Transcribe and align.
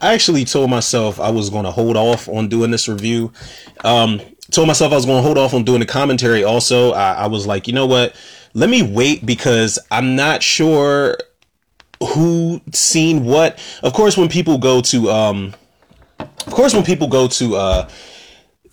I 0.00 0.14
actually 0.14 0.44
told 0.44 0.70
myself 0.70 1.20
I 1.20 1.30
was 1.30 1.50
going 1.50 1.64
to 1.64 1.70
hold 1.70 1.96
off 1.96 2.28
on 2.28 2.48
doing 2.48 2.70
this 2.70 2.88
review. 2.88 3.32
Um, 3.84 4.20
told 4.50 4.66
myself 4.66 4.92
I 4.92 4.96
was 4.96 5.06
going 5.06 5.18
to 5.18 5.22
hold 5.22 5.38
off 5.38 5.54
on 5.54 5.64
doing 5.64 5.80
the 5.80 5.86
commentary. 5.86 6.44
Also, 6.44 6.92
I, 6.92 7.12
I 7.12 7.26
was 7.26 7.46
like, 7.46 7.66
you 7.66 7.72
know 7.72 7.86
what? 7.86 8.14
Let 8.54 8.70
me 8.70 8.82
wait 8.82 9.24
because 9.24 9.78
I'm 9.90 10.16
not 10.16 10.42
sure 10.42 11.16
who 12.02 12.60
seen 12.72 13.24
what. 13.24 13.58
Of 13.82 13.92
course, 13.92 14.16
when 14.16 14.28
people 14.28 14.58
go 14.58 14.80
to, 14.82 15.10
um, 15.10 15.54
of 16.18 16.52
course, 16.52 16.74
when 16.74 16.84
people 16.84 17.08
go 17.08 17.28
to, 17.28 17.56
uh, 17.56 17.88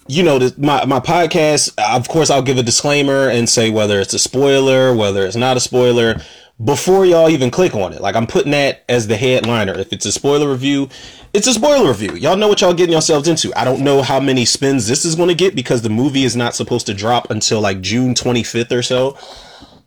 you 0.08 0.24
know, 0.24 0.40
my, 0.58 0.86
my 0.86 1.02
podcast, 1.02 1.74
of 1.78 2.08
course, 2.08 2.30
I'll 2.30 2.42
give 2.42 2.58
a 2.58 2.64
disclaimer 2.64 3.30
and 3.30 3.50
say 3.50 3.70
whether 3.70 4.00
it's 4.00 4.14
a 4.14 4.20
spoiler, 4.20 4.96
whether 4.96 5.26
it's 5.26 5.36
not 5.36 5.58
a 5.58 5.60
spoiler 5.60 6.22
before 6.64 7.06
y'all 7.06 7.30
even 7.30 7.52
click 7.52 7.76
on 7.76 7.94
it. 7.94 8.02
Like 8.02 8.16
I'm 8.16 8.28
putting 8.28 8.52
that 8.52 8.84
as 8.90 9.08
the 9.08 9.18
headliner. 9.18 9.74
If 9.78 9.94
it's 9.94 10.06
a 10.06 10.12
spoiler 10.12 10.50
review, 10.50 10.90
it's 11.34 11.48
a 11.48 11.54
spoiler 11.54 11.88
review. 11.88 12.14
Y'all 12.16 12.36
know 12.38 12.48
what 12.48 12.62
y'all 12.62 12.74
getting 12.74 12.94
yourselves 12.94 13.28
into. 13.28 13.54
I 13.56 13.64
don't 13.64 13.84
know 13.84 14.02
how 14.02 14.20
many 14.20 14.46
spins 14.46 14.88
this 14.88 15.06
is 15.06 15.16
going 15.16 15.30
to 15.30 15.36
get 15.36 15.56
because 15.56 15.82
the 15.82 15.90
movie 15.90 16.24
is 16.24 16.36
not 16.36 16.56
supposed 16.56 16.88
to 16.88 16.94
drop 16.94 17.30
until 17.30 17.62
like 17.62 17.82
June 17.82 18.14
25th 18.14 18.72
or 18.72 18.82
so. 18.82 19.18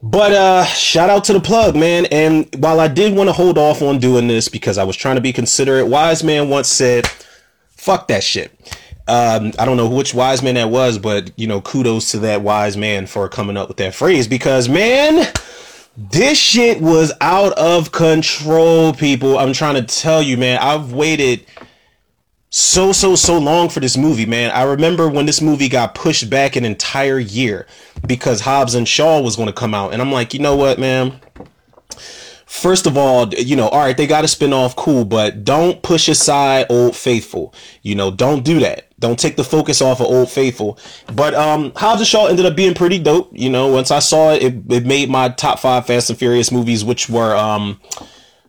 But 0.03 0.33
uh 0.33 0.65
shout 0.65 1.11
out 1.11 1.25
to 1.25 1.35
the 1.35 1.41
plug, 1.41 1.77
man. 1.77 2.07
And 2.07 2.49
while 2.59 2.81
I 2.81 2.89
did 2.89 3.15
want 3.15 3.29
to 3.29 3.35
hold 3.35 3.59
off 3.59 3.83
on 3.83 3.99
doing 3.99 4.29
this 4.29 4.49
because 4.49 4.79
I 4.79 4.85
was 4.85 4.97
trying 4.97 5.17
to 5.17 5.21
be 5.21 5.33
considerate, 5.33 5.89
wise 5.89 6.25
man 6.25 6.49
once 6.49 6.69
said, 6.69 7.07
"Fuck 7.77 8.09
that 8.09 8.23
shit." 8.23 8.51
Um, 9.09 9.53
I 9.59 9.65
don't 9.65 9.77
know 9.77 9.89
which 9.89 10.15
wise 10.15 10.43
man 10.43 10.55
that 10.55 10.71
was, 10.71 10.97
but 10.97 11.33
you 11.37 11.47
know, 11.47 11.61
kudos 11.61 12.13
to 12.13 12.19
that 12.21 12.43
wise 12.43 12.77
man 12.77 13.07
for 13.07 13.29
coming 13.29 13.57
up 13.57 13.69
with 13.69 13.77
that 13.79 13.95
phrase 13.95 14.29
because 14.29 14.69
man, 14.69 15.27
this 15.97 16.39
shit 16.39 16.81
was 16.81 17.13
out 17.21 17.53
of 17.55 17.93
control, 17.93 18.93
people. 18.93 19.39
I'm 19.39 19.53
trying 19.53 19.75
to 19.75 19.83
tell 19.83 20.23
you, 20.23 20.37
man. 20.37 20.59
I've 20.59 20.93
waited 20.93 21.45
so 22.51 22.93
so 22.93 23.15
so 23.15 23.39
long 23.39 23.69
for 23.69 23.81
this 23.81 23.97
movie, 23.97 24.27
man. 24.27 24.51
I 24.51 24.63
remember 24.63 25.09
when 25.09 25.27
this 25.27 25.41
movie 25.41 25.69
got 25.69 25.95
pushed 25.95 26.29
back 26.31 26.57
an 26.57 26.65
entire 26.65 27.19
year 27.19 27.67
because 28.07 28.41
Hobbs 28.41 28.75
and 28.75 28.89
Shaw 28.89 29.21
was 29.21 29.37
going 29.37 29.47
to 29.47 29.53
come 29.53 29.75
out, 29.75 29.93
and 29.93 30.01
I'm 30.01 30.13
like, 30.13 30.33
you 30.35 30.41
know 30.41 30.57
what, 30.57 30.79
man. 30.79 31.21
First 32.51 32.89
of 32.89 32.99
all, 32.99 33.33
you 33.33 33.55
know, 33.55 33.69
all 33.69 33.79
right, 33.79 33.97
they 33.97 34.09
got 34.09 34.25
a 34.25 34.29
spin 34.29 34.53
off, 34.53 34.75
cool, 34.75 35.05
but 35.05 35.45
don't 35.45 35.81
push 35.85 36.09
aside 36.09 36.67
Old 36.69 36.97
Faithful. 36.97 37.55
You 37.83 37.95
know, 37.95 38.11
don't 38.11 38.45
do 38.45 38.59
that. 38.59 38.89
Don't 38.99 39.21
take 39.21 39.37
the 39.37 39.45
focus 39.45 39.81
off 39.81 40.01
of 40.01 40.09
Old 40.09 40.31
Faithful. 40.33 40.77
But 41.15 41.33
um, 41.35 41.73
Hobbs 41.77 42.01
and 42.01 42.09
Shaw 42.09 42.27
ended 42.27 42.45
up 42.45 42.57
being 42.57 42.75
pretty 42.75 42.99
dope. 42.99 43.31
You 43.33 43.51
know, 43.51 43.69
once 43.69 43.93
I 43.93 44.01
saw 44.01 44.33
it, 44.33 44.43
it, 44.43 44.73
it 44.73 44.85
made 44.85 45.09
my 45.09 45.29
top 45.29 45.61
five 45.61 45.87
Fast 45.87 46.11
and 46.11 46.19
Furious 46.19 46.51
movies, 46.51 46.85
which 46.85 47.09
were 47.09 47.37
um, 47.37 47.81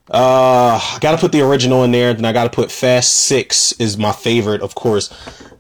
uh, 0.10 0.80
I 0.82 0.98
gotta 1.00 1.20
put 1.20 1.32
the 1.32 1.42
original 1.42 1.84
in 1.84 1.92
there. 1.92 2.12
Then 2.16 2.26
I 2.26 2.34
gotta 2.34 2.50
put 2.50 2.72
Fast 2.72 3.14
Six 3.14 3.72
is 3.74 4.00
my 4.00 4.12
favorite, 4.12 4.64
of 4.64 4.74
course. 4.74 5.10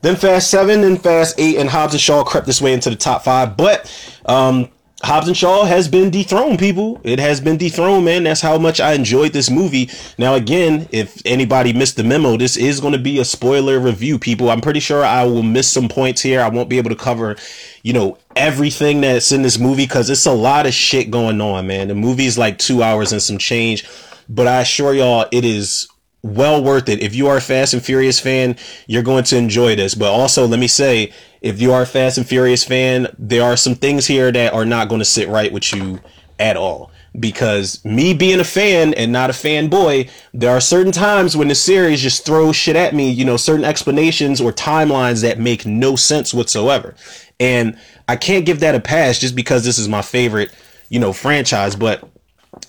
Then 0.02 0.16
Fast 0.16 0.50
Seven, 0.50 0.81
then 0.81 0.97
Fast 0.97 1.39
Eight, 1.39 1.58
and 1.58 1.69
Hobbs 1.69 1.94
and 1.94 2.02
Shaw 2.02 2.23
crept 2.23 2.47
this 2.47 2.59
way 2.59 2.73
into 2.73 2.89
the 2.89 2.95
top 2.95 3.23
five. 3.23 3.56
But 3.56 3.88
um, 4.25 4.69
Hobbs 5.03 5.27
and 5.27 5.35
Shaw 5.35 5.66
has 5.66 5.88
been 5.88 6.11
dethroned, 6.11 6.59
people. 6.59 7.02
It 7.03 7.19
has 7.19 7.41
been 7.41 7.57
dethroned, 7.57 8.05
man. 8.05 8.23
That's 8.23 8.41
how 8.41 8.57
much 8.59 8.80
I 8.80 8.94
enjoyed 8.94 9.33
this 9.33 9.49
movie. 9.49 9.89
Now, 10.17 10.35
again, 10.35 10.88
if 10.91 11.21
anybody 11.25 11.73
missed 11.73 11.95
the 11.95 12.03
memo, 12.03 12.38
this 12.38 12.55
is 12.55 12.80
going 12.80 12.94
to 12.94 12.99
be 12.99 13.19
a 13.19 13.25
spoiler 13.25 13.79
review, 13.79 14.19
people. 14.19 14.52
I'm 14.52 14.61
pretty 14.61 14.79
sure 14.79 15.03
I 15.03 15.23
will 15.23 15.44
miss 15.44 15.69
some 15.69 15.89
points 15.89 16.22
here. 16.22 16.39
I 16.39 16.49
won't 16.49 16.69
be 16.69 16.77
able 16.77 16.91
to 16.91 16.95
cover, 16.95 17.35
you 17.81 17.94
know, 17.94 18.19
everything 18.35 19.02
that's 19.02 19.31
in 19.31 19.41
this 19.41 19.57
movie 19.57 19.85
because 19.85 20.09
it's 20.09 20.27
a 20.27 20.33
lot 20.33 20.67
of 20.67 20.73
shit 20.73 21.09
going 21.09 21.41
on, 21.41 21.66
man. 21.66 21.88
The 21.88 21.95
movie 21.95 22.27
is 22.27 22.38
like 22.38 22.59
two 22.59 22.83
hours 22.83 23.11
and 23.11 23.22
some 23.22 23.39
change, 23.39 23.89
but 24.29 24.47
I 24.47 24.61
assure 24.61 24.94
y'all 24.94 25.27
it 25.31 25.44
is 25.44 25.88
well 26.23 26.63
worth 26.63 26.89
it. 26.89 27.02
If 27.02 27.16
you 27.16 27.27
are 27.27 27.38
a 27.38 27.41
Fast 27.41 27.73
and 27.73 27.83
Furious 27.83 28.19
fan, 28.19 28.55
you're 28.88 29.03
going 29.03 29.23
to 29.25 29.38
enjoy 29.38 29.75
this. 29.75 29.95
But 29.95 30.11
also, 30.11 30.45
let 30.47 30.59
me 30.59 30.67
say, 30.67 31.11
if 31.42 31.59
you 31.59 31.73
are 31.73 31.81
a 31.81 31.88
Fast 31.88 32.17
and 32.17 32.28
Furious 32.28 32.64
fan, 32.64 33.08
there 33.17 33.44
are 33.44 33.58
some 33.58 33.75
things 33.75 34.06
here 34.06 34.31
that 34.31 34.53
are 34.53 34.66
not 34.66 34.88
going 34.88 35.00
to 35.00 35.06
sit 35.06 35.28
right 35.28 35.52
with 35.52 35.74
you 35.74 36.00
at 36.40 36.56
all. 36.56 36.91
Because 37.19 37.84
me 37.84 38.13
being 38.13 38.40
a 38.40 38.46
fan 38.46 38.94
and 38.94 39.12
not 39.12 39.29
a 39.29 39.34
fanboy, 39.34 40.09
there 40.34 40.52
are 40.52 40.62
certain 40.62 40.94
times 40.94 41.35
when 41.35 41.50
the 41.50 41.56
series 41.56 42.02
just 42.02 42.25
throws 42.25 42.56
shit 42.56 42.78
at 42.78 42.96
me, 42.96 43.09
you 43.09 43.25
know, 43.25 43.35
certain 43.35 43.66
explanations 43.66 44.40
or 44.40 44.53
timelines 44.53 45.22
that 45.24 45.38
make 45.38 45.66
no 45.66 45.97
sense 45.97 46.34
whatsoever. 46.34 46.96
And 47.38 47.78
I 48.08 48.16
can't 48.16 48.46
give 48.46 48.62
that 48.62 48.75
a 48.75 48.79
pass 48.79 49.19
just 49.19 49.35
because 49.35 49.66
this 49.66 49.78
is 49.78 49.90
my 49.90 50.02
favorite, 50.02 50.56
you 50.88 51.00
know, 51.00 51.12
franchise. 51.12 51.75
But 51.75 52.08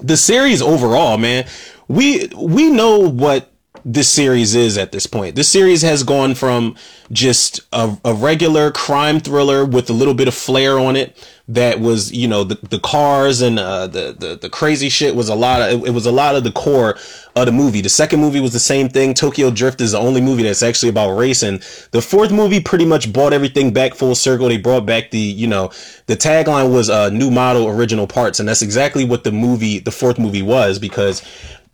the 0.00 0.16
series 0.16 0.60
overall, 0.60 1.18
man, 1.18 1.46
we 1.86 2.28
we 2.34 2.68
know 2.68 2.98
what 2.98 3.51
this 3.84 4.08
series 4.08 4.54
is 4.54 4.78
at 4.78 4.92
this 4.92 5.06
point. 5.06 5.34
This 5.34 5.48
series 5.48 5.82
has 5.82 6.02
gone 6.02 6.34
from 6.34 6.76
just 7.10 7.60
a, 7.72 7.96
a, 8.04 8.14
regular 8.14 8.70
crime 8.70 9.20
thriller 9.20 9.64
with 9.64 9.90
a 9.90 9.92
little 9.92 10.14
bit 10.14 10.28
of 10.28 10.34
flair 10.34 10.78
on 10.78 10.96
it. 10.96 11.16
That 11.48 11.80
was, 11.80 12.12
you 12.12 12.28
know, 12.28 12.44
the, 12.44 12.54
the 12.68 12.78
cars 12.78 13.42
and 13.42 13.58
uh, 13.58 13.88
the, 13.88 14.14
the 14.18 14.36
the 14.36 14.48
crazy 14.48 14.88
shit 14.88 15.16
was 15.16 15.28
a 15.28 15.34
lot 15.34 15.60
of 15.60 15.82
it, 15.82 15.88
it 15.88 15.90
was 15.90 16.06
a 16.06 16.12
lot 16.12 16.36
of 16.36 16.44
the 16.44 16.52
core 16.52 16.96
of 17.34 17.46
the 17.46 17.52
movie. 17.52 17.80
The 17.80 17.88
second 17.88 18.20
movie 18.20 18.40
was 18.40 18.52
the 18.52 18.60
same 18.60 18.88
thing. 18.88 19.12
Tokyo 19.12 19.50
Drift 19.50 19.80
is 19.80 19.92
the 19.92 19.98
only 19.98 20.20
movie 20.20 20.44
that's 20.44 20.62
actually 20.62 20.90
about 20.90 21.16
racing. 21.16 21.60
The 21.90 22.00
fourth 22.00 22.30
movie 22.30 22.60
pretty 22.60 22.86
much 22.86 23.12
brought 23.12 23.32
everything 23.32 23.72
back 23.72 23.94
full 23.94 24.14
circle. 24.14 24.48
They 24.48 24.56
brought 24.56 24.86
back 24.86 25.10
the, 25.10 25.18
you 25.18 25.48
know, 25.48 25.72
the 26.06 26.16
tagline 26.16 26.72
was 26.72 26.88
uh, 26.88 27.10
new 27.10 27.30
model 27.30 27.68
original 27.68 28.06
parts, 28.06 28.38
and 28.38 28.48
that's 28.48 28.62
exactly 28.62 29.04
what 29.04 29.24
the 29.24 29.32
movie, 29.32 29.80
the 29.80 29.92
fourth 29.92 30.18
movie 30.18 30.42
was 30.42 30.78
because 30.78 31.22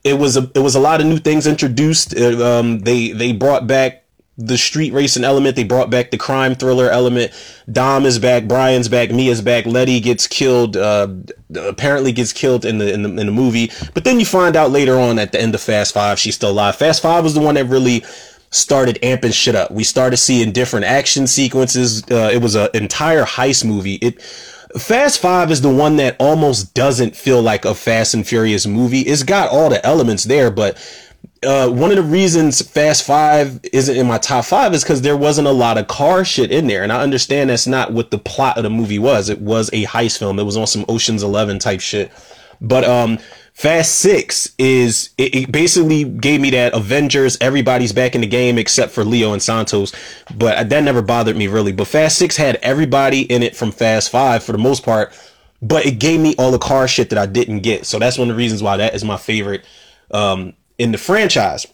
it 0.04 0.14
was 0.14 0.36
a 0.36 0.50
it 0.54 0.60
was 0.60 0.74
a 0.74 0.80
lot 0.80 1.00
of 1.00 1.06
new 1.06 1.18
things 1.18 1.46
introduced. 1.46 2.16
Um, 2.16 2.80
they 2.80 3.10
they 3.12 3.32
brought 3.32 3.66
back 3.66 4.04
the 4.38 4.56
street 4.56 4.92
racing 4.92 5.24
element. 5.24 5.56
They 5.56 5.64
brought 5.64 5.90
back 5.90 6.12
the 6.12 6.16
crime 6.16 6.54
thriller 6.54 6.88
element. 6.88 7.32
Dom 7.70 8.06
is 8.06 8.20
back. 8.20 8.44
Brian's 8.44 8.88
back. 8.88 9.10
Mia's 9.10 9.42
back. 9.42 9.66
Letty 9.66 9.98
gets 10.00 10.28
killed. 10.28 10.76
Uh, 10.76 11.08
apparently 11.56 12.12
gets 12.12 12.32
killed 12.32 12.64
in 12.64 12.78
the, 12.78 12.92
in 12.92 13.02
the 13.02 13.08
in 13.08 13.26
the 13.26 13.32
movie. 13.32 13.70
But 13.94 14.04
then 14.04 14.20
you 14.20 14.26
find 14.26 14.56
out 14.56 14.70
later 14.70 14.98
on 14.98 15.18
at 15.18 15.32
the 15.32 15.40
end 15.40 15.54
of 15.54 15.60
Fast 15.60 15.92
Five, 15.92 16.18
she's 16.18 16.36
still 16.36 16.50
alive. 16.50 16.76
Fast 16.76 17.02
Five 17.02 17.24
was 17.24 17.34
the 17.34 17.40
one 17.40 17.56
that 17.56 17.64
really 17.66 18.04
started 18.50 18.98
amping 19.02 19.34
shit 19.34 19.54
up. 19.54 19.70
We 19.70 19.84
started 19.84 20.16
seeing 20.16 20.52
different 20.52 20.86
action 20.86 21.26
sequences. 21.26 22.02
Uh, 22.10 22.30
it 22.32 22.40
was 22.40 22.54
an 22.54 22.70
entire 22.74 23.24
heist 23.24 23.64
movie. 23.64 23.96
It 23.96 24.22
Fast 24.76 25.20
Five 25.20 25.50
is 25.50 25.62
the 25.62 25.70
one 25.70 25.96
that 25.96 26.16
almost 26.18 26.74
doesn't 26.74 27.16
feel 27.16 27.40
like 27.40 27.64
a 27.64 27.74
Fast 27.74 28.14
and 28.14 28.26
Furious 28.26 28.66
movie. 28.66 29.00
It's 29.00 29.22
got 29.22 29.50
all 29.50 29.70
the 29.70 29.84
elements 29.84 30.24
there, 30.24 30.50
but 30.50 30.76
uh, 31.42 31.68
one 31.68 31.90
of 31.90 31.96
the 31.96 32.02
reasons 32.02 32.60
Fast 32.60 33.06
Five 33.06 33.60
isn't 33.72 33.96
in 33.96 34.06
my 34.06 34.18
top 34.18 34.44
five 34.44 34.74
is 34.74 34.82
because 34.82 35.02
there 35.02 35.16
wasn't 35.16 35.48
a 35.48 35.52
lot 35.52 35.78
of 35.78 35.86
car 35.86 36.24
shit 36.24 36.50
in 36.50 36.66
there, 36.66 36.82
and 36.82 36.92
I 36.92 37.00
understand 37.02 37.50
that's 37.50 37.66
not 37.66 37.92
what 37.92 38.10
the 38.10 38.18
plot 38.18 38.56
of 38.56 38.64
the 38.64 38.70
movie 38.70 38.98
was. 38.98 39.28
It 39.28 39.40
was 39.40 39.70
a 39.72 39.84
heist 39.84 40.18
film. 40.18 40.38
It 40.38 40.44
was 40.44 40.56
on 40.56 40.66
some 40.66 40.84
Ocean's 40.88 41.22
Eleven 41.22 41.58
type 41.58 41.80
shit, 41.80 42.12
but 42.60 42.84
um, 42.84 43.18
Fast 43.58 43.96
Six 43.96 44.54
is 44.56 45.10
it, 45.18 45.34
it, 45.34 45.50
basically 45.50 46.04
gave 46.04 46.40
me 46.40 46.50
that 46.50 46.74
Avengers, 46.74 47.36
everybody's 47.40 47.92
back 47.92 48.14
in 48.14 48.20
the 48.20 48.26
game 48.28 48.56
except 48.56 48.92
for 48.92 49.04
Leo 49.04 49.32
and 49.32 49.42
Santos, 49.42 49.92
but 50.32 50.68
that 50.68 50.84
never 50.84 51.02
bothered 51.02 51.36
me 51.36 51.48
really. 51.48 51.72
But 51.72 51.88
Fast 51.88 52.18
Six 52.18 52.36
had 52.36 52.54
everybody 52.62 53.22
in 53.22 53.42
it 53.42 53.56
from 53.56 53.72
Fast 53.72 54.10
Five 54.10 54.44
for 54.44 54.52
the 54.52 54.58
most 54.58 54.84
part, 54.84 55.12
but 55.60 55.84
it 55.84 55.98
gave 55.98 56.20
me 56.20 56.36
all 56.38 56.52
the 56.52 56.58
car 56.60 56.86
shit 56.86 57.10
that 57.10 57.18
I 57.18 57.26
didn't 57.26 57.62
get. 57.62 57.84
So 57.84 57.98
that's 57.98 58.16
one 58.16 58.30
of 58.30 58.36
the 58.36 58.38
reasons 58.38 58.62
why 58.62 58.76
that 58.76 58.94
is 58.94 59.02
my 59.02 59.16
favorite 59.16 59.64
um, 60.12 60.52
in 60.78 60.92
the 60.92 60.98
franchise. 60.98 61.66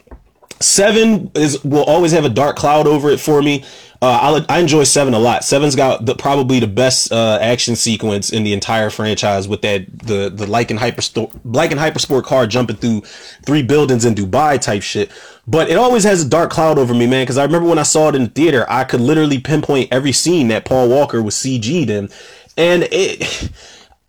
Seven 0.60 1.32
is 1.34 1.62
will 1.64 1.84
always 1.84 2.12
have 2.12 2.24
a 2.24 2.30
dark 2.30 2.56
cloud 2.56 2.86
over 2.86 3.10
it 3.10 3.20
for 3.20 3.42
me. 3.42 3.62
Uh, 4.04 4.44
I, 4.48 4.56
I 4.56 4.58
enjoy 4.58 4.84
Seven 4.84 5.14
a 5.14 5.18
lot. 5.18 5.44
Seven's 5.44 5.74
got 5.74 6.04
the, 6.04 6.14
probably 6.14 6.60
the 6.60 6.66
best 6.66 7.10
uh, 7.10 7.38
action 7.40 7.74
sequence 7.74 8.30
in 8.30 8.44
the 8.44 8.52
entire 8.52 8.90
franchise 8.90 9.48
with 9.48 9.62
that 9.62 9.86
the 10.00 10.28
the 10.28 10.44
Lykan 10.44 10.76
hypersport 10.78 11.30
Lykan 11.40 11.78
hypersport 11.78 12.24
car 12.24 12.46
jumping 12.46 12.76
through 12.76 13.00
three 13.46 13.62
buildings 13.62 14.04
in 14.04 14.14
Dubai 14.14 14.60
type 14.60 14.82
shit. 14.82 15.10
But 15.46 15.70
it 15.70 15.78
always 15.78 16.04
has 16.04 16.22
a 16.22 16.28
dark 16.28 16.50
cloud 16.50 16.78
over 16.78 16.92
me, 16.92 17.06
man. 17.06 17.22
Because 17.22 17.38
I 17.38 17.44
remember 17.44 17.66
when 17.66 17.78
I 17.78 17.82
saw 17.82 18.10
it 18.10 18.14
in 18.14 18.24
the 18.24 18.28
theater, 18.28 18.66
I 18.68 18.84
could 18.84 19.00
literally 19.00 19.38
pinpoint 19.38 19.88
every 19.90 20.12
scene 20.12 20.48
that 20.48 20.66
Paul 20.66 20.90
Walker 20.90 21.22
was 21.22 21.34
CG'd 21.34 21.88
in, 21.88 22.10
and 22.58 22.86
it. 22.92 23.50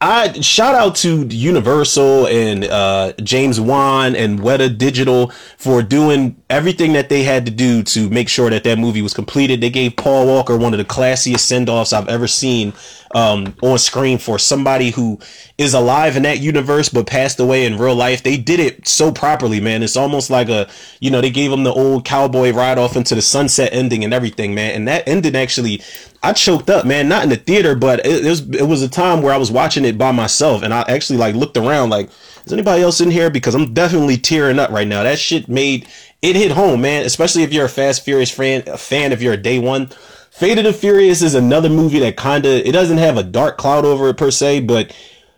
I 0.08 0.40
shout 0.42 0.76
out 0.76 0.94
to 0.98 1.26
Universal 1.26 2.28
and 2.28 2.64
uh, 2.66 3.14
James 3.24 3.60
Wan 3.60 4.16
and 4.16 4.40
Weta 4.40 4.78
Digital 4.78 5.32
for 5.58 5.82
doing 5.82 6.40
everything 6.48 6.94
that 6.94 7.10
they 7.10 7.24
had 7.24 7.48
to 7.48 7.52
do 7.52 7.82
to 7.82 8.08
make 8.12 8.30
sure 8.30 8.52
that 8.52 8.64
that 8.66 8.78
movie 8.78 9.02
was 9.02 9.16
completed. 9.16 9.62
They 9.62 9.72
gave 9.72 9.96
Paul 9.96 10.28
Walker 10.28 10.58
one 10.58 10.76
of 10.76 10.78
the 10.78 10.86
classiest 10.86 11.40
send 11.40 11.70
offs 11.70 11.92
I've 11.92 12.08
ever 12.08 12.28
seen 12.28 12.74
um, 13.16 13.56
on 13.62 13.80
screen 13.80 14.18
for 14.18 14.38
somebody 14.38 14.90
who 14.90 15.18
is 15.58 15.74
alive 15.74 16.18
in 16.18 16.24
that 16.24 16.42
universe 16.42 16.90
but 16.90 17.08
passed 17.08 17.40
away 17.40 17.66
in 17.66 17.78
real 17.78 17.96
life. 17.96 18.22
They 18.22 18.36
did 18.36 18.60
it 18.60 18.86
so 18.86 19.10
properly, 19.10 19.62
man. 19.62 19.84
It's 19.84 19.96
almost 19.96 20.30
like 20.30 20.50
a, 20.50 20.68
you 21.00 21.10
know, 21.10 21.22
they 21.22 21.30
gave 21.30 21.50
him 21.50 21.64
the 21.64 21.72
old 21.72 22.04
cowboy 22.04 22.52
ride 22.52 22.78
off 22.78 22.98
into 22.98 23.16
the 23.16 23.22
sunset 23.22 23.70
ending 23.72 24.04
and 24.04 24.14
everything, 24.14 24.54
man. 24.54 24.76
And 24.76 24.88
that 24.90 25.08
ending 25.08 25.34
actually, 25.34 25.82
I 26.24 26.34
choked 26.34 26.70
up, 26.70 26.86
man. 26.86 27.08
Not 27.08 27.24
in 27.24 27.30
the 27.30 27.38
theater, 27.38 27.74
but 27.74 28.06
it, 28.06 28.26
it 28.26 28.30
was 28.30 28.42
it 28.50 28.68
was 28.68 28.82
a 28.82 28.90
time 28.90 29.22
where 29.22 29.34
I 29.34 29.38
was 29.38 29.50
watching 29.50 29.86
it 29.86 29.98
by 29.98 30.12
myself, 30.12 30.62
and 30.62 30.74
I 30.74 30.82
actually 30.82 31.18
like 31.18 31.36
looked 31.36 31.56
around, 31.56 31.92
like, 31.92 32.10
is 32.46 32.52
anybody 32.52 32.84
else 32.84 33.00
in 33.00 33.12
here? 33.12 33.30
Because 33.30 33.56
I'm 33.56 33.74
definitely 33.74 34.18
tearing 34.18 34.60
up 34.60 34.72
right 34.72 34.88
now. 34.88 35.04
That 35.04 35.20
shit 35.20 35.48
made 35.48 35.88
it 36.22 36.36
hit 36.36 36.52
home, 36.52 36.82
man. 36.82 37.06
Especially 37.06 37.44
if 37.44 37.54
you're 37.54 37.66
a 37.66 37.70
Fast 37.70 38.04
Furious 38.04 38.30
fan, 38.32 38.64
a 38.68 38.78
fan 38.78 39.14
if 39.14 39.22
you're 39.22 39.34
a 39.34 39.38
day 39.38 39.58
one. 39.58 39.90
Fate 40.36 40.58
of 40.58 40.66
the 40.66 40.74
Furious 40.74 41.22
is 41.22 41.34
another 41.34 41.70
movie 41.70 42.00
that 42.00 42.18
kind 42.18 42.46
of 42.46 42.52
it 42.52 42.74
doesn't 42.74 42.98
have 42.98 43.16
a 43.16 43.24
dark 43.24 43.58
cloud 43.58 43.86
over 43.86 44.10
it 44.10 44.18
per 44.18 44.32
se, 44.32 44.60
but 44.62 44.94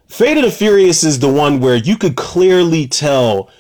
Fate 0.08 0.38
of 0.38 0.44
the 0.44 0.50
Furious 0.50 1.04
is 1.04 1.20
the 1.20 1.32
one 1.32 1.60
where 1.60 1.76
you 1.76 1.98
could 1.98 2.16
clearly 2.16 2.88
tell 2.88 3.52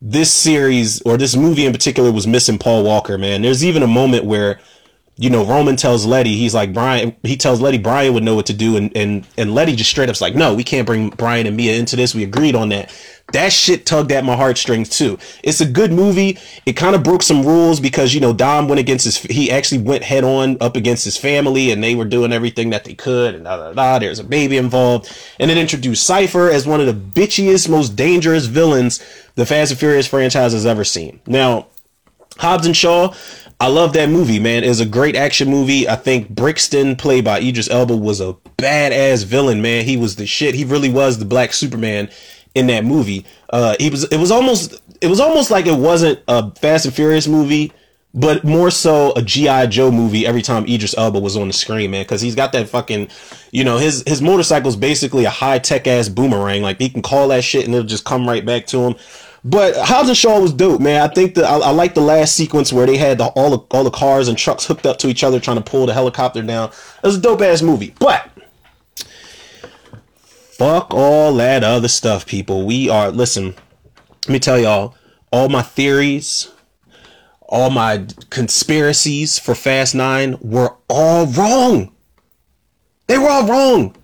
this 0.00 0.32
series 0.32 1.02
or 1.02 1.18
this 1.18 1.36
movie 1.36 1.66
in 1.66 1.72
particular 1.74 2.10
was 2.10 2.26
missing 2.26 2.56
Paul 2.56 2.82
Walker, 2.82 3.18
man. 3.18 3.42
There's 3.42 3.62
even 3.62 3.82
a 3.82 3.86
moment 3.86 4.24
where 4.24 4.58
you 5.18 5.30
know, 5.30 5.44
Roman 5.44 5.76
tells 5.76 6.04
Letty, 6.04 6.36
he's 6.36 6.54
like, 6.54 6.74
Brian, 6.74 7.16
he 7.22 7.36
tells 7.36 7.60
Letty 7.60 7.78
Brian 7.78 8.12
would 8.12 8.22
know 8.22 8.34
what 8.34 8.46
to 8.46 8.52
do. 8.52 8.76
And, 8.76 8.94
and, 8.94 9.26
and 9.38 9.54
Letty 9.54 9.74
just 9.74 9.90
straight 9.90 10.10
up's 10.10 10.20
like, 10.20 10.34
no, 10.34 10.54
we 10.54 10.62
can't 10.62 10.86
bring 10.86 11.08
Brian 11.08 11.46
and 11.46 11.56
Mia 11.56 11.74
into 11.74 11.96
this. 11.96 12.14
We 12.14 12.22
agreed 12.22 12.54
on 12.54 12.68
that. 12.68 12.94
That 13.32 13.52
shit 13.52 13.86
tugged 13.86 14.12
at 14.12 14.24
my 14.24 14.36
heartstrings 14.36 14.88
too. 14.88 15.18
It's 15.42 15.60
a 15.60 15.66
good 15.66 15.92
movie. 15.92 16.38
It 16.64 16.74
kind 16.74 16.94
of 16.94 17.02
broke 17.02 17.22
some 17.22 17.44
rules 17.44 17.80
because, 17.80 18.14
you 18.14 18.20
know, 18.20 18.32
Dom 18.32 18.68
went 18.68 18.78
against 18.78 19.04
his, 19.04 19.18
he 19.18 19.50
actually 19.50 19.82
went 19.82 20.04
head 20.04 20.22
on 20.22 20.56
up 20.60 20.76
against 20.76 21.04
his 21.04 21.16
family 21.16 21.72
and 21.72 21.82
they 21.82 21.96
were 21.96 22.04
doing 22.04 22.32
everything 22.32 22.70
that 22.70 22.84
they 22.84 22.94
could 22.94 23.34
and 23.34 23.44
da 23.44 23.56
da 23.56 23.72
da. 23.72 23.98
There's 23.98 24.20
a 24.20 24.24
baby 24.24 24.56
involved. 24.56 25.12
And 25.40 25.50
it 25.50 25.58
introduced 25.58 26.06
Cypher 26.06 26.50
as 26.50 26.66
one 26.66 26.80
of 26.80 26.86
the 26.86 26.92
bitchiest, 27.20 27.68
most 27.68 27.96
dangerous 27.96 28.46
villains 28.46 29.04
the 29.34 29.44
Fast 29.44 29.72
and 29.72 29.80
Furious 29.80 30.06
franchise 30.06 30.52
has 30.52 30.64
ever 30.64 30.84
seen. 30.84 31.20
Now, 31.26 31.66
Hobbs 32.38 32.66
and 32.66 32.76
Shaw, 32.76 33.12
I 33.58 33.68
love 33.68 33.94
that 33.94 34.08
movie, 34.08 34.38
man. 34.38 34.64
It's 34.64 34.80
a 34.80 34.86
great 34.86 35.16
action 35.16 35.48
movie. 35.48 35.88
I 35.88 35.96
think 35.96 36.28
Brixton, 36.28 36.94
played 36.94 37.24
by 37.24 37.40
Idris 37.40 37.70
Elba, 37.70 37.96
was 37.96 38.20
a 38.20 38.36
badass 38.58 39.24
villain, 39.24 39.62
man. 39.62 39.84
He 39.84 39.96
was 39.96 40.16
the 40.16 40.26
shit. 40.26 40.54
He 40.54 40.64
really 40.64 40.90
was 40.90 41.18
the 41.18 41.24
Black 41.24 41.54
Superman 41.54 42.10
in 42.56 42.66
that 42.68 42.84
movie. 42.84 43.24
Uh, 43.50 43.76
he 43.78 43.90
was. 43.90 44.04
It 44.04 44.16
was 44.16 44.32
almost. 44.32 44.82
It 45.00 45.08
was 45.08 45.20
almost 45.20 45.50
like 45.50 45.66
it 45.66 45.78
wasn't 45.78 46.20
a 46.26 46.50
Fast 46.56 46.86
and 46.86 46.94
Furious 46.94 47.28
movie, 47.28 47.70
but 48.14 48.44
more 48.44 48.70
so 48.70 49.12
a 49.14 49.22
GI 49.22 49.66
Joe 49.68 49.90
movie. 49.90 50.26
Every 50.26 50.40
time 50.40 50.66
Idris 50.66 50.96
Elba 50.96 51.20
was 51.20 51.36
on 51.36 51.48
the 51.48 51.52
screen, 51.52 51.90
man, 51.90 52.04
because 52.04 52.22
he's 52.22 52.34
got 52.34 52.52
that 52.52 52.68
fucking, 52.68 53.08
you 53.52 53.62
know, 53.62 53.76
his 53.76 54.02
his 54.06 54.22
motorcycle 54.22 54.70
is 54.70 54.76
basically 54.76 55.26
a 55.26 55.30
high 55.30 55.58
tech 55.58 55.86
ass 55.86 56.08
boomerang. 56.08 56.62
Like 56.62 56.80
he 56.80 56.88
can 56.88 57.02
call 57.02 57.28
that 57.28 57.44
shit 57.44 57.66
and 57.66 57.74
it'll 57.74 57.86
just 57.86 58.06
come 58.06 58.26
right 58.26 58.44
back 58.44 58.66
to 58.68 58.78
him. 58.78 58.96
But 59.44 59.76
Hobbs 59.76 60.08
and 60.08 60.16
Shaw 60.16 60.40
was 60.40 60.52
dope, 60.52 60.80
man. 60.80 61.08
I 61.08 61.12
think 61.12 61.34
that 61.34 61.44
I, 61.44 61.58
I 61.58 61.70
like 61.70 61.94
the 61.94 62.00
last 62.00 62.34
sequence 62.34 62.72
where 62.72 62.86
they 62.86 62.96
had 62.96 63.18
the, 63.18 63.26
all 63.26 63.50
the 63.50 63.58
all 63.70 63.84
the 63.84 63.90
cars 63.90 64.28
and 64.28 64.36
trucks 64.36 64.64
hooked 64.64 64.86
up 64.86 64.96
to 64.98 65.08
each 65.08 65.22
other 65.22 65.38
trying 65.38 65.58
to 65.58 65.62
pull 65.62 65.86
the 65.86 65.92
helicopter 65.92 66.42
down. 66.42 66.70
It 66.70 67.06
was 67.06 67.18
a 67.18 67.20
dope 67.20 67.42
ass 67.42 67.60
movie. 67.62 67.94
But 68.00 68.28
fuck 70.56 70.94
all 70.94 71.34
that 71.34 71.62
other 71.62 71.88
stuff, 71.88 72.26
people. 72.26 72.66
We 72.66 72.88
are 72.88 73.10
listen. 73.10 73.54
Let 74.26 74.32
me 74.32 74.38
tell 74.38 74.58
y'all, 74.58 74.94
all 75.30 75.48
my 75.48 75.62
theories, 75.62 76.50
all 77.42 77.70
my 77.70 78.06
conspiracies 78.30 79.38
for 79.38 79.54
Fast 79.54 79.94
Nine 79.94 80.38
were 80.40 80.74
all 80.88 81.26
wrong. 81.26 81.92
They 83.06 83.18
were 83.18 83.28
all 83.28 83.46
wrong. 83.46 83.94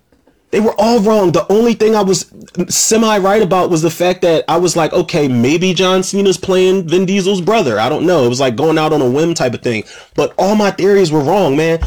They 0.51 0.59
were 0.59 0.75
all 0.77 1.01
wrong. 1.01 1.31
The 1.31 1.51
only 1.51 1.73
thing 1.73 1.95
I 1.95 2.03
was 2.03 2.31
semi 2.69 3.17
right 3.17 3.41
about 3.41 3.71
was 3.71 3.81
the 3.81 3.89
fact 3.89 4.21
that 4.21 4.45
I 4.47 4.57
was 4.57 4.75
like, 4.75 4.93
okay, 4.93 5.27
maybe 5.27 5.73
John 5.73 6.03
Cena's 6.03 6.37
playing 6.37 6.87
Vin 6.87 7.07
Diesel's 7.07 7.41
brother. 7.41 7.79
I 7.79 7.89
don't 7.89 8.05
know. 8.05 8.23
It 8.23 8.29
was 8.29 8.39
like 8.39 8.55
going 8.55 8.77
out 8.77 8.93
on 8.93 9.01
a 9.01 9.09
whim 9.09 9.33
type 9.33 9.55
of 9.55 9.63
thing. 9.63 9.83
But 10.15 10.33
all 10.37 10.55
my 10.55 10.69
theories 10.69 11.11
were 11.11 11.23
wrong, 11.23 11.57
man. 11.57 11.79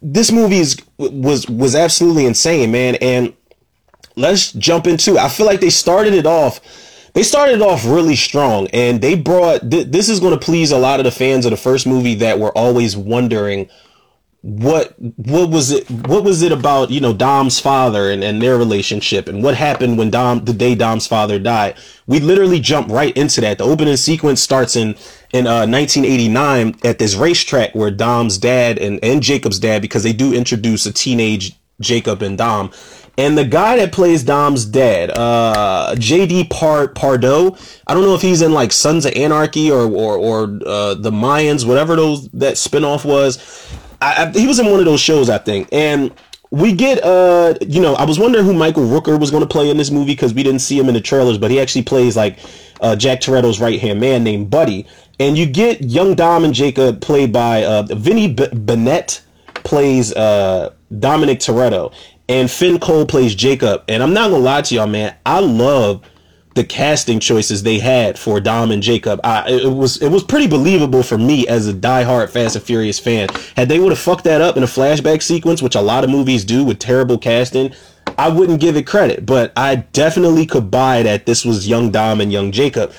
This 0.00 0.30
movie 0.30 0.60
is, 0.60 0.76
was 0.98 1.48
was 1.48 1.74
absolutely 1.74 2.26
insane, 2.26 2.70
man. 2.70 2.94
And 3.02 3.34
let's 4.20 4.52
jump 4.52 4.86
into. 4.86 5.12
It. 5.12 5.18
I 5.18 5.28
feel 5.28 5.46
like 5.46 5.60
they 5.60 5.70
started 5.70 6.14
it 6.14 6.26
off. 6.26 6.60
They 7.12 7.22
started 7.24 7.60
off 7.60 7.84
really 7.84 8.16
strong, 8.16 8.68
and 8.68 9.00
they 9.00 9.16
brought. 9.16 9.70
Th- 9.70 9.86
this 9.86 10.08
is 10.08 10.20
going 10.20 10.38
to 10.38 10.44
please 10.44 10.70
a 10.70 10.78
lot 10.78 11.00
of 11.00 11.04
the 11.04 11.10
fans 11.10 11.44
of 11.44 11.50
the 11.50 11.56
first 11.56 11.86
movie 11.86 12.14
that 12.16 12.38
were 12.38 12.56
always 12.56 12.96
wondering 12.96 13.68
what 14.42 14.94
what 14.98 15.50
was 15.50 15.70
it 15.70 15.90
what 15.90 16.24
was 16.24 16.40
it 16.40 16.50
about 16.50 16.90
you 16.90 16.98
know 16.98 17.12
Dom's 17.12 17.60
father 17.60 18.10
and, 18.10 18.24
and 18.24 18.40
their 18.40 18.56
relationship 18.56 19.28
and 19.28 19.42
what 19.42 19.54
happened 19.54 19.98
when 19.98 20.10
Dom 20.10 20.46
the 20.46 20.54
day 20.54 20.74
Dom's 20.74 21.06
father 21.06 21.38
died 21.38 21.76
we 22.06 22.20
literally 22.20 22.58
jump 22.58 22.88
right 22.88 23.14
into 23.18 23.42
that 23.42 23.58
the 23.58 23.64
opening 23.64 23.98
sequence 23.98 24.40
starts 24.40 24.76
in 24.76 24.94
in 25.34 25.46
uh, 25.46 25.66
1989 25.66 26.74
at 26.84 26.98
this 26.98 27.16
racetrack 27.16 27.74
where 27.74 27.90
Dom's 27.90 28.38
dad 28.38 28.78
and 28.78 28.98
and 29.04 29.22
Jacob's 29.22 29.58
dad 29.58 29.82
because 29.82 30.04
they 30.04 30.14
do 30.14 30.32
introduce 30.32 30.86
a 30.86 30.92
teenage 30.92 31.54
Jacob 31.78 32.22
and 32.22 32.38
Dom 32.38 32.70
and 33.20 33.36
the 33.36 33.44
guy 33.44 33.76
that 33.76 33.92
plays 33.92 34.24
Dom's 34.24 34.64
dad, 34.64 35.10
uh, 35.10 35.94
JD 35.96 36.48
Par- 36.48 36.88
Pardo, 36.88 37.54
I 37.86 37.92
don't 37.92 38.02
know 38.02 38.14
if 38.14 38.22
he's 38.22 38.40
in 38.40 38.54
like 38.54 38.72
Sons 38.72 39.04
of 39.04 39.12
Anarchy 39.12 39.70
or 39.70 39.82
or, 39.82 40.16
or 40.16 40.44
uh, 40.64 40.94
the 40.94 41.10
Mayans, 41.10 41.66
whatever 41.66 41.96
those 41.96 42.28
that 42.30 42.54
spinoff 42.54 43.04
was. 43.04 43.38
I, 44.00 44.24
I, 44.24 44.30
he 44.30 44.46
was 44.46 44.58
in 44.58 44.70
one 44.70 44.80
of 44.80 44.86
those 44.86 45.00
shows, 45.02 45.28
I 45.28 45.36
think, 45.36 45.68
and 45.70 46.14
we 46.50 46.72
get 46.72 47.04
uh 47.04 47.54
you 47.60 47.80
know 47.80 47.94
I 47.94 48.04
was 48.04 48.18
wondering 48.18 48.44
who 48.44 48.54
Michael 48.54 48.84
Rooker 48.84 49.20
was 49.20 49.30
going 49.30 49.42
to 49.42 49.48
play 49.48 49.70
in 49.70 49.76
this 49.76 49.90
movie 49.90 50.12
because 50.14 50.32
we 50.32 50.42
didn't 50.42 50.62
see 50.62 50.78
him 50.78 50.88
in 50.88 50.94
the 50.94 51.00
trailers, 51.02 51.36
but 51.36 51.50
he 51.50 51.60
actually 51.60 51.82
plays 51.82 52.16
like 52.16 52.38
uh, 52.80 52.96
Jack 52.96 53.20
Toretto's 53.20 53.60
right 53.60 53.78
hand 53.78 54.00
man 54.00 54.24
named 54.24 54.48
Buddy, 54.50 54.86
and 55.18 55.36
you 55.36 55.44
get 55.44 55.82
young 55.82 56.14
Dom 56.14 56.42
and 56.42 56.54
Jacob 56.54 57.02
played 57.02 57.34
by 57.34 57.64
uh, 57.64 57.82
Vinnie 57.82 58.32
B- 58.32 58.48
Bennett 58.54 59.20
plays 59.62 60.12
uh, 60.14 60.72
Dominic 60.98 61.38
Toretto, 61.38 61.92
and 62.30 62.48
Finn 62.48 62.78
Cole 62.78 63.04
plays 63.06 63.34
Jacob, 63.34 63.82
and 63.88 64.04
I'm 64.04 64.14
not 64.14 64.30
gonna 64.30 64.42
lie 64.42 64.62
to 64.62 64.74
y'all, 64.76 64.86
man, 64.86 65.16
I 65.26 65.40
love 65.40 66.02
the 66.54 66.62
casting 66.62 67.18
choices 67.18 67.64
they 67.64 67.80
had 67.80 68.16
for 68.16 68.38
Dom 68.38 68.70
and 68.70 68.80
Jacob. 68.80 69.20
I, 69.24 69.50
it 69.50 69.72
was 69.72 70.00
it 70.00 70.10
was 70.10 70.22
pretty 70.22 70.46
believable 70.46 71.02
for 71.02 71.18
me 71.18 71.48
as 71.48 71.66
a 71.66 71.74
diehard 71.74 72.30
Fast 72.30 72.54
and 72.54 72.64
Furious 72.64 73.00
fan. 73.00 73.28
Had 73.56 73.68
they 73.68 73.80
would 73.80 73.90
have 73.90 73.98
fucked 73.98 74.22
that 74.24 74.40
up 74.40 74.56
in 74.56 74.62
a 74.62 74.66
flashback 74.66 75.22
sequence, 75.22 75.60
which 75.60 75.74
a 75.74 75.80
lot 75.80 76.04
of 76.04 76.10
movies 76.10 76.44
do 76.44 76.62
with 76.62 76.78
terrible 76.78 77.18
casting, 77.18 77.74
I 78.16 78.28
wouldn't 78.28 78.60
give 78.60 78.76
it 78.76 78.86
credit. 78.86 79.26
But 79.26 79.52
I 79.56 79.76
definitely 79.92 80.46
could 80.46 80.70
buy 80.70 81.02
that 81.02 81.26
this 81.26 81.44
was 81.44 81.66
young 81.66 81.90
Dom 81.90 82.20
and 82.20 82.32
young 82.32 82.52
Jacob. 82.52 82.92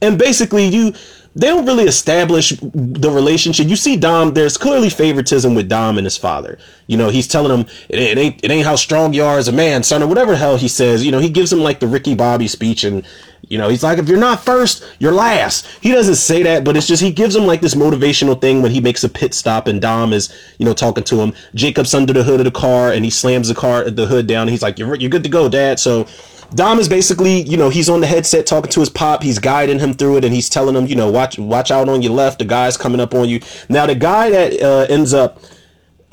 And 0.00 0.16
basically, 0.16 0.66
you 0.66 0.94
they 1.36 1.48
don't 1.48 1.66
really 1.66 1.84
establish 1.84 2.50
the 2.60 3.10
relationship. 3.10 3.68
You 3.68 3.76
see 3.76 3.96
Dom, 3.96 4.32
there's 4.32 4.56
clearly 4.56 4.88
favoritism 4.88 5.54
with 5.54 5.68
Dom 5.68 5.98
and 5.98 6.06
his 6.06 6.16
father. 6.16 6.58
You 6.86 6.96
know, 6.96 7.10
he's 7.10 7.28
telling 7.28 7.52
him 7.56 7.66
it, 7.90 7.98
it, 7.98 8.18
ain't 8.18 8.42
it 8.42 8.50
ain't 8.50 8.66
how 8.66 8.76
strong 8.76 9.12
you 9.12 9.22
are 9.22 9.36
as 9.36 9.46
a 9.46 9.52
man, 9.52 9.82
son, 9.82 10.02
or 10.02 10.06
whatever 10.06 10.32
the 10.32 10.38
hell 10.38 10.56
he 10.56 10.66
says. 10.66 11.04
You 11.04 11.12
know, 11.12 11.18
he 11.18 11.28
gives 11.28 11.52
him 11.52 11.60
like 11.60 11.80
the 11.80 11.86
Ricky 11.86 12.14
Bobby 12.14 12.48
speech 12.48 12.84
and 12.84 13.06
you 13.48 13.58
know, 13.58 13.68
he's 13.68 13.84
like, 13.84 13.98
if 13.98 14.08
you're 14.08 14.18
not 14.18 14.44
first, 14.44 14.84
you're 14.98 15.12
last. 15.12 15.66
He 15.80 15.92
doesn't 15.92 16.16
say 16.16 16.42
that, 16.42 16.64
but 16.64 16.76
it's 16.76 16.88
just 16.88 17.02
he 17.02 17.12
gives 17.12 17.36
him 17.36 17.44
like 17.44 17.60
this 17.60 17.74
motivational 17.74 18.40
thing 18.40 18.60
when 18.60 18.72
he 18.72 18.80
makes 18.80 19.04
a 19.04 19.08
pit 19.08 19.34
stop 19.34 19.68
and 19.68 19.80
Dom 19.80 20.12
is, 20.12 20.34
you 20.58 20.64
know, 20.64 20.72
talking 20.72 21.04
to 21.04 21.20
him. 21.20 21.32
Jacob's 21.54 21.94
under 21.94 22.12
the 22.12 22.24
hood 22.24 22.40
of 22.40 22.44
the 22.44 22.50
car 22.50 22.90
and 22.90 23.04
he 23.04 23.10
slams 23.10 23.48
the 23.48 23.54
car 23.54 23.88
the 23.88 24.06
hood 24.06 24.26
down. 24.26 24.48
he's 24.48 24.62
like, 24.62 24.78
You're 24.78 24.96
you're 24.96 25.10
good 25.10 25.22
to 25.22 25.28
go, 25.28 25.48
Dad. 25.48 25.78
So 25.78 26.08
Dom 26.54 26.78
is 26.78 26.88
basically, 26.88 27.42
you 27.42 27.56
know, 27.56 27.68
he's 27.68 27.88
on 27.88 28.00
the 28.00 28.06
headset 28.06 28.46
talking 28.46 28.70
to 28.70 28.80
his 28.80 28.88
pop. 28.88 29.22
He's 29.22 29.38
guiding 29.38 29.78
him 29.78 29.94
through 29.94 30.18
it, 30.18 30.24
and 30.24 30.32
he's 30.32 30.48
telling 30.48 30.76
him, 30.76 30.86
you 30.86 30.94
know, 30.94 31.10
watch 31.10 31.38
watch 31.38 31.70
out 31.70 31.88
on 31.88 32.02
your 32.02 32.12
left. 32.12 32.38
The 32.38 32.44
guy's 32.44 32.76
coming 32.76 33.00
up 33.00 33.14
on 33.14 33.28
you. 33.28 33.40
Now, 33.68 33.86
the 33.86 33.94
guy 33.94 34.30
that 34.30 34.62
uh, 34.62 34.86
ends 34.88 35.12
up 35.12 35.40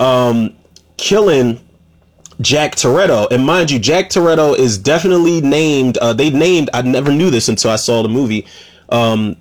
um, 0.00 0.56
killing 0.96 1.60
Jack 2.40 2.74
Toretto, 2.74 3.30
and 3.30 3.46
mind 3.46 3.70
you, 3.70 3.78
Jack 3.78 4.10
Toretto 4.10 4.56
is 4.58 4.76
definitely 4.76 5.40
named. 5.40 5.98
Uh, 5.98 6.12
they 6.12 6.30
named. 6.30 6.70
I 6.74 6.82
never 6.82 7.12
knew 7.12 7.30
this 7.30 7.48
until 7.48 7.70
I 7.70 7.76
saw 7.76 8.02
the 8.02 8.08
movie. 8.08 8.46
Um, 8.88 9.36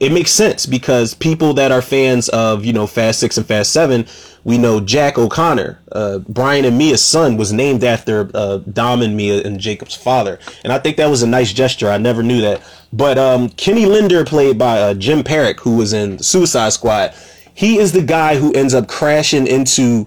it 0.00 0.12
makes 0.12 0.32
sense 0.32 0.66
because 0.66 1.14
people 1.14 1.54
that 1.54 1.70
are 1.70 1.80
fans 1.80 2.28
of 2.30 2.64
you 2.64 2.72
know 2.72 2.86
Fast 2.86 3.20
Six 3.20 3.38
and 3.38 3.46
Fast 3.46 3.72
Seven, 3.72 4.06
we 4.44 4.58
know 4.58 4.78
Jack 4.80 5.18
O'Connor, 5.18 5.80
uh, 5.92 6.18
Brian 6.18 6.64
and 6.64 6.78
Mia's 6.78 7.02
son, 7.02 7.36
was 7.36 7.52
named 7.52 7.82
after 7.82 8.30
uh, 8.34 8.58
Dom 8.58 9.02
and 9.02 9.16
Mia 9.16 9.42
and 9.42 9.58
Jacob's 9.58 9.94
father, 9.94 10.38
and 10.62 10.72
I 10.72 10.78
think 10.78 10.96
that 10.98 11.10
was 11.10 11.22
a 11.22 11.26
nice 11.26 11.52
gesture. 11.52 11.90
I 11.90 11.98
never 11.98 12.22
knew 12.22 12.40
that, 12.42 12.62
but 12.92 13.18
um, 13.18 13.48
Kenny 13.50 13.86
Linder, 13.86 14.24
played 14.24 14.58
by 14.58 14.80
uh, 14.80 14.94
Jim 14.94 15.22
Parrack, 15.22 15.60
who 15.60 15.76
was 15.76 15.92
in 15.92 16.18
Suicide 16.18 16.72
Squad, 16.72 17.14
he 17.54 17.78
is 17.78 17.92
the 17.92 18.02
guy 18.02 18.36
who 18.36 18.52
ends 18.52 18.74
up 18.74 18.88
crashing 18.88 19.46
into 19.46 20.06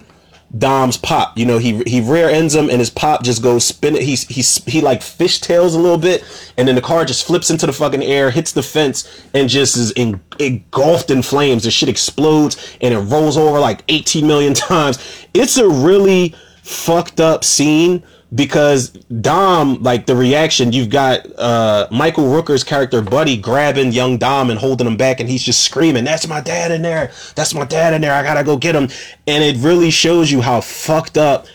Dom's 0.56 0.98
pop. 0.98 1.38
You 1.38 1.46
know, 1.46 1.58
he 1.58 1.84
he 1.86 2.00
rear 2.00 2.30
ends 2.30 2.56
him 2.56 2.70
and 2.70 2.80
his 2.80 2.90
pop 2.90 3.24
just 3.24 3.44
goes 3.44 3.66
spinning. 3.66 4.02
He's 4.02 4.24
he's 4.28 4.64
he 4.66 4.82
like 4.82 5.02
fishtails 5.02 5.76
a 5.76 5.78
little 5.78 5.98
bit, 5.98 6.24
and 6.58 6.68
then 6.68 6.76
the 6.76 6.82
car 6.82 7.04
just 7.06 7.26
flips 7.26 7.50
into 7.50 7.66
the 7.66 7.74
fucking 7.74 8.04
air, 8.04 8.32
hits 8.32 8.54
the 8.54 8.64
fence, 8.64 9.26
and 9.34 9.50
just 9.50 9.76
is 9.76 9.92
engulfed 9.92 11.12
in 11.12 11.22
flames. 11.22 11.64
The 11.64 11.72
shit 11.72 11.90
explodes 11.90 12.78
and 12.80 12.94
it 12.94 13.00
rolls 13.00 13.38
over 13.38 13.60
like 13.60 13.84
18 13.90 14.26
million 14.26 14.54
times. 14.54 15.00
It's 15.34 15.58
a 15.58 15.68
really 15.68 16.34
fucked 16.64 17.20
up 17.20 17.44
scene 17.44 18.04
because 18.34 18.90
Dom, 18.90 19.82
like 19.82 20.06
the 20.06 20.16
reaction, 20.16 20.74
you've 20.74 20.90
got 20.90 21.26
uh, 21.38 21.88
Michael 21.92 22.26
Rooker's 22.26 22.64
character 22.64 23.02
Buddy 23.02 23.38
grabbing 23.38 23.92
young 23.92 24.18
Dom 24.18 24.50
and 24.50 24.60
holding 24.60 24.88
him 24.88 24.98
back, 24.98 25.20
and 25.20 25.30
he's 25.30 25.44
just 25.44 25.64
screaming, 25.64 26.04
"That's 26.04 26.28
my 26.28 26.42
dad 26.42 26.72
in 26.72 26.82
there! 26.82 27.12
That's 27.36 27.54
my 27.54 27.66
dad 27.66 27.94
in 27.94 28.02
there! 28.02 28.14
I 28.14 28.24
gotta 28.24 28.44
go 28.44 28.58
get 28.58 28.76
him!" 28.76 28.90
And 29.28 29.44
it 29.44 29.58
really 29.58 29.92
shows 29.92 30.32
you 30.32 30.42
how 30.42 30.62
fucked 30.62 31.18
up 31.18 31.48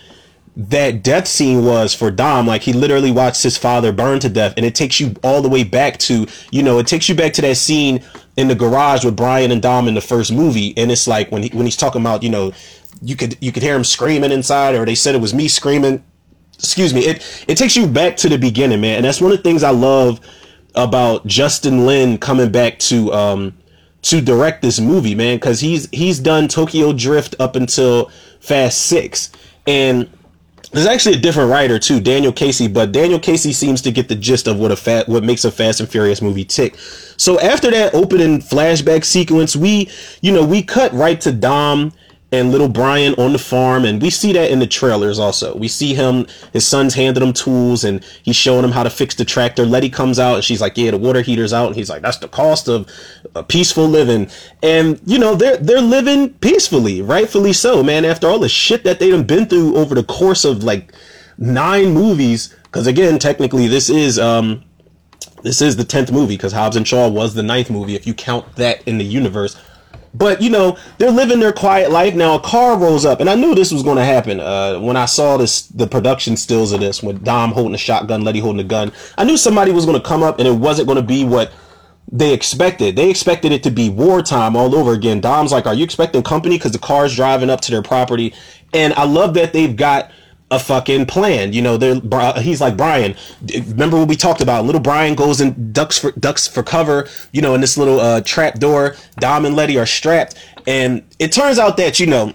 that 0.57 1.03
death 1.03 1.27
scene 1.27 1.65
was 1.65 1.95
for 1.95 2.11
Dom. 2.11 2.47
Like 2.47 2.63
he 2.63 2.73
literally 2.73 3.11
watched 3.11 3.43
his 3.43 3.57
father 3.57 3.93
burn 3.93 4.21
to 4.21 4.29
death, 4.29 4.55
and 4.57 4.65
it 4.65 4.75
takes 4.75 4.99
you 4.99 5.15
all 5.23 5.43
the 5.43 5.49
way 5.49 5.65
back 5.65 5.99
to, 5.99 6.27
you 6.51 6.63
know, 6.63 6.79
it 6.79 6.87
takes 6.87 7.09
you 7.09 7.15
back 7.15 7.33
to 7.35 7.43
that 7.43 7.57
scene 7.57 8.03
in 8.37 8.49
the 8.49 8.55
garage 8.55 9.05
with 9.05 9.17
Brian 9.17 9.51
and 9.51 9.61
Dom 9.61 9.89
in 9.89 9.95
the 9.95 10.01
first 10.01 10.33
movie, 10.33 10.73
and 10.79 10.91
it's 10.91 11.07
like 11.07 11.31
when 11.31 11.43
he 11.43 11.51
when 11.51 11.67
he's 11.67 11.77
talking 11.77 12.01
about 12.01 12.23
you 12.23 12.31
know 12.31 12.53
you 13.03 13.17
could 13.17 13.37
you 13.41 13.53
could 13.53 13.63
hear 13.63 13.77
him 13.77 13.85
screaming 13.85 14.33
inside, 14.33 14.75
or 14.75 14.87
they 14.87 14.95
said 14.95 15.15
it 15.15 15.21
was 15.21 15.35
me 15.35 15.49
screaming. 15.49 16.03
Excuse 16.63 16.95
me. 16.95 17.01
It 17.01 17.45
it 17.49 17.57
takes 17.57 17.75
you 17.75 17.89
back 17.89 18.17
to 18.19 18.29
the 18.29 18.39
beginning, 18.39 18.81
man, 18.81 18.97
and 18.97 19.05
that's 19.05 19.21
one 19.21 19.33
of 19.33 19.37
the 19.37 19.43
things 19.43 19.65
I 19.65 19.71
love 19.71 20.21
about 20.77 21.27
Justin 21.27 21.87
Lin 21.87 22.19
coming 22.19 22.51
back 22.53 22.79
to 22.79 23.13
um 23.13 23.55
to 24.03 24.21
direct 24.21 24.63
this 24.63 24.79
movie, 24.81 25.15
man, 25.15 25.37
because 25.37 25.61
he's 25.61 25.89
he's 25.91 26.21
done 26.21 26.47
Tokyo 26.47 26.93
Drift 26.93 27.35
up 27.41 27.57
until 27.57 28.11
Fast 28.41 28.83
Six, 28.87 29.33
and 29.67 30.09
there's 30.73 30.87
actually 30.87 31.17
a 31.17 31.21
different 31.21 31.51
writer 31.51 31.79
too, 31.79 32.01
Daniel 32.01 32.33
Casey, 32.33 32.67
but 32.67 32.93
Daniel 32.93 33.19
Casey 33.19 33.53
seems 33.53 33.83
to 33.83 33.91
get 33.91 34.09
the 34.09 34.15
gist 34.15 34.47
of 34.47 34.59
what 34.59 34.71
a 34.71 34.77
fat 34.77 35.09
what 35.09 35.23
makes 35.23 35.45
a 35.45 35.51
Fast 35.51 35.81
and 35.81 35.89
Furious 35.89 36.23
movie 36.23 36.45
tick. 36.45 36.77
So 37.17 37.39
after 37.41 37.71
that 37.71 37.95
opening 37.95 38.41
flashback 38.41 39.05
sequence, 39.05 39.55
we 39.55 39.91
you 40.21 40.33
know 40.33 40.45
we 40.45 40.63
cut 40.63 40.93
right 40.93 41.21
to 41.23 41.33
Dom 41.33 41.93
and 42.33 42.51
little 42.51 42.69
Brian 42.69 43.15
on 43.15 43.33
the 43.33 43.39
farm, 43.39 43.85
and 43.85 44.01
we 44.01 44.09
see 44.09 44.33
that 44.33 44.51
in 44.51 44.59
the 44.59 44.67
trailers 44.67 45.19
also. 45.19 45.55
We 45.55 45.69
see 45.69 45.95
him, 45.95 46.27
his 46.55 46.67
son's 46.67 46.95
handing 46.95 47.23
him 47.23 47.35
tools, 47.35 47.85
and 47.85 48.03
he's 48.23 48.37
showing 48.37 48.65
him 48.65 48.73
how 48.73 48.83
to 48.83 48.91
fix 48.91 49.15
the 49.15 49.25
tractor. 49.27 49.67
Letty 49.67 49.91
comes 49.91 50.19
out, 50.19 50.37
and 50.37 50.45
she's 50.45 50.61
like, 50.61 50.79
"Yeah, 50.79 50.93
the 50.93 50.99
water 50.99 51.21
heater's 51.21 51.53
out," 51.53 51.67
and 51.67 51.77
he's 51.77 51.91
like, 51.91 52.01
"That's 52.01 52.17
the 52.17 52.29
cost 52.29 52.69
of 52.69 52.89
a 53.35 53.45
peaceful 53.45 53.87
living." 53.87 54.31
And 54.63 54.99
you 55.05 55.19
know, 55.19 55.35
they're 55.35 55.59
they're 55.59 55.83
living 55.83 56.31
peacefully, 56.35 57.03
rightfully 57.03 57.53
so, 57.53 57.83
man. 57.83 58.07
After 58.07 58.29
all 58.29 58.39
the 58.39 58.49
shit 58.49 58.83
that 58.85 58.99
they've 58.99 59.27
been 59.27 59.47
through 59.47 59.77
over 59.77 59.95
the 59.95 60.05
course 60.05 60.47
of 60.47 60.65
like 60.65 60.93
nine 61.37 61.93
movies, 61.93 62.55
because 62.65 62.87
again, 62.87 63.19
technically, 63.19 63.69
this 63.69 63.91
is 63.91 64.19
um 64.19 64.65
this 65.43 65.61
is 65.61 65.77
the 65.77 65.85
tenth 65.85 66.11
movie, 66.11 66.37
because 66.37 66.53
Hobbs 66.53 66.77
and 66.77 66.89
Shaw 66.89 67.09
was 67.09 67.35
the 67.35 67.43
ninth 67.43 67.69
movie 67.69 67.95
if 67.95 68.07
you 68.07 68.15
count 68.15 68.57
that 68.57 68.83
in 68.87 68.97
the 68.97 69.05
universe. 69.05 69.57
But 70.15 70.43
you 70.43 70.51
know, 70.51 70.77
they're 70.99 71.11
living 71.11 71.41
their 71.41 71.53
quiet 71.53 71.91
life. 71.91 72.15
Now 72.15 72.35
a 72.35 72.41
car 72.41 72.79
rolls 72.79 73.05
up, 73.05 73.21
and 73.21 73.31
I 73.31 73.35
knew 73.35 73.55
this 73.55 73.73
was 73.73 73.83
going 73.83 73.97
to 73.97 74.05
happen. 74.05 74.41
Uh, 74.41 74.79
when 74.79 74.97
I 74.97 75.07
saw 75.07 75.37
this, 75.37 75.63
the 75.69 75.87
production 75.87 76.37
stills 76.37 76.73
of 76.73 76.81
this, 76.81 77.03
with 77.03 77.25
Dom 77.25 77.53
holding 77.53 77.75
a 77.75 77.79
shotgun, 77.79 78.23
Letty 78.23 78.41
holding 78.41 78.61
a 78.61 78.69
gun, 78.69 78.93
I 79.17 79.25
knew 79.25 79.37
somebody 79.37 79.73
was 79.73 79.87
going 79.87 80.01
to 80.01 80.07
come 80.07 80.23
up, 80.23 80.39
and 80.39 80.47
it 80.47 80.53
wasn't 80.53 80.87
going 80.87 80.97
to 80.97 81.03
be 81.03 81.25
what 81.25 81.53
they 82.11 82.35
expected. 82.35 82.95
They 82.95 83.09
expected 83.09 83.53
it 83.53 83.63
to 83.63 83.71
be 83.71 83.89
wartime 83.89 84.55
all 84.55 84.75
over 84.75 84.93
again. 84.93 85.21
Dom's 85.21 85.53
like, 85.53 85.67
"Are 85.67 85.75
you 85.75 85.85
expecting 85.85 86.23
company?" 86.23 86.59
Because 86.59 86.73
the 86.73 86.79
car's 86.79 87.17
driving 87.17 87.49
up 87.49 87.63
to 87.63 87.71
their 87.71 87.83
property, 87.83 88.35
and 88.75 88.93
I 88.95 89.05
love 89.05 89.35
that 89.35 89.53
they've 89.53 89.75
got 89.75 90.11
a 90.53 90.59
fucking 90.59 91.07
plan. 91.07 91.55
You 91.55 91.63
know, 91.63 91.77
they're 91.79 92.01
he's 92.41 92.61
like 92.61 92.77
Brian. 92.77 93.17
Remember 93.67 93.99
what 93.99 94.07
we 94.07 94.17
talked 94.17 94.43
about? 94.43 94.67
Little 94.67 94.83
Brian 94.83 95.15
goes 95.15 95.41
and 95.41 95.73
ducks 95.73 95.99
for 95.99 96.13
ducks 96.13 96.47
for 96.47 96.63
cover. 96.63 97.09
You 97.33 97.41
know, 97.41 97.55
in 97.55 97.61
this 97.63 97.77
little 97.77 97.99
uh, 97.99 98.21
trap 98.21 98.59
door. 98.59 98.95
Dom 99.17 99.47
and 99.47 99.57
Letty 99.57 99.79
are 99.79 99.87
strapped, 99.87 100.37
and 100.67 101.03
it 101.19 101.33
turns 101.33 101.59
out 101.59 101.77
that 101.79 101.99
you 101.99 102.07
know. 102.07 102.33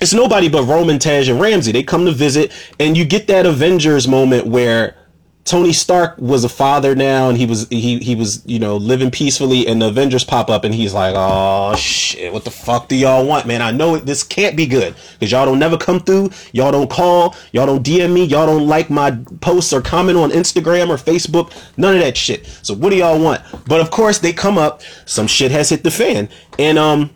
It's 0.00 0.12
nobody 0.12 0.48
but 0.48 0.64
Roman, 0.64 0.98
Tej, 0.98 1.30
and 1.30 1.40
Ramsey. 1.40 1.70
They 1.70 1.84
come 1.84 2.04
to 2.04 2.10
visit, 2.10 2.50
and 2.80 2.96
you 2.96 3.04
get 3.04 3.28
that 3.28 3.46
Avengers 3.46 4.08
moment 4.08 4.46
where 4.46 4.96
Tony 5.44 5.74
Stark 5.74 6.16
was 6.16 6.42
a 6.42 6.48
father 6.48 6.94
now, 6.94 7.28
and 7.28 7.36
he 7.36 7.44
was 7.44 7.68
he 7.68 7.98
he 7.98 8.14
was 8.14 8.42
you 8.46 8.58
know 8.58 8.78
living 8.78 9.10
peacefully, 9.10 9.66
and 9.66 9.80
the 9.80 9.88
Avengers 9.88 10.24
pop 10.24 10.48
up, 10.48 10.64
and 10.64 10.74
he's 10.74 10.94
like, 10.94 11.14
"Oh 11.16 11.76
shit, 11.76 12.32
what 12.32 12.44
the 12.44 12.50
fuck 12.50 12.88
do 12.88 12.96
y'all 12.96 13.26
want, 13.26 13.46
man? 13.46 13.60
I 13.60 13.70
know 13.70 13.96
it, 13.96 14.06
this 14.06 14.22
can't 14.22 14.56
be 14.56 14.66
good 14.66 14.94
because 15.12 15.30
y'all 15.30 15.44
don't 15.44 15.58
never 15.58 15.76
come 15.76 16.00
through, 16.00 16.30
y'all 16.52 16.72
don't 16.72 16.88
call, 16.88 17.36
y'all 17.52 17.66
don't 17.66 17.84
DM 17.84 18.14
me, 18.14 18.24
y'all 18.24 18.46
don't 18.46 18.66
like 18.66 18.88
my 18.88 19.18
posts 19.42 19.74
or 19.74 19.82
comment 19.82 20.16
on 20.16 20.30
Instagram 20.30 20.88
or 20.88 20.96
Facebook, 20.96 21.52
none 21.76 21.94
of 21.94 22.00
that 22.00 22.16
shit. 22.16 22.46
So 22.62 22.72
what 22.72 22.88
do 22.90 22.96
y'all 22.96 23.20
want? 23.20 23.42
But 23.66 23.82
of 23.82 23.90
course, 23.90 24.18
they 24.18 24.32
come 24.32 24.56
up, 24.56 24.80
some 25.04 25.26
shit 25.26 25.50
has 25.50 25.68
hit 25.68 25.84
the 25.84 25.90
fan, 25.90 26.30
and 26.58 26.78
um, 26.78 27.10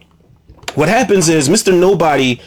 what 0.75 0.91
happens 0.91 1.31
is 1.31 1.49
Mr. 1.49 1.79
Nobody 1.79 2.43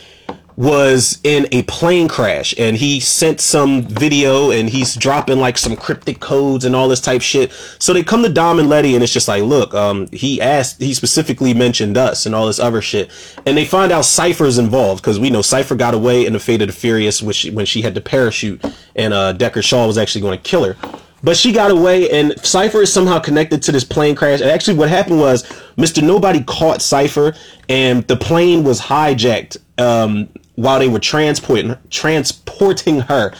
was 0.62 1.20
in 1.24 1.48
a 1.52 1.64
plane 1.64 2.08
crash 2.08 2.54
and 2.56 2.78
he 2.78 3.00
sent 3.00 3.42
some 3.42 3.82
video 3.82 4.52
and 4.52 4.70
he's 4.70 4.96
dropping 4.96 5.40
like 5.40 5.58
some 5.58 5.76
cryptic 5.76 6.20
codes 6.20 6.66
and 6.66 6.76
all 6.76 6.88
this 6.88 7.02
type 7.02 7.24
shit. 7.24 7.52
So 7.80 7.94
they 7.94 8.04
come 8.04 8.22
to 8.22 8.30
Dom 8.30 8.60
and 8.60 8.70
Letty 8.70 8.94
and 8.94 9.04
it's 9.04 9.12
just 9.12 9.28
like, 9.28 9.42
look, 9.42 9.74
um, 9.74 10.08
he 10.12 10.40
asked, 10.40 10.80
he 10.80 10.94
specifically 10.94 11.56
mentioned 11.56 11.98
us 11.98 12.28
and 12.28 12.36
all 12.36 12.46
this 12.46 12.60
other 12.60 12.80
shit. 12.80 13.10
And 13.48 13.58
they 13.58 13.66
find 13.66 13.92
out 13.92 14.06
Cypher's 14.06 14.60
involved 14.60 15.02
because 15.02 15.20
we 15.20 15.32
know 15.32 15.42
Cypher 15.42 15.74
got 15.74 15.96
away 15.96 16.28
in 16.28 16.34
the 16.34 16.40
Fate 16.40 16.62
of 16.62 16.68
the 16.68 16.74
Furious 16.74 17.24
she, 17.32 17.50
when 17.50 17.66
she 17.66 17.82
had 17.82 17.96
to 17.96 18.02
parachute 18.02 18.64
and, 18.96 19.16
uh, 19.16 19.34
Deckard 19.34 19.64
Shaw 19.64 19.88
was 19.88 19.98
actually 19.98 20.22
going 20.22 20.38
to 20.38 20.44
kill 20.44 20.64
her. 20.64 20.78
But 21.24 21.38
she 21.38 21.52
got 21.52 21.70
away, 21.70 22.10
and 22.10 22.34
Cypher 22.44 22.82
is 22.82 22.92
somehow 22.92 23.20
connected 23.20 23.62
to 23.64 23.72
this 23.72 23.84
plane 23.84 24.16
crash. 24.16 24.42
And 24.42 24.50
actually, 24.50 24.78
what 24.78 24.90
happened 24.90 25.20
was 25.20 25.44
Mr. 25.78 26.02
Nobody 26.02 26.44
caught 26.44 26.82
Cypher, 26.82 27.36
and 27.70 28.08
the 28.08 28.16
plane 28.16 28.64
was 28.64 28.82
hijacked 28.82 29.58
um, 29.78 30.30
while 30.62 30.80
they 30.80 30.88
were 30.88 31.00
transporting 31.00 31.76
transporting 31.90 33.02
her. 33.02 33.34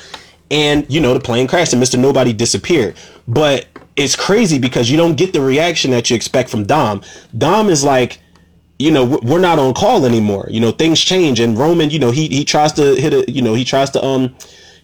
And 0.50 0.86
you 0.92 1.00
know, 1.00 1.14
the 1.14 1.20
plane 1.20 1.48
crashed 1.48 1.74
and 1.74 1.82
Mr. 1.82 1.98
Nobody 1.98 2.34
disappeared. 2.34 2.96
But 3.28 3.68
it's 3.96 4.16
crazy 4.16 4.60
because 4.60 4.90
you 4.90 4.98
don't 4.98 5.16
get 5.16 5.34
the 5.34 5.42
reaction 5.42 5.92
that 5.92 6.10
you 6.10 6.16
expect 6.16 6.50
from 6.50 6.66
Dom. 6.66 7.02
Dom 7.38 7.70
is 7.70 7.84
like, 7.84 8.20
you 8.80 8.92
know, 8.92 9.20
we're 9.22 9.40
not 9.40 9.60
on 9.60 9.74
call 9.74 10.06
anymore. 10.06 10.48
You 10.50 10.60
know, 10.60 10.72
things 10.72 11.00
change. 11.00 11.40
And 11.40 11.58
Roman, 11.58 11.90
you 11.90 12.00
know, 12.00 12.12
he 12.12 12.28
he 12.28 12.44
tries 12.44 12.74
to 12.74 12.96
hit 12.96 13.14
a, 13.14 13.32
you 13.32 13.42
know, 13.42 13.54
he 13.54 13.64
tries 13.64 13.92
to 13.92 14.04
um 14.04 14.36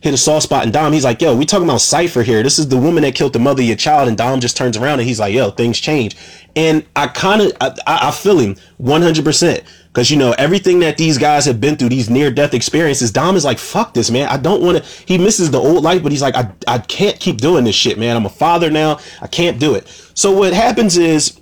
hit 0.02 0.14
a 0.14 0.18
soft 0.18 0.44
spot. 0.44 0.64
And 0.64 0.72
Dom, 0.72 0.94
he's 0.94 1.04
like, 1.04 1.22
yo, 1.22 1.36
we 1.36 1.46
talking 1.46 1.68
about 1.68 1.82
Cypher 1.82 2.24
here. 2.24 2.44
This 2.44 2.60
is 2.60 2.68
the 2.68 2.78
woman 2.78 3.04
that 3.04 3.16
killed 3.16 3.34
the 3.34 3.40
mother 3.40 3.62
of 3.62 3.68
your 3.68 3.78
child. 3.78 4.08
And 4.08 4.18
Dom 4.18 4.40
just 4.40 4.56
turns 4.56 4.78
around 4.78 5.00
and 5.00 5.08
he's 5.08 5.20
like, 5.20 5.34
yo, 5.34 5.50
things 5.50 5.80
change. 5.80 6.16
And 6.56 6.86
I 6.96 7.08
kind 7.08 7.42
of, 7.42 7.52
I, 7.60 7.76
I 7.88 8.12
feel 8.12 8.40
him 8.40 8.56
100%. 8.82 9.64
Cause 9.98 10.12
you 10.12 10.18
know, 10.18 10.36
everything 10.38 10.82
that 10.82 10.96
these 10.96 11.18
guys 11.18 11.46
have 11.46 11.60
been 11.60 11.76
through, 11.76 11.90
these 11.90 12.08
near 12.08 12.30
death 12.30 12.54
experiences, 12.54 13.10
Dom 13.10 13.36
is 13.36 13.44
like, 13.44 13.58
fuck 13.58 13.96
this, 13.96 14.12
man. 14.12 14.30
I 14.30 14.38
don't 14.38 14.62
want 14.62 14.78
to, 14.78 14.84
he 15.08 15.18
misses 15.18 15.50
the 15.50 15.58
old 15.58 15.84
life, 15.84 16.04
but 16.04 16.12
he's 16.12 16.22
like, 16.22 16.36
I, 16.36 16.52
I 16.68 16.78
can't 16.78 17.20
keep 17.20 17.38
doing 17.38 17.64
this 17.64 17.76
shit, 17.76 17.98
man. 17.98 18.16
I'm 18.16 18.28
a 18.28 18.30
father 18.30 18.70
now. 18.70 19.00
I 19.24 19.26
can't 19.26 19.60
do 19.60 19.74
it. 19.74 19.88
So 20.14 20.32
what 20.32 20.54
happens 20.54 20.98
is, 20.98 21.42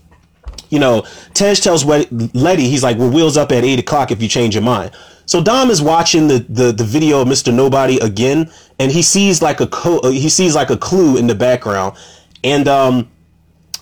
you 0.69 0.79
know, 0.79 1.05
Tej 1.33 1.55
tells 1.55 1.83
Letty, 1.83 2.69
he's 2.69 2.81
like, 2.81 2.97
well, 2.97 3.11
wheels 3.11 3.35
up 3.35 3.51
at 3.51 3.65
eight 3.65 3.79
o'clock 3.79 4.11
if 4.11 4.21
you 4.21 4.29
change 4.29 4.55
your 4.55 4.63
mind. 4.63 4.91
So 5.25 5.43
Dom 5.43 5.69
is 5.69 5.81
watching 5.81 6.29
the, 6.29 6.45
the, 6.47 6.71
the 6.71 6.85
video 6.85 7.19
of 7.19 7.27
Mr. 7.27 7.53
Nobody 7.53 7.99
again, 7.99 8.49
and 8.79 8.89
he 8.89 9.01
sees 9.01 9.41
like 9.41 9.59
a 9.59 9.67
co- 9.67 9.99
uh, 9.99 10.11
he 10.11 10.29
sees 10.29 10.55
like 10.55 10.69
a 10.69 10.77
clue 10.77 11.17
in 11.17 11.27
the 11.27 11.35
background, 11.35 11.97
and 12.41 12.69
um, 12.69 13.11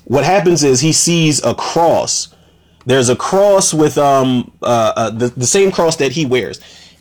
what 0.06 0.24
happens 0.24 0.64
is 0.64 0.80
he 0.80 0.94
sees 0.94 1.44
a 1.46 1.54
cross 1.54 2.33
there's 2.86 3.10
a 3.10 3.16
cross 3.16 3.74
with 3.74 3.98
um 3.98 4.52
uh, 4.62 4.94
uh, 4.96 5.10
the 5.10 5.28
the 5.30 5.46
same 5.46 5.72
cross 5.72 5.98
that 5.98 6.12
he 6.12 6.26
wears, 6.26 6.60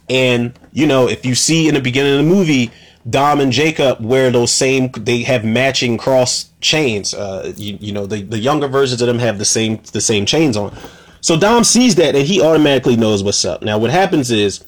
and 0.09 0.59
you 0.73 0.87
know 0.87 1.09
if 1.09 1.27
you 1.27 1.35
see 1.35 1.69
in 1.69 1.75
the 1.75 1.81
beginning 1.81 2.13
of 2.13 2.19
the 2.19 2.31
movie, 2.31 2.71
Dom 3.09 3.41
and 3.41 3.53
Jacob 3.53 4.01
wear 4.01 4.31
those 4.31 4.53
same. 4.53 4.91
They 4.93 5.23
have 5.23 5.45
matching 5.45 5.99
cross 5.99 6.51
chains. 6.61 7.15
Uh, 7.15 7.53
you, 7.57 7.77
you 7.81 7.93
know 7.93 8.07
the 8.07 8.23
the 8.23 8.39
younger 8.39 8.69
versions 8.69 9.01
of 9.01 9.09
them 9.09 9.19
have 9.19 9.39
the 9.39 9.45
same 9.45 9.81
the 9.93 10.01
same 10.01 10.27
chains 10.27 10.57
on. 10.57 10.77
So 11.21 11.39
Dom 11.39 11.65
sees 11.65 11.95
that 11.97 12.17
and 12.17 12.27
he 12.27 12.43
automatically 12.43 12.97
knows 12.97 13.23
what's 13.23 13.45
up. 13.45 13.63
Now 13.63 13.79
what 13.79 13.91
happens 13.91 14.31
is 14.31 14.65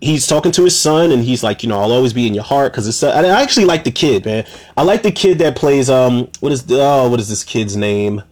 he's 0.00 0.26
talking 0.26 0.50
to 0.52 0.64
his 0.64 0.78
son 0.78 1.12
and 1.12 1.22
he's 1.22 1.44
like, 1.44 1.62
you 1.62 1.68
know, 1.68 1.80
I'll 1.80 1.92
always 1.92 2.12
be 2.12 2.26
in 2.26 2.34
your 2.34 2.44
heart 2.44 2.72
because 2.72 2.86
it's. 2.88 3.02
I 3.02 3.24
actually 3.40 3.66
like 3.66 3.84
the 3.84 3.92
kid, 3.92 4.24
man. 4.26 4.44
I 4.76 4.82
like 4.82 5.02
the 5.02 5.12
kid 5.12 5.38
that 5.38 5.56
plays 5.56 5.88
um 5.88 6.28
what 6.40 6.52
is 6.52 6.64
oh 6.70 7.08
what 7.08 7.20
is 7.20 7.28
this 7.28 7.44
kid's 7.44 7.76
name? 7.76 8.22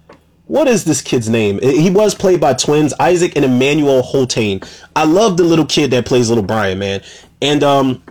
What 0.50 0.66
is 0.66 0.83
this 0.83 1.00
kid's 1.00 1.28
name? 1.28 1.61
He 1.62 1.90
was 1.90 2.12
played 2.12 2.40
by 2.40 2.54
twins, 2.54 2.92
Isaac 2.99 3.37
and 3.37 3.45
Immanuel 3.45 4.02
Holtane. 4.02 4.69
I 4.97 5.04
love 5.04 5.37
the 5.37 5.45
little 5.45 5.64
kid 5.64 5.92
that 5.92 6.07
plays 6.07 6.28
little 6.28 6.42
Brian, 6.42 6.76
man. 6.80 7.02
And 7.40 7.62
um, 7.62 8.02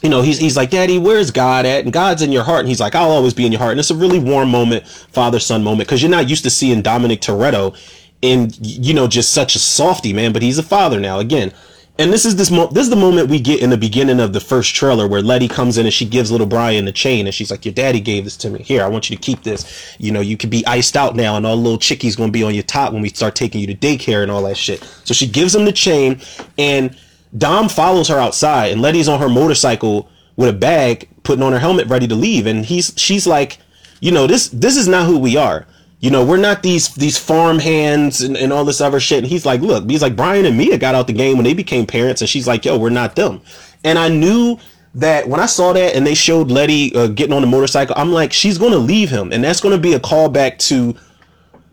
you 0.00 0.08
know, 0.08 0.22
he's 0.22 0.38
he's 0.38 0.56
like, 0.56 0.70
Daddy, 0.70 0.98
where's 0.98 1.32
God 1.32 1.66
at? 1.66 1.82
And 1.82 1.92
God's 1.92 2.22
in 2.22 2.30
your 2.30 2.44
heart. 2.44 2.60
And 2.60 2.68
he's 2.68 2.78
like, 2.78 2.94
I'll 2.94 3.10
always 3.10 3.34
be 3.34 3.44
in 3.44 3.50
your 3.50 3.58
heart. 3.58 3.72
And 3.72 3.80
it's 3.80 3.90
a 3.90 3.96
really 3.96 4.20
warm 4.20 4.48
moment, 4.48 4.86
father 4.86 5.40
son 5.40 5.64
moment, 5.64 5.88
because 5.88 6.00
you're 6.00 6.10
not 6.10 6.30
used 6.30 6.44
to 6.44 6.50
seeing 6.50 6.82
Dominic 6.82 7.20
Toretto 7.20 7.76
in 8.22 8.52
you 8.60 8.94
know 8.94 9.08
just 9.08 9.32
such 9.32 9.56
a 9.56 9.58
softy 9.58 10.12
man, 10.12 10.32
but 10.32 10.40
he's 10.40 10.58
a 10.58 10.62
father 10.62 11.00
now. 11.00 11.18
Again, 11.18 11.52
and 11.98 12.12
this 12.12 12.24
is 12.24 12.36
this 12.36 12.50
mo- 12.50 12.68
this 12.68 12.84
is 12.84 12.90
the 12.90 12.96
moment 12.96 13.28
we 13.28 13.38
get 13.38 13.60
in 13.60 13.70
the 13.70 13.76
beginning 13.76 14.18
of 14.18 14.32
the 14.32 14.40
first 14.40 14.74
trailer 14.74 15.06
where 15.06 15.20
Letty 15.20 15.46
comes 15.46 15.76
in 15.76 15.84
and 15.84 15.92
she 15.92 16.06
gives 16.06 16.30
little 16.30 16.46
Brian 16.46 16.86
the 16.86 16.92
chain 16.92 17.26
and 17.26 17.34
she's 17.34 17.50
like, 17.50 17.64
"Your 17.64 17.74
daddy 17.74 18.00
gave 18.00 18.24
this 18.24 18.36
to 18.38 18.50
me. 18.50 18.62
Here, 18.62 18.82
I 18.82 18.88
want 18.88 19.10
you 19.10 19.16
to 19.16 19.22
keep 19.22 19.42
this. 19.42 19.94
You 19.98 20.10
know, 20.10 20.20
you 20.20 20.36
could 20.36 20.50
be 20.50 20.66
iced 20.66 20.96
out 20.96 21.14
now, 21.16 21.36
and 21.36 21.46
all 21.46 21.56
little 21.56 21.78
chickies 21.78 22.16
gonna 22.16 22.32
be 22.32 22.42
on 22.42 22.54
your 22.54 22.62
top 22.62 22.92
when 22.92 23.02
we 23.02 23.10
start 23.10 23.34
taking 23.34 23.60
you 23.60 23.66
to 23.66 23.74
daycare 23.74 24.22
and 24.22 24.30
all 24.30 24.42
that 24.44 24.56
shit." 24.56 24.82
So 25.04 25.12
she 25.12 25.26
gives 25.26 25.54
him 25.54 25.66
the 25.66 25.72
chain, 25.72 26.20
and 26.56 26.96
Dom 27.36 27.68
follows 27.68 28.08
her 28.08 28.18
outside, 28.18 28.72
and 28.72 28.80
Letty's 28.80 29.08
on 29.08 29.20
her 29.20 29.28
motorcycle 29.28 30.08
with 30.36 30.48
a 30.48 30.54
bag, 30.54 31.08
putting 31.24 31.42
on 31.42 31.52
her 31.52 31.58
helmet, 31.58 31.88
ready 31.88 32.08
to 32.08 32.14
leave, 32.14 32.46
and 32.46 32.64
he's 32.64 32.94
she's 32.96 33.26
like, 33.26 33.58
"You 34.00 34.12
know, 34.12 34.26
this 34.26 34.48
this 34.48 34.78
is 34.78 34.88
not 34.88 35.06
who 35.06 35.18
we 35.18 35.36
are." 35.36 35.66
You 36.02 36.10
know, 36.10 36.24
we're 36.24 36.36
not 36.36 36.64
these 36.64 36.88
these 36.96 37.16
farm 37.16 37.60
hands 37.60 38.20
and, 38.20 38.36
and 38.36 38.52
all 38.52 38.64
this 38.64 38.80
other 38.80 38.98
shit. 38.98 39.18
And 39.18 39.26
he's 39.26 39.46
like, 39.46 39.60
look, 39.60 39.88
he's 39.88 40.02
like 40.02 40.16
Brian 40.16 40.44
and 40.44 40.58
Mia 40.58 40.76
got 40.76 40.96
out 40.96 41.06
the 41.06 41.12
game 41.12 41.36
when 41.36 41.44
they 41.44 41.54
became 41.54 41.86
parents, 41.86 42.20
and 42.20 42.28
she's 42.28 42.46
like, 42.46 42.64
yo, 42.64 42.76
we're 42.76 42.90
not 42.90 43.14
them. 43.14 43.40
And 43.84 43.98
I 43.98 44.08
knew 44.08 44.58
that 44.96 45.28
when 45.28 45.40
I 45.40 45.46
saw 45.46 45.72
that 45.72 45.94
and 45.94 46.04
they 46.04 46.14
showed 46.14 46.50
Letty 46.50 46.94
uh, 46.94 47.06
getting 47.06 47.32
on 47.32 47.40
the 47.40 47.46
motorcycle, 47.46 47.94
I'm 47.96 48.12
like, 48.12 48.32
she's 48.32 48.58
to 48.72 48.78
leave 48.78 49.10
him, 49.10 49.32
and 49.32 49.44
that's 49.44 49.60
to 49.76 49.80
be 49.80 49.94
a 49.94 50.00
callback 50.00 50.58
to 50.68 50.96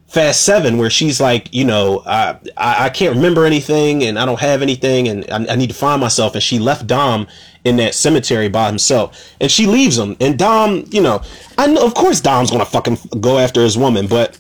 Fast 0.10 0.42
Seven, 0.42 0.80
where 0.80 0.90
she's 0.90 1.22
like, 1.22 1.54
you 1.54 1.64
know, 1.64 2.02
I, 2.04 2.40
I, 2.58 2.90
can't 2.90 3.16
remember 3.16 3.46
anything 3.46 4.04
and 4.04 4.18
I 4.18 4.26
don't 4.26 4.40
have 4.40 4.64
anything 4.64 5.08
and 5.08 5.24
I, 5.30 5.54
I, 5.54 5.56
need 5.56 5.68
to 5.70 5.76
find 5.76 6.02
myself. 6.02 6.34
And 6.34 6.42
she 6.42 6.58
left 6.58 6.88
Dom 6.88 7.28
in 7.64 7.76
that 7.76 7.94
cemetery 7.94 8.50
by 8.50 8.66
himself 8.68 9.36
and 9.40 9.52
she 9.52 9.68
leaves 9.68 10.00
him. 10.00 10.18
And 10.20 10.40
Dom, 10.40 10.86
you 10.90 11.02
know, 11.02 11.22
I 11.60 11.68
know, 11.68 11.86
of 11.86 11.94
course, 11.94 12.22
Dom's 12.22 12.50
gonna 12.50 12.66
fucking 12.66 12.98
go 13.22 13.38
after 13.38 13.62
his 13.62 13.78
woman, 13.78 14.08
but 14.08 14.40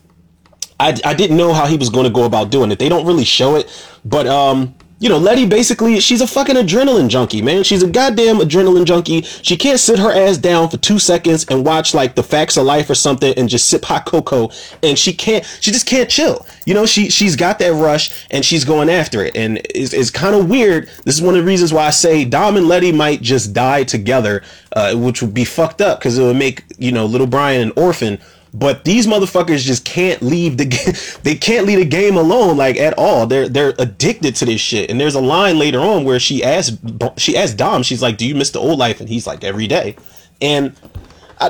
I, 0.79 0.99
I 1.05 1.13
didn't 1.13 1.37
know 1.37 1.53
how 1.53 1.67
he 1.67 1.77
was 1.77 1.91
gonna 1.91 2.09
go 2.09 2.23
about 2.23 2.49
doing 2.49 2.71
it. 2.71 2.79
They 2.79 2.89
don't 2.89 3.05
really 3.05 3.25
show 3.25 3.55
it, 3.55 3.69
but, 4.03 4.25
um, 4.25 4.73
you 4.99 5.07
know, 5.07 5.17
Letty 5.17 5.45
basically, 5.45 5.99
she's 6.01 6.19
a 6.19 6.27
fucking 6.27 6.55
adrenaline 6.55 7.07
junkie, 7.07 7.41
man. 7.41 7.63
She's 7.63 7.83
a 7.83 7.89
goddamn 7.89 8.37
adrenaline 8.37 8.83
junkie. 8.83 9.21
She 9.21 9.55
can't 9.55 9.79
sit 9.79 9.97
her 9.97 10.11
ass 10.11 10.37
down 10.37 10.69
for 10.69 10.75
two 10.77 10.99
seconds 10.99 11.45
and 11.49 11.65
watch 11.65 11.93
like 11.93 12.15
the 12.15 12.23
facts 12.23 12.57
of 12.57 12.65
life 12.65 12.89
or 12.89 12.95
something 12.95 13.33
and 13.37 13.47
just 13.47 13.69
sip 13.69 13.85
hot 13.85 14.05
cocoa. 14.05 14.51
And 14.83 14.99
she 14.99 15.13
can't, 15.13 15.45
she 15.61 15.71
just 15.71 15.85
can't 15.85 16.09
chill. 16.09 16.45
You 16.65 16.73
know, 16.73 16.85
she, 16.85 17.09
she's 17.09 17.37
got 17.37 17.59
that 17.59 17.73
rush 17.73 18.27
and 18.29 18.43
she's 18.43 18.65
going 18.65 18.89
after 18.89 19.23
it. 19.23 19.37
And 19.37 19.61
it's, 19.73 19.93
it's 19.93 20.11
kind 20.11 20.35
of 20.35 20.49
weird. 20.49 20.89
This 21.05 21.15
is 21.15 21.21
one 21.21 21.35
of 21.35 21.41
the 21.41 21.47
reasons 21.47 21.71
why 21.71 21.87
I 21.87 21.91
say 21.91 22.25
Dom 22.25 22.57
and 22.57 22.67
Letty 22.67 22.91
might 22.91 23.21
just 23.21 23.53
die 23.53 23.85
together, 23.85 24.43
uh, 24.73 24.95
which 24.95 25.21
would 25.21 25.33
be 25.33 25.45
fucked 25.45 25.79
up 25.79 25.99
because 25.99 26.17
it 26.17 26.23
would 26.23 26.35
make, 26.35 26.65
you 26.77 26.91
know, 26.91 27.05
little 27.05 27.27
Brian 27.27 27.61
an 27.61 27.71
orphan 27.77 28.19
but 28.53 28.83
these 28.83 29.05
motherfuckers 29.05 29.63
just 29.63 29.85
can't 29.85 30.21
leave 30.21 30.57
the 30.57 30.65
game. 30.65 30.93
They 31.23 31.35
can't 31.35 31.67
leave 31.67 31.79
the 31.79 31.85
game 31.85 32.15
alone 32.15 32.57
like 32.57 32.77
at 32.77 32.93
all. 32.97 33.27
They're 33.27 33.47
they're 33.49 33.73
addicted 33.77 34.35
to 34.37 34.45
this 34.45 34.61
shit. 34.61 34.89
And 34.89 34.99
there's 34.99 35.15
a 35.15 35.21
line 35.21 35.59
later 35.59 35.79
on 35.79 36.05
where 36.05 36.19
she 36.19 36.43
asked 36.43 36.79
she 37.17 37.37
asked 37.37 37.57
Dom, 37.57 37.83
she's 37.83 38.01
like, 38.01 38.17
"Do 38.17 38.25
you 38.25 38.35
miss 38.35 38.51
the 38.51 38.59
old 38.59 38.79
life?" 38.79 38.99
And 38.99 39.09
he's 39.09 39.27
like, 39.27 39.43
"Every 39.43 39.67
day." 39.67 39.95
And 40.41 40.75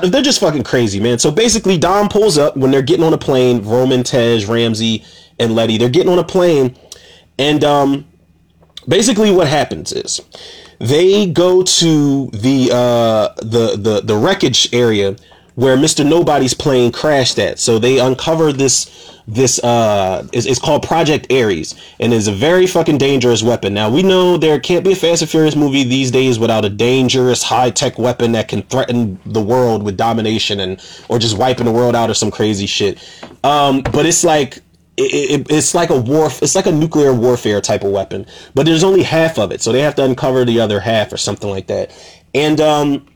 they're 0.02 0.22
just 0.22 0.40
fucking 0.40 0.64
crazy, 0.64 1.00
man. 1.00 1.18
So 1.18 1.30
basically, 1.30 1.78
Dom 1.78 2.08
pulls 2.08 2.36
up 2.36 2.56
when 2.56 2.70
they're 2.70 2.82
getting 2.82 3.04
on 3.04 3.12
a 3.12 3.18
plane. 3.18 3.64
Roman, 3.64 4.02
Tej, 4.02 4.44
Ramsey, 4.46 5.04
and 5.38 5.54
Letty. 5.54 5.78
They're 5.78 5.88
getting 5.88 6.12
on 6.12 6.18
a 6.18 6.24
plane, 6.24 6.76
and 7.38 7.64
um, 7.64 8.06
basically, 8.86 9.30
what 9.30 9.48
happens 9.48 9.92
is 9.92 10.20
they 10.78 11.26
go 11.26 11.62
to 11.62 12.26
the 12.28 12.70
uh 12.72 13.34
the 13.42 13.76
the 13.76 14.00
the 14.02 14.16
wreckage 14.16 14.72
area 14.72 15.16
where 15.60 15.76
Mr. 15.76 16.08
Nobody's 16.08 16.54
plane 16.54 16.90
crashed 16.90 17.38
at. 17.38 17.58
So 17.58 17.78
they 17.78 17.98
uncover 17.98 18.50
this 18.50 19.10
this 19.28 19.62
uh 19.62 20.26
it's, 20.32 20.46
it's 20.46 20.58
called 20.58 20.82
Project 20.82 21.26
Aries 21.28 21.74
and 22.00 22.14
is 22.14 22.28
a 22.28 22.32
very 22.32 22.66
fucking 22.66 22.96
dangerous 22.96 23.42
weapon. 23.42 23.74
Now 23.74 23.90
we 23.90 24.02
know 24.02 24.38
there 24.38 24.58
can't 24.58 24.82
be 24.82 24.92
a 24.92 24.96
Fast 24.96 25.20
and 25.20 25.30
Furious 25.30 25.54
movie 25.54 25.84
these 25.84 26.10
days 26.10 26.38
without 26.38 26.64
a 26.64 26.70
dangerous 26.70 27.42
high-tech 27.42 27.98
weapon 27.98 28.32
that 28.32 28.48
can 28.48 28.62
threaten 28.62 29.20
the 29.26 29.42
world 29.42 29.82
with 29.82 29.98
domination 29.98 30.60
and 30.60 30.82
or 31.10 31.18
just 31.18 31.36
wiping 31.36 31.66
the 31.66 31.72
world 31.72 31.94
out 31.94 32.08
or 32.08 32.14
some 32.14 32.30
crazy 32.30 32.66
shit. 32.66 32.98
Um 33.44 33.82
but 33.82 34.06
it's 34.06 34.24
like 34.24 34.60
it, 34.96 35.40
it, 35.42 35.50
it's 35.50 35.74
like 35.74 35.90
a 35.90 36.00
war 36.00 36.30
it's 36.40 36.54
like 36.54 36.66
a 36.66 36.72
nuclear 36.72 37.12
warfare 37.12 37.60
type 37.60 37.84
of 37.84 37.90
weapon 37.90 38.24
but 38.54 38.64
there's 38.64 38.82
only 38.82 39.02
half 39.02 39.38
of 39.38 39.52
it 39.52 39.60
so 39.60 39.72
they 39.72 39.82
have 39.82 39.94
to 39.96 40.04
uncover 40.04 40.46
the 40.46 40.58
other 40.58 40.80
half 40.80 41.12
or 41.12 41.18
something 41.18 41.50
like 41.50 41.66
that 41.66 41.92
and 42.34 42.60
um 42.62 43.06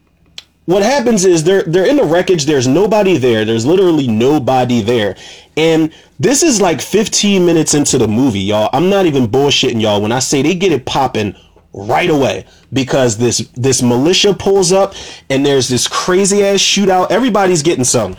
what 0.67 0.83
happens 0.83 1.25
is 1.25 1.45
they're 1.45 1.63
they're 1.65 1.87
in 1.87 1.97
the 1.97 2.05
wreckage 2.05 2.47
there's 2.47 2.67
nobody 2.67 3.17
there 3.17 3.45
there's 3.45 3.67
literally 3.67 4.07
nobody 4.07 4.81
there 4.81 5.17
and 5.57 5.93
this 6.19 6.43
is 6.43 6.61
like 6.61 6.81
15 6.81 7.45
minutes 7.45 7.75
into 7.75 7.99
the 7.99 8.09
movie 8.09 8.41
y'all 8.41 8.71
i'm 8.73 8.89
not 8.89 9.07
even 9.07 9.27
bullshitting 9.27 9.81
y'all 9.81 10.01
when 10.01 10.13
i 10.13 10.19
say 10.19 10.43
they 10.43 10.55
get 10.55 10.73
it 10.73 10.87
popping 10.87 11.37
right 11.73 12.11
away 12.11 12.47
because 12.73 13.19
this 13.19 13.49
this 13.55 13.83
militia 13.83 14.33
pulls 14.33 14.73
up 14.73 14.95
and 15.29 15.45
there's 15.45 15.69
this 15.69 15.87
crazy 15.87 16.45
ass 16.45 16.61
shootout 16.61 17.11
everybody's 17.11 17.63
getting 17.63 17.85
some 17.85 18.17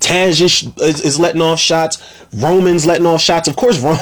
Tej 0.00 0.30
is, 0.30 0.42
is, 0.78 1.00
is, 1.02 1.20
letting 1.20 1.42
off 1.42 1.60
shots. 1.60 2.24
Roman's 2.32 2.86
letting 2.86 3.04
off 3.04 3.20
shots. 3.20 3.48
Of 3.48 3.56
course, 3.56 3.78
Ro- 3.80 3.98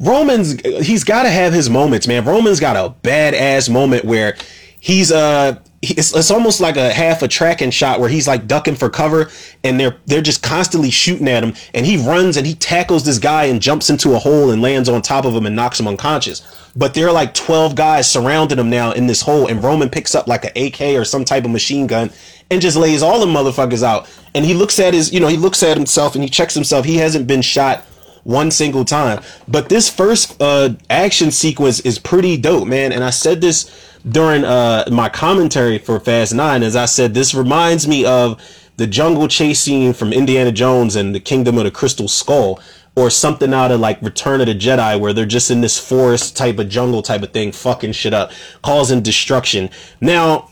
Roman's 0.00 0.58
he's 0.62 1.04
got 1.04 1.24
to 1.24 1.28
have 1.28 1.52
his 1.52 1.68
moments, 1.68 2.08
man. 2.08 2.24
Roman's 2.24 2.58
got 2.58 2.74
a 2.74 2.94
badass 3.06 3.70
moment 3.70 4.06
where 4.06 4.34
he's 4.80 5.12
uh 5.12 5.58
it's, 5.82 6.14
it's 6.14 6.30
almost 6.30 6.60
like 6.60 6.76
a 6.76 6.92
half 6.92 7.22
a 7.22 7.28
tracking 7.28 7.72
shot 7.72 7.98
where 7.98 8.08
he's 8.08 8.28
like 8.28 8.46
ducking 8.46 8.76
for 8.76 8.88
cover 8.88 9.28
and 9.64 9.80
they're 9.80 9.96
they're 10.06 10.22
just 10.22 10.40
constantly 10.40 10.90
shooting 10.90 11.26
at 11.26 11.42
him 11.42 11.54
and 11.74 11.84
he 11.84 11.96
runs 11.96 12.36
and 12.36 12.46
he 12.46 12.54
tackles 12.54 13.04
this 13.04 13.18
guy 13.18 13.44
and 13.46 13.60
jumps 13.60 13.90
into 13.90 14.14
a 14.14 14.18
hole 14.18 14.52
and 14.52 14.62
lands 14.62 14.88
on 14.88 15.02
top 15.02 15.24
of 15.24 15.34
him 15.34 15.44
and 15.44 15.56
knocks 15.56 15.80
him 15.80 15.88
unconscious. 15.88 16.40
But 16.76 16.94
there 16.94 17.08
are 17.08 17.12
like 17.12 17.34
12 17.34 17.74
guys 17.74 18.10
surrounding 18.10 18.60
him 18.60 18.70
now 18.70 18.92
in 18.92 19.08
this 19.08 19.22
hole 19.22 19.48
and 19.48 19.62
roman 19.62 19.90
picks 19.90 20.14
up 20.14 20.28
like 20.28 20.44
an 20.44 20.52
ak 20.56 20.80
or 20.80 21.04
some 21.04 21.24
type 21.24 21.44
of 21.44 21.50
machine 21.50 21.88
gun 21.88 22.12
and 22.48 22.62
just 22.62 22.76
lays 22.76 23.02
all 23.02 23.18
the 23.18 23.26
motherfuckers 23.26 23.82
out. 23.82 24.08
And 24.36 24.44
he 24.44 24.54
looks 24.54 24.78
at 24.78 24.94
his 24.94 25.12
you 25.12 25.18
know 25.18 25.28
he 25.28 25.36
looks 25.36 25.64
at 25.64 25.76
himself 25.76 26.14
and 26.14 26.22
he 26.22 26.30
checks 26.30 26.54
himself. 26.54 26.84
He 26.84 26.98
hasn't 26.98 27.26
been 27.26 27.42
shot 27.42 27.84
one 28.22 28.52
single 28.52 28.84
time. 28.84 29.20
But 29.48 29.68
this 29.68 29.90
first 29.90 30.40
uh 30.40 30.74
action 30.88 31.32
sequence 31.32 31.80
is 31.80 31.98
pretty 31.98 32.36
dope 32.36 32.68
man. 32.68 32.92
And 32.92 33.02
i 33.02 33.10
said 33.10 33.40
this 33.40 33.68
during 34.08 34.44
uh, 34.44 34.84
my 34.90 35.08
commentary 35.08 35.78
for 35.78 35.98
Fast 36.00 36.34
Nine, 36.34 36.62
as 36.62 36.76
I 36.76 36.86
said, 36.86 37.14
this 37.14 37.34
reminds 37.34 37.86
me 37.86 38.04
of 38.04 38.40
the 38.76 38.86
jungle 38.86 39.28
chase 39.28 39.60
scene 39.60 39.92
from 39.92 40.12
Indiana 40.12 40.50
Jones 40.50 40.96
and 40.96 41.14
the 41.14 41.20
Kingdom 41.20 41.58
of 41.58 41.64
the 41.64 41.70
Crystal 41.70 42.08
Skull, 42.08 42.60
or 42.94 43.08
something 43.08 43.54
out 43.54 43.70
of 43.70 43.80
like 43.80 44.02
Return 44.02 44.40
of 44.40 44.46
the 44.46 44.54
Jedi, 44.54 44.98
where 45.00 45.12
they're 45.12 45.24
just 45.24 45.50
in 45.50 45.60
this 45.60 45.78
forest 45.78 46.36
type 46.36 46.58
of 46.58 46.68
jungle 46.68 47.02
type 47.02 47.22
of 47.22 47.32
thing, 47.32 47.52
fucking 47.52 47.92
shit 47.92 48.12
up, 48.12 48.32
causing 48.62 49.02
destruction. 49.02 49.70
Now, 50.00 50.50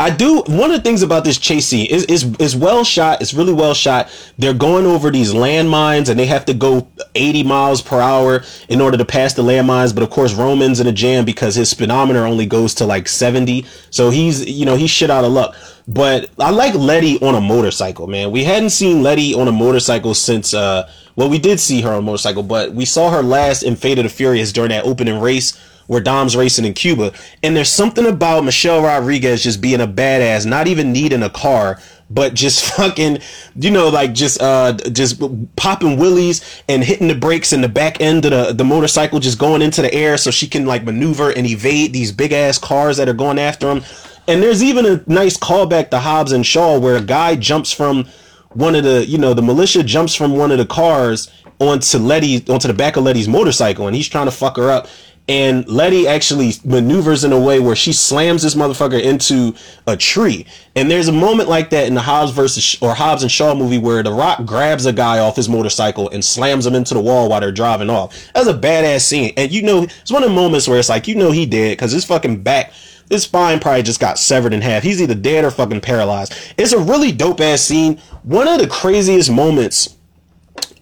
I 0.00 0.08
do. 0.08 0.42
One 0.46 0.70
of 0.70 0.78
the 0.78 0.82
things 0.82 1.02
about 1.02 1.24
this 1.24 1.36
chase 1.36 1.66
scene 1.66 1.86
is, 1.90 2.04
is 2.06 2.24
is 2.38 2.56
well 2.56 2.84
shot. 2.84 3.20
It's 3.20 3.34
really 3.34 3.52
well 3.52 3.74
shot. 3.74 4.08
They're 4.38 4.54
going 4.54 4.86
over 4.86 5.10
these 5.10 5.34
landmines 5.34 6.08
and 6.08 6.18
they 6.18 6.24
have 6.24 6.46
to 6.46 6.54
go 6.54 6.88
80 7.14 7.42
miles 7.42 7.82
per 7.82 8.00
hour 8.00 8.42
in 8.70 8.80
order 8.80 8.96
to 8.96 9.04
pass 9.04 9.34
the 9.34 9.42
landmines. 9.42 9.94
But 9.94 10.02
of 10.02 10.08
course, 10.08 10.32
Roman's 10.32 10.80
in 10.80 10.86
a 10.86 10.92
jam 10.92 11.26
because 11.26 11.54
his 11.54 11.68
speedometer 11.68 12.24
only 12.24 12.46
goes 12.46 12.74
to 12.76 12.86
like 12.86 13.08
70. 13.08 13.66
So 13.90 14.08
he's 14.08 14.48
you 14.48 14.64
know 14.64 14.74
he's 14.74 14.90
shit 14.90 15.10
out 15.10 15.24
of 15.24 15.32
luck. 15.32 15.54
But 15.86 16.30
I 16.38 16.50
like 16.50 16.74
Letty 16.74 17.20
on 17.20 17.34
a 17.34 17.40
motorcycle, 17.40 18.06
man. 18.06 18.30
We 18.30 18.44
hadn't 18.44 18.70
seen 18.70 19.02
Letty 19.02 19.34
on 19.34 19.48
a 19.48 19.52
motorcycle 19.52 20.14
since 20.14 20.54
uh 20.54 20.90
well 21.14 21.28
we 21.28 21.38
did 21.38 21.60
see 21.60 21.82
her 21.82 21.90
on 21.90 21.98
a 21.98 22.02
motorcycle, 22.02 22.42
but 22.42 22.72
we 22.72 22.86
saw 22.86 23.10
her 23.10 23.22
last 23.22 23.62
in 23.62 23.76
Fate 23.76 23.98
of 23.98 24.04
the 24.04 24.10
Furious 24.10 24.50
during 24.50 24.70
that 24.70 24.86
opening 24.86 25.20
race 25.20 25.60
where 25.90 26.00
Dom's 26.00 26.36
racing 26.36 26.64
in 26.64 26.72
Cuba. 26.72 27.12
And 27.42 27.56
there's 27.56 27.68
something 27.68 28.06
about 28.06 28.44
Michelle 28.44 28.80
Rodriguez 28.80 29.42
just 29.42 29.60
being 29.60 29.80
a 29.80 29.88
badass, 29.88 30.46
not 30.46 30.68
even 30.68 30.92
needing 30.92 31.24
a 31.24 31.28
car, 31.28 31.80
but 32.08 32.32
just 32.32 32.64
fucking, 32.76 33.18
you 33.56 33.72
know, 33.72 33.88
like 33.88 34.14
just 34.14 34.40
uh 34.40 34.74
just 34.92 35.20
popping 35.56 35.98
willies 35.98 36.62
and 36.68 36.84
hitting 36.84 37.08
the 37.08 37.16
brakes 37.16 37.52
in 37.52 37.60
the 37.60 37.68
back 37.68 38.00
end 38.00 38.24
of 38.24 38.30
the, 38.30 38.52
the 38.52 38.64
motorcycle, 38.64 39.18
just 39.18 39.40
going 39.40 39.62
into 39.62 39.82
the 39.82 39.92
air 39.92 40.16
so 40.16 40.30
she 40.30 40.46
can 40.46 40.64
like 40.64 40.84
maneuver 40.84 41.30
and 41.30 41.44
evade 41.44 41.92
these 41.92 42.12
big 42.12 42.30
ass 42.30 42.56
cars 42.56 42.96
that 42.98 43.08
are 43.08 43.12
going 43.12 43.40
after 43.40 43.68
him. 43.68 43.82
And 44.28 44.40
there's 44.40 44.62
even 44.62 44.86
a 44.86 45.02
nice 45.08 45.36
callback 45.36 45.90
to 45.90 45.98
Hobbs 45.98 46.30
and 46.30 46.46
Shaw 46.46 46.78
where 46.78 46.94
a 46.94 47.02
guy 47.02 47.34
jumps 47.34 47.72
from 47.72 48.06
one 48.52 48.76
of 48.76 48.84
the, 48.84 49.04
you 49.06 49.18
know, 49.18 49.34
the 49.34 49.42
militia 49.42 49.82
jumps 49.82 50.14
from 50.14 50.36
one 50.36 50.52
of 50.52 50.58
the 50.58 50.66
cars 50.66 51.32
onto 51.58 51.98
Letty, 51.98 52.44
onto 52.48 52.68
the 52.68 52.74
back 52.74 52.96
of 52.96 53.02
Letty's 53.02 53.26
motorcycle 53.26 53.88
and 53.88 53.96
he's 53.96 54.08
trying 54.08 54.26
to 54.26 54.30
fuck 54.30 54.56
her 54.56 54.70
up 54.70 54.86
and 55.30 55.68
Letty 55.68 56.08
actually 56.08 56.54
maneuvers 56.64 57.22
in 57.22 57.32
a 57.32 57.38
way 57.38 57.60
where 57.60 57.76
she 57.76 57.92
slams 57.92 58.42
this 58.42 58.56
motherfucker 58.56 59.00
into 59.00 59.54
a 59.86 59.96
tree. 59.96 60.44
And 60.74 60.90
there's 60.90 61.06
a 61.06 61.12
moment 61.12 61.48
like 61.48 61.70
that 61.70 61.86
in 61.86 61.94
the 61.94 62.00
Hobbs 62.00 62.32
versus 62.32 62.76
or 62.82 62.94
Hobbs 62.94 63.22
and 63.22 63.30
Shaw 63.30 63.54
movie 63.54 63.78
where 63.78 64.02
The 64.02 64.12
Rock 64.12 64.44
grabs 64.44 64.86
a 64.86 64.92
guy 64.92 65.20
off 65.20 65.36
his 65.36 65.48
motorcycle 65.48 66.10
and 66.10 66.24
slams 66.24 66.66
him 66.66 66.74
into 66.74 66.94
the 66.94 67.00
wall 67.00 67.28
while 67.28 67.40
they're 67.40 67.52
driving 67.52 67.90
off. 67.90 68.12
That's 68.34 68.48
a 68.48 68.54
badass 68.54 69.02
scene. 69.02 69.32
And 69.36 69.52
you 69.52 69.62
know, 69.62 69.84
it's 69.84 70.10
one 70.10 70.24
of 70.24 70.30
the 70.30 70.34
moments 70.34 70.66
where 70.66 70.80
it's 70.80 70.88
like, 70.88 71.06
you 71.06 71.14
know, 71.14 71.30
he 71.30 71.46
dead 71.46 71.74
because 71.74 71.92
his 71.92 72.04
fucking 72.04 72.42
back, 72.42 72.72
his 73.08 73.22
spine 73.22 73.60
probably 73.60 73.84
just 73.84 74.00
got 74.00 74.18
severed 74.18 74.52
in 74.52 74.62
half. 74.62 74.82
He's 74.82 75.00
either 75.00 75.14
dead 75.14 75.44
or 75.44 75.52
fucking 75.52 75.82
paralyzed. 75.82 76.34
It's 76.58 76.72
a 76.72 76.78
really 76.80 77.12
dope 77.12 77.40
ass 77.40 77.60
scene. 77.60 77.98
One 78.24 78.48
of 78.48 78.58
the 78.58 78.66
craziest 78.66 79.30
moments 79.30 79.96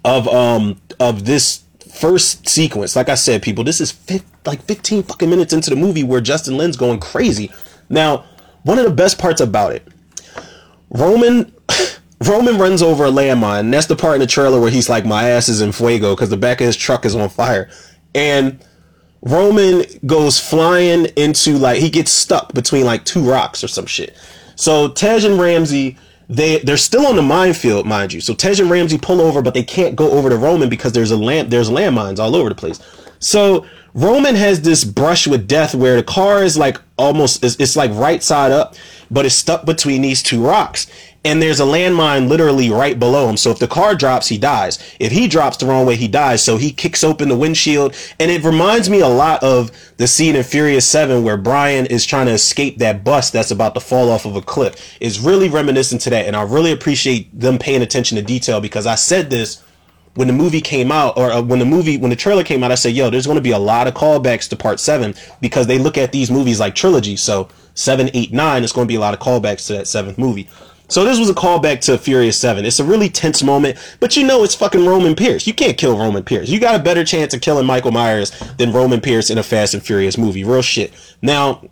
of 0.06 0.26
um 0.26 0.80
of 0.98 1.26
this 1.26 1.64
first 1.92 2.48
sequence, 2.48 2.96
like 2.96 3.08
I 3.08 3.14
said, 3.14 3.42
people, 3.42 3.64
this 3.64 3.80
is 3.80 3.98
like 4.44 4.62
15 4.62 5.04
fucking 5.04 5.28
minutes 5.28 5.52
into 5.52 5.70
the 5.70 5.76
movie 5.76 6.04
where 6.04 6.20
Justin 6.20 6.56
Lin's 6.56 6.76
going 6.76 7.00
crazy. 7.00 7.50
Now, 7.88 8.24
one 8.62 8.78
of 8.78 8.84
the 8.84 8.92
best 8.92 9.18
parts 9.18 9.40
about 9.40 9.72
it, 9.72 9.86
Roman 10.90 11.52
Roman 12.24 12.58
runs 12.58 12.82
over 12.82 13.04
a 13.04 13.10
landmine. 13.10 13.60
And 13.60 13.74
that's 13.74 13.86
the 13.86 13.96
part 13.96 14.14
in 14.14 14.20
the 14.20 14.26
trailer 14.26 14.60
where 14.60 14.70
he's 14.70 14.88
like, 14.88 15.06
"My 15.06 15.30
ass 15.30 15.48
is 15.48 15.60
in 15.60 15.72
fuego" 15.72 16.14
because 16.14 16.30
the 16.30 16.36
back 16.36 16.60
of 16.60 16.66
his 16.66 16.76
truck 16.76 17.04
is 17.04 17.14
on 17.14 17.28
fire, 17.28 17.70
and 18.14 18.58
Roman 19.22 19.84
goes 20.06 20.38
flying 20.38 21.06
into 21.16 21.58
like 21.58 21.80
he 21.80 21.90
gets 21.90 22.10
stuck 22.10 22.52
between 22.54 22.84
like 22.84 23.04
two 23.04 23.28
rocks 23.28 23.62
or 23.62 23.68
some 23.68 23.86
shit. 23.86 24.16
So 24.56 24.88
Tej 24.88 25.26
and 25.26 25.40
Ramsey 25.40 25.96
they 26.28 26.58
they're 26.58 26.76
still 26.76 27.06
on 27.06 27.16
the 27.16 27.22
minefield, 27.22 27.86
mind 27.86 28.12
you. 28.12 28.20
So 28.20 28.34
Tej 28.34 28.60
and 28.60 28.70
Ramsey 28.70 28.98
pull 28.98 29.20
over, 29.20 29.42
but 29.42 29.54
they 29.54 29.62
can't 29.62 29.96
go 29.96 30.10
over 30.10 30.28
to 30.28 30.36
Roman 30.36 30.68
because 30.68 30.92
there's 30.92 31.10
a 31.10 31.16
land 31.16 31.50
there's 31.50 31.70
landmines 31.70 32.18
all 32.18 32.36
over 32.36 32.48
the 32.48 32.54
place. 32.54 32.80
So 33.18 33.66
Roman 33.94 34.34
has 34.34 34.62
this 34.62 34.84
brush 34.84 35.26
with 35.26 35.48
death 35.48 35.74
where 35.74 35.96
the 35.96 36.02
car 36.02 36.44
is 36.44 36.56
like 36.56 36.78
almost 36.98 37.42
it's, 37.42 37.56
it's 37.56 37.76
like 37.76 37.90
right 37.92 38.22
side 38.22 38.52
up, 38.52 38.74
but 39.10 39.24
it's 39.24 39.34
stuck 39.34 39.64
between 39.64 40.02
these 40.02 40.22
two 40.22 40.44
rocks. 40.44 40.86
And 41.24 41.42
there's 41.42 41.60
a 41.60 41.64
landmine 41.64 42.28
literally 42.28 42.70
right 42.70 42.98
below 42.98 43.28
him. 43.28 43.36
So 43.36 43.50
if 43.50 43.58
the 43.58 43.66
car 43.66 43.94
drops, 43.94 44.28
he 44.28 44.38
dies. 44.38 44.78
If 45.00 45.10
he 45.10 45.26
drops 45.26 45.56
the 45.56 45.66
wrong 45.66 45.84
way, 45.84 45.96
he 45.96 46.08
dies. 46.08 46.42
So 46.42 46.56
he 46.56 46.70
kicks 46.70 47.02
open 47.02 47.28
the 47.28 47.36
windshield. 47.36 47.96
And 48.20 48.30
it 48.30 48.44
reminds 48.44 48.88
me 48.88 49.00
a 49.00 49.08
lot 49.08 49.42
of 49.42 49.70
the 49.96 50.06
scene 50.06 50.36
in 50.36 50.44
Furious 50.44 50.86
7 50.86 51.24
where 51.24 51.36
Brian 51.36 51.86
is 51.86 52.06
trying 52.06 52.26
to 52.26 52.32
escape 52.32 52.78
that 52.78 53.04
bus 53.04 53.30
that's 53.30 53.50
about 53.50 53.74
to 53.74 53.80
fall 53.80 54.10
off 54.10 54.26
of 54.26 54.36
a 54.36 54.42
cliff. 54.42 54.96
It's 55.00 55.18
really 55.18 55.48
reminiscent 55.48 56.02
to 56.02 56.10
that. 56.10 56.26
And 56.26 56.36
I 56.36 56.42
really 56.42 56.72
appreciate 56.72 57.38
them 57.38 57.58
paying 57.58 57.82
attention 57.82 58.16
to 58.16 58.22
detail 58.22 58.60
because 58.60 58.86
I 58.86 58.94
said 58.94 59.28
this 59.28 59.62
when 60.14 60.26
the 60.26 60.34
movie 60.34 60.60
came 60.60 60.90
out 60.90 61.16
or 61.16 61.30
uh, 61.30 61.42
when 61.42 61.58
the 61.58 61.64
movie 61.64 61.96
when 61.96 62.10
the 62.10 62.16
trailer 62.16 62.42
came 62.42 62.64
out 62.64 62.72
i 62.72 62.74
said 62.74 62.92
yo 62.92 63.08
there's 63.08 63.26
going 63.26 63.36
to 63.36 63.42
be 63.42 63.52
a 63.52 63.58
lot 63.58 63.86
of 63.86 63.94
callbacks 63.94 64.48
to 64.48 64.56
part 64.56 64.80
seven 64.80 65.14
because 65.40 65.68
they 65.68 65.78
look 65.78 65.96
at 65.96 66.10
these 66.10 66.28
movies 66.28 66.58
like 66.58 66.74
trilogy 66.74 67.14
so 67.14 67.48
seven 67.74 68.10
eight 68.14 68.32
nine 68.32 68.64
is 68.64 68.72
going 68.72 68.84
to 68.84 68.88
be 68.88 68.96
a 68.96 69.00
lot 69.00 69.14
of 69.14 69.20
callbacks 69.20 69.68
to 69.68 69.74
that 69.74 69.86
seventh 69.86 70.18
movie 70.18 70.48
so 70.88 71.04
this 71.04 71.18
was 71.18 71.30
a 71.30 71.34
callback 71.34 71.80
to 71.82 71.98
Furious 71.98 72.38
7. 72.38 72.64
It's 72.64 72.80
a 72.80 72.84
really 72.84 73.08
tense 73.08 73.42
moment, 73.42 73.78
but 74.00 74.16
you 74.16 74.26
know 74.26 74.42
it's 74.42 74.54
fucking 74.54 74.86
Roman 74.86 75.14
Pierce. 75.14 75.46
You 75.46 75.54
can't 75.54 75.76
kill 75.76 75.98
Roman 75.98 76.24
Pierce. 76.24 76.48
You 76.48 76.58
got 76.58 76.80
a 76.80 76.82
better 76.82 77.04
chance 77.04 77.34
of 77.34 77.40
killing 77.40 77.66
Michael 77.66 77.92
Myers 77.92 78.30
than 78.56 78.72
Roman 78.72 79.00
Pierce 79.00 79.30
in 79.30 79.38
a 79.38 79.42
Fast 79.42 79.74
and 79.74 79.82
Furious 79.82 80.16
movie. 80.18 80.44
Real 80.44 80.62
shit. 80.62 80.92
Now, 81.22 81.62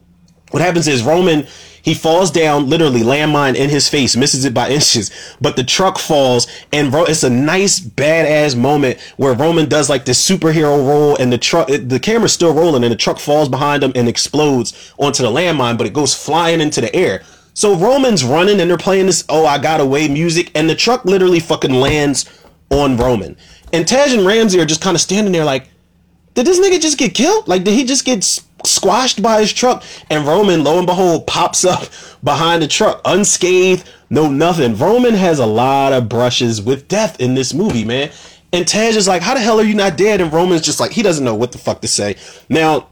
what 0.51 0.63
happens 0.63 0.87
is 0.87 1.03
Roman 1.03 1.47
he 1.87 1.95
falls 1.95 2.33
down, 2.33 2.69
literally 2.69 3.03
landmine 3.03 3.55
in 3.55 3.71
his 3.71 3.89
face, 3.89 4.17
misses 4.17 4.45
it 4.45 4.53
by 4.53 4.69
inches, 4.71 5.13
but 5.41 5.55
the 5.55 5.63
truck 5.63 5.99
falls 5.99 6.49
and 6.73 6.91
bro, 6.91 7.05
it's 7.05 7.23
a 7.23 7.31
nice 7.31 7.79
badass 7.79 8.59
moment 8.59 8.99
where 9.17 9.35
Roman 9.35 9.69
does 9.69 9.89
like 9.89 10.05
this 10.05 10.29
superhero 10.29 10.85
roll 10.85 11.17
and 11.17 11.33
the 11.33 11.39
truck, 11.39 11.69
the 11.69 12.01
camera's 12.01 12.33
still 12.33 12.53
rolling 12.53 12.83
and 12.83 12.93
the 12.93 12.97
truck 12.97 13.21
falls 13.21 13.49
behind 13.49 13.85
him 13.85 13.93
and 13.95 14.09
explodes 14.09 14.93
onto 14.99 15.23
the 15.23 15.31
landmine, 15.31 15.79
but 15.79 15.87
it 15.87 15.93
goes 15.93 16.13
flying 16.13 16.61
into 16.61 16.81
the 16.81 16.95
air. 16.95 17.23
So 17.57 17.75
Roman's 17.75 18.23
running 18.23 18.61
and 18.61 18.69
they're 18.69 18.77
playing 18.77 19.07
this 19.07 19.25
"Oh 19.31 19.47
I 19.47 19.57
Got 19.57 19.81
Away" 19.81 20.09
music, 20.09 20.51
and 20.55 20.69
the 20.69 20.75
truck 20.75 21.07
literally 21.07 21.41
fucking 21.41 21.73
lands 21.73 22.27
on 22.69 22.99
Roman. 22.99 23.35
And 23.73 23.89
Tej 23.89 24.15
and 24.15 24.27
Ramsey 24.27 24.61
are 24.61 24.67
just 24.67 24.83
kind 24.83 24.95
of 24.95 25.01
standing 25.01 25.33
there 25.33 25.45
like, 25.45 25.71
did 26.35 26.47
this 26.47 26.61
nigga 26.61 26.79
just 26.79 26.99
get 26.99 27.15
killed? 27.15 27.49
Like, 27.49 27.65
did 27.65 27.73
he 27.73 27.85
just 27.85 28.05
get 28.05 28.23
squashed 28.65 29.23
by 29.23 29.41
his 29.41 29.55
truck? 29.55 29.83
And 30.11 30.27
Roman, 30.27 30.65
lo 30.65 30.77
and 30.77 30.87
behold, 30.87 31.27
pops 31.27 31.65
up 31.65 31.89
behind 32.23 32.63
the 32.63 32.69
truck, 32.69 33.01
unscathed, 33.07 33.91
no 34.11 34.31
nothing. 34.31 34.77
Roman 34.77 35.15
has 35.15 35.39
a 35.39 35.47
lot 35.47 35.95
of 35.95 36.11
brushes 36.11 36.61
with 36.61 36.89
death 36.89 37.19
in 37.21 37.35
this 37.35 37.55
movie, 37.55 37.87
man. 37.87 38.11
And 38.53 38.69
Tej 38.69 38.89
is 38.89 39.09
like, 39.09 39.23
how 39.23 39.33
the 39.33 39.41
hell 39.41 39.59
are 39.59 39.65
you 39.65 39.75
not 39.75 39.97
dead? 39.97 40.21
And 40.21 40.31
Roman's 40.31 40.61
just 40.61 40.79
like, 40.79 40.93
he 40.93 41.03
doesn't 41.03 41.25
know 41.25 41.35
what 41.35 41.53
the 41.53 41.59
fuck 41.59 41.81
to 41.81 41.89
say. 41.89 42.17
Now, 42.51 42.89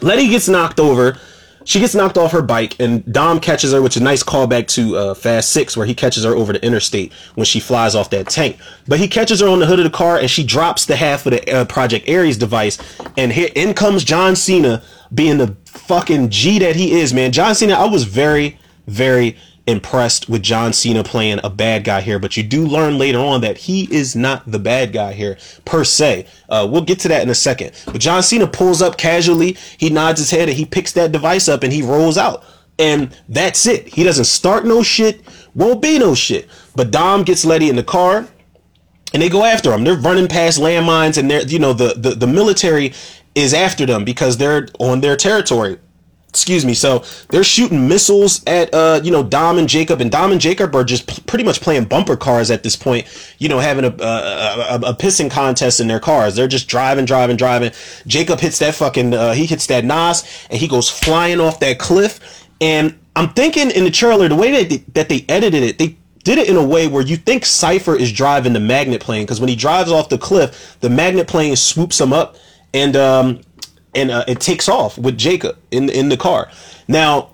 Letty 0.00 0.28
gets 0.28 0.48
knocked 0.48 0.80
over 0.80 1.18
she 1.64 1.80
gets 1.80 1.94
knocked 1.94 2.16
off 2.16 2.32
her 2.32 2.42
bike 2.42 2.76
and 2.80 3.10
Dom 3.12 3.40
catches 3.40 3.72
her, 3.72 3.82
which 3.82 3.96
is 3.96 4.02
a 4.02 4.04
nice 4.04 4.22
callback 4.22 4.66
to 4.68 4.96
uh, 4.96 5.14
Fast 5.14 5.50
Six, 5.50 5.76
where 5.76 5.86
he 5.86 5.94
catches 5.94 6.24
her 6.24 6.34
over 6.34 6.52
the 6.52 6.64
interstate 6.64 7.12
when 7.34 7.44
she 7.44 7.60
flies 7.60 7.94
off 7.94 8.10
that 8.10 8.28
tank. 8.28 8.58
But 8.88 8.98
he 8.98 9.08
catches 9.08 9.40
her 9.40 9.48
on 9.48 9.58
the 9.58 9.66
hood 9.66 9.78
of 9.78 9.84
the 9.84 9.90
car 9.90 10.18
and 10.18 10.30
she 10.30 10.44
drops 10.44 10.86
the 10.86 10.96
half 10.96 11.26
of 11.26 11.32
the 11.32 11.52
uh, 11.52 11.64
Project 11.66 12.08
Aries 12.08 12.36
device. 12.38 12.78
And 13.16 13.32
here 13.32 13.50
in 13.54 13.74
comes 13.74 14.04
John 14.04 14.36
Cena 14.36 14.82
being 15.12 15.38
the 15.38 15.56
fucking 15.66 16.30
G 16.30 16.58
that 16.60 16.76
he 16.76 17.00
is, 17.00 17.12
man. 17.12 17.32
John 17.32 17.54
Cena, 17.54 17.74
I 17.74 17.86
was 17.86 18.04
very, 18.04 18.58
very 18.86 19.36
impressed 19.66 20.28
with 20.28 20.42
John 20.42 20.72
Cena 20.72 21.04
playing 21.04 21.40
a 21.44 21.50
bad 21.50 21.84
guy 21.84 22.00
here, 22.00 22.18
but 22.18 22.36
you 22.36 22.42
do 22.42 22.66
learn 22.66 22.98
later 22.98 23.18
on 23.18 23.40
that 23.42 23.58
he 23.58 23.92
is 23.92 24.16
not 24.16 24.50
the 24.50 24.58
bad 24.58 24.92
guy 24.92 25.12
here 25.12 25.38
per 25.64 25.84
se. 25.84 26.26
Uh, 26.48 26.68
we'll 26.70 26.84
get 26.84 26.98
to 27.00 27.08
that 27.08 27.22
in 27.22 27.30
a 27.30 27.34
second. 27.34 27.72
But 27.86 28.00
John 28.00 28.22
Cena 28.22 28.46
pulls 28.46 28.82
up 28.82 28.96
casually, 28.96 29.56
he 29.78 29.90
nods 29.90 30.20
his 30.20 30.30
head, 30.30 30.48
and 30.48 30.56
he 30.56 30.64
picks 30.64 30.92
that 30.92 31.12
device 31.12 31.48
up 31.48 31.62
and 31.62 31.72
he 31.72 31.82
rolls 31.82 32.18
out. 32.18 32.44
And 32.78 33.16
that's 33.28 33.66
it. 33.66 33.88
He 33.88 34.04
doesn't 34.04 34.24
start 34.24 34.64
no 34.64 34.82
shit, 34.82 35.20
won't 35.54 35.82
be 35.82 35.98
no 35.98 36.14
shit. 36.14 36.48
But 36.74 36.90
Dom 36.90 37.24
gets 37.24 37.44
Letty 37.44 37.68
in 37.68 37.76
the 37.76 37.82
car 37.82 38.26
and 39.12 39.22
they 39.22 39.28
go 39.28 39.44
after 39.44 39.72
him. 39.72 39.84
They're 39.84 39.96
running 39.96 40.28
past 40.28 40.58
landmines 40.58 41.18
and 41.18 41.30
they're, 41.30 41.42
you 41.42 41.58
know, 41.58 41.72
the, 41.74 41.94
the, 41.94 42.10
the 42.10 42.26
military 42.26 42.94
is 43.34 43.52
after 43.52 43.86
them 43.86 44.04
because 44.04 44.38
they're 44.38 44.68
on 44.78 45.00
their 45.00 45.16
territory 45.16 45.78
excuse 46.30 46.64
me 46.64 46.74
so 46.74 47.04
they're 47.28 47.44
shooting 47.44 47.88
missiles 47.88 48.42
at 48.46 48.72
uh 48.72 49.00
you 49.02 49.10
know 49.10 49.22
dom 49.22 49.58
and 49.58 49.68
jacob 49.68 50.00
and 50.00 50.10
dom 50.10 50.32
and 50.32 50.40
jacob 50.40 50.74
are 50.74 50.84
just 50.84 51.06
p- 51.06 51.20
pretty 51.26 51.44
much 51.44 51.60
playing 51.60 51.84
bumper 51.84 52.16
cars 52.16 52.50
at 52.50 52.62
this 52.62 52.76
point 52.76 53.04
you 53.38 53.48
know 53.48 53.58
having 53.58 53.84
a, 53.84 53.88
a, 53.88 54.76
a, 54.76 54.80
a 54.90 54.94
pissing 54.94 55.30
contest 55.30 55.80
in 55.80 55.88
their 55.88 56.00
cars. 56.00 56.36
They're 56.36 56.48
just 56.48 56.68
driving 56.68 57.04
driving 57.04 57.36
driving. 57.36 57.72
Jacob 58.06 58.40
hits 58.40 58.58
that 58.60 58.74
fucking 58.74 59.14
uh, 59.14 59.32
he 59.32 59.46
hits 59.46 59.66
that 59.66 59.84
nos 59.84 60.46
and 60.50 60.58
he 60.58 60.68
goes 60.68 60.88
flying 60.88 61.40
off 61.40 61.60
that 61.60 61.78
cliff. 61.78 62.46
And 62.60 62.96
i'm 63.16 63.30
thinking 63.30 63.72
in 63.72 63.82
the 63.82 63.90
trailer 63.90 64.28
the 64.28 64.36
way 64.36 64.52
that 64.52 64.70
they, 64.70 64.76
that 64.92 65.08
they 65.08 65.24
edited 65.28 65.64
it 65.64 65.78
they 65.78 65.96
did 66.22 66.38
it 66.38 66.48
in 66.48 66.56
a 66.56 66.64
way 66.64 66.86
where 66.86 67.02
you 67.02 67.16
think 67.16 67.44
Cypher 67.44 67.96
is 67.96 68.12
driving 68.12 68.52
the 68.52 68.60
magnet 68.60 69.00
plane 69.00 69.24
because 69.24 69.40
when 69.40 69.48
he 69.48 69.56
drives 69.56 69.90
off 69.90 70.10
the 70.10 70.18
cliff, 70.18 70.76
the 70.80 70.90
magnet 70.90 71.26
plane 71.26 71.56
swoops 71.56 71.98
him 72.00 72.12
up. 72.12 72.36
And 72.72 72.94
um, 72.94 73.40
and 73.94 74.10
uh, 74.10 74.24
it 74.28 74.40
takes 74.40 74.68
off 74.68 74.98
with 74.98 75.18
Jacob 75.18 75.58
in 75.70 75.88
in 75.90 76.08
the 76.08 76.16
car. 76.16 76.48
Now, 76.88 77.30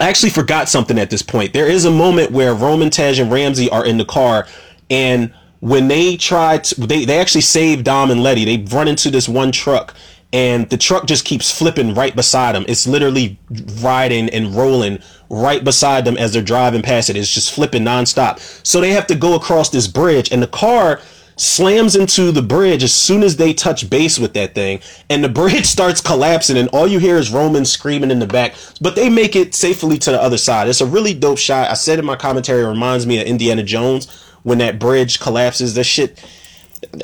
I 0.00 0.08
actually 0.08 0.30
forgot 0.30 0.68
something 0.68 0.98
at 0.98 1.10
this 1.10 1.22
point. 1.22 1.52
There 1.52 1.66
is 1.66 1.84
a 1.84 1.90
moment 1.90 2.32
where 2.32 2.54
Roman, 2.54 2.90
Tej, 2.90 3.20
and 3.20 3.30
Ramsey 3.30 3.70
are 3.70 3.84
in 3.84 3.98
the 3.98 4.04
car, 4.04 4.46
and 4.90 5.32
when 5.60 5.88
they 5.88 6.16
try 6.16 6.58
to, 6.58 6.80
they 6.80 7.04
they 7.04 7.20
actually 7.20 7.42
save 7.42 7.84
Dom 7.84 8.10
and 8.10 8.22
Letty. 8.22 8.44
They 8.44 8.74
run 8.74 8.88
into 8.88 9.10
this 9.10 9.28
one 9.28 9.52
truck, 9.52 9.94
and 10.32 10.68
the 10.70 10.76
truck 10.76 11.06
just 11.06 11.24
keeps 11.24 11.56
flipping 11.56 11.94
right 11.94 12.16
beside 12.16 12.54
them. 12.54 12.64
It's 12.66 12.86
literally 12.86 13.38
riding 13.80 14.28
and 14.30 14.54
rolling 14.54 14.98
right 15.30 15.62
beside 15.62 16.04
them 16.04 16.16
as 16.16 16.32
they're 16.32 16.42
driving 16.42 16.82
past 16.82 17.10
it. 17.10 17.16
It's 17.16 17.32
just 17.32 17.54
flipping 17.54 17.84
nonstop. 17.84 18.40
So 18.66 18.80
they 18.80 18.90
have 18.90 19.06
to 19.06 19.14
go 19.14 19.34
across 19.34 19.70
this 19.70 19.86
bridge, 19.86 20.32
and 20.32 20.42
the 20.42 20.48
car 20.48 21.00
slams 21.36 21.96
into 21.96 22.30
the 22.30 22.42
bridge 22.42 22.82
as 22.82 22.92
soon 22.92 23.22
as 23.22 23.36
they 23.36 23.52
touch 23.54 23.88
base 23.88 24.18
with 24.18 24.34
that 24.34 24.54
thing 24.54 24.80
and 25.10 25.24
the 25.24 25.28
bridge 25.28 25.66
starts 25.76 26.00
collapsing 26.00 26.56
and 26.56 26.68
all 26.70 26.86
you 26.86 26.98
hear 26.98 27.16
is 27.16 27.30
Roman 27.30 27.64
screaming 27.64 28.10
in 28.10 28.18
the 28.18 28.26
back. 28.26 28.54
But 28.80 28.96
they 28.96 29.08
make 29.08 29.36
it 29.36 29.54
safely 29.54 29.98
to 29.98 30.10
the 30.10 30.20
other 30.20 30.38
side. 30.38 30.68
It's 30.68 30.80
a 30.80 30.86
really 30.86 31.14
dope 31.14 31.38
shot. 31.38 31.70
I 31.70 31.74
said 31.74 31.98
in 31.98 32.04
my 32.04 32.16
commentary 32.16 32.62
it 32.62 32.68
reminds 32.68 33.06
me 33.06 33.20
of 33.20 33.26
Indiana 33.26 33.62
Jones 33.62 34.10
when 34.42 34.58
that 34.58 34.78
bridge 34.78 35.20
collapses. 35.20 35.74
That 35.74 35.84
shit 35.84 36.22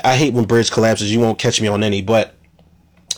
I 0.05 0.17
hate 0.17 0.35
when 0.35 0.45
bridge 0.45 0.71
collapses. 0.71 1.13
You 1.13 1.21
won't 1.21 1.39
catch 1.39 1.61
me 1.61 1.69
on 1.69 1.83
any. 1.83 2.03
But 2.03 2.35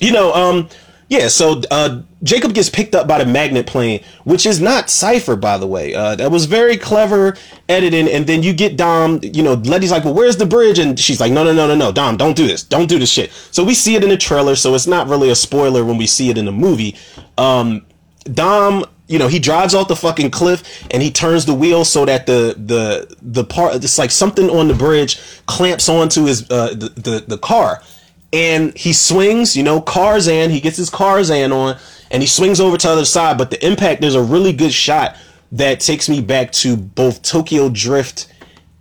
you 0.00 0.12
know 0.12 0.32
um 0.32 0.68
yeah, 1.10 1.26
so 1.26 1.60
uh, 1.72 2.02
Jacob 2.22 2.54
gets 2.54 2.70
picked 2.70 2.94
up 2.94 3.08
by 3.08 3.18
the 3.18 3.26
magnet 3.26 3.66
plane, 3.66 4.00
which 4.22 4.46
is 4.46 4.60
not 4.60 4.88
Cypher, 4.88 5.34
by 5.34 5.58
the 5.58 5.66
way. 5.66 5.92
Uh, 5.92 6.14
that 6.14 6.30
was 6.30 6.44
very 6.44 6.76
clever 6.76 7.36
editing. 7.68 8.06
And 8.08 8.28
then 8.28 8.44
you 8.44 8.52
get 8.52 8.76
Dom, 8.76 9.18
you 9.20 9.42
know, 9.42 9.54
Letty's 9.54 9.90
like, 9.90 10.04
well, 10.04 10.14
where's 10.14 10.36
the 10.36 10.46
bridge? 10.46 10.78
And 10.78 10.98
she's 10.98 11.20
like, 11.20 11.32
no, 11.32 11.42
no, 11.42 11.52
no, 11.52 11.66
no, 11.66 11.74
no, 11.74 11.90
Dom, 11.90 12.16
don't 12.16 12.36
do 12.36 12.46
this. 12.46 12.62
Don't 12.62 12.88
do 12.88 12.96
this 12.96 13.10
shit. 13.10 13.32
So 13.50 13.64
we 13.64 13.74
see 13.74 13.96
it 13.96 14.04
in 14.04 14.08
the 14.08 14.16
trailer, 14.16 14.54
so 14.54 14.72
it's 14.76 14.86
not 14.86 15.08
really 15.08 15.30
a 15.30 15.34
spoiler 15.34 15.84
when 15.84 15.96
we 15.98 16.06
see 16.06 16.30
it 16.30 16.38
in 16.38 16.44
the 16.44 16.52
movie. 16.52 16.96
Um, 17.36 17.84
Dom 18.32 18.84
you 19.08 19.18
know, 19.18 19.26
he 19.26 19.40
drives 19.40 19.74
off 19.74 19.88
the 19.88 19.96
fucking 19.96 20.30
cliff 20.30 20.62
and 20.92 21.02
he 21.02 21.10
turns 21.10 21.44
the 21.44 21.54
wheel 21.54 21.84
so 21.84 22.04
that 22.04 22.26
the 22.26 22.54
the 22.56 23.12
the 23.20 23.42
part 23.42 23.74
it's 23.74 23.98
like 23.98 24.12
something 24.12 24.48
on 24.48 24.68
the 24.68 24.74
bridge 24.74 25.18
clamps 25.46 25.88
onto 25.88 26.26
his 26.26 26.48
uh 26.48 26.68
the, 26.68 26.90
the, 26.90 27.24
the 27.26 27.38
car 27.38 27.82
and 28.32 28.76
he 28.76 28.92
swings, 28.92 29.56
you 29.56 29.62
know, 29.62 29.80
Tarzan, 29.80 30.50
he 30.50 30.60
gets 30.60 30.76
his 30.76 30.90
Tarzan 30.90 31.52
on 31.52 31.78
and 32.10 32.22
he 32.22 32.28
swings 32.28 32.60
over 32.60 32.76
to 32.76 32.86
the 32.86 32.92
other 32.92 33.04
side. 33.04 33.38
But 33.38 33.50
the 33.50 33.64
impact, 33.66 34.00
there's 34.00 34.14
a 34.14 34.22
really 34.22 34.52
good 34.52 34.72
shot 34.72 35.16
that 35.52 35.80
takes 35.80 36.08
me 36.08 36.20
back 36.20 36.52
to 36.52 36.76
both 36.76 37.22
Tokyo 37.22 37.68
Drift 37.68 38.32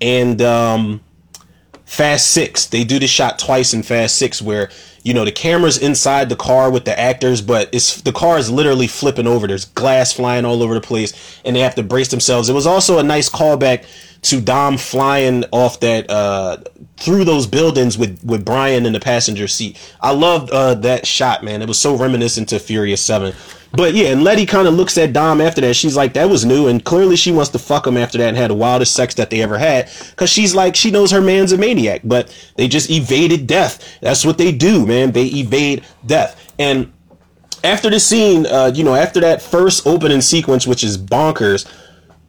and 0.01 0.41
um, 0.41 1.01
Fast 1.85 2.27
Six. 2.27 2.67
They 2.67 2.83
do 2.83 2.99
the 2.99 3.07
shot 3.07 3.39
twice 3.39 3.73
in 3.73 3.81
Fast 3.81 4.17
Six 4.17 4.39
where, 4.41 4.69
you 5.01 5.13
know, 5.15 5.25
the 5.25 5.31
camera's 5.31 5.79
inside 5.79 6.29
the 6.29 6.35
car 6.35 6.69
with 6.69 6.85
the 6.85 6.99
actors, 6.99 7.41
but 7.41 7.69
it's 7.71 8.01
the 8.01 8.11
car 8.11 8.37
is 8.37 8.51
literally 8.51 8.87
flipping 8.87 9.25
over. 9.25 9.47
There's 9.47 9.65
glass 9.65 10.13
flying 10.13 10.45
all 10.45 10.61
over 10.61 10.75
the 10.75 10.81
place 10.81 11.41
and 11.43 11.55
they 11.55 11.61
have 11.61 11.75
to 11.75 11.83
brace 11.83 12.09
themselves. 12.09 12.49
It 12.49 12.53
was 12.53 12.67
also 12.67 12.99
a 12.99 13.03
nice 13.03 13.29
callback 13.29 13.85
to 14.23 14.41
Dom 14.41 14.77
flying 14.77 15.45
off 15.51 15.79
that 15.79 16.09
uh, 16.09 16.57
through 16.97 17.23
those 17.23 17.47
buildings 17.47 17.97
with 17.97 18.21
with 18.23 18.43
Brian 18.45 18.85
in 18.85 18.93
the 18.93 18.99
passenger 18.99 19.47
seat. 19.47 19.77
I 20.01 20.11
loved 20.11 20.51
uh, 20.51 20.75
that 20.75 21.07
shot, 21.07 21.43
man. 21.43 21.61
It 21.61 21.67
was 21.67 21.79
so 21.79 21.95
reminiscent 21.95 22.49
to 22.49 22.59
Furious 22.59 23.01
Seven. 23.01 23.33
But 23.71 23.93
yeah, 23.93 24.07
and 24.07 24.23
Letty 24.23 24.45
kind 24.45 24.67
of 24.67 24.73
looks 24.73 24.97
at 24.97 25.13
Dom 25.13 25.41
after 25.41 25.61
that. 25.61 25.75
She's 25.75 25.95
like, 25.95 26.13
that 26.13 26.27
was 26.27 26.43
new. 26.43 26.67
And 26.67 26.83
clearly 26.83 27.15
she 27.15 27.31
wants 27.31 27.51
to 27.51 27.59
fuck 27.59 27.85
him 27.85 27.97
after 27.97 28.17
that 28.17 28.29
and 28.29 28.37
had 28.37 28.49
the 28.49 28.55
wildest 28.55 28.95
sex 28.95 29.13
that 29.15 29.29
they 29.29 29.41
ever 29.41 29.59
had. 29.59 29.91
Cause 30.15 30.29
she's 30.29 30.55
like, 30.55 30.75
she 30.75 30.89
knows 30.89 31.11
her 31.11 31.21
man's 31.21 31.51
a 31.51 31.57
maniac, 31.57 32.01
but 32.03 32.35
they 32.55 32.67
just 32.67 32.89
evaded 32.89 33.45
death. 33.45 33.99
That's 34.01 34.25
what 34.25 34.39
they 34.39 34.51
do, 34.51 34.87
man. 34.87 35.11
They 35.11 35.25
evade 35.25 35.85
death. 36.05 36.51
And 36.57 36.91
after 37.63 37.89
the 37.89 37.99
scene, 37.99 38.47
uh, 38.47 38.71
you 38.73 38.83
know, 38.83 38.95
after 38.95 39.19
that 39.21 39.41
first 39.41 39.85
opening 39.85 40.21
sequence, 40.21 40.65
which 40.65 40.83
is 40.83 40.97
bonkers, 40.97 41.71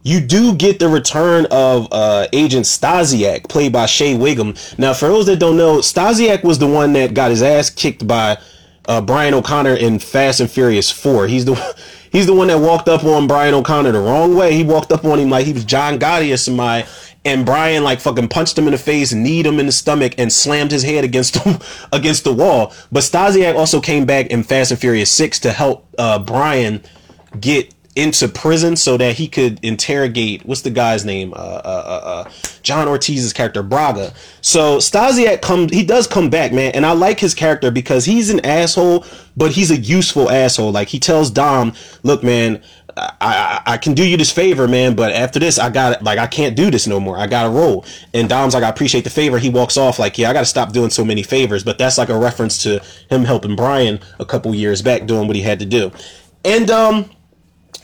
you 0.03 0.19
do 0.19 0.55
get 0.55 0.79
the 0.79 0.87
return 0.87 1.45
of 1.51 1.87
uh, 1.91 2.27
Agent 2.33 2.65
Stasiak, 2.65 3.47
played 3.49 3.71
by 3.71 3.85
Shea 3.85 4.15
Whigham. 4.15 4.55
Now, 4.77 4.93
for 4.93 5.07
those 5.07 5.25
that 5.27 5.39
don't 5.39 5.57
know, 5.57 5.77
Stasiak 5.77 6.43
was 6.43 6.59
the 6.59 6.67
one 6.67 6.93
that 6.93 7.13
got 7.13 7.31
his 7.31 7.43
ass 7.43 7.69
kicked 7.69 8.07
by 8.07 8.37
uh, 8.87 9.01
Brian 9.01 9.33
O'Connor 9.33 9.75
in 9.75 9.99
Fast 9.99 10.39
and 10.39 10.49
Furious 10.49 10.91
4. 10.91 11.27
He's 11.27 11.45
the 11.45 11.55
He's 12.11 12.25
the 12.25 12.33
one 12.33 12.47
that 12.47 12.59
walked 12.59 12.89
up 12.89 13.05
on 13.05 13.25
Brian 13.25 13.53
O'Connor 13.53 13.93
the 13.93 13.99
wrong 14.01 14.35
way. 14.35 14.53
He 14.53 14.63
walked 14.63 14.91
up 14.91 15.05
on 15.05 15.17
him 15.17 15.29
like 15.29 15.45
he 15.45 15.53
was 15.53 15.63
John 15.63 15.97
Gotti 15.97 16.33
or 16.33 16.37
somebody. 16.37 16.85
And 17.23 17.45
Brian 17.45 17.85
like 17.85 18.01
fucking 18.01 18.27
punched 18.27 18.57
him 18.57 18.65
in 18.65 18.71
the 18.71 18.77
face, 18.77 19.13
kneed 19.13 19.45
him 19.45 19.59
in 19.59 19.65
the 19.67 19.71
stomach, 19.71 20.15
and 20.17 20.31
slammed 20.31 20.71
his 20.71 20.83
head 20.83 21.05
against 21.05 21.37
against 21.93 22.25
the 22.25 22.33
wall. 22.33 22.73
But 22.91 23.03
Stasiak 23.03 23.55
also 23.55 23.79
came 23.79 24.05
back 24.05 24.27
in 24.27 24.43
Fast 24.43 24.71
and 24.71 24.79
Furious 24.79 25.09
Six 25.09 25.39
to 25.39 25.53
help 25.53 25.87
uh, 25.97 26.19
Brian 26.19 26.83
get 27.39 27.73
into 27.95 28.27
prison 28.27 28.75
so 28.75 28.95
that 28.95 29.15
he 29.15 29.27
could 29.27 29.59
interrogate 29.63 30.45
what's 30.45 30.61
the 30.61 30.69
guy's 30.69 31.03
name 31.03 31.33
uh, 31.33 31.35
uh, 31.35 31.83
uh, 31.85 32.07
uh, 32.07 32.31
john 32.63 32.87
ortiz's 32.87 33.33
character 33.33 33.61
braga 33.61 34.13
so 34.39 34.77
stasiak 34.77 35.41
come 35.41 35.67
he 35.67 35.83
does 35.83 36.07
come 36.07 36.29
back 36.29 36.53
man 36.53 36.71
and 36.73 36.85
i 36.85 36.93
like 36.93 37.19
his 37.19 37.33
character 37.33 37.69
because 37.69 38.05
he's 38.05 38.29
an 38.29 38.39
asshole 38.45 39.05
but 39.35 39.51
he's 39.51 39.71
a 39.71 39.77
useful 39.77 40.29
asshole 40.29 40.71
like 40.71 40.87
he 40.87 40.99
tells 40.99 41.29
dom 41.29 41.73
look 42.03 42.23
man 42.23 42.61
I, 42.97 43.13
I, 43.21 43.61
I 43.73 43.77
can 43.77 43.93
do 43.93 44.05
you 44.05 44.17
this 44.17 44.31
favor, 44.31 44.67
man, 44.67 44.95
but 44.95 45.13
after 45.13 45.39
this, 45.39 45.57
I 45.59 45.69
got 45.69 46.03
like 46.03 46.19
I 46.19 46.27
can't 46.27 46.55
do 46.55 46.69
this 46.69 46.87
no 46.87 46.99
more. 46.99 47.17
I 47.17 47.27
gotta 47.27 47.49
roll. 47.49 47.85
And 48.13 48.27
Dom's 48.27 48.53
like, 48.53 48.63
I 48.63 48.69
appreciate 48.69 49.03
the 49.03 49.09
favor. 49.09 49.39
He 49.39 49.49
walks 49.49 49.77
off 49.77 49.99
like, 49.99 50.17
yeah, 50.17 50.29
I 50.29 50.33
gotta 50.33 50.45
stop 50.45 50.73
doing 50.73 50.89
so 50.89 51.05
many 51.05 51.23
favors. 51.23 51.63
But 51.63 51.77
that's 51.77 51.97
like 51.97 52.09
a 52.09 52.17
reference 52.17 52.61
to 52.63 52.81
him 53.09 53.23
helping 53.23 53.55
Brian 53.55 53.99
a 54.19 54.25
couple 54.25 54.53
years 54.53 54.81
back 54.81 55.05
doing 55.05 55.27
what 55.27 55.35
he 55.35 55.41
had 55.41 55.59
to 55.59 55.65
do. 55.65 55.91
And 56.43 56.69
um, 56.69 57.09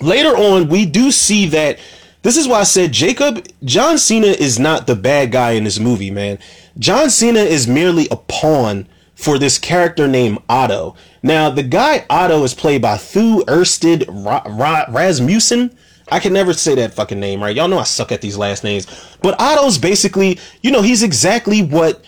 later 0.02 0.36
on, 0.36 0.70
we 0.70 0.86
do 0.86 1.12
see 1.12 1.48
that 1.48 1.80
this 2.24 2.38
is 2.38 2.48
why 2.48 2.60
I 2.60 2.64
said 2.64 2.92
Jacob 2.92 3.48
John 3.64 3.98
Cena 3.98 4.28
is 4.28 4.60
not 4.60 4.88
the 4.88 4.96
bad 4.96 5.32
guy 5.32 5.52
in 5.52 5.64
this 5.64 5.80
movie, 5.80 6.12
man. 6.12 6.40
John 6.78 7.10
Cena 7.10 7.40
is 7.40 7.68
merely 7.68 8.08
a 8.12 8.18
pawn 8.18 8.88
for 9.16 9.40
this 9.40 9.58
character 9.58 10.08
named 10.08 10.40
Otto. 10.48 10.96
Now, 11.24 11.50
the 11.50 11.64
guy 11.64 12.06
Otto 12.10 12.44
is 12.44 12.54
played 12.54 12.82
by 12.82 12.98
Thue 12.98 13.44
Ersted 13.48 14.06
Ra- 14.08 14.44
Ra- 14.46 14.86
Rasmussen. 14.90 15.76
I 16.10 16.20
can 16.20 16.34
never 16.34 16.54
say 16.54 16.76
that 16.76 16.94
fucking 16.94 17.20
name 17.20 17.42
right. 17.42 17.56
Y'all 17.56 17.68
know 17.68 17.80
I 17.80 17.84
suck 17.84 18.12
at 18.12 18.22
these 18.22 18.38
last 18.38 18.64
names. 18.64 18.86
But 19.22 19.40
Otto's 19.40 19.78
basically, 19.78 20.40
you 20.62 20.72
know, 20.72 20.82
he's 20.82 21.04
exactly 21.04 21.64
what 21.64 22.04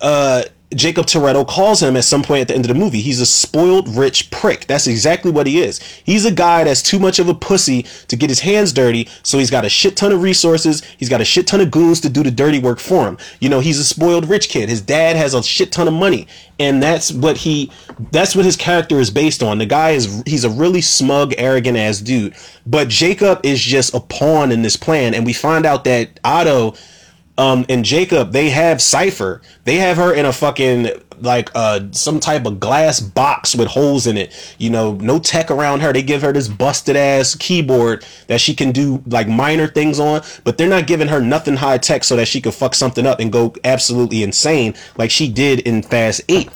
uh 0.00 0.42
Jacob 0.74 1.06
Toretto 1.06 1.46
calls 1.46 1.82
him 1.82 1.96
at 1.96 2.04
some 2.04 2.22
point 2.22 2.42
at 2.42 2.48
the 2.48 2.54
end 2.54 2.64
of 2.64 2.68
the 2.68 2.74
movie. 2.74 3.00
He's 3.00 3.20
a 3.20 3.26
spoiled 3.26 3.88
rich 3.88 4.30
prick. 4.30 4.66
That's 4.66 4.86
exactly 4.86 5.30
what 5.30 5.46
he 5.46 5.62
is. 5.62 5.80
He's 6.04 6.24
a 6.24 6.30
guy 6.30 6.64
that's 6.64 6.82
too 6.82 6.98
much 6.98 7.18
of 7.18 7.28
a 7.28 7.34
pussy 7.34 7.84
to 8.08 8.16
get 8.16 8.30
his 8.30 8.40
hands 8.40 8.72
dirty, 8.72 9.08
so 9.22 9.38
he's 9.38 9.50
got 9.50 9.64
a 9.64 9.68
shit 9.68 9.96
ton 9.96 10.12
of 10.12 10.22
resources. 10.22 10.82
He's 10.98 11.08
got 11.08 11.20
a 11.20 11.24
shit 11.24 11.46
ton 11.46 11.60
of 11.60 11.70
goons 11.70 12.00
to 12.00 12.08
do 12.08 12.22
the 12.22 12.30
dirty 12.30 12.58
work 12.58 12.78
for 12.78 13.06
him. 13.06 13.18
You 13.40 13.48
know, 13.48 13.60
he's 13.60 13.78
a 13.78 13.84
spoiled 13.84 14.28
rich 14.28 14.48
kid. 14.48 14.68
His 14.68 14.80
dad 14.80 15.16
has 15.16 15.34
a 15.34 15.42
shit 15.42 15.72
ton 15.72 15.88
of 15.88 15.94
money, 15.94 16.26
and 16.58 16.82
that's 16.82 17.12
what 17.12 17.38
he 17.38 17.70
that's 18.10 18.34
what 18.34 18.44
his 18.44 18.56
character 18.56 18.98
is 18.98 19.10
based 19.10 19.42
on. 19.42 19.58
The 19.58 19.66
guy 19.66 19.90
is 19.90 20.22
he's 20.26 20.44
a 20.44 20.50
really 20.50 20.80
smug, 20.80 21.34
arrogant 21.38 21.76
ass 21.76 22.00
dude. 22.00 22.34
But 22.66 22.88
Jacob 22.88 23.40
is 23.42 23.60
just 23.60 23.94
a 23.94 24.00
pawn 24.00 24.52
in 24.52 24.62
this 24.62 24.76
plan, 24.76 25.14
and 25.14 25.26
we 25.26 25.32
find 25.32 25.66
out 25.66 25.84
that 25.84 26.20
Otto 26.24 26.74
um 27.38 27.64
and 27.68 27.84
Jacob 27.84 28.32
they 28.32 28.50
have 28.50 28.80
Cypher. 28.82 29.42
They 29.64 29.76
have 29.76 29.96
her 29.96 30.12
in 30.14 30.26
a 30.26 30.32
fucking 30.32 30.88
like 31.20 31.50
uh 31.54 31.80
some 31.92 32.20
type 32.20 32.46
of 32.46 32.60
glass 32.60 33.00
box 33.00 33.54
with 33.54 33.68
holes 33.68 34.06
in 34.06 34.16
it. 34.16 34.54
You 34.58 34.70
know, 34.70 34.94
no 34.94 35.18
tech 35.18 35.50
around 35.50 35.80
her. 35.80 35.92
They 35.92 36.02
give 36.02 36.22
her 36.22 36.32
this 36.32 36.48
busted 36.48 36.96
ass 36.96 37.34
keyboard 37.34 38.04
that 38.26 38.40
she 38.40 38.54
can 38.54 38.72
do 38.72 39.02
like 39.06 39.28
minor 39.28 39.66
things 39.66 39.98
on, 40.00 40.22
but 40.44 40.58
they're 40.58 40.68
not 40.68 40.86
giving 40.86 41.08
her 41.08 41.20
nothing 41.20 41.56
high 41.56 41.78
tech 41.78 42.04
so 42.04 42.16
that 42.16 42.28
she 42.28 42.40
could 42.40 42.54
fuck 42.54 42.74
something 42.74 43.06
up 43.06 43.20
and 43.20 43.32
go 43.32 43.54
absolutely 43.64 44.22
insane 44.22 44.74
like 44.96 45.10
she 45.10 45.28
did 45.28 45.60
in 45.60 45.82
Fast 45.82 46.22
8. 46.28 46.48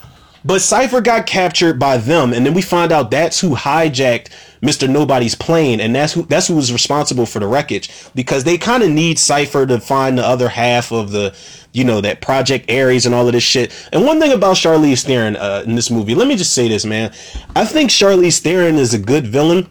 But 0.46 0.60
Cypher 0.60 1.00
got 1.00 1.26
captured 1.26 1.76
by 1.76 1.96
them, 1.96 2.32
and 2.32 2.46
then 2.46 2.54
we 2.54 2.62
find 2.62 2.92
out 2.92 3.10
that's 3.10 3.40
who 3.40 3.56
hijacked 3.56 4.28
Mr. 4.66 4.88
Nobody's 4.88 5.36
plane, 5.36 5.80
and 5.80 5.94
that's 5.94 6.12
who 6.12 6.22
that's 6.22 6.48
who 6.48 6.56
was 6.56 6.72
responsible 6.72 7.24
for 7.24 7.38
the 7.38 7.46
wreckage 7.46 7.88
because 8.14 8.44
they 8.44 8.58
kind 8.58 8.82
of 8.82 8.90
need 8.90 9.18
Cypher 9.18 9.64
to 9.66 9.80
find 9.80 10.18
the 10.18 10.26
other 10.26 10.48
half 10.48 10.92
of 10.92 11.12
the, 11.12 11.34
you 11.72 11.84
know, 11.84 12.00
that 12.00 12.20
Project 12.20 12.66
Aries 12.68 13.06
and 13.06 13.14
all 13.14 13.26
of 13.26 13.32
this 13.32 13.44
shit. 13.44 13.72
And 13.92 14.04
one 14.04 14.20
thing 14.20 14.32
about 14.32 14.56
Charlize 14.56 15.04
Theron 15.04 15.36
uh, 15.36 15.62
in 15.64 15.76
this 15.76 15.90
movie, 15.90 16.14
let 16.14 16.26
me 16.26 16.36
just 16.36 16.52
say 16.52 16.68
this, 16.68 16.84
man. 16.84 17.12
I 17.54 17.64
think 17.64 17.90
Charlize 17.90 18.40
Theron 18.40 18.74
is 18.74 18.92
a 18.92 18.98
good 18.98 19.26
villain. 19.26 19.70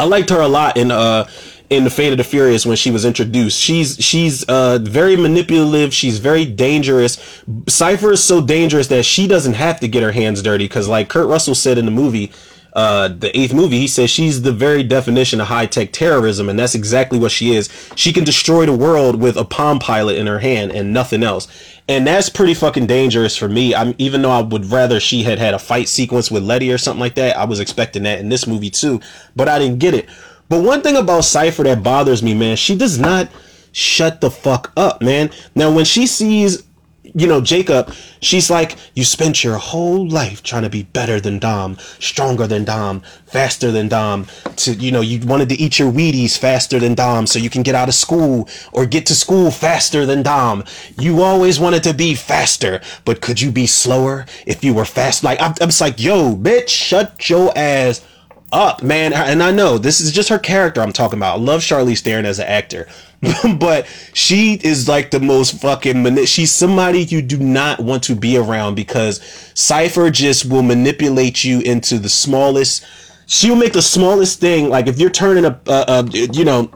I 0.00 0.04
liked 0.04 0.30
her 0.30 0.40
a 0.40 0.48
lot 0.48 0.76
in 0.76 0.90
uh 0.90 1.28
in 1.70 1.84
the 1.84 1.90
Fate 1.90 2.12
of 2.12 2.18
the 2.18 2.24
Furious 2.24 2.64
when 2.64 2.76
she 2.76 2.90
was 2.90 3.04
introduced. 3.04 3.60
She's 3.60 3.96
she's 4.02 4.42
uh 4.44 4.78
very 4.82 5.16
manipulative. 5.16 5.94
She's 5.94 6.18
very 6.18 6.44
dangerous. 6.44 7.42
Cypher 7.68 8.12
is 8.12 8.24
so 8.24 8.40
dangerous 8.44 8.88
that 8.88 9.04
she 9.04 9.28
doesn't 9.28 9.54
have 9.54 9.78
to 9.80 9.88
get 9.88 10.02
her 10.02 10.12
hands 10.12 10.42
dirty 10.42 10.64
because, 10.64 10.88
like 10.88 11.08
Kurt 11.08 11.28
Russell 11.28 11.54
said 11.54 11.78
in 11.78 11.84
the 11.84 11.90
movie, 11.90 12.32
uh, 12.78 13.08
the 13.08 13.36
eighth 13.36 13.52
movie, 13.52 13.80
he 13.80 13.88
says 13.88 14.08
she's 14.08 14.42
the 14.42 14.52
very 14.52 14.84
definition 14.84 15.40
of 15.40 15.48
high 15.48 15.66
tech 15.66 15.90
terrorism, 15.90 16.48
and 16.48 16.56
that's 16.56 16.76
exactly 16.76 17.18
what 17.18 17.32
she 17.32 17.56
is. 17.56 17.68
She 17.96 18.12
can 18.12 18.22
destroy 18.22 18.66
the 18.66 18.72
world 18.72 19.20
with 19.20 19.36
a 19.36 19.44
Palm 19.44 19.80
Pilot 19.80 20.16
in 20.16 20.28
her 20.28 20.38
hand 20.38 20.70
and 20.70 20.92
nothing 20.92 21.24
else, 21.24 21.48
and 21.88 22.06
that's 22.06 22.28
pretty 22.28 22.54
fucking 22.54 22.86
dangerous 22.86 23.36
for 23.36 23.48
me. 23.48 23.74
I'm 23.74 23.96
even 23.98 24.22
though 24.22 24.30
I 24.30 24.42
would 24.42 24.66
rather 24.66 25.00
she 25.00 25.24
had 25.24 25.40
had 25.40 25.54
a 25.54 25.58
fight 25.58 25.88
sequence 25.88 26.30
with 26.30 26.44
Letty 26.44 26.72
or 26.72 26.78
something 26.78 27.00
like 27.00 27.16
that. 27.16 27.36
I 27.36 27.46
was 27.46 27.58
expecting 27.58 28.04
that 28.04 28.20
in 28.20 28.28
this 28.28 28.46
movie 28.46 28.70
too, 28.70 29.00
but 29.34 29.48
I 29.48 29.58
didn't 29.58 29.80
get 29.80 29.94
it. 29.94 30.08
But 30.48 30.62
one 30.62 30.80
thing 30.80 30.94
about 30.94 31.24
Cypher 31.24 31.64
that 31.64 31.82
bothers 31.82 32.22
me, 32.22 32.32
man, 32.32 32.56
she 32.56 32.76
does 32.76 32.96
not 32.96 33.28
shut 33.72 34.20
the 34.20 34.30
fuck 34.30 34.72
up, 34.76 35.02
man. 35.02 35.30
Now, 35.56 35.74
when 35.74 35.84
she 35.84 36.06
sees, 36.06 36.62
you 37.14 37.26
know, 37.26 37.40
Jacob, 37.40 37.92
she's 38.20 38.50
like, 38.50 38.76
you 38.94 39.04
spent 39.04 39.42
your 39.42 39.56
whole 39.56 40.08
life 40.08 40.42
trying 40.42 40.62
to 40.62 40.70
be 40.70 40.82
better 40.82 41.20
than 41.20 41.38
Dom, 41.38 41.76
stronger 41.98 42.46
than 42.46 42.64
Dom, 42.64 43.02
faster 43.26 43.70
than 43.70 43.88
Dom. 43.88 44.26
To, 44.56 44.74
you 44.74 44.92
know, 44.92 45.00
you 45.00 45.26
wanted 45.26 45.48
to 45.50 45.56
eat 45.56 45.78
your 45.78 45.90
Wheaties 45.92 46.38
faster 46.38 46.78
than 46.78 46.94
Dom 46.94 47.26
so 47.26 47.38
you 47.38 47.50
can 47.50 47.62
get 47.62 47.74
out 47.74 47.88
of 47.88 47.94
school 47.94 48.48
or 48.72 48.86
get 48.86 49.06
to 49.06 49.14
school 49.14 49.50
faster 49.50 50.06
than 50.06 50.22
Dom. 50.22 50.64
You 50.98 51.22
always 51.22 51.58
wanted 51.58 51.82
to 51.84 51.94
be 51.94 52.14
faster, 52.14 52.80
but 53.04 53.20
could 53.20 53.40
you 53.40 53.50
be 53.50 53.66
slower 53.66 54.26
if 54.46 54.64
you 54.64 54.74
were 54.74 54.84
fast? 54.84 55.24
Like, 55.24 55.40
I'm, 55.40 55.54
I'm 55.60 55.68
just 55.68 55.80
like, 55.80 56.00
yo, 56.00 56.34
bitch, 56.36 56.68
shut 56.68 57.28
your 57.28 57.56
ass 57.56 58.04
up, 58.52 58.82
man. 58.82 59.12
And 59.12 59.42
I 59.42 59.50
know 59.50 59.78
this 59.78 60.00
is 60.00 60.12
just 60.12 60.28
her 60.28 60.38
character 60.38 60.80
I'm 60.80 60.92
talking 60.92 61.18
about. 61.18 61.38
I 61.38 61.42
love 61.42 61.60
Charlize 61.60 62.00
Theron 62.00 62.24
as 62.24 62.38
an 62.38 62.46
actor, 62.46 62.88
but 63.58 63.86
she 64.12 64.54
is 64.62 64.88
like 64.88 65.10
the 65.10 65.20
most 65.20 65.60
fucking. 65.60 66.02
Mani- 66.02 66.26
she's 66.26 66.52
somebody 66.52 67.02
you 67.02 67.20
do 67.20 67.38
not 67.38 67.80
want 67.80 68.02
to 68.04 68.14
be 68.14 68.36
around 68.36 68.76
because 68.76 69.20
Cypher 69.54 70.10
just 70.10 70.46
will 70.46 70.62
manipulate 70.62 71.44
you 71.44 71.60
into 71.60 71.98
the 71.98 72.08
smallest. 72.08 72.84
She'll 73.26 73.56
make 73.56 73.72
the 73.72 73.82
smallest 73.82 74.40
thing. 74.40 74.68
Like 74.68 74.86
if 74.86 75.00
you're 75.00 75.10
turning 75.10 75.44
a, 75.44 75.60
a, 75.66 75.84
a 75.88 76.04
you 76.10 76.44
know, 76.44 76.70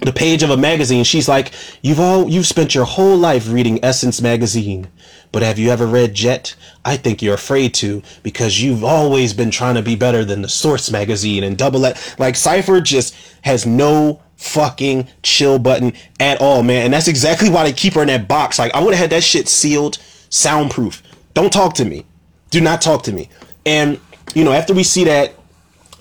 the 0.00 0.12
page 0.12 0.42
of 0.42 0.50
a 0.50 0.56
magazine, 0.56 1.04
she's 1.04 1.28
like, 1.28 1.52
"You've 1.80 2.00
all 2.00 2.28
you've 2.28 2.46
spent 2.46 2.74
your 2.74 2.84
whole 2.84 3.16
life 3.16 3.48
reading 3.48 3.78
Essence 3.84 4.20
magazine, 4.20 4.88
but 5.30 5.42
have 5.42 5.60
you 5.60 5.70
ever 5.70 5.86
read 5.86 6.12
Jet? 6.14 6.56
I 6.84 6.96
think 6.96 7.22
you're 7.22 7.34
afraid 7.34 7.72
to 7.74 8.02
because 8.24 8.60
you've 8.60 8.82
always 8.82 9.32
been 9.32 9.52
trying 9.52 9.76
to 9.76 9.82
be 9.82 9.94
better 9.94 10.24
than 10.24 10.42
the 10.42 10.48
Source 10.48 10.90
magazine 10.90 11.44
and 11.44 11.56
Double 11.56 11.84
It. 11.84 12.16
Like 12.18 12.34
Cypher 12.34 12.80
just 12.80 13.14
has 13.42 13.64
no 13.64 14.20
fucking 14.36 15.08
chill 15.22 15.58
button 15.58 15.92
at 16.20 16.40
all, 16.40 16.62
man. 16.62 16.86
And 16.86 16.94
that's 16.94 17.08
exactly 17.08 17.48
why 17.48 17.64
they 17.64 17.72
keep 17.72 17.94
her 17.94 18.02
in 18.02 18.08
that 18.08 18.28
box. 18.28 18.58
Like 18.58 18.74
I 18.74 18.82
would 18.82 18.94
have 18.94 19.02
had 19.02 19.10
that 19.10 19.22
shit 19.22 19.48
sealed, 19.48 19.98
soundproof. 20.30 21.02
Don't 21.34 21.52
talk 21.52 21.74
to 21.74 21.84
me. 21.84 22.04
Do 22.50 22.60
not 22.60 22.80
talk 22.80 23.02
to 23.04 23.12
me. 23.12 23.28
And 23.66 24.00
you 24.34 24.44
know, 24.44 24.52
after 24.52 24.74
we 24.74 24.82
see 24.82 25.04
that, 25.04 25.34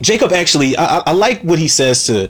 Jacob 0.02 0.32
actually, 0.32 0.76
I, 0.78 1.04
I 1.06 1.12
like 1.12 1.42
what 1.42 1.60
he 1.60 1.68
says 1.68 2.06
to 2.08 2.30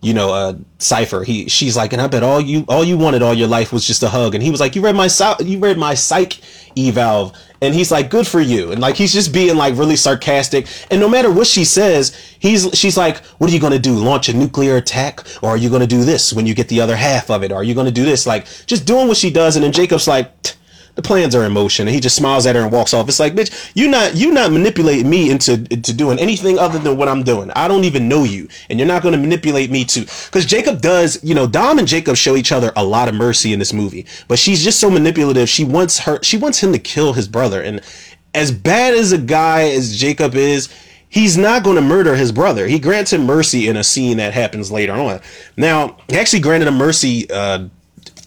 you 0.00 0.14
know, 0.14 0.32
uh, 0.32 0.54
Cypher. 0.78 1.24
He, 1.24 1.48
she's 1.48 1.76
like, 1.76 1.92
and 1.92 2.00
I 2.00 2.06
bet 2.06 2.22
all 2.22 2.40
you, 2.40 2.64
all 2.68 2.82
you 2.84 2.96
wanted 2.96 3.22
all 3.22 3.34
your 3.34 3.48
life 3.48 3.72
was 3.72 3.86
just 3.86 4.02
a 4.02 4.08
hug. 4.08 4.34
And 4.34 4.42
he 4.42 4.50
was 4.50 4.60
like, 4.60 4.74
you 4.74 4.82
read 4.82 4.96
my, 4.96 5.08
you 5.40 5.58
read 5.58 5.76
my 5.76 5.94
psych 5.94 6.40
eval. 6.76 7.34
And 7.62 7.74
he's 7.74 7.90
like, 7.90 8.08
good 8.08 8.26
for 8.26 8.40
you. 8.40 8.72
And 8.72 8.80
like, 8.80 8.96
he's 8.96 9.12
just 9.12 9.34
being 9.34 9.56
like 9.56 9.76
really 9.76 9.96
sarcastic. 9.96 10.66
And 10.90 11.00
no 11.00 11.08
matter 11.08 11.30
what 11.30 11.46
she 11.46 11.66
says, 11.66 12.16
he's, 12.38 12.70
she's 12.72 12.96
like, 12.96 13.18
what 13.38 13.50
are 13.50 13.52
you 13.52 13.60
to 13.60 13.78
do? 13.78 13.92
Launch 13.92 14.30
a 14.30 14.32
nuclear 14.32 14.76
attack? 14.76 15.26
Or 15.42 15.50
are 15.50 15.56
you 15.58 15.68
to 15.82 15.86
do 15.86 16.04
this 16.04 16.32
when 16.32 16.46
you 16.46 16.54
get 16.54 16.68
the 16.68 16.80
other 16.80 16.96
half 16.96 17.30
of 17.30 17.42
it? 17.42 17.52
Or 17.52 17.56
are 17.56 17.64
you 17.64 17.74
to 17.74 17.90
do 17.90 18.04
this? 18.04 18.26
Like, 18.26 18.46
just 18.66 18.86
doing 18.86 19.06
what 19.06 19.18
she 19.18 19.30
does. 19.30 19.56
And 19.56 19.64
then 19.64 19.72
Jacob's 19.72 20.08
like, 20.08 20.32
the 21.00 21.06
plans 21.06 21.34
are 21.34 21.44
in 21.44 21.52
motion 21.52 21.88
and 21.88 21.94
he 21.94 22.00
just 22.00 22.16
smiles 22.16 22.46
at 22.46 22.54
her 22.54 22.62
and 22.62 22.72
walks 22.72 22.92
off 22.92 23.08
it's 23.08 23.20
like 23.20 23.34
bitch 23.34 23.72
you 23.74 23.88
not 23.88 24.14
you 24.14 24.32
not 24.32 24.52
manipulating 24.52 25.08
me 25.08 25.30
into 25.30 25.66
into 25.70 25.92
doing 25.92 26.18
anything 26.18 26.58
other 26.58 26.78
than 26.78 26.96
what 26.96 27.08
i'm 27.08 27.22
doing 27.22 27.50
i 27.52 27.66
don't 27.66 27.84
even 27.84 28.08
know 28.08 28.24
you 28.24 28.46
and 28.68 28.78
you're 28.78 28.88
not 28.88 29.02
going 29.02 29.12
to 29.12 29.18
manipulate 29.18 29.70
me 29.70 29.84
to 29.84 30.00
because 30.00 30.44
jacob 30.44 30.80
does 30.80 31.22
you 31.24 31.34
know 31.34 31.46
dom 31.46 31.78
and 31.78 31.88
jacob 31.88 32.16
show 32.16 32.36
each 32.36 32.52
other 32.52 32.70
a 32.76 32.84
lot 32.84 33.08
of 33.08 33.14
mercy 33.14 33.52
in 33.52 33.58
this 33.58 33.72
movie 33.72 34.04
but 34.28 34.38
she's 34.38 34.62
just 34.62 34.78
so 34.78 34.90
manipulative 34.90 35.48
she 35.48 35.64
wants 35.64 36.00
her 36.00 36.22
she 36.22 36.36
wants 36.36 36.62
him 36.62 36.72
to 36.72 36.78
kill 36.78 37.14
his 37.14 37.26
brother 37.26 37.62
and 37.62 37.80
as 38.34 38.52
bad 38.52 38.94
as 38.94 39.12
a 39.12 39.18
guy 39.18 39.70
as 39.70 39.96
jacob 39.96 40.34
is 40.34 40.68
he's 41.08 41.36
not 41.36 41.64
going 41.64 41.76
to 41.76 41.82
murder 41.82 42.14
his 42.14 42.30
brother. 42.30 42.68
He 42.68 42.78
grants 42.78 43.12
him 43.12 43.26
mercy 43.26 43.66
in 43.66 43.76
a 43.76 43.82
scene 43.82 44.18
that 44.18 44.32
happens 44.32 44.70
later 44.70 44.92
on. 44.92 45.20
Now, 45.56 45.96
he 46.08 46.16
actually 46.16 46.38
granted 46.38 46.68
him 46.68 46.76
mercy 46.76 47.28
uh, 47.28 47.66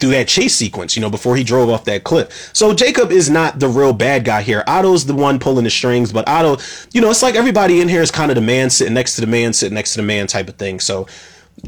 through 0.03 0.11
that 0.11 0.27
chase 0.27 0.53
sequence, 0.53 0.97
you 0.97 1.01
know, 1.01 1.09
before 1.09 1.37
he 1.37 1.45
drove 1.45 1.69
off 1.69 1.85
that 1.85 2.03
cliff. 2.03 2.49
So 2.51 2.73
Jacob 2.73 3.09
is 3.09 3.29
not 3.29 3.59
the 3.59 3.69
real 3.69 3.93
bad 3.93 4.25
guy 4.25 4.41
here. 4.41 4.61
Otto's 4.67 5.05
the 5.05 5.13
one 5.13 5.39
pulling 5.39 5.63
the 5.63 5.69
strings, 5.69 6.11
but 6.11 6.27
Otto, 6.27 6.57
you 6.91 6.99
know, 6.99 7.09
it's 7.09 7.23
like 7.23 7.35
everybody 7.35 7.79
in 7.79 7.87
here 7.87 8.01
is 8.01 8.11
kind 8.11 8.29
of 8.29 8.35
the 8.35 8.41
man 8.41 8.69
sitting 8.69 8.93
next 8.93 9.15
to 9.15 9.21
the 9.21 9.27
man, 9.27 9.53
sitting 9.53 9.75
next 9.75 9.93
to 9.93 10.01
the 10.01 10.05
man 10.05 10.27
type 10.27 10.49
of 10.49 10.57
thing. 10.57 10.81
So, 10.81 11.07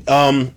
um, 0.09 0.53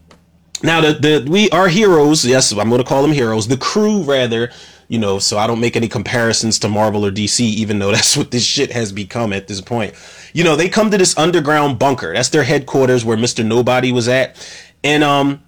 now 0.61 0.81
the, 0.81 0.95
the 0.95 1.31
we 1.31 1.49
are 1.51 1.69
heroes. 1.69 2.25
Yes, 2.25 2.51
I'm 2.51 2.69
going 2.69 2.83
to 2.83 2.85
call 2.85 3.03
them 3.03 3.13
heroes. 3.13 3.47
The 3.47 3.57
crew, 3.57 4.03
rather, 4.03 4.51
you 4.89 4.99
know, 4.99 5.21
so 5.21 5.39
I 5.39 5.47
don't 5.47 5.61
make 5.61 5.77
any 5.77 5.87
comparisons 5.87 6.59
to 6.59 6.69
Marvel 6.69 7.07
or 7.07 7.13
DC, 7.13 7.39
even 7.39 7.79
though 7.79 7.93
that's 7.93 8.17
what 8.17 8.33
this 8.33 8.45
shit 8.45 8.73
has 8.73 8.91
become 8.91 9.33
at 9.33 9.47
this 9.47 9.61
point. 9.61 9.95
You 10.33 10.43
know, 10.43 10.57
they 10.57 10.69
come 10.69 10.91
to 10.91 10.99
this 10.99 11.17
underground 11.17 11.79
bunker. 11.79 12.13
That's 12.13 12.31
their 12.31 12.43
headquarters 12.43 13.05
where 13.05 13.17
Mr. 13.17 13.47
Nobody 13.47 13.93
was 13.93 14.09
at. 14.09 14.35
And, 14.83 15.05
um, 15.05 15.45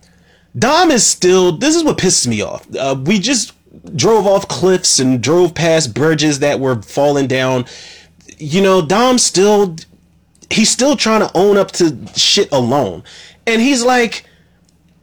Dom 0.58 0.90
is 0.90 1.06
still, 1.06 1.52
this 1.52 1.76
is 1.76 1.84
what 1.84 1.98
pisses 1.98 2.26
me 2.26 2.42
off. 2.42 2.66
Uh, 2.74 2.96
we 3.04 3.18
just 3.18 3.52
drove 3.96 4.26
off 4.26 4.48
cliffs 4.48 4.98
and 4.98 5.22
drove 5.22 5.54
past 5.54 5.94
bridges 5.94 6.40
that 6.40 6.60
were 6.60 6.82
falling 6.82 7.26
down. 7.26 7.64
You 8.38 8.60
know, 8.60 8.84
Dom 8.84 9.18
still, 9.18 9.76
he's 10.50 10.70
still 10.70 10.96
trying 10.96 11.20
to 11.20 11.30
own 11.36 11.56
up 11.56 11.70
to 11.72 12.06
shit 12.16 12.50
alone. 12.52 13.04
And 13.46 13.60
he's 13.60 13.84
like, 13.84 14.24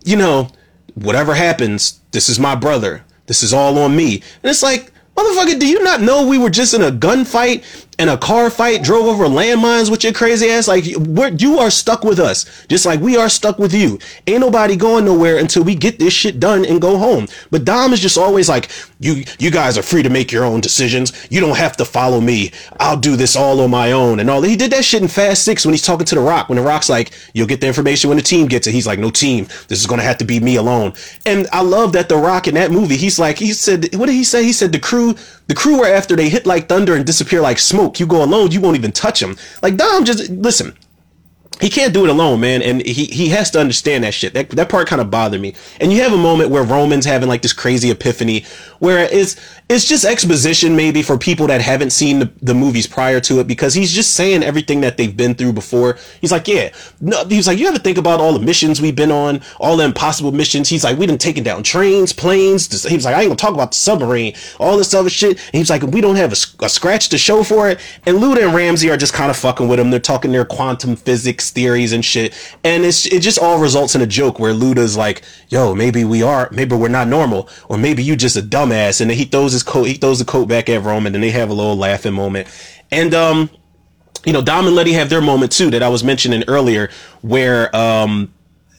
you 0.03 0.17
know, 0.17 0.49
whatever 0.95 1.33
happens, 1.33 1.99
this 2.11 2.29
is 2.29 2.39
my 2.39 2.55
brother. 2.55 3.03
This 3.27 3.43
is 3.43 3.53
all 3.53 3.77
on 3.79 3.95
me. 3.95 4.15
And 4.15 4.49
it's 4.49 4.63
like, 4.63 4.91
motherfucker, 5.15 5.59
do 5.59 5.67
you 5.67 5.83
not 5.83 6.01
know 6.01 6.27
we 6.27 6.37
were 6.37 6.49
just 6.49 6.73
in 6.73 6.81
a 6.81 6.91
gunfight 6.91 7.63
and 7.99 8.09
a 8.09 8.17
car 8.17 8.49
fight, 8.49 8.83
drove 8.83 9.05
over 9.05 9.25
landmines 9.25 9.89
with 9.89 10.03
your 10.03 10.13
crazy 10.13 10.49
ass. 10.49 10.67
Like 10.67 10.85
you 10.85 11.59
are 11.59 11.71
stuck 11.71 12.03
with 12.03 12.19
us, 12.19 12.65
just 12.67 12.85
like 12.85 12.99
we 12.99 13.17
are 13.17 13.29
stuck 13.29 13.57
with 13.57 13.73
you. 13.73 13.99
Ain't 14.27 14.41
nobody 14.41 14.75
going 14.75 15.05
nowhere 15.05 15.37
until 15.37 15.63
we 15.63 15.75
get 15.75 15.97
this 15.99 16.13
shit 16.13 16.39
done 16.39 16.65
and 16.65 16.81
go 16.81 16.97
home. 16.97 17.27
But 17.49 17.65
Dom 17.65 17.93
is 17.93 17.99
just 17.99 18.17
always 18.17 18.47
like, 18.47 18.69
you, 18.99 19.23
you 19.39 19.51
guys 19.51 19.77
are 19.77 19.83
free 19.83 20.03
to 20.03 20.09
make 20.09 20.31
your 20.31 20.43
own 20.43 20.59
decisions. 20.59 21.27
You 21.29 21.39
don't 21.39 21.57
have 21.57 21.77
to 21.77 21.85
follow 21.85 22.19
me. 22.19 22.51
I'll 22.79 22.97
do 22.97 23.15
this 23.15 23.35
all 23.35 23.61
on 23.61 23.69
my 23.69 23.91
own 23.91 24.19
and 24.19 24.29
all. 24.29 24.41
He 24.41 24.55
did 24.55 24.71
that 24.71 24.85
shit 24.85 25.01
in 25.01 25.07
Fast 25.07 25.43
Six 25.43 25.65
when 25.65 25.73
he's 25.73 25.85
talking 25.85 26.05
to 26.05 26.15
the 26.15 26.21
Rock. 26.21 26.49
When 26.49 26.57
the 26.57 26.63
Rock's 26.63 26.89
like, 26.89 27.11
you'll 27.33 27.47
get 27.47 27.61
the 27.61 27.67
information 27.67 28.09
when 28.09 28.17
the 28.17 28.23
team 28.23 28.47
gets 28.47 28.67
it. 28.67 28.73
He's 28.73 28.87
like, 28.87 28.99
no 28.99 29.09
team. 29.09 29.45
This 29.67 29.79
is 29.79 29.87
gonna 29.87 30.03
have 30.03 30.17
to 30.17 30.25
be 30.25 30.39
me 30.39 30.55
alone. 30.55 30.93
And 31.25 31.47
I 31.51 31.61
love 31.61 31.93
that 31.93 32.09
the 32.09 32.17
Rock 32.17 32.47
in 32.47 32.55
that 32.55 32.71
movie. 32.71 32.97
He's 32.97 33.19
like, 33.19 33.37
he 33.37 33.53
said, 33.53 33.95
what 33.95 34.07
did 34.07 34.15
he 34.15 34.23
say? 34.23 34.43
He 34.43 34.53
said 34.53 34.71
the 34.71 34.79
crew, 34.79 35.15
the 35.47 35.55
crew 35.55 35.79
were 35.79 35.87
after 35.87 36.15
they 36.15 36.29
hit 36.29 36.45
like 36.45 36.67
thunder 36.67 36.95
and 36.95 37.05
disappear 37.05 37.41
like 37.41 37.59
smoke 37.59 37.77
smoke. 37.77 37.99
You 37.99 38.07
go 38.07 38.23
alone, 38.23 38.51
you 38.51 38.61
won't 38.61 38.77
even 38.77 38.91
touch 38.91 39.19
them. 39.19 39.37
Like 39.61 39.77
Dom 39.77 40.05
just 40.05 40.29
listen 40.29 40.75
he 41.59 41.69
can't 41.69 41.93
do 41.93 42.03
it 42.05 42.09
alone, 42.09 42.39
man, 42.39 42.61
and 42.61 42.85
he 42.85 43.05
he 43.05 43.29
has 43.29 43.49
to 43.51 43.59
understand 43.59 44.03
that 44.03 44.13
shit. 44.13 44.33
That 44.33 44.49
that 44.51 44.69
part 44.69 44.87
kind 44.87 45.01
of 45.01 45.09
bothered 45.09 45.41
me. 45.41 45.55
And 45.79 45.91
you 45.91 46.01
have 46.01 46.13
a 46.13 46.17
moment 46.17 46.49
where 46.49 46.63
Roman's 46.63 47.05
having 47.05 47.27
like 47.27 47.41
this 47.41 47.53
crazy 47.53 47.89
epiphany, 47.89 48.45
where 48.79 49.07
it's 49.11 49.35
it's 49.69 49.85
just 49.85 50.05
exposition 50.05 50.75
maybe 50.75 51.01
for 51.01 51.17
people 51.17 51.47
that 51.47 51.59
haven't 51.61 51.89
seen 51.89 52.19
the, 52.19 52.31
the 52.41 52.53
movies 52.53 52.87
prior 52.87 53.19
to 53.21 53.39
it, 53.39 53.47
because 53.47 53.73
he's 53.73 53.91
just 53.91 54.13
saying 54.13 54.43
everything 54.43 54.81
that 54.81 54.97
they've 54.97 55.15
been 55.15 55.35
through 55.35 55.53
before. 55.53 55.97
He's 56.21 56.31
like, 56.31 56.47
yeah, 56.47 56.69
no, 57.01 57.25
he's 57.25 57.47
like, 57.47 57.57
you 57.57 57.67
ever 57.67 57.79
think 57.79 57.97
about 57.97 58.21
all 58.21 58.33
the 58.33 58.45
missions 58.45 58.79
we've 58.79 58.95
been 58.95 59.11
on, 59.11 59.41
all 59.59 59.77
the 59.77 59.83
impossible 59.83 60.31
missions? 60.31 60.69
He's 60.69 60.83
like, 60.83 60.97
we 60.97 61.05
done 61.05 61.17
taken 61.17 61.43
down 61.43 61.63
trains, 61.63 62.13
planes. 62.13 62.83
He 62.83 62.95
was 62.95 63.05
like, 63.05 63.15
I 63.15 63.21
ain't 63.21 63.29
gonna 63.29 63.35
talk 63.35 63.53
about 63.53 63.71
the 63.71 63.77
submarine, 63.77 64.35
all 64.59 64.77
this 64.77 64.93
other 64.93 65.09
shit. 65.09 65.37
And 65.37 65.55
he's 65.55 65.69
like, 65.69 65.81
we 65.81 66.01
don't 66.01 66.15
have 66.15 66.31
a, 66.31 66.65
a 66.65 66.69
scratch 66.69 67.09
to 67.09 67.17
show 67.17 67.43
for 67.43 67.69
it. 67.69 67.79
And 68.05 68.17
Luda 68.17 68.45
and 68.45 68.55
Ramsey 68.55 68.89
are 68.91 68.97
just 68.97 69.13
kind 69.13 69.31
of 69.31 69.37
fucking 69.37 69.67
with 69.67 69.79
him. 69.79 69.89
They're 69.89 69.99
talking 69.99 70.31
their 70.31 70.45
quantum 70.45 70.95
physics 70.95 71.46
theories 71.51 71.93
and 71.93 72.03
shit. 72.03 72.33
And 72.63 72.83
it's 72.83 73.05
it 73.05 73.21
just 73.21 73.39
all 73.39 73.59
results 73.59 73.95
in 73.95 74.01
a 74.01 74.07
joke 74.07 74.39
where 74.39 74.53
Luda's 74.53 74.97
like, 74.97 75.23
"Yo, 75.49 75.75
maybe 75.75 76.03
we 76.03 76.23
are, 76.23 76.49
maybe 76.51 76.75
we're 76.75 76.87
not 76.87 77.07
normal, 77.07 77.49
or 77.69 77.77
maybe 77.77 78.03
you 78.03 78.15
just 78.15 78.37
a 78.37 78.41
dumbass." 78.41 79.01
And 79.01 79.09
then 79.09 79.17
he 79.17 79.25
throws 79.25 79.53
his 79.53 79.63
coat, 79.63 79.85
he 79.85 79.95
throws 79.95 80.19
the 80.19 80.25
coat 80.25 80.47
back 80.47 80.69
at 80.69 80.83
Roman, 80.83 81.15
and 81.15 81.23
they 81.23 81.31
have 81.31 81.49
a 81.49 81.53
little 81.53 81.75
laughing 81.75 82.13
moment. 82.13 82.47
And 82.91 83.13
um, 83.13 83.49
you 84.25 84.33
know, 84.33 84.41
Dom 84.41 84.67
and 84.67 84.75
Letty 84.75 84.93
have 84.93 85.09
their 85.09 85.21
moment 85.21 85.51
too 85.51 85.69
that 85.71 85.83
I 85.83 85.89
was 85.89 86.03
mentioning 86.03 86.43
earlier, 86.47 86.89
where 87.21 87.75
um, 87.75 88.33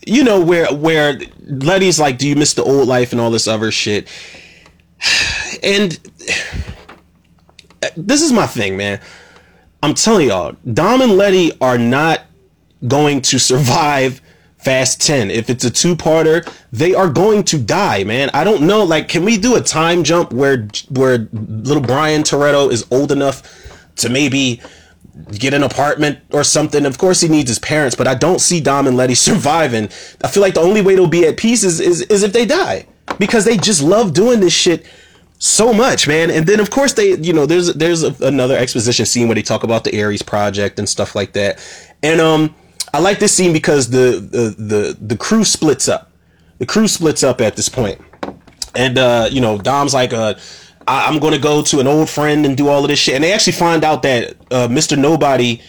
you 0.07 0.25
know, 0.25 0.41
where 0.41 0.67
where 0.73 1.19
Letty's 1.47 1.99
like, 1.99 2.19
"Do 2.19 2.29
you 2.29 2.37
miss 2.37 2.55
the 2.55 2.63
old 2.63 2.89
life 2.89 3.13
and 3.13 3.21
all 3.21 3.31
this 3.31 3.47
other 3.49 3.71
shit?" 3.71 4.09
And 5.63 5.99
this 7.97 8.23
is 8.23 8.33
my 8.33 8.47
thing, 8.47 8.77
man. 8.77 9.01
I'm 9.83 9.95
telling 9.95 10.29
y'all, 10.29 10.57
Dom 10.73 11.01
and 11.01 11.13
Letty 11.13 11.53
are 11.61 11.79
not 11.79 12.23
going 12.87 13.21
to 13.23 13.39
survive 13.39 14.21
Fast 14.59 15.01
10. 15.03 15.31
If 15.31 15.51
it's 15.51 15.65
a 15.65 15.71
two-parter, 15.71 16.53
they 16.73 16.93
are 16.93 17.09
going 17.09 17.45
to 17.45 17.59
die, 17.59 18.03
man. 18.03 18.29
I 18.35 18.43
don't 18.43 18.67
know. 18.67 18.83
Like, 18.83 19.09
can 19.09 19.25
we 19.25 19.39
do 19.39 19.55
a 19.55 19.61
time 19.61 20.03
jump 20.03 20.33
where 20.33 20.69
where 20.91 21.29
little 21.33 21.83
Brian 21.83 22.23
Toretto 22.23 22.71
is 22.71 22.85
old 22.91 23.13
enough 23.13 23.43
to 23.97 24.09
maybe 24.09 24.61
get 25.39 25.55
an 25.55 25.63
apartment 25.63 26.19
or 26.33 26.43
something? 26.43 26.87
Of 26.87 26.99
course, 26.99 27.21
he 27.21 27.29
needs 27.29 27.49
his 27.49 27.61
parents, 27.61 27.95
but 27.95 28.09
I 28.09 28.17
don't 28.17 28.41
see 28.41 28.61
Dom 28.61 28.89
and 28.89 28.97
Letty 28.97 29.15
surviving. 29.29 29.91
I 30.25 30.29
feel 30.29 30.43
like 30.43 30.55
the 30.55 30.61
only 30.61 30.81
way 30.81 30.97
they'll 30.97 31.07
be 31.07 31.25
at 31.25 31.37
peace 31.37 31.63
is, 31.63 31.79
is, 31.79 32.03
is 32.03 32.25
if 32.25 32.33
they 32.33 32.45
die 32.45 32.87
because 33.21 33.45
they 33.45 33.57
just 33.57 33.81
love 33.81 34.13
doing 34.13 34.41
this 34.41 34.53
shit 34.53 34.85
so 35.39 35.73
much, 35.73 36.09
man. 36.09 36.33
And 36.33 36.49
then 36.49 36.59
of 36.59 36.71
course 36.71 36.95
they, 36.95 37.17
you 37.17 37.33
know, 37.33 37.47
there's 37.47 37.73
there's 37.75 38.03
a, 38.03 38.13
another 38.27 38.57
exposition 38.57 39.07
scene 39.07 39.29
where 39.29 39.37
they 39.37 39.43
talk 39.43 39.63
about 39.63 39.85
the 39.85 39.95
Aries 39.95 40.23
project 40.23 40.81
and 40.81 40.89
stuff 40.89 41.15
like 41.15 41.33
that. 41.35 41.61
And 42.03 42.21
um 42.21 42.57
I 42.99 43.01
like 43.01 43.21
this 43.21 43.33
scene 43.33 43.53
because 43.53 43.91
the 43.91 44.19
the 44.19 44.55
the, 44.59 44.99
the 45.01 45.17
crew 45.17 45.45
splits 45.45 45.89
up. 45.89 46.11
The 46.59 46.67
crew 46.67 46.89
splits 46.89 47.23
up 47.23 47.41
at 47.41 47.55
this. 47.55 47.71
And 48.75 48.99
uh, 48.99 49.29
you 49.31 49.41
know, 49.41 49.57
Dom's 49.57 49.95
like 49.95 50.13
uh 50.13 50.35
I, 50.89 51.07
am 51.07 51.21
gonna 51.21 51.39
go 51.39 51.63
to 51.63 51.79
an 51.79 51.87
old 51.87 52.11
friend 52.11 52.45
and 52.45 52.57
do 52.57 52.67
all 52.67 52.83
of 52.83 52.89
this 52.89 52.99
shit. 52.99 53.15
And 53.15 53.23
they 53.23 53.33
actually 53.33 53.53
find 53.53 53.85
out 53.85 54.03
that 54.03 54.31
uh, 54.51 54.67
Mr. 54.67 54.99
Nobody 54.99 55.63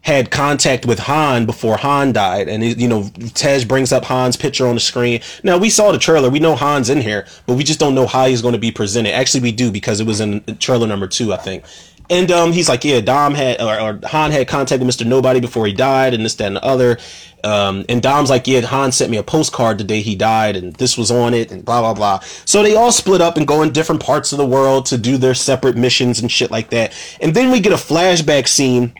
had 0.00 0.32
contact 0.32 0.84
with 0.84 0.98
Han 0.98 1.46
before 1.46 1.76
Han 1.76 2.12
died. 2.12 2.48
And, 2.48 2.62
you 2.62 2.88
know, 2.88 3.08
Tej 3.34 3.64
brings 3.66 3.90
up 3.90 4.04
Han's 4.04 4.36
picture 4.36 4.66
on 4.66 4.74
the 4.74 4.80
screen. 4.80 5.22
Now, 5.42 5.56
we 5.56 5.70
saw 5.70 5.92
the 5.92 5.98
trailer. 5.98 6.28
We 6.28 6.40
know 6.40 6.56
Han's 6.56 6.90
in 6.90 7.00
here, 7.00 7.26
but 7.46 7.54
we 7.54 7.64
just 7.64 7.80
don't 7.80 7.94
know 7.94 8.06
how 8.06 8.26
he's 8.26 8.42
going 8.42 8.52
to 8.52 8.60
be 8.60 8.70
presented. 8.70 9.14
Actually, 9.14 9.40
we 9.40 9.52
do 9.52 9.72
because 9.72 10.00
it 10.00 10.06
was 10.06 10.20
in 10.20 10.44
trailer 10.58 10.86
number 10.86 11.06
two, 11.06 11.32
I 11.32 11.38
think. 11.38 11.64
And 12.10 12.30
um, 12.30 12.52
he's 12.52 12.68
like, 12.68 12.84
yeah, 12.84 13.00
Dom 13.00 13.34
had 13.34 13.60
or, 13.62 13.80
or, 13.80 14.00
Han 14.04 14.30
had 14.30 14.46
contact 14.46 14.82
with 14.82 14.94
Mr. 14.94 15.06
Nobody 15.06 15.40
before 15.40 15.66
he 15.66 15.72
died, 15.72 16.12
and 16.12 16.24
this, 16.24 16.34
that, 16.34 16.46
and 16.46 16.56
the 16.56 16.64
other. 16.64 16.98
Um, 17.42 17.84
and 17.88 18.02
Dom's 18.02 18.28
like, 18.28 18.46
yeah, 18.46 18.60
Han 18.60 18.92
sent 18.92 19.10
me 19.10 19.16
a 19.16 19.22
postcard 19.22 19.78
the 19.78 19.84
day 19.84 20.02
he 20.02 20.14
died, 20.14 20.56
and 20.56 20.74
this 20.76 20.98
was 20.98 21.10
on 21.10 21.32
it, 21.32 21.50
and 21.50 21.64
blah 21.64 21.80
blah 21.80 21.94
blah. 21.94 22.20
So 22.44 22.62
they 22.62 22.74
all 22.74 22.92
split 22.92 23.20
up 23.20 23.36
and 23.36 23.46
go 23.46 23.62
in 23.62 23.72
different 23.72 24.02
parts 24.02 24.32
of 24.32 24.38
the 24.38 24.46
world 24.46 24.86
to 24.86 24.98
do 24.98 25.16
their 25.16 25.34
separate 25.34 25.76
missions 25.76 26.20
and 26.20 26.30
shit 26.30 26.50
like 26.50 26.70
that. 26.70 26.92
And 27.20 27.34
then 27.34 27.50
we 27.50 27.60
get 27.60 27.72
a 27.72 27.76
flashback 27.76 28.48
scene 28.48 28.92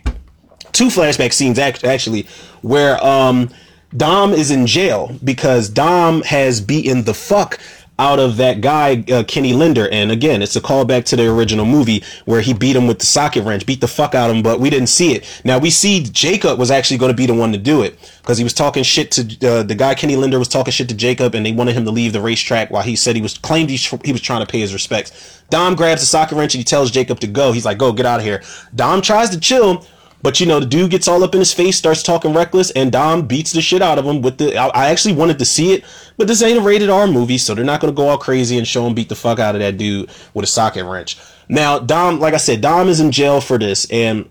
two 0.75 0.89
flashback 0.89 1.33
scenes 1.33 1.59
actually 1.59 2.27
where 2.61 3.03
um, 3.05 3.49
Dom 3.97 4.33
is 4.33 4.51
in 4.51 4.67
jail 4.67 5.17
because 5.23 5.69
Dom 5.71 6.23
has 6.23 6.61
beaten 6.61 7.05
the 7.05 7.15
fuck 7.15 7.59
out 7.99 8.19
of 8.19 8.37
that 8.39 8.61
guy 8.61 9.05
uh, 9.11 9.23
Kenny 9.25 9.53
Linder, 9.53 9.89
and 9.89 10.11
again, 10.11 10.43
it's 10.43 10.57
a 10.57 10.61
callback 10.61 11.05
to 11.07 11.17
the 11.17 11.31
original 11.31 11.65
movie 11.65 12.03
where 12.25 12.41
he 12.41 12.53
beat 12.53 12.75
him 12.75 12.87
with 12.87 12.99
the 12.99 13.07
socket 13.07 13.45
wrench, 13.45 13.67
beat 13.67 13.81
the 13.81 13.89
fuck 13.89 14.15
out 14.15 14.31
of 14.31 14.37
him, 14.37 14.43
but 14.43 14.59
we 14.59 14.69
didn't 14.71 14.89
see 14.89 15.13
it. 15.13 15.43
Now 15.45 15.59
we 15.59 15.71
see 15.71 16.03
Jacob 16.03 16.59
was 16.59 16.71
actually 16.71 16.99
going 16.99 17.13
to 17.13 17.17
be 17.17 17.27
the 17.27 17.35
one 17.35 17.53
to 17.53 17.59
do 17.59 17.83
it 17.83 17.99
because 18.21 18.39
he 18.39 18.45
was 18.45 18.53
talking 18.53 18.83
shit 18.83 19.13
to 19.13 19.49
uh, 19.49 19.63
the 19.63 19.75
guy 19.75 19.95
Kenny 19.95 20.17
Linder 20.17 20.39
was 20.39 20.49
talking 20.49 20.73
shit 20.73 20.89
to 20.89 20.95
Jacob, 20.95 21.35
and 21.35 21.47
they 21.47 21.53
wanted 21.53 21.77
him 21.77 21.85
to 21.85 21.91
leave 21.91 22.13
the 22.13 22.21
racetrack 22.21 22.71
while 22.71 22.83
he 22.83 22.97
said 22.97 23.15
he 23.15 23.23
was 23.23 23.39
claimed 23.39 23.71
he, 23.71 23.77
he 24.05 24.13
was 24.13 24.21
trying 24.21 24.45
to 24.45 24.51
pay 24.51 24.61
his 24.61 24.73
respects. 24.73 25.43
Dom 25.51 25.77
grabs 25.77 26.01
the 26.01 26.07
socket 26.07 26.37
wrench 26.37 26.55
and 26.55 26.61
he 26.61 26.65
tells 26.65 26.91
Jacob 26.91 27.21
to 27.21 27.27
go. 27.27 27.53
He's 27.53 27.65
like, 27.65 27.79
"Go, 27.79 27.93
get 27.93 28.07
out 28.07 28.19
of 28.19 28.27
here." 28.27 28.43
Dom 28.75 29.03
tries 29.03 29.31
to 29.31 29.39
chill, 29.39 29.87
but 30.25 30.41
you 30.41 30.47
know, 30.47 30.59
the 30.59 30.65
dude 30.65 30.91
gets 30.91 31.07
all 31.07 31.23
up 31.23 31.35
in 31.35 31.39
his 31.39 31.53
face, 31.53 31.77
starts 31.77 32.03
talking 32.03 32.33
reckless, 32.33 32.71
and 32.71 32.91
Dom 32.91 33.27
beats 33.27 33.53
the 33.53 33.61
shit 33.61 33.83
out 33.83 33.99
of 33.99 34.07
him 34.07 34.23
with 34.23 34.39
the. 34.39 34.57
I, 34.57 34.89
actually 34.89 35.13
wanted 35.13 35.39
to 35.39 35.45
see 35.45 35.75
it, 35.75 35.85
but 36.17 36.29
this 36.29 36.41
ain't 36.41 36.59
a 36.59 36.63
rated 36.63 36.89
R 36.89 37.07
movie, 37.07 37.37
so 37.37 37.55
they're 37.55 37.63
not 37.63 37.83
gonna 37.83 37.93
go 37.93 38.09
all 38.09 38.17
crazy 38.17 38.57
and 38.57 38.67
show 38.67 38.87
him 38.87 38.95
beat 38.95 39.11
the 39.11 39.17
fuck 39.17 39.39
out 39.39 39.55
of 39.55 39.61
that 39.61 39.77
dude 39.77 40.11
with 40.33 40.45
a 40.45 40.47
socket 40.47 40.87
wrench. 40.87 41.19
Now, 41.51 41.79
Dom, 41.79 42.21
like 42.21 42.33
I 42.33 42.39
said, 42.39 42.63
Dom 42.63 42.89
is 42.89 43.01
in 43.01 43.13
jail 43.13 43.43
for 43.43 43.59
this, 43.59 43.85
and 43.91 44.27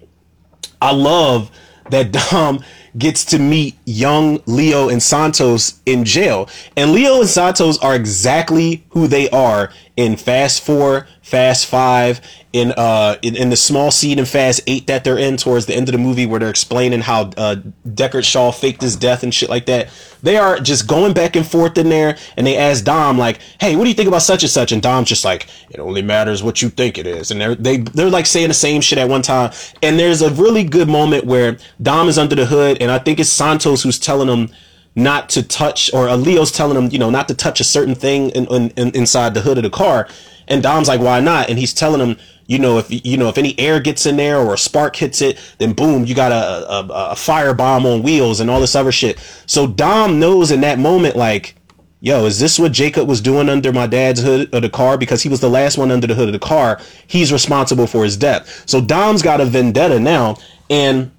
I 0.81 0.93
love 0.93 1.51
that 1.91 2.11
Dom 2.31 2.63
gets 2.97 3.23
to 3.25 3.37
meet 3.37 3.75
young 3.85 4.41
Leo 4.47 4.89
and 4.89 5.01
Santos 5.01 5.79
in 5.85 6.05
jail. 6.05 6.49
And 6.75 6.91
Leo 6.91 7.19
and 7.19 7.29
Santos 7.29 7.77
are 7.79 7.93
exactly 7.93 8.83
who 8.89 9.07
they 9.07 9.29
are 9.29 9.71
in 9.95 10.17
Fast 10.17 10.63
4, 10.63 11.07
Fast 11.21 11.67
5, 11.67 12.21
in 12.53 12.71
uh 12.77 13.15
in, 13.23 13.35
in 13.35 13.49
the 13.49 13.55
small 13.55 13.89
scene 13.89 14.19
in 14.19 14.25
Fast 14.25 14.61
Eight 14.67 14.85
that 14.85 15.03
they're 15.03 15.17
in 15.17 15.37
towards 15.37 15.65
the 15.65 15.75
end 15.75 15.89
of 15.89 15.93
the 15.93 15.97
movie 15.97 16.27
where 16.27 16.39
they're 16.39 16.51
explaining 16.51 17.01
how 17.01 17.31
uh 17.35 17.55
Deckard 17.87 18.23
Shaw 18.23 18.51
faked 18.51 18.81
his 18.81 18.95
death 18.95 19.23
and 19.23 19.33
shit 19.33 19.49
like 19.49 19.65
that. 19.65 19.89
They 20.21 20.37
are 20.37 20.59
just 20.59 20.87
going 20.87 21.13
back 21.13 21.35
and 21.35 21.45
forth 21.45 21.77
in 21.79 21.89
there, 21.89 22.15
and 22.37 22.45
they 22.45 22.55
ask 22.55 22.83
Dom 22.83 23.17
like, 23.17 23.39
"Hey, 23.59 23.75
what 23.75 23.83
do 23.83 23.89
you 23.89 23.95
think 23.95 24.07
about 24.07 24.21
such 24.21 24.43
and 24.43 24.51
such?" 24.51 24.71
And 24.71 24.81
Dom's 24.81 25.09
just 25.09 25.25
like, 25.25 25.47
"It 25.71 25.79
only 25.79 26.03
matters 26.03 26.43
what 26.43 26.61
you 26.61 26.69
think 26.69 26.97
it 26.99 27.07
is." 27.07 27.31
And 27.31 27.41
they're 27.41 27.55
they 27.55 27.77
they're 27.77 28.09
like 28.09 28.27
saying 28.27 28.49
the 28.49 28.53
same 28.53 28.81
shit 28.81 28.99
at 28.99 29.09
one 29.09 29.23
time. 29.23 29.51
And 29.81 29.97
there's 29.99 30.21
a 30.21 30.29
really 30.31 30.63
good 30.63 30.87
moment 30.87 31.25
where 31.25 31.57
Dom 31.81 32.07
is 32.07 32.19
under 32.19 32.35
the 32.35 32.45
hood, 32.45 32.77
and 32.81 32.91
I 32.91 32.99
think 32.99 33.19
it's 33.19 33.29
Santos 33.31 33.81
who's 33.81 33.97
telling 33.97 34.29
him 34.29 34.51
not 34.95 35.29
to 35.29 35.43
touch, 35.43 35.91
or 35.93 36.07
uh, 36.07 36.15
Leo's 36.15 36.51
telling 36.51 36.77
him, 36.77 36.91
you 36.91 36.99
know, 36.99 37.09
not 37.09 37.27
to 37.27 37.33
touch 37.33 37.59
a 37.59 37.63
certain 37.63 37.95
thing 37.95 38.29
in, 38.31 38.45
in, 38.47 38.69
in, 38.71 38.95
inside 38.95 39.33
the 39.33 39.41
hood 39.41 39.57
of 39.57 39.63
the 39.63 39.69
car. 39.69 40.07
And 40.47 40.61
Dom's 40.61 40.87
like, 40.87 41.01
why 41.01 41.19
not? 41.19 41.49
And 41.49 41.57
he's 41.57 41.73
telling 41.73 42.01
him, 42.01 42.17
you 42.45 42.59
know, 42.59 42.77
if 42.77 42.87
you 42.89 43.17
know 43.17 43.29
if 43.29 43.37
any 43.37 43.57
air 43.57 43.79
gets 43.79 44.05
in 44.05 44.17
there 44.17 44.37
or 44.37 44.53
a 44.53 44.57
spark 44.57 44.95
hits 44.95 45.21
it, 45.21 45.39
then 45.59 45.73
boom, 45.73 46.05
you 46.05 46.13
got 46.13 46.31
a, 46.31 46.69
a, 46.69 46.87
a 47.11 47.15
fire 47.15 47.53
bomb 47.53 47.85
on 47.85 48.03
wheels 48.03 48.39
and 48.39 48.49
all 48.49 48.59
this 48.59 48.75
other 48.75 48.91
shit. 48.91 49.17
So 49.45 49.65
Dom 49.65 50.19
knows 50.19 50.51
in 50.51 50.61
that 50.61 50.77
moment, 50.77 51.15
like, 51.15 51.55
yo, 52.01 52.25
is 52.25 52.39
this 52.39 52.59
what 52.59 52.73
Jacob 52.73 53.07
was 53.07 53.21
doing 53.21 53.47
under 53.47 53.71
my 53.71 53.87
dad's 53.87 54.21
hood 54.21 54.53
of 54.53 54.61
the 54.61 54.69
car? 54.69 54.97
Because 54.97 55.23
he 55.23 55.29
was 55.29 55.39
the 55.39 55.49
last 55.49 55.77
one 55.77 55.89
under 55.89 56.05
the 56.05 56.15
hood 56.15 56.27
of 56.27 56.33
the 56.33 56.39
car. 56.39 56.81
He's 57.07 57.31
responsible 57.31 57.87
for 57.87 58.03
his 58.03 58.17
death. 58.17 58.63
So 58.67 58.81
Dom's 58.81 59.21
got 59.21 59.39
a 59.39 59.45
vendetta 59.45 59.99
now. 59.99 60.35
And, 60.69 61.11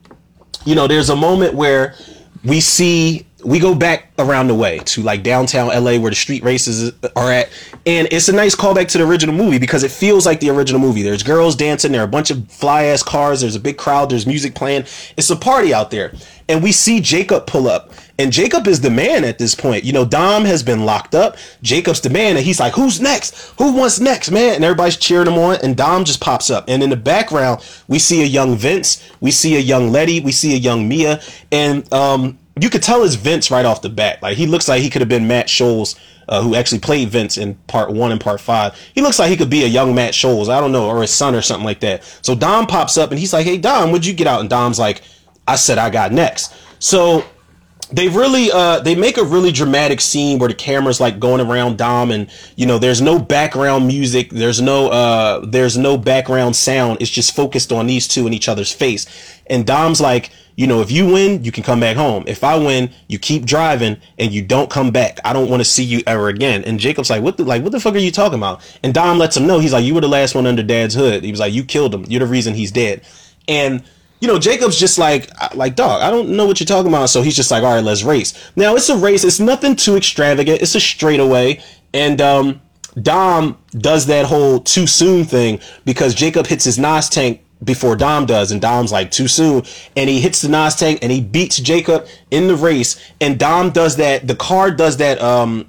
you 0.66 0.74
know, 0.74 0.86
there's 0.86 1.08
a 1.08 1.16
moment 1.16 1.54
where 1.54 1.94
we 2.44 2.60
see 2.60 3.26
we 3.45 3.59
go 3.59 3.74
back 3.74 4.11
around 4.18 4.49
the 4.49 4.55
way 4.55 4.78
to 4.78 5.03
like 5.03 5.22
downtown 5.22 5.68
LA 5.68 5.99
where 5.99 6.11
the 6.11 6.16
street 6.16 6.42
races 6.42 6.92
are 7.14 7.30
at. 7.30 7.51
And 7.86 8.09
it's 8.11 8.28
a 8.28 8.32
nice 8.32 8.57
callback 8.57 8.88
to 8.88 8.99
the 8.99 9.07
original 9.07 9.34
movie 9.34 9.59
because 9.59 9.82
it 9.82 9.90
feels 9.90 10.24
like 10.24 10.40
the 10.40 10.51
original 10.51 10.80
movie. 10.80 11.03
There's 11.03 11.22
girls 11.22 11.55
dancing, 11.55 11.92
there 11.92 12.01
are 12.01 12.07
a 12.07 12.09
bunch 12.09 12.30
of 12.30 12.51
fly 12.51 12.84
ass 12.84 13.03
cars, 13.03 13.42
there's 13.42 13.57
a 13.57 13.61
big 13.61 13.76
crowd, 13.76 14.11
there's 14.11 14.26
music 14.26 14.55
playing. 14.55 14.84
It's 15.16 15.30
a 15.30 15.36
party 15.36 15.74
out 15.74 15.90
there. 15.90 16.12
And 16.49 16.62
we 16.62 16.72
see 16.72 17.01
Jacob 17.01 17.47
pull 17.47 17.68
up. 17.68 17.92
And 18.18 18.30
Jacob 18.32 18.66
is 18.66 18.80
the 18.80 18.90
man 18.90 19.24
at 19.24 19.38
this 19.38 19.55
point. 19.55 19.84
You 19.84 19.92
know, 19.92 20.05
Dom 20.05 20.45
has 20.45 20.62
been 20.62 20.84
locked 20.84 21.14
up. 21.14 21.36
Jacob's 21.62 22.01
the 22.01 22.11
man. 22.11 22.36
And 22.36 22.45
he's 22.45 22.61
like, 22.61 22.74
who's 22.74 23.01
next? 23.01 23.53
Who 23.59 23.72
wants 23.72 23.99
next, 23.99 24.30
man? 24.30 24.55
And 24.55 24.64
everybody's 24.64 24.97
cheering 24.97 25.26
him 25.26 25.38
on. 25.38 25.57
And 25.62 25.76
Dom 25.76 26.05
just 26.05 26.20
pops 26.20 26.51
up. 26.51 26.66
And 26.68 26.82
in 26.82 26.90
the 26.90 26.97
background, 26.97 27.64
we 27.88 27.99
see 27.99 28.22
a 28.22 28.26
young 28.26 28.57
Vince. 28.57 29.03
We 29.20 29.30
see 29.30 29.57
a 29.57 29.61
young 29.61 29.90
Letty. 29.90 30.20
We 30.20 30.32
see 30.32 30.55
a 30.55 30.59
young 30.59 30.86
Mia. 30.86 31.20
And, 31.51 31.90
um, 31.92 32.38
you 32.61 32.70
could 32.70 32.82
tell 32.82 33.02
it's 33.02 33.14
Vince 33.14 33.50
right 33.50 33.64
off 33.64 33.82
the 33.82 33.88
bat. 33.88 34.22
Like 34.22 34.36
he 34.36 34.46
looks 34.46 34.68
like 34.68 34.82
he 34.82 34.90
could 34.90 35.02
have 35.02 35.09
been 35.09 35.26
Matt 35.26 35.48
Schulze, 35.50 35.96
uh, 36.28 36.42
who 36.42 36.55
actually 36.55 36.78
played 36.78 37.09
Vince 37.09 37.36
in 37.36 37.55
part 37.66 37.90
one 37.90 38.12
and 38.12 38.20
part 38.20 38.40
five. 38.40 38.78
He 38.94 39.02
looks 39.02 39.18
like 39.18 39.30
he 39.30 39.36
could 39.36 39.50
be 39.50 39.64
a 39.64 39.68
young 39.68 39.94
Matt 39.94 40.14
Schulze. 40.14 40.48
I 40.48 40.61
don't 40.61 40.72
know, 40.72 40.88
or 40.88 41.02
his 41.02 41.12
son 41.12 41.34
or 41.34 41.42
something 41.42 41.64
like 41.64 41.80
that. 41.80 42.05
So 42.22 42.34
Dom 42.34 42.66
pops 42.66 42.96
up 42.96 43.11
and 43.11 43.18
he's 43.18 43.32
like, 43.32 43.44
"Hey 43.44 43.59
Dom, 43.59 43.90
would 43.90 44.07
you 44.07 44.14
get 44.14 44.26
out?" 44.26 44.40
And 44.40 44.48
Dom's 44.48 44.78
like, 44.78 45.02
"I 45.48 45.57
said 45.57 45.78
I 45.78 45.90
got 45.90 46.12
next." 46.12 46.55
So 46.78 47.24
they 47.93 48.09
really 48.09 48.51
uh 48.51 48.80
they 48.80 48.95
make 48.95 49.16
a 49.16 49.24
really 49.24 49.53
dramatic 49.53 50.01
scene 50.01 50.39
where 50.39 50.49
the 50.49 50.55
camera's 50.55 51.01
like 51.01 51.18
going 51.18 51.41
around 51.41 51.78
Dom 51.78 52.11
and 52.11 52.30
you 52.57 52.66
know 52.66 52.78
there's 52.78 53.01
no 53.01 53.18
background 53.18 53.87
music 53.87 54.30
there's 54.30 54.61
no 54.61 54.89
uh 54.89 55.45
there's 55.47 55.76
no 55.76 55.97
background 55.99 56.57
sound 56.57 57.01
it's 57.01 57.11
just 57.11 57.35
focused 57.35 57.72
on 57.72 57.87
these 57.87 58.09
two 58.09 58.26
in 58.26 58.32
each 58.32 58.49
other's 58.49 58.72
face 58.72 59.07
and 59.47 59.66
Dom's 59.66 60.01
like 60.01 60.30
you 60.57 60.66
know, 60.66 60.80
if 60.80 60.91
you 60.91 61.07
win, 61.07 61.43
you 61.43 61.51
can 61.51 61.64
come 61.64 61.80
back 61.80 61.97
home. 61.97 62.24
If 62.26 62.45
I 62.45 62.57
win, 62.57 62.91
you 63.09 63.18
keep 63.18 63.45
driving 63.45 63.97
and 64.18 64.32
you 64.32 64.43
don't 64.43 64.70
come 64.70 64.91
back. 64.91 65.18
I 65.24 65.32
don't 65.32 65.51
want 65.51 65.61
to 65.61 65.64
see 65.64 65.82
you 65.82 66.01
ever 66.07 66.28
again. 66.28 66.62
And 66.64 66.78
Jacob's 66.78 67.11
like, 67.11 67.22
what 67.22 67.37
the, 67.37 67.45
like, 67.45 67.62
what 67.62 67.72
the 67.72 67.80
fuck 67.80 67.95
are 67.95 67.99
you 67.99 68.12
talking 68.12 68.39
about? 68.39 68.62
And 68.82 68.95
Dom 68.95 69.18
lets 69.18 69.37
him 69.37 69.47
know. 69.47 69.59
He's 69.59 69.72
like, 69.72 69.85
you 69.85 69.95
were 69.95 70.01
the 70.01 70.09
last 70.09 70.35
one 70.35 70.47
under 70.47 70.62
dad's 70.62 70.95
hood. 70.95 71.24
He 71.24 71.30
was 71.30 71.41
like, 71.41 71.53
you 71.53 71.64
killed 71.64 71.93
him. 71.93 72.05
You're 72.05 72.20
the 72.20 72.26
reason 72.26 72.55
he's 72.55 72.70
dead. 72.70 73.03
And, 73.49 73.82
you 74.20 74.28
know, 74.28 74.38
Jacob's 74.38 74.78
just 74.78 74.98
like, 74.98 75.30
like, 75.54 75.76
dog, 75.76 76.02
I 76.02 76.10
don't 76.10 76.30
know 76.30 76.46
what 76.46 76.60
you're 76.60 76.66
talking 76.66 76.88
about. 76.88 77.10
So 77.10 77.22
he's 77.22 77.36
just 77.36 77.50
like, 77.50 77.62
all 77.62 77.74
right, 77.74 77.84
let's 77.84 78.02
race. 78.02 78.32
Now 78.56 78.74
it's 78.74 78.88
a 78.88 78.96
race. 78.96 79.24
It's 79.24 79.40
nothing 79.40 79.76
too 79.76 79.96
extravagant. 79.96 80.62
It's 80.62 80.74
a 80.74 80.80
straightaway. 80.80 81.62
And, 81.92 82.20
um, 82.20 82.60
Dom 83.00 83.58
does 83.72 84.06
that 84.06 84.26
whole 84.26 84.60
too 84.60 84.86
soon 84.86 85.24
thing 85.24 85.60
because 85.84 86.14
Jacob 86.14 86.46
hits 86.46 86.64
his 86.64 86.78
NOS 86.78 87.08
tank 87.08 87.44
before 87.62 87.96
Dom 87.96 88.26
does, 88.26 88.52
and 88.52 88.60
Dom's 88.60 88.92
like 88.92 89.10
too 89.10 89.26
soon, 89.26 89.64
and 89.96 90.08
he 90.08 90.20
hits 90.20 90.42
the 90.42 90.48
NOS 90.48 90.78
tank 90.78 91.00
and 91.02 91.10
he 91.10 91.20
beats 91.20 91.56
Jacob 91.56 92.06
in 92.30 92.46
the 92.46 92.56
race, 92.56 93.00
and 93.20 93.38
Dom 93.38 93.70
does 93.70 93.96
that. 93.96 94.26
The 94.28 94.36
car 94.36 94.70
does 94.70 94.98
that. 94.98 95.20
Um, 95.20 95.68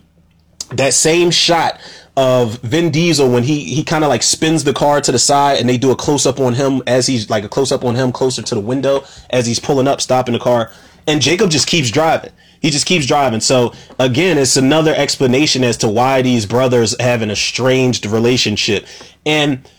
that 0.71 0.93
same 0.95 1.29
shot 1.29 1.79
of 2.18 2.59
Vin 2.59 2.91
Diesel 2.91 3.30
when 3.30 3.43
he 3.43 3.63
he 3.63 3.84
kind 3.84 4.03
of 4.03 4.09
like 4.09 4.24
spins 4.24 4.63
the 4.63 4.74
car 4.74 5.01
to 5.01 5.11
the 5.11 5.20
side 5.20 5.59
and 5.59 5.68
they 5.68 5.78
do 5.78 5.91
a 5.91 5.95
close 5.95 6.26
up 6.26 6.39
on 6.39 6.53
him 6.53 6.82
as 6.88 7.07
he's 7.07 7.30
like 7.30 7.43
a 7.43 7.49
close 7.49 7.72
up 7.72 7.84
on 7.84 7.95
him 7.95 8.11
closer 8.11 8.41
to 8.41 8.55
the 8.55 8.61
window 8.61 9.03
as 9.30 9.45
he's 9.45 9.59
pulling 9.59 9.88
up, 9.88 9.99
stopping 9.99 10.34
the 10.34 10.39
car, 10.39 10.72
and 11.07 11.22
Jacob 11.22 11.49
just 11.49 11.68
keeps 11.68 11.91
driving. 11.91 12.32
He 12.61 12.72
just 12.72 12.86
keeps 12.86 13.05
driving. 13.05 13.41
So 13.41 13.74
again, 13.99 14.38
it's 14.38 14.57
another 14.57 14.93
explanation 14.95 15.63
as 15.63 15.78
to 15.78 15.88
why 15.88 16.22
these 16.22 16.45
brothers 16.45 16.99
have 16.99 17.22
an 17.22 17.30
estranged 17.30 18.05
relationship. 18.05 18.88
And 19.26 19.70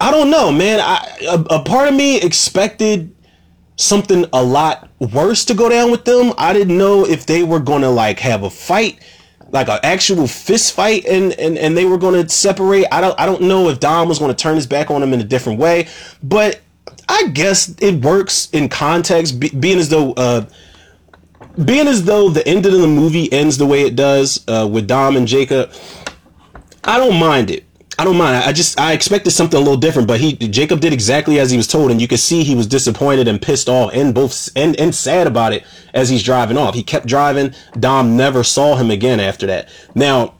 I 0.00 0.10
don't 0.10 0.30
know, 0.30 0.50
man. 0.50 0.80
I, 0.80 1.06
a, 1.28 1.58
a 1.58 1.62
part 1.62 1.88
of 1.88 1.94
me 1.94 2.20
expected 2.20 3.14
something 3.76 4.24
a 4.32 4.42
lot 4.42 4.88
worse 4.98 5.44
to 5.46 5.54
go 5.54 5.68
down 5.68 5.90
with 5.90 6.04
them. 6.04 6.32
I 6.38 6.52
didn't 6.52 6.76
know 6.78 7.06
if 7.06 7.26
they 7.26 7.42
were 7.42 7.60
gonna 7.60 7.90
like 7.90 8.18
have 8.20 8.42
a 8.42 8.50
fight, 8.50 8.98
like 9.54 9.68
an 9.68 9.78
actual 9.84 10.26
fist 10.26 10.74
fight, 10.74 11.06
and 11.06 11.32
and 11.34 11.56
and 11.56 11.76
they 11.76 11.84
were 11.84 11.96
gonna 11.96 12.28
separate. 12.28 12.86
I 12.90 13.00
don't 13.00 13.18
I 13.18 13.24
don't 13.24 13.42
know 13.42 13.68
if 13.68 13.78
Dom 13.78 14.08
was 14.08 14.18
gonna 14.18 14.34
turn 14.34 14.56
his 14.56 14.66
back 14.66 14.90
on 14.90 15.02
him 15.02 15.14
in 15.14 15.20
a 15.20 15.24
different 15.24 15.60
way, 15.60 15.86
but 16.22 16.60
I 17.08 17.28
guess 17.28 17.72
it 17.80 18.04
works 18.04 18.50
in 18.52 18.68
context, 18.68 19.40
be, 19.40 19.48
being 19.48 19.78
as 19.78 19.88
though. 19.88 20.12
Uh, 20.12 20.46
being 21.64 21.86
as 21.86 22.02
though 22.02 22.30
the 22.30 22.44
end 22.48 22.66
of 22.66 22.72
the 22.72 22.88
movie 22.88 23.32
ends 23.32 23.58
the 23.58 23.66
way 23.66 23.82
it 23.82 23.94
does 23.94 24.44
uh, 24.48 24.68
with 24.68 24.88
Dom 24.88 25.16
and 25.16 25.28
Jacob, 25.28 25.70
I 26.82 26.98
don't 26.98 27.16
mind 27.16 27.48
it. 27.48 27.64
I 27.98 28.04
don't 28.04 28.16
mind. 28.16 28.36
I 28.36 28.52
just 28.52 28.78
I 28.78 28.92
expected 28.92 29.30
something 29.30 29.56
a 29.56 29.62
little 29.62 29.76
different, 29.76 30.08
but 30.08 30.20
he 30.20 30.34
Jacob 30.34 30.80
did 30.80 30.92
exactly 30.92 31.38
as 31.38 31.50
he 31.50 31.56
was 31.56 31.66
told, 31.66 31.90
and 31.90 32.00
you 32.00 32.08
could 32.08 32.18
see 32.18 32.42
he 32.42 32.54
was 32.54 32.66
disappointed 32.66 33.28
and 33.28 33.40
pissed 33.40 33.68
off, 33.68 33.92
and 33.94 34.14
both 34.14 34.48
and 34.56 34.78
and 34.80 34.94
sad 34.94 35.26
about 35.26 35.52
it 35.52 35.64
as 35.92 36.08
he's 36.08 36.22
driving 36.22 36.56
off. 36.56 36.74
He 36.74 36.82
kept 36.82 37.06
driving. 37.06 37.54
Dom 37.78 38.16
never 38.16 38.42
saw 38.42 38.76
him 38.76 38.90
again 38.90 39.20
after 39.20 39.46
that. 39.46 39.68
Now, 39.94 40.34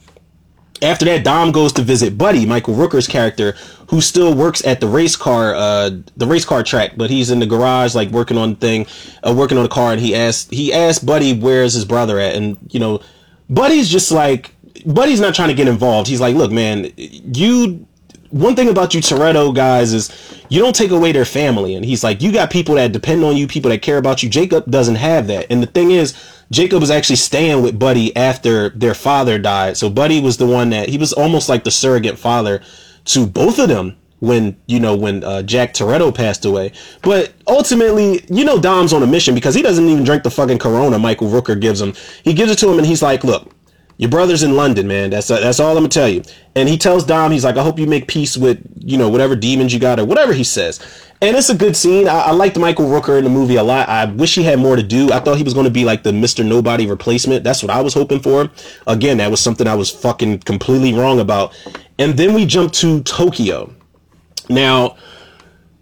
after 0.83 1.05
that, 1.05 1.25
Dom 1.25 1.53
goes 1.53 1.73
to 1.75 1.83
visit 1.83 2.19
Buddy, 2.19 2.45
Michael 2.45 2.75
Rooker's 2.75 3.07
character, 3.07 3.53
who 3.89 4.01
still 4.01 4.35
works 4.35 4.65
at 4.67 4.81
the 4.81 4.89
race 4.89 5.17
car, 5.17 5.55
uh, 5.55 5.91
the 6.17 6.27
race 6.27 6.45
car 6.45 6.63
track, 6.63 6.93
but 6.97 7.11
he's 7.11 7.31
in 7.31 7.39
the 7.39 7.47
garage, 7.47 7.95
like 7.95 8.11
working 8.11 8.37
on 8.37 8.57
thing, 8.57 8.87
uh, 9.23 9.33
working 9.33 9.57
on 9.57 9.63
the 9.63 9.71
car, 9.71 9.93
and 9.93 10.01
he 10.01 10.15
asked 10.15 10.53
he 10.53 10.73
asked 10.73 11.07
Buddy 11.07 11.39
where's 11.39 11.75
his 11.75 11.85
brother 11.85 12.19
at, 12.19 12.35
and 12.35 12.59
you 12.71 12.81
know, 12.81 13.01
Buddy's 13.49 13.89
just 13.89 14.11
like 14.11 14.54
Buddy's 14.87 15.21
not 15.21 15.35
trying 15.35 15.49
to 15.49 15.55
get 15.55 15.69
involved. 15.69 16.09
He's 16.09 16.21
like, 16.21 16.35
look, 16.35 16.53
man, 16.53 16.91
you. 16.97 17.87
One 18.31 18.57
thing 18.57 18.69
about 18.69 18.95
you 18.95 19.01
Toretto 19.01 19.55
guys 19.55 19.93
is 19.93 20.11
you 20.49 20.59
don't 20.59 20.75
take 20.75 20.91
away 20.91 21.13
their 21.13 21.25
family. 21.25 21.77
And 21.77 21.85
he's 21.85 22.03
like, 22.03 22.21
you 22.21 22.33
got 22.33 22.51
people 22.51 22.75
that 22.75 22.91
depend 22.91 23.23
on 23.23 23.37
you, 23.37 23.47
people 23.47 23.71
that 23.71 23.81
care 23.81 23.97
about 23.97 24.25
you. 24.25 24.29
Jacob 24.29 24.69
doesn't 24.69 24.97
have 24.97 25.29
that. 25.29 25.47
And 25.51 25.63
the 25.63 25.69
thing 25.69 25.93
is, 25.93 26.15
Jacob 26.51 26.81
was 26.81 26.91
actually 26.91 27.17
staying 27.17 27.63
with 27.63 27.79
Buddy 27.79 28.15
after 28.17 28.71
their 28.71 28.95
father 28.95 29.39
died. 29.39 29.77
So 29.77 29.89
Buddy 29.89 30.21
was 30.21 30.37
the 30.37 30.47
one 30.47 30.71
that 30.71 30.89
he 30.89 30.99
was 30.99 31.13
almost 31.13 31.49
like 31.49 31.63
the 31.63 31.71
surrogate 31.71 32.19
father 32.19 32.61
to 33.07 33.25
both 33.25 33.61
of 33.61 33.69
them 33.69 33.97
when 34.21 34.57
you 34.67 34.81
know 34.81 34.97
when 34.97 35.23
uh, 35.23 35.43
Jack 35.43 35.75
Toretto 35.75 36.15
passed 36.15 36.45
away. 36.45 36.73
But 37.03 37.33
ultimately, 37.47 38.25
you 38.29 38.45
know, 38.45 38.59
Dom's 38.59 38.93
on 38.93 39.03
a 39.03 39.07
mission 39.07 39.35
because 39.35 39.55
he 39.55 39.63
doesn't 39.63 39.89
even 39.89 40.05
drink 40.05 40.23
the 40.23 40.31
fucking 40.31 40.59
Corona 40.59 40.99
Michael 40.99 41.29
Rooker 41.29 41.61
gives 41.61 41.81
him. 41.81 41.95
He 42.23 42.33
gives 42.33 42.51
it 42.51 42.59
to 42.59 42.71
him, 42.71 42.79
and 42.79 42.87
he's 42.87 43.03
like, 43.03 43.23
"Look, 43.23 43.54
your 43.97 44.11
brother's 44.11 44.43
in 44.43 44.57
London, 44.57 44.89
man. 44.89 45.11
That's 45.11 45.29
that's 45.29 45.61
all 45.61 45.71
I'm 45.71 45.77
gonna 45.77 45.89
tell 45.89 46.09
you. 46.09 46.23
And 46.57 46.69
he 46.69 46.77
tells 46.77 47.05
Dom, 47.05 47.33
he's 47.33 47.45
like, 47.45 47.57
I 47.57 47.63
hope 47.63 47.79
you 47.79 47.87
make 47.87 48.09
peace 48.09 48.37
with 48.37 48.61
you 48.77 48.99
know 48.99 49.09
whatever 49.09 49.37
demons 49.37 49.73
you 49.73 49.81
got 49.81 50.01
or 50.01 50.05
whatever 50.05 50.33
he 50.33 50.45
says. 50.45 50.81
And 51.23 51.37
it's 51.37 51.49
a 51.49 51.55
good 51.55 51.77
scene. 51.77 52.07
I, 52.07 52.21
I 52.21 52.31
liked 52.33 52.59
Michael 52.59 52.87
Rooker 52.87 53.17
in 53.17 53.25
the 53.25 53.31
movie 53.31 53.57
a 53.57 53.63
lot. 53.63 53.89
I 53.89 54.05
wish 54.05 54.35
he 54.35 54.43
had 54.43 54.59
more 54.59 54.77
to 54.77 54.83
do. 54.83 55.11
I 55.11 55.21
thought 55.21 55.39
he 55.39 55.43
was 55.43 55.55
to 55.55 55.71
be 55.71 55.85
like 55.85 56.03
the 56.03 56.11
Mr. 56.11 56.45
Nobody 56.45 56.87
replacement. 56.87 57.45
That's 57.45 57.63
what 57.63 57.71
I 57.71 57.81
was 57.81 57.95
hoping 57.95 58.21
for. 58.21 58.51
Again, 58.87 59.17
that 59.19 59.31
was 59.31 59.41
something 59.41 59.67
I 59.67 59.75
was 59.75 59.91
fucking 59.91 60.41
completely 60.41 60.93
wrong 60.93 61.21
about. 61.21 61.57
And 61.99 62.19
then 62.19 62.35
we 62.35 62.45
jump 62.45 62.73
to 62.75 63.03
Tokyo. 63.05 63.73
Now, 64.51 64.97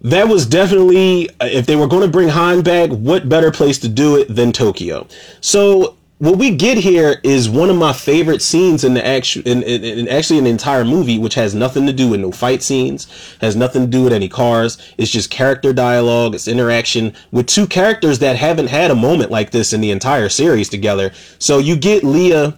that 0.01 0.27
was 0.27 0.45
definitely, 0.45 1.29
if 1.41 1.65
they 1.65 1.75
were 1.75 1.87
going 1.87 2.03
to 2.03 2.07
bring 2.07 2.29
Han 2.29 2.61
back, 2.61 2.89
what 2.91 3.27
better 3.27 3.51
place 3.51 3.79
to 3.79 3.89
do 3.89 4.17
it 4.17 4.33
than 4.33 4.51
Tokyo? 4.51 5.07
So 5.41 5.97
what 6.19 6.37
we 6.37 6.55
get 6.55 6.77
here 6.77 7.19
is 7.23 7.49
one 7.49 7.69
of 7.69 7.75
my 7.75 7.91
favorite 7.91 8.41
scenes 8.41 8.83
in 8.83 8.93
the 8.93 9.05
actual, 9.05 9.41
in, 9.45 9.63
in, 9.63 9.83
in, 9.83 10.07
actually 10.07 10.39
an 10.39 10.47
entire 10.47 10.85
movie, 10.85 11.19
which 11.19 11.33
has 11.35 11.53
nothing 11.53 11.85
to 11.85 11.93
do 11.93 12.09
with 12.09 12.19
no 12.19 12.31
fight 12.31 12.61
scenes, 12.61 13.07
has 13.41 13.55
nothing 13.55 13.81
to 13.81 13.87
do 13.87 14.03
with 14.03 14.13
any 14.13 14.29
cars. 14.29 14.77
It's 14.97 15.11
just 15.11 15.29
character 15.29 15.73
dialogue. 15.73 16.35
It's 16.35 16.47
interaction 16.47 17.13
with 17.31 17.47
two 17.47 17.67
characters 17.67 18.19
that 18.19 18.37
haven't 18.37 18.67
had 18.67 18.91
a 18.91 18.95
moment 18.95 19.31
like 19.31 19.51
this 19.51 19.73
in 19.73 19.81
the 19.81 19.91
entire 19.91 20.29
series 20.29 20.69
together. 20.69 21.11
So 21.39 21.57
you 21.57 21.75
get 21.75 22.03
Leah. 22.03 22.57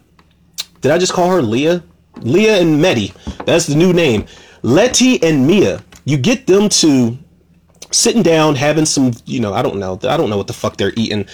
Did 0.82 0.92
I 0.92 0.98
just 0.98 1.14
call 1.14 1.32
her 1.32 1.42
Leah? 1.42 1.84
Leah 2.18 2.62
and 2.62 2.82
Medi. 2.82 3.14
That's 3.46 3.68
the 3.68 3.76
new 3.76 3.94
name. 3.94 4.26
Letty 4.62 5.22
and 5.24 5.48
Mia. 5.48 5.84
You 6.04 6.18
get 6.18 6.46
them 6.46 6.70
to 6.70 7.18
sitting 7.90 8.22
down, 8.22 8.56
having 8.56 8.86
some, 8.86 9.14
you 9.26 9.40
know, 9.40 9.54
I 9.54 9.62
don't 9.62 9.78
know. 9.78 10.00
I 10.04 10.18
don't 10.18 10.30
know 10.30 10.38
what 10.38 10.48
the 10.48 10.54
fuck 10.54 10.78
they're 10.78 10.94
eating 10.96 11.26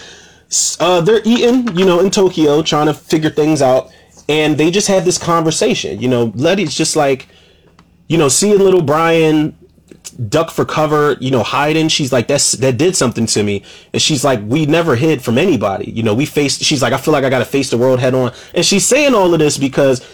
uh, 0.79 1.01
they're 1.01 1.21
eating, 1.23 1.77
you 1.77 1.85
know, 1.85 1.99
in 1.99 2.11
Tokyo, 2.11 2.61
trying 2.61 2.87
to 2.87 2.93
figure 2.93 3.29
things 3.29 3.61
out, 3.61 3.91
and 4.27 4.57
they 4.57 4.71
just 4.71 4.87
had 4.87 5.05
this 5.05 5.17
conversation. 5.17 6.01
You 6.01 6.09
know, 6.09 6.31
Letty's 6.35 6.75
just 6.75 6.95
like, 6.95 7.27
you 8.07 8.17
know, 8.17 8.27
seeing 8.27 8.59
little 8.59 8.81
Brian 8.81 9.57
duck 10.27 10.51
for 10.51 10.65
cover, 10.65 11.17
you 11.19 11.31
know, 11.31 11.43
hiding. 11.43 11.87
She's 11.87 12.11
like, 12.11 12.27
that's, 12.27 12.53
that 12.53 12.77
did 12.77 12.95
something 12.95 13.25
to 13.27 13.43
me. 13.43 13.63
And 13.93 14.01
she's 14.01 14.23
like, 14.23 14.41
we 14.43 14.65
never 14.65 14.95
hid 14.95 15.23
from 15.23 15.37
anybody. 15.37 15.89
You 15.91 16.03
know, 16.03 16.13
we 16.13 16.25
faced, 16.25 16.63
she's 16.63 16.81
like, 16.81 16.93
I 16.93 16.97
feel 16.97 17.13
like 17.13 17.23
I 17.23 17.29
got 17.29 17.39
to 17.39 17.45
face 17.45 17.69
the 17.69 17.77
world 17.77 17.99
head 17.99 18.13
on. 18.13 18.33
And 18.53 18.65
she's 18.65 18.85
saying 18.85 19.13
all 19.15 19.33
of 19.33 19.39
this 19.39 19.57
because 19.57 20.05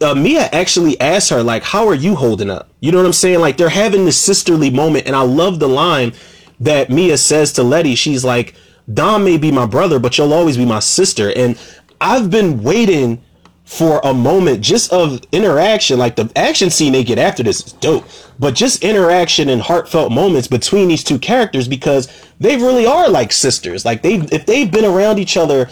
uh, 0.00 0.14
Mia 0.14 0.48
actually 0.52 1.00
asked 1.00 1.30
her, 1.30 1.42
like, 1.42 1.62
how 1.62 1.88
are 1.88 1.94
you 1.94 2.14
holding 2.14 2.50
up? 2.50 2.70
You 2.80 2.92
know 2.92 2.98
what 2.98 3.06
I'm 3.06 3.12
saying? 3.12 3.40
Like, 3.40 3.56
they're 3.56 3.68
having 3.68 4.04
this 4.04 4.20
sisterly 4.20 4.70
moment. 4.70 5.06
And 5.06 5.16
I 5.16 5.22
love 5.22 5.58
the 5.58 5.68
line 5.68 6.12
that 6.60 6.90
Mia 6.90 7.18
says 7.18 7.52
to 7.54 7.62
Letty. 7.62 7.94
She's 7.94 8.24
like, 8.24 8.54
Dom 8.92 9.24
may 9.24 9.38
be 9.38 9.52
my 9.52 9.66
brother, 9.66 9.98
but 9.98 10.18
you'll 10.18 10.32
always 10.32 10.56
be 10.56 10.64
my 10.64 10.80
sister. 10.80 11.32
And 11.34 11.58
I've 12.00 12.30
been 12.30 12.62
waiting 12.62 13.22
for 13.64 14.00
a 14.04 14.12
moment 14.12 14.60
just 14.60 14.92
of 14.92 15.22
interaction. 15.32 15.98
Like 15.98 16.16
the 16.16 16.30
action 16.36 16.68
scene 16.68 16.92
they 16.92 17.04
get 17.04 17.18
after 17.18 17.42
this 17.42 17.64
is 17.64 17.72
dope, 17.74 18.04
but 18.38 18.54
just 18.54 18.84
interaction 18.84 19.48
and 19.48 19.62
heartfelt 19.62 20.12
moments 20.12 20.48
between 20.48 20.88
these 20.88 21.04
two 21.04 21.18
characters 21.18 21.68
because 21.68 22.08
they 22.38 22.56
really 22.56 22.86
are 22.86 23.08
like 23.08 23.32
sisters. 23.32 23.84
Like 23.84 24.02
they, 24.02 24.16
if 24.16 24.46
they've 24.46 24.70
been 24.70 24.84
around 24.84 25.18
each 25.18 25.36
other 25.36 25.70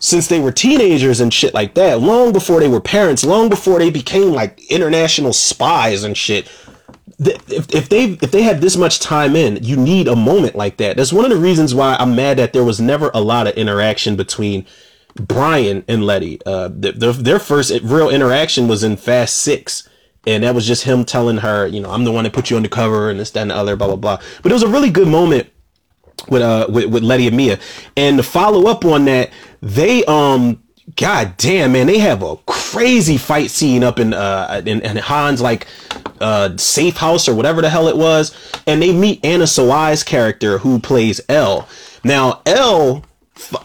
since 0.00 0.28
they 0.28 0.40
were 0.40 0.52
teenagers 0.52 1.20
and 1.20 1.34
shit 1.34 1.52
like 1.52 1.74
that, 1.74 2.00
long 2.00 2.32
before 2.32 2.60
they 2.60 2.68
were 2.68 2.80
parents, 2.80 3.24
long 3.24 3.48
before 3.48 3.78
they 3.78 3.90
became 3.90 4.32
like 4.32 4.60
international 4.70 5.32
spies 5.32 6.04
and 6.04 6.16
shit. 6.16 6.48
If, 7.20 7.74
if 7.74 7.88
they 7.88 8.04
if 8.22 8.30
they 8.30 8.42
had 8.42 8.60
this 8.60 8.76
much 8.76 9.00
time 9.00 9.34
in, 9.34 9.62
you 9.62 9.76
need 9.76 10.06
a 10.06 10.14
moment 10.14 10.54
like 10.54 10.76
that. 10.76 10.96
That's 10.96 11.12
one 11.12 11.24
of 11.24 11.30
the 11.30 11.36
reasons 11.36 11.74
why 11.74 11.96
I'm 11.98 12.14
mad 12.14 12.36
that 12.38 12.52
there 12.52 12.64
was 12.64 12.80
never 12.80 13.10
a 13.12 13.20
lot 13.20 13.46
of 13.48 13.54
interaction 13.54 14.14
between 14.14 14.66
Brian 15.16 15.84
and 15.88 16.04
Letty. 16.04 16.40
Uh, 16.46 16.68
their, 16.72 17.12
their 17.12 17.38
first 17.40 17.72
real 17.82 18.08
interaction 18.08 18.68
was 18.68 18.84
in 18.84 18.96
Fast 18.96 19.36
Six. 19.36 19.88
And 20.26 20.44
that 20.44 20.54
was 20.54 20.66
just 20.66 20.84
him 20.84 21.04
telling 21.04 21.38
her, 21.38 21.66
you 21.66 21.80
know, 21.80 21.90
I'm 21.90 22.04
the 22.04 22.12
one 22.12 22.24
that 22.24 22.34
put 22.34 22.50
you 22.50 22.56
on 22.56 22.62
the 22.62 22.68
cover 22.68 23.08
and 23.08 23.18
this, 23.18 23.30
that, 23.30 23.40
and 23.42 23.50
the 23.50 23.56
other, 23.56 23.76
blah, 23.76 23.86
blah, 23.86 23.96
blah. 23.96 24.20
But 24.42 24.52
it 24.52 24.54
was 24.54 24.62
a 24.62 24.68
really 24.68 24.90
good 24.90 25.08
moment 25.08 25.48
with, 26.28 26.42
uh, 26.42 26.66
with, 26.68 26.86
with 26.86 27.02
Letty 27.02 27.28
and 27.28 27.36
Mia. 27.36 27.58
And 27.96 28.18
to 28.18 28.22
follow 28.22 28.68
up 28.68 28.84
on 28.84 29.06
that, 29.06 29.30
they, 29.62 30.04
um, 30.04 30.62
God 30.96 31.36
damn, 31.36 31.72
man, 31.72 31.86
they 31.86 31.98
have 31.98 32.22
a 32.22 32.36
crazy 32.46 33.16
fight 33.16 33.50
scene 33.50 33.84
up 33.84 33.98
in, 33.98 34.14
uh, 34.14 34.62
in, 34.64 34.80
in 34.80 34.96
Han's, 34.96 35.40
like, 35.40 35.66
uh, 36.20 36.56
safe 36.56 36.96
house 36.96 37.28
or 37.28 37.34
whatever 37.34 37.60
the 37.60 37.70
hell 37.70 37.88
it 37.88 37.96
was. 37.96 38.34
And 38.66 38.80
they 38.80 38.92
meet 38.92 39.24
Anna 39.24 39.46
Sawai's 39.46 40.02
character 40.02 40.58
who 40.58 40.78
plays 40.78 41.20
Elle. 41.28 41.68
Now, 42.04 42.42
Elle 42.46 43.04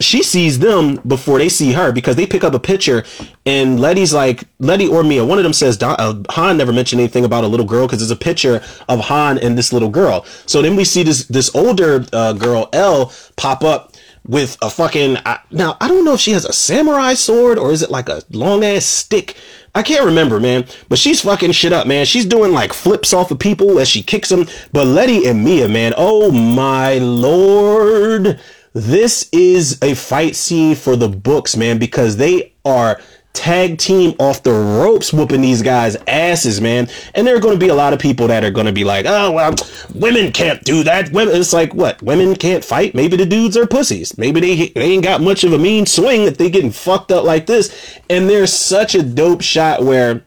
she 0.00 0.22
sees 0.22 0.60
them 0.60 0.96
before 1.06 1.38
they 1.38 1.48
see 1.48 1.72
her 1.72 1.92
because 1.92 2.16
they 2.16 2.26
pick 2.26 2.44
up 2.44 2.54
a 2.54 2.58
picture 2.58 3.04
and 3.44 3.80
Letty's 3.80 4.12
like 4.12 4.44
Letty 4.60 4.86
or 4.86 5.02
Mia 5.02 5.24
one 5.24 5.38
of 5.38 5.44
them 5.44 5.52
says 5.52 5.82
uh, 5.82 6.22
Han 6.30 6.56
never 6.56 6.72
mentioned 6.72 7.00
anything 7.00 7.24
about 7.24 7.44
a 7.44 7.48
little 7.48 7.66
girl 7.66 7.86
because 7.86 7.98
there's 7.98 8.10
a 8.10 8.16
picture 8.16 8.62
of 8.88 9.00
Han 9.00 9.38
and 9.38 9.58
this 9.58 9.72
little 9.72 9.90
girl 9.90 10.24
so 10.46 10.62
then 10.62 10.76
we 10.76 10.84
see 10.84 11.02
this 11.02 11.24
this 11.26 11.54
older 11.54 12.04
uh, 12.12 12.32
girl 12.34 12.68
Elle 12.72 13.12
pop 13.36 13.64
up 13.64 13.93
with 14.26 14.56
a 14.62 14.70
fucking 14.70 15.16
uh, 15.18 15.38
now 15.50 15.76
I 15.80 15.88
don't 15.88 16.04
know 16.04 16.14
if 16.14 16.20
she 16.20 16.32
has 16.32 16.44
a 16.44 16.52
samurai 16.52 17.14
sword 17.14 17.58
or 17.58 17.72
is 17.72 17.82
it 17.82 17.90
like 17.90 18.08
a 18.08 18.22
long 18.30 18.64
ass 18.64 18.84
stick 18.84 19.36
I 19.76 19.82
can't 19.82 20.04
remember, 20.04 20.38
man, 20.38 20.66
but 20.88 21.00
she's 21.00 21.22
fucking 21.22 21.50
shit 21.50 21.72
up, 21.72 21.88
man. 21.88 22.06
She's 22.06 22.24
doing 22.24 22.52
like 22.52 22.72
flips 22.72 23.12
off 23.12 23.32
of 23.32 23.40
people 23.40 23.80
as 23.80 23.88
she 23.88 24.04
kicks 24.04 24.28
them. 24.28 24.46
But 24.72 24.86
Letty 24.86 25.26
and 25.26 25.44
Mia, 25.44 25.68
man, 25.68 25.94
oh 25.96 26.30
my 26.30 26.98
lord, 26.98 28.38
this 28.72 29.28
is 29.32 29.80
a 29.82 29.94
fight 29.94 30.36
scene 30.36 30.76
for 30.76 30.94
the 30.94 31.08
books, 31.08 31.56
man, 31.56 31.78
because 31.78 32.18
they 32.18 32.52
are 32.64 33.00
tag 33.34 33.78
team 33.78 34.14
off 34.18 34.42
the 34.42 34.52
ropes 34.52 35.12
whooping 35.12 35.42
these 35.42 35.60
guys 35.60 35.96
asses 36.08 36.60
man. 36.60 36.88
And 37.14 37.26
there 37.26 37.36
are 37.36 37.40
going 37.40 37.58
to 37.58 37.64
be 37.64 37.68
a 37.68 37.74
lot 37.74 37.92
of 37.92 37.98
people 37.98 38.28
that 38.28 38.44
are 38.44 38.50
going 38.50 38.66
to 38.66 38.72
be 38.72 38.84
like 38.84 39.04
oh 39.06 39.32
well 39.32 39.54
women 39.94 40.32
can't 40.32 40.62
do 40.64 40.82
that. 40.84 41.12
Women 41.12 41.36
it's 41.36 41.52
like 41.52 41.74
what? 41.74 42.00
Women 42.02 42.34
can't 42.36 42.64
fight? 42.64 42.94
Maybe 42.94 43.16
the 43.16 43.26
dudes 43.26 43.56
are 43.56 43.66
pussies. 43.66 44.16
Maybe 44.16 44.40
they, 44.40 44.68
they 44.68 44.92
ain't 44.92 45.04
got 45.04 45.20
much 45.20 45.44
of 45.44 45.52
a 45.52 45.58
mean 45.58 45.84
swing 45.84 46.24
that 46.24 46.38
they 46.38 46.48
getting 46.48 46.70
fucked 46.70 47.12
up 47.12 47.24
like 47.24 47.46
this. 47.46 47.98
And 48.08 48.30
there's 48.30 48.52
such 48.52 48.94
a 48.94 49.02
dope 49.02 49.42
shot 49.42 49.82
where 49.82 50.24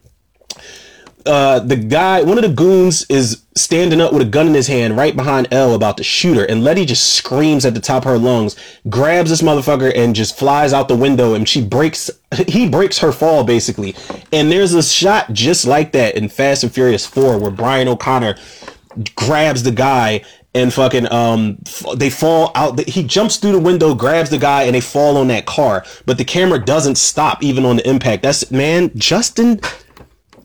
uh, 1.28 1.59
the 1.59 1.75
guy, 1.75 2.21
one 2.21 2.38
of 2.38 2.43
the 2.43 2.53
goons 2.53 3.05
is 3.09 3.43
standing 3.55 3.99
up 3.99 4.13
with 4.13 4.21
a 4.21 4.30
gun 4.30 4.47
in 4.47 4.53
his 4.53 4.67
hand 4.67 4.95
right 4.95 5.15
behind 5.15 5.47
Elle 5.51 5.75
about 5.75 5.97
to 5.97 6.03
shoot 6.03 6.38
her. 6.38 6.45
And 6.45 6.63
Letty 6.63 6.86
just 6.86 7.13
screams 7.13 7.65
at 7.65 7.73
the 7.73 7.80
top 7.80 8.05
of 8.05 8.11
her 8.11 8.17
lungs, 8.17 8.55
grabs 8.89 9.30
this 9.30 9.41
motherfucker 9.41 9.91
and 9.95 10.15
just 10.15 10.38
flies 10.38 10.73
out 10.73 10.88
the 10.88 10.95
window 10.95 11.34
and 11.34 11.47
she 11.47 11.63
breaks, 11.63 12.09
he 12.47 12.69
breaks 12.69 12.97
her 12.99 13.11
fall 13.11 13.43
basically. 13.43 13.95
And 14.32 14.51
there's 14.51 14.73
a 14.73 14.82
shot 14.82 15.34
just 15.34 15.67
like 15.67 15.91
that 15.91 16.15
in 16.15 16.30
Fast 16.30 16.63
and 16.63 16.71
Furious 16.71 17.05
4 17.05 17.38
where 17.38 17.51
Brian 17.51 17.88
O'Connor 17.88 18.38
grabs 19.15 19.63
the 19.63 19.71
guy 19.71 20.23
and 20.55 20.73
fucking 20.73 21.11
um 21.11 21.59
they 21.97 22.09
fall 22.09 22.51
out 22.55 22.80
he 22.88 23.03
jumps 23.03 23.38
through 23.38 23.51
the 23.51 23.59
window 23.59 23.93
grabs 23.93 24.32
the 24.32 24.39
guy 24.39 24.63
and 24.63 24.73
they 24.73 24.82
fall 24.82 25.17
on 25.17 25.28
that 25.28 25.45
car 25.45 25.86
but 26.07 26.17
the 26.17 26.25
camera 26.25 26.57
doesn't 26.57 26.95
stop 26.95 27.43
even 27.43 27.63
on 27.63 27.75
the 27.75 27.88
impact 27.88 28.23
that's 28.23 28.49
man 28.49 28.89
justin 28.95 29.57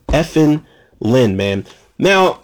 effin 0.08 0.62
Lin, 1.02 1.36
man. 1.36 1.66
Now, 1.98 2.40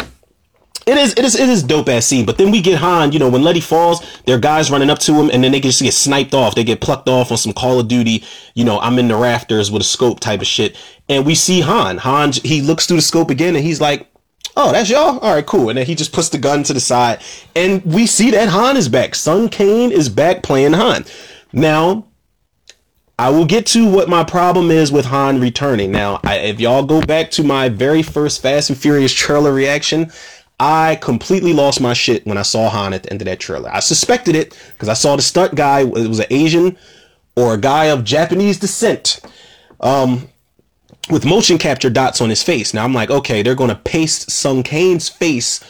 it 0.86 0.96
is 0.96 1.12
it 1.12 1.24
is 1.24 1.38
it 1.38 1.48
is 1.48 1.62
dope 1.62 1.88
ass 1.88 2.06
scene. 2.06 2.24
But 2.24 2.38
then 2.38 2.50
we 2.50 2.62
get 2.62 2.78
Han, 2.78 3.12
you 3.12 3.18
know, 3.18 3.28
when 3.28 3.42
Letty 3.42 3.61
falls, 3.61 4.00
there 4.24 4.36
are 4.36 4.40
guys 4.40 4.70
running 4.70 4.90
up 4.90 4.98
to 5.00 5.12
him, 5.12 5.30
and 5.30 5.44
then 5.44 5.52
they 5.52 5.61
just 5.61 5.82
get 5.82 5.92
sniped 5.92 6.34
off. 6.34 6.54
They 6.54 6.64
get 6.64 6.80
plucked 6.80 7.09
off 7.09 7.30
on 7.30 7.36
some 7.36 7.52
Call 7.52 7.78
of 7.78 7.88
Duty, 7.88 8.24
you 8.54 8.64
know, 8.64 8.80
I'm 8.80 8.98
in 8.98 9.09
the 9.09 9.16
rafters 9.16 9.70
with 9.70 9.82
a 9.82 9.84
scope 9.84 10.20
type 10.20 10.40
of 10.40 10.46
shit. 10.46 10.76
And 11.09 11.26
we 11.26 11.34
see 11.34 11.61
Han. 11.61 11.98
Han 11.98 12.32
he 12.32 12.62
looks 12.62 12.86
through 12.86 12.96
the 12.96 13.02
scope 13.02 13.30
again 13.30 13.54
and 13.54 13.64
he's 13.64 13.80
like, 13.80 14.09
Oh, 14.56 14.72
that's 14.72 14.90
y'all? 14.90 15.18
All 15.20 15.34
right, 15.34 15.46
cool. 15.46 15.68
And 15.68 15.78
then 15.78 15.86
he 15.86 15.94
just 15.94 16.12
puts 16.12 16.30
the 16.30 16.38
gun 16.38 16.64
to 16.64 16.72
the 16.72 16.80
side. 16.80 17.20
And 17.54 17.84
we 17.84 18.06
see 18.06 18.32
that 18.32 18.48
Han 18.48 18.76
is 18.76 18.88
back. 18.88 19.14
Sung 19.14 19.48
Kang 19.48 19.92
is 19.92 20.09
back 20.09 20.42
playing 20.42 20.72
Han. 20.72 21.04
Now, 21.52 22.06
I 23.18 23.30
will 23.30 23.44
get 23.44 23.66
to 23.66 23.90
what 23.90 24.08
my 24.08 24.22
problem 24.22 24.70
is 24.70 24.92
with 24.92 25.06
Han 25.06 25.40
returning. 25.40 25.90
Now, 25.90 26.20
I, 26.22 26.36
if 26.36 26.60
y'all 26.60 26.84
go 26.84 27.02
back 27.02 27.32
to 27.32 27.42
my 27.42 27.68
very 27.68 28.02
first 28.02 28.40
Fast 28.40 28.70
and 28.70 28.78
Furious 28.78 29.12
trailer 29.12 29.52
reaction, 29.52 30.12
I 30.60 30.96
completely 30.96 31.52
lost 31.52 31.80
my 31.80 31.94
shit 31.94 32.24
when 32.26 32.38
I 32.38 32.42
saw 32.42 32.68
Han 32.68 32.92
at 32.92 33.02
the 33.02 33.10
end 33.10 33.20
of 33.20 33.26
that 33.26 33.40
trailer. 33.40 33.70
I 33.72 33.80
suspected 33.80 34.36
it 34.36 34.56
because 34.72 34.88
I 34.88 34.94
saw 34.94 35.16
the 35.16 35.22
stunt 35.22 35.56
guy. 35.56 35.80
It 35.80 36.08
was 36.08 36.20
an 36.20 36.26
Asian 36.30 36.76
or 37.34 37.54
a 37.54 37.58
guy 37.58 37.86
of 37.86 38.04
Japanese 38.04 38.58
descent 38.58 39.20
um, 39.80 40.28
with 41.10 41.24
motion 41.24 41.58
capture 41.58 41.90
dots 41.90 42.20
on 42.20 42.30
his 42.30 42.42
face. 42.44 42.72
Now 42.72 42.84
I'm 42.84 42.94
like, 42.94 43.10
okay, 43.10 43.42
they're 43.42 43.56
going 43.56 43.70
to 43.70 43.76
paste 43.76 44.30
Sung 44.30 44.62
Kang's 44.62 45.08
face 45.08 45.64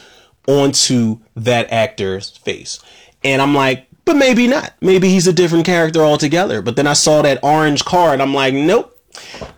onto 0.46 1.20
that 1.34 1.70
actor's 1.72 2.30
face. 2.30 2.78
And 3.24 3.40
I'm 3.40 3.54
like, 3.54 3.87
but 4.08 4.16
maybe 4.16 4.46
not. 4.46 4.72
Maybe 4.80 5.10
he's 5.10 5.26
a 5.26 5.34
different 5.34 5.66
character 5.66 6.00
altogether. 6.00 6.62
But 6.62 6.76
then 6.76 6.86
I 6.86 6.94
saw 6.94 7.20
that 7.20 7.44
orange 7.44 7.84
car 7.84 8.14
and 8.14 8.22
I'm 8.22 8.32
like, 8.32 8.54
nope, 8.54 8.98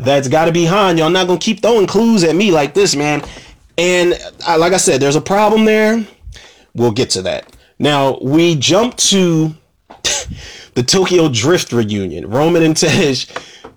that's 0.01 0.27
got 0.27 0.47
to 0.47 0.53
be 0.53 0.65
Han. 0.65 0.99
Y'all 0.99 1.09
not 1.09 1.29
going 1.29 1.39
to 1.39 1.45
keep 1.45 1.63
throwing 1.63 1.87
clues 1.87 2.25
at 2.25 2.35
me 2.35 2.51
like 2.51 2.75
this, 2.75 2.97
man. 2.97 3.23
And 3.79 4.19
I, 4.45 4.57
like 4.57 4.73
I 4.73 4.77
said, 4.79 5.01
there's 5.01 5.15
a 5.15 5.21
problem 5.21 5.67
there. 5.67 6.05
We'll 6.75 6.91
get 6.91 7.11
to 7.11 7.23
that. 7.23 7.57
Now, 7.79 8.19
we 8.21 8.57
jump 8.57 8.97
to 8.97 9.55
the 10.75 10.83
Tokyo 10.85 11.29
Drift 11.29 11.71
reunion. 11.71 12.29
Roman 12.29 12.65
and 12.65 12.77
Tej 12.77 13.27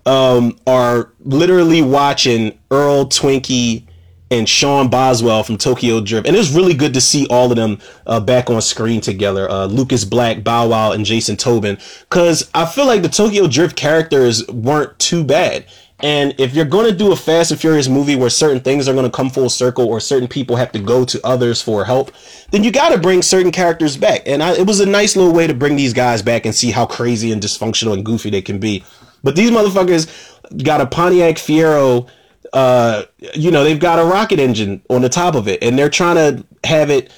um, 0.06 0.58
are 0.66 1.12
literally 1.20 1.82
watching 1.82 2.58
Earl 2.72 3.06
Twinkie 3.06 3.86
and 4.34 4.48
Sean 4.48 4.88
Boswell 4.88 5.42
from 5.44 5.56
Tokyo 5.56 6.00
Drift. 6.00 6.26
And 6.26 6.34
it 6.34 6.38
was 6.38 6.54
really 6.54 6.74
good 6.74 6.94
to 6.94 7.00
see 7.00 7.26
all 7.28 7.50
of 7.50 7.56
them 7.56 7.78
uh, 8.06 8.20
back 8.20 8.50
on 8.50 8.60
screen 8.60 9.00
together. 9.00 9.48
Uh, 9.48 9.66
Lucas 9.66 10.04
Black, 10.04 10.42
Bow 10.42 10.68
Wow, 10.68 10.92
and 10.92 11.04
Jason 11.04 11.36
Tobin. 11.36 11.78
Because 12.08 12.50
I 12.54 12.66
feel 12.66 12.86
like 12.86 13.02
the 13.02 13.08
Tokyo 13.08 13.46
Drift 13.46 13.76
characters 13.76 14.46
weren't 14.48 14.98
too 14.98 15.24
bad. 15.24 15.66
And 16.00 16.34
if 16.38 16.54
you're 16.54 16.64
going 16.64 16.90
to 16.90 16.96
do 16.96 17.12
a 17.12 17.16
Fast 17.16 17.52
and 17.52 17.60
Furious 17.60 17.88
movie 17.88 18.16
where 18.16 18.28
certain 18.28 18.60
things 18.60 18.88
are 18.88 18.92
going 18.92 19.10
to 19.10 19.16
come 19.16 19.30
full 19.30 19.48
circle 19.48 19.86
or 19.86 20.00
certain 20.00 20.28
people 20.28 20.56
have 20.56 20.72
to 20.72 20.78
go 20.78 21.04
to 21.04 21.20
others 21.24 21.62
for 21.62 21.84
help, 21.84 22.10
then 22.50 22.64
you 22.64 22.72
got 22.72 22.90
to 22.90 22.98
bring 22.98 23.22
certain 23.22 23.52
characters 23.52 23.96
back. 23.96 24.22
And 24.26 24.42
I, 24.42 24.54
it 24.54 24.66
was 24.66 24.80
a 24.80 24.86
nice 24.86 25.16
little 25.16 25.32
way 25.32 25.46
to 25.46 25.54
bring 25.54 25.76
these 25.76 25.92
guys 25.94 26.20
back 26.20 26.44
and 26.44 26.54
see 26.54 26.72
how 26.72 26.84
crazy 26.84 27.30
and 27.30 27.40
dysfunctional 27.40 27.94
and 27.94 28.04
goofy 28.04 28.28
they 28.28 28.42
can 28.42 28.58
be. 28.58 28.84
But 29.22 29.36
these 29.36 29.50
motherfuckers 29.50 30.62
got 30.62 30.80
a 30.80 30.86
Pontiac 30.86 31.36
Fiero 31.36 32.08
uh, 32.54 33.04
you 33.34 33.50
know, 33.50 33.64
they've 33.64 33.80
got 33.80 33.98
a 33.98 34.04
rocket 34.04 34.38
engine 34.38 34.80
on 34.88 35.02
the 35.02 35.08
top 35.08 35.34
of 35.34 35.48
it, 35.48 35.62
and 35.62 35.78
they're 35.78 35.90
trying 35.90 36.16
to 36.16 36.46
have 36.66 36.88
it. 36.88 37.12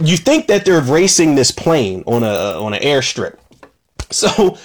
You 0.00 0.16
think 0.16 0.46
that 0.48 0.64
they're 0.64 0.80
racing 0.80 1.34
this 1.34 1.50
plane 1.50 2.02
on 2.06 2.24
a 2.24 2.58
on 2.60 2.74
an 2.74 2.80
airstrip, 2.80 3.36
so 4.10 4.56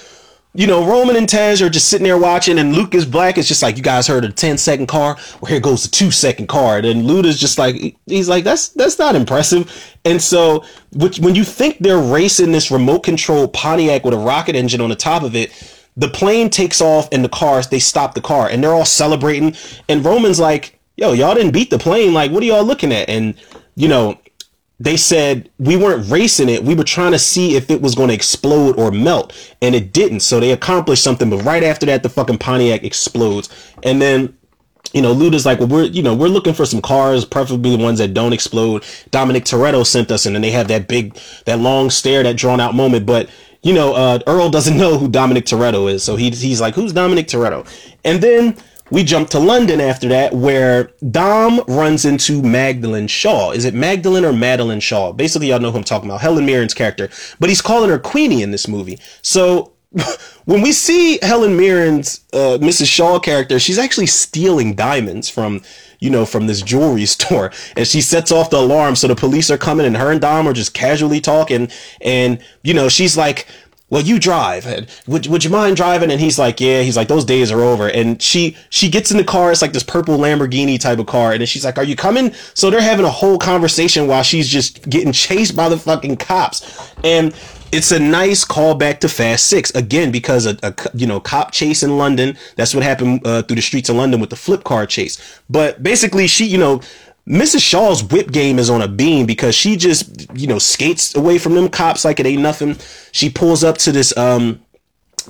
you 0.54 0.66
know, 0.66 0.86
Roman 0.86 1.16
and 1.16 1.28
Tej 1.28 1.60
are 1.60 1.68
just 1.68 1.88
sitting 1.88 2.06
there 2.06 2.16
watching, 2.16 2.58
and 2.58 2.74
Lucas 2.74 3.04
Black 3.04 3.36
is 3.36 3.46
just 3.46 3.62
like, 3.62 3.76
"You 3.76 3.82
guys 3.82 4.06
heard 4.06 4.24
of 4.24 4.30
the 4.30 4.36
10 4.36 4.56
second 4.56 4.86
car? 4.86 5.18
Well, 5.40 5.50
here 5.50 5.60
goes 5.60 5.82
the 5.82 5.90
two 5.90 6.10
second 6.10 6.46
car." 6.46 6.78
And 6.78 7.04
Luda's 7.04 7.38
just 7.38 7.58
like, 7.58 7.94
he's 8.06 8.28
like, 8.28 8.42
"That's 8.42 8.70
that's 8.70 8.98
not 8.98 9.14
impressive." 9.14 9.70
And 10.06 10.20
so, 10.20 10.64
which, 10.94 11.18
when 11.18 11.34
you 11.34 11.44
think 11.44 11.78
they're 11.80 11.98
racing 11.98 12.52
this 12.52 12.70
remote 12.70 13.00
control 13.00 13.48
Pontiac 13.48 14.02
with 14.02 14.14
a 14.14 14.18
rocket 14.18 14.56
engine 14.56 14.80
on 14.80 14.88
the 14.88 14.96
top 14.96 15.22
of 15.22 15.36
it, 15.36 15.52
the 15.96 16.08
plane 16.08 16.50
takes 16.50 16.80
off 16.80 17.08
and 17.12 17.24
the 17.24 17.28
cars, 17.28 17.68
they 17.68 17.78
stop 17.78 18.14
the 18.14 18.20
car 18.20 18.48
and 18.48 18.62
they're 18.62 18.72
all 18.72 18.84
celebrating. 18.84 19.54
And 19.88 20.04
Roman's 20.04 20.40
like, 20.40 20.78
yo, 20.96 21.12
y'all 21.12 21.34
didn't 21.34 21.52
beat 21.52 21.70
the 21.70 21.78
plane. 21.78 22.12
Like, 22.12 22.30
what 22.30 22.42
are 22.42 22.46
y'all 22.46 22.64
looking 22.64 22.92
at? 22.92 23.08
And, 23.08 23.34
you 23.74 23.88
know, 23.88 24.18
they 24.78 24.96
said 24.96 25.48
we 25.58 25.76
weren't 25.76 26.10
racing 26.10 26.48
it. 26.48 26.62
We 26.62 26.74
were 26.74 26.84
trying 26.84 27.12
to 27.12 27.18
see 27.18 27.56
if 27.56 27.70
it 27.70 27.80
was 27.80 27.94
going 27.94 28.08
to 28.08 28.14
explode 28.14 28.78
or 28.78 28.90
melt, 28.90 29.32
and 29.62 29.74
it 29.74 29.92
didn't. 29.92 30.20
So 30.20 30.38
they 30.38 30.52
accomplished 30.52 31.02
something. 31.02 31.30
But 31.30 31.44
right 31.44 31.62
after 31.62 31.86
that, 31.86 32.02
the 32.02 32.10
fucking 32.10 32.38
Pontiac 32.38 32.84
explodes, 32.84 33.48
and 33.82 34.02
then 34.02 34.36
you 34.92 35.02
know, 35.02 35.14
Luda's 35.14 35.44
like, 35.44 35.58
well, 35.58 35.68
we're, 35.68 35.84
you 35.84 36.02
know, 36.02 36.14
we're 36.14 36.28
looking 36.28 36.54
for 36.54 36.64
some 36.64 36.80
cars, 36.80 37.24
preferably 37.24 37.76
the 37.76 37.82
ones 37.82 37.98
that 37.98 38.14
don't 38.14 38.32
explode. 38.32 38.84
Dominic 39.10 39.44
Toretto 39.44 39.84
sent 39.84 40.10
us, 40.10 40.26
and 40.26 40.34
then 40.34 40.42
they 40.42 40.52
have 40.52 40.68
that 40.68 40.88
big, 40.88 41.18
that 41.44 41.58
long 41.58 41.90
stare, 41.90 42.22
that 42.22 42.36
drawn 42.36 42.60
out 42.60 42.74
moment. 42.74 43.04
But, 43.04 43.28
you 43.66 43.72
know, 43.72 43.94
uh, 43.94 44.20
Earl 44.28 44.48
doesn't 44.48 44.76
know 44.82 44.96
who 44.96 45.08
Dominic 45.08 45.44
Toretto 45.44 45.90
is. 45.92 46.04
So 46.04 46.14
he, 46.14 46.30
he's 46.30 46.60
like, 46.60 46.74
who's 46.74 46.92
Dominic 46.92 47.26
Toretto? 47.26 47.66
And 48.04 48.22
then 48.22 48.56
we 48.92 49.02
jump 49.02 49.28
to 49.30 49.40
London 49.40 49.80
after 49.80 50.08
that, 50.08 50.32
where 50.32 50.92
Dom 51.10 51.60
runs 51.66 52.04
into 52.04 52.40
Magdalene 52.40 53.08
Shaw. 53.08 53.50
Is 53.50 53.64
it 53.64 53.74
Magdalene 53.74 54.24
or 54.24 54.32
Madeline 54.32 54.78
Shaw? 54.78 55.12
Basically, 55.12 55.48
y'all 55.48 55.58
know 55.58 55.72
who 55.72 55.78
I'm 55.78 55.84
talking 55.84 56.08
about. 56.08 56.20
Helen 56.20 56.46
Mirren's 56.46 56.74
character. 56.74 57.10
But 57.40 57.48
he's 57.48 57.60
calling 57.60 57.90
her 57.90 57.98
Queenie 57.98 58.42
in 58.42 58.52
this 58.52 58.68
movie. 58.68 59.00
So 59.22 59.72
when 60.44 60.62
we 60.62 60.70
see 60.70 61.18
Helen 61.20 61.56
Mirren's 61.56 62.20
uh, 62.32 62.58
Mrs. 62.60 62.86
Shaw 62.86 63.18
character, 63.18 63.58
she's 63.58 63.78
actually 63.78 64.06
stealing 64.06 64.76
diamonds 64.76 65.28
from, 65.28 65.62
you 66.06 66.10
know, 66.10 66.24
from 66.24 66.46
this 66.46 66.62
jewelry 66.62 67.04
store, 67.16 67.50
and 67.76 67.86
she 67.86 68.00
sets 68.00 68.30
off 68.30 68.50
the 68.50 68.58
alarm. 68.58 68.94
So 68.94 69.08
the 69.08 69.16
police 69.16 69.50
are 69.50 69.58
coming, 69.58 69.84
and 69.84 69.96
her 69.96 70.12
and 70.12 70.20
Dom 70.20 70.46
are 70.46 70.52
just 70.52 70.72
casually 70.72 71.20
talking, 71.20 71.68
and 72.00 72.38
you 72.62 72.72
know, 72.72 72.88
she's 72.88 73.16
like, 73.16 73.48
well, 73.88 74.02
you 74.02 74.18
drive. 74.18 74.66
Would, 75.06 75.28
would 75.28 75.44
you 75.44 75.50
mind 75.50 75.76
driving? 75.76 76.10
And 76.10 76.20
he's 76.20 76.40
like, 76.40 76.60
yeah. 76.60 76.82
He's 76.82 76.96
like, 76.96 77.06
those 77.06 77.24
days 77.24 77.52
are 77.52 77.60
over. 77.60 77.88
And 77.88 78.20
she, 78.20 78.56
she 78.68 78.88
gets 78.90 79.12
in 79.12 79.16
the 79.16 79.22
car. 79.22 79.52
It's 79.52 79.62
like 79.62 79.72
this 79.72 79.84
purple 79.84 80.18
Lamborghini 80.18 80.80
type 80.80 80.98
of 80.98 81.06
car. 81.06 81.32
And 81.32 81.48
she's 81.48 81.64
like, 81.64 81.78
are 81.78 81.84
you 81.84 81.94
coming? 81.94 82.32
So 82.54 82.68
they're 82.68 82.80
having 82.80 83.06
a 83.06 83.10
whole 83.10 83.38
conversation 83.38 84.08
while 84.08 84.24
she's 84.24 84.48
just 84.48 84.88
getting 84.90 85.12
chased 85.12 85.54
by 85.54 85.68
the 85.68 85.78
fucking 85.78 86.16
cops. 86.16 86.92
And 87.04 87.32
it's 87.76 87.92
a 87.92 88.00
nice 88.00 88.42
callback 88.42 89.00
to 89.00 89.08
Fast 89.08 89.46
Six 89.46 89.70
again 89.74 90.10
because 90.10 90.46
a, 90.46 90.56
a 90.62 90.74
you 90.94 91.06
know 91.06 91.20
cop 91.20 91.52
chase 91.52 91.82
in 91.82 91.98
London. 91.98 92.36
That's 92.56 92.74
what 92.74 92.82
happened 92.82 93.20
uh, 93.26 93.42
through 93.42 93.56
the 93.56 93.62
streets 93.62 93.90
of 93.90 93.96
London 93.96 94.18
with 94.18 94.30
the 94.30 94.36
flip 94.36 94.64
car 94.64 94.86
chase. 94.86 95.40
But 95.50 95.82
basically, 95.82 96.26
she 96.26 96.46
you 96.46 96.56
know 96.56 96.80
Mrs. 97.28 97.60
Shaw's 97.60 98.02
whip 98.02 98.30
game 98.30 98.58
is 98.58 98.70
on 98.70 98.80
a 98.80 98.88
beam 98.88 99.26
because 99.26 99.54
she 99.54 99.76
just, 99.76 100.26
you 100.38 100.46
know, 100.46 100.60
skates 100.60 101.14
away 101.16 101.38
from 101.38 101.54
them 101.54 101.68
cops 101.68 102.04
like 102.04 102.20
it 102.20 102.26
ain't 102.26 102.40
nothing. 102.40 102.76
She 103.10 103.28
pulls 103.28 103.64
up 103.64 103.78
to 103.78 103.90
this, 103.90 104.16
um, 104.16 104.60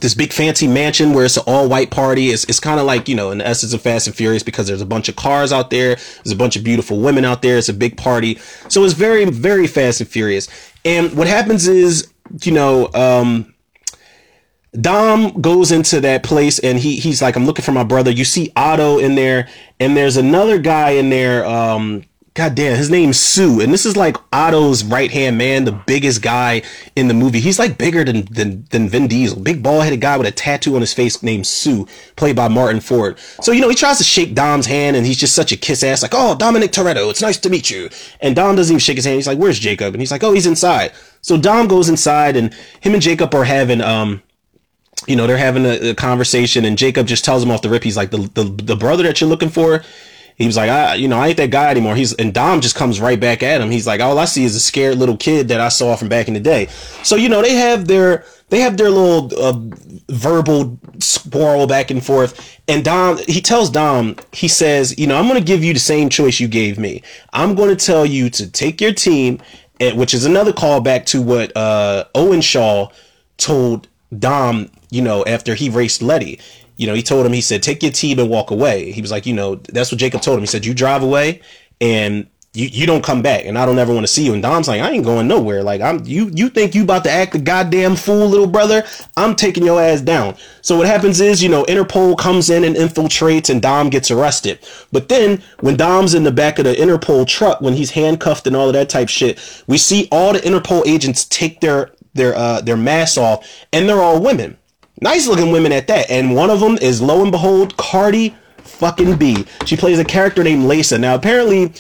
this 0.01 0.15
big 0.15 0.31
fancy 0.31 0.69
mansion 0.69 1.15
where 1.15 1.25
it's 1.25 1.39
an 1.39 1.45
all 1.47 1.71
white 1.71 1.91
party. 1.91 2.29
It's, 2.29 2.45
it's 2.45 2.61
kind 2.61 2.79
of 2.79 2.85
like, 2.85 3.09
you 3.09 3.15
know, 3.15 3.31
in 3.31 3.39
the 3.39 3.47
essence 3.47 3.73
of 3.73 3.81
Fast 3.81 4.07
and 4.07 4.15
Furious 4.15 4.43
because 4.43 4.67
there's 4.67 4.83
a 4.83 4.87
bunch 4.87 5.09
of 5.09 5.17
cars 5.17 5.53
out 5.53 5.71
there. 5.71 5.95
There's 5.95 6.33
a 6.33 6.37
bunch 6.37 6.55
of 6.55 6.65
beautiful 6.65 7.01
women 7.01 7.25
out 7.25 7.41
there. 7.41 7.57
It's 7.57 7.71
a 7.71 7.75
big 7.75 7.97
party. 7.97 8.39
So 8.69 8.85
it's 8.85 8.93
very, 8.93 9.25
very 9.25 9.67
Fast 9.67 10.03
and 10.03 10.09
Furious. 10.09 10.49
And 10.85 11.17
what 11.17 11.29
happens 11.29 11.67
is, 11.67 12.13
you 12.43 12.53
know, 12.53 12.91
um, 12.95 13.55
Dom 14.81 15.41
goes 15.41 15.73
into 15.73 16.01
that 16.01 16.23
place 16.23 16.59
and 16.59 16.79
he 16.79 16.97
he's 16.97 17.23
like, 17.23 17.37
I'm 17.37 17.47
looking 17.47 17.65
for 17.65 17.73
my 17.73 17.85
brother. 17.85 18.11
You 18.11 18.25
see 18.25 18.53
Otto 18.57 18.99
in 18.99 19.15
there, 19.15 19.49
and 19.81 19.97
there's 19.97 20.17
another 20.17 20.59
guy 20.59 20.91
in 20.91 21.11
there. 21.11 21.45
Um, 21.45 22.05
God 22.37 22.55
damn, 22.55 22.77
his 22.77 22.91
name's 22.91 23.19
Sue, 23.19 23.63
and 23.63 23.73
this 23.73 23.87
is 23.87 23.97
like 23.97 24.19
Otto's 24.31 24.85
right 24.85 25.11
hand 25.11 25.39
man, 25.39 25.65
the 25.65 25.73
biggest 25.73 26.21
guy 26.21 26.61
in 26.95 27.09
the 27.09 27.15
movie. 27.15 27.41
He's 27.41 27.59
like 27.59 27.79
bigger 27.79 28.05
than 28.05 28.27
than, 28.27 28.67
than 28.71 28.91
Vin 28.91 29.09
Diesel, 29.09 29.41
big 29.41 29.63
bald 29.63 29.85
headed 29.85 30.03
guy 30.03 30.19
with 30.19 30.27
a 30.27 30.31
tattoo 30.31 30.75
on 30.75 30.83
his 30.83 30.93
face 30.93 31.23
named 31.23 31.47
Sue, 31.47 31.89
played 32.17 32.37
by 32.37 32.49
Martin 32.49 32.81
Ford. 32.81 33.19
So 33.41 33.53
you 33.53 33.63
know 33.63 33.71
he 33.71 33.75
tries 33.75 33.97
to 33.99 34.05
shake 34.05 34.35
Dom's 34.35 34.67
hand, 34.67 34.97
and 34.97 35.07
he's 35.07 35.17
just 35.17 35.35
such 35.35 35.51
a 35.51 35.57
kiss 35.57 35.83
ass, 35.83 36.03
like, 36.03 36.13
"Oh, 36.15 36.35
Dominic 36.35 36.73
Toretto, 36.73 37.09
it's 37.09 37.23
nice 37.23 37.39
to 37.39 37.49
meet 37.49 37.71
you." 37.71 37.89
And 38.21 38.37
Dom 38.37 38.55
doesn't 38.55 38.71
even 38.71 38.81
shake 38.81 38.97
his 38.97 39.07
hand. 39.07 39.17
He's 39.17 39.27
like, 39.27 39.39
"Where's 39.39 39.59
Jacob?" 39.59 39.95
And 39.95 40.03
he's 40.03 40.11
like, 40.11 40.23
"Oh, 40.23 40.35
he's 40.35 40.47
inside." 40.47 40.93
So 41.27 41.37
Dom 41.37 41.67
goes 41.67 41.89
inside, 41.89 42.37
and 42.37 42.55
him 42.81 42.95
and 42.95 43.03
Jacob 43.03 43.35
are 43.35 43.43
having 43.45 43.81
um 43.81 44.23
you 45.09 45.15
know, 45.15 45.27
they're 45.27 45.37
having 45.37 45.67
a, 45.67 45.91
a, 45.91 45.95
conversation 45.95 46.65
and 46.65 46.79
Jacob 46.79 47.07
just 47.07 47.25
tells 47.25 47.43
him 47.43 47.51
off 47.51 47.63
the 47.63 47.69
rip. 47.69 47.85
He's 47.85 47.99
like, 47.99 48.11
the, 48.11 48.31
the, 48.35 48.45
the 48.45 48.77
brother 48.77 49.03
that 49.05 49.21
you're 49.21 49.29
looking 49.29 49.51
for. 49.51 49.85
He 50.37 50.47
was 50.47 50.57
like, 50.57 50.71
I, 50.71 50.95
you 50.95 51.07
know, 51.07 51.19
I 51.19 51.29
ain't 51.29 51.37
that 51.37 51.51
guy 51.51 51.71
anymore. 51.71 51.95
He's, 51.95 52.15
and 52.15 52.33
Dom 52.33 52.61
just 52.61 52.75
comes 52.75 52.99
right 52.99 53.21
back 53.21 53.43
at 53.43 53.61
him. 53.61 53.71
He's 53.71 53.87
like, 53.87 54.01
all 54.01 54.19
I 54.19 54.25
see 54.25 54.45
is 54.45 54.57
a 54.57 54.61
scared 54.61 54.97
little 54.97 55.17
kid 55.17 55.49
that 55.49 55.61
I 55.61 55.69
saw 55.69 55.97
from 55.97 56.09
back 56.09 56.29
in 56.29 56.35
the 56.35 56.41
day. 56.41 56.67
So, 57.05 57.15
you 57.15 57.29
know, 57.29 57.43
they 57.43 57.55
have 57.55 57.87
their, 57.87 58.25
they 58.49 58.61
have 58.61 58.77
their 58.79 58.91
little 58.91 59.31
uh, 59.39 59.55
verbal 60.09 60.79
quarrel 61.31 61.67
back 61.67 61.91
and 61.91 62.05
forth. 62.05 62.59
And 62.69 62.85
Dom, 62.85 63.19
he 63.27 63.41
tells 63.41 63.71
Dom, 63.71 64.17
he 64.33 64.49
says, 64.49 64.99
you 64.99 65.07
know, 65.07 65.17
I'm 65.19 65.29
going 65.29 65.39
to 65.39 65.45
give 65.45 65.63
you 65.63 65.73
the 65.73 65.81
same 65.81 66.09
choice 66.09 66.41
you 66.41 66.49
gave 66.49 66.79
me. 66.79 67.03
I'm 67.33 67.55
going 67.55 67.75
to 67.75 67.87
tell 67.87 68.07
you 68.07 68.31
to 68.31 68.51
take 68.51 68.81
your 68.81 68.93
team, 68.93 69.41
which 69.81 70.15
is 70.15 70.25
another 70.25 70.53
callback 70.53 71.07
to 71.07 71.23
what 71.23 71.57
uh, 71.57 72.05
Owen 72.15 72.41
Shaw 72.41 72.89
told 73.37 73.89
Dom, 74.17 74.71
you 74.91 75.03
know, 75.03 75.25
after 75.25 75.55
he 75.55 75.69
raced 75.69 76.03
Letty, 76.03 76.41
you 76.77 76.87
know, 76.87 76.95
he 76.95 77.03
told 77.03 77.27
him, 77.27 77.33
he 77.33 77.41
said, 77.41 77.63
take 77.63 77.83
your 77.83 77.93
team 77.93 78.19
and 78.19 78.29
walk 78.29 78.51
away. 78.51 78.93
He 78.93 79.01
was 79.01 79.11
like, 79.11 79.27
you 79.27 79.35
know, 79.35 79.57
that's 79.57 79.91
what 79.91 79.99
Jacob 79.99 80.21
told 80.21 80.37
him. 80.37 80.43
He 80.43 80.47
said, 80.47 80.65
you 80.65 80.75
drive 80.75 81.03
away 81.03 81.41
and 81.81 82.27
you, 82.57 82.69
you 82.69 82.87
don't 82.87 83.05
come 83.05 83.21
back 83.21 83.45
and 83.45 83.59
I 83.59 83.67
don't 83.67 83.79
ever 83.79 83.93
want 83.93 84.05
to 84.05 84.13
see 84.13 84.25
you. 84.25 84.33
And 84.33 84.43
Dom's 84.43 84.67
like, 84.67 84.81
I 84.81 84.91
ain't 84.91 85.05
going 85.05 85.29
nowhere. 85.29 85.63
Like 85.63 85.83
I'm, 85.83 86.05
you, 86.07 86.31
you 86.35 86.49
think 86.49 86.75
you 86.75 86.83
about 86.83 87.05
to 87.05 87.11
act 87.11 87.35
a 87.35 87.39
goddamn 87.39 87.97
fool, 87.97 88.27
little 88.29 88.47
brother? 88.47 88.85
I'm 89.17 89.37
taking 89.37 89.65
your 89.65 89.81
ass 89.81 90.01
down. 90.01 90.37
So 90.63 90.79
what 90.79 90.87
happens 90.87 91.21
is, 91.21 91.43
you 91.43 91.51
know, 91.51 91.65
Interpol 91.65 92.17
comes 92.17 92.49
in 92.49 92.65
and 92.65 92.75
infiltrates 92.75 93.51
and 93.51 93.61
Dom 93.61 93.91
gets 93.91 94.11
arrested. 94.11 94.59
But 94.91 95.11
then 95.11 95.43
when 95.61 95.77
Dom's 95.77 96.15
in 96.15 96.25
the 96.25 96.33
back 96.33 96.59
of 96.59 96.65
the 96.65 96.75
Interpol 96.75 97.27
truck, 97.27 97.61
when 97.61 97.75
he's 97.75 97.91
handcuffed 97.91 98.47
and 98.47 98.57
all 98.57 98.69
of 98.69 98.73
that 98.73 98.89
type 98.89 99.11
shit, 99.11 99.39
we 99.67 99.77
see 99.77 100.09
all 100.11 100.33
the 100.33 100.39
Interpol 100.41 100.87
agents 100.87 101.27
take 101.27 101.61
their, 101.61 101.93
their 102.15 102.35
uh 102.35 102.63
their 102.63 102.79
masks 102.79 103.19
off, 103.19 103.47
and 103.75 103.87
they're 103.87 104.01
all 104.01 104.23
women, 104.23 104.57
nice 105.03 105.27
looking 105.27 105.53
women 105.53 105.71
at 105.71 105.87
that. 105.89 106.11
And 106.11 106.35
one 106.35 106.49
of 106.49 106.61
them 106.61 106.79
is 106.81 107.03
lo 107.03 107.23
and 107.23 107.31
behold 107.31 107.77
Cardi 107.77 108.35
fucking 108.59 109.17
B. 109.17 109.45
She 109.65 109.77
plays 109.77 109.99
a 109.99 110.05
character 110.05 110.43
named 110.43 110.65
Lisa. 110.65 110.99
Now 110.99 111.15
apparently, 111.15 111.73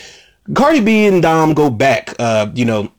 Cardi 0.54 0.80
B 0.80 1.06
and 1.06 1.22
Dom 1.22 1.54
go 1.54 1.70
back. 1.70 2.14
Uh, 2.18 2.50
you 2.54 2.64
know, 2.64 2.92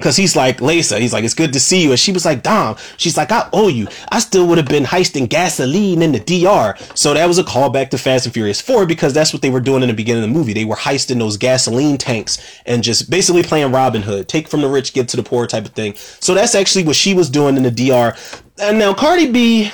Cause 0.00 0.14
he's 0.14 0.36
like, 0.36 0.60
Lisa, 0.60 0.98
he's 0.98 1.14
like, 1.14 1.24
it's 1.24 1.32
good 1.32 1.54
to 1.54 1.60
see 1.60 1.82
you. 1.82 1.90
And 1.90 1.98
she 1.98 2.12
was 2.12 2.26
like, 2.26 2.42
Dom, 2.42 2.76
she's 2.98 3.16
like, 3.16 3.32
I 3.32 3.48
owe 3.54 3.68
you. 3.68 3.88
I 4.10 4.18
still 4.18 4.46
would 4.46 4.58
have 4.58 4.68
been 4.68 4.84
heisting 4.84 5.26
gasoline 5.26 6.02
in 6.02 6.12
the 6.12 6.20
DR. 6.20 6.76
So 6.94 7.14
that 7.14 7.26
was 7.26 7.38
a 7.38 7.42
callback 7.42 7.88
to 7.90 7.98
Fast 7.98 8.26
and 8.26 8.34
Furious 8.34 8.60
4 8.60 8.84
because 8.84 9.14
that's 9.14 9.32
what 9.32 9.40
they 9.40 9.48
were 9.48 9.60
doing 9.60 9.82
in 9.82 9.88
the 9.88 9.94
beginning 9.94 10.22
of 10.22 10.28
the 10.28 10.34
movie. 10.34 10.52
They 10.52 10.66
were 10.66 10.76
heisting 10.76 11.18
those 11.18 11.38
gasoline 11.38 11.96
tanks 11.96 12.60
and 12.66 12.82
just 12.82 13.08
basically 13.08 13.42
playing 13.42 13.72
Robin 13.72 14.02
Hood, 14.02 14.28
take 14.28 14.48
from 14.48 14.60
the 14.60 14.68
rich, 14.68 14.92
give 14.92 15.06
to 15.08 15.16
the 15.16 15.22
poor 15.22 15.46
type 15.46 15.64
of 15.64 15.72
thing. 15.72 15.94
So 15.96 16.34
that's 16.34 16.54
actually 16.54 16.84
what 16.84 16.96
she 16.96 17.14
was 17.14 17.30
doing 17.30 17.56
in 17.56 17.62
the 17.62 17.70
DR. 17.70 18.14
And 18.60 18.78
now 18.78 18.92
Cardi 18.92 19.32
B, 19.32 19.70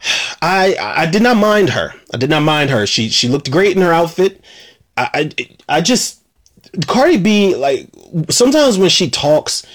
I, 0.42 0.76
I 0.78 1.06
did 1.06 1.22
not 1.22 1.38
mind 1.38 1.70
her. 1.70 1.94
I 2.12 2.18
did 2.18 2.28
not 2.28 2.42
mind 2.42 2.68
her. 2.68 2.86
She, 2.86 3.08
she 3.08 3.28
looked 3.28 3.50
great 3.50 3.76
in 3.76 3.82
her 3.82 3.94
outfit. 3.94 4.44
I, 4.96 5.32
I, 5.38 5.48
I 5.68 5.80
just, 5.80 6.22
Cardi 6.86 7.18
B, 7.18 7.54
like 7.54 7.88
sometimes 8.30 8.78
when 8.78 8.88
she 8.88 9.10
talks, 9.10 9.66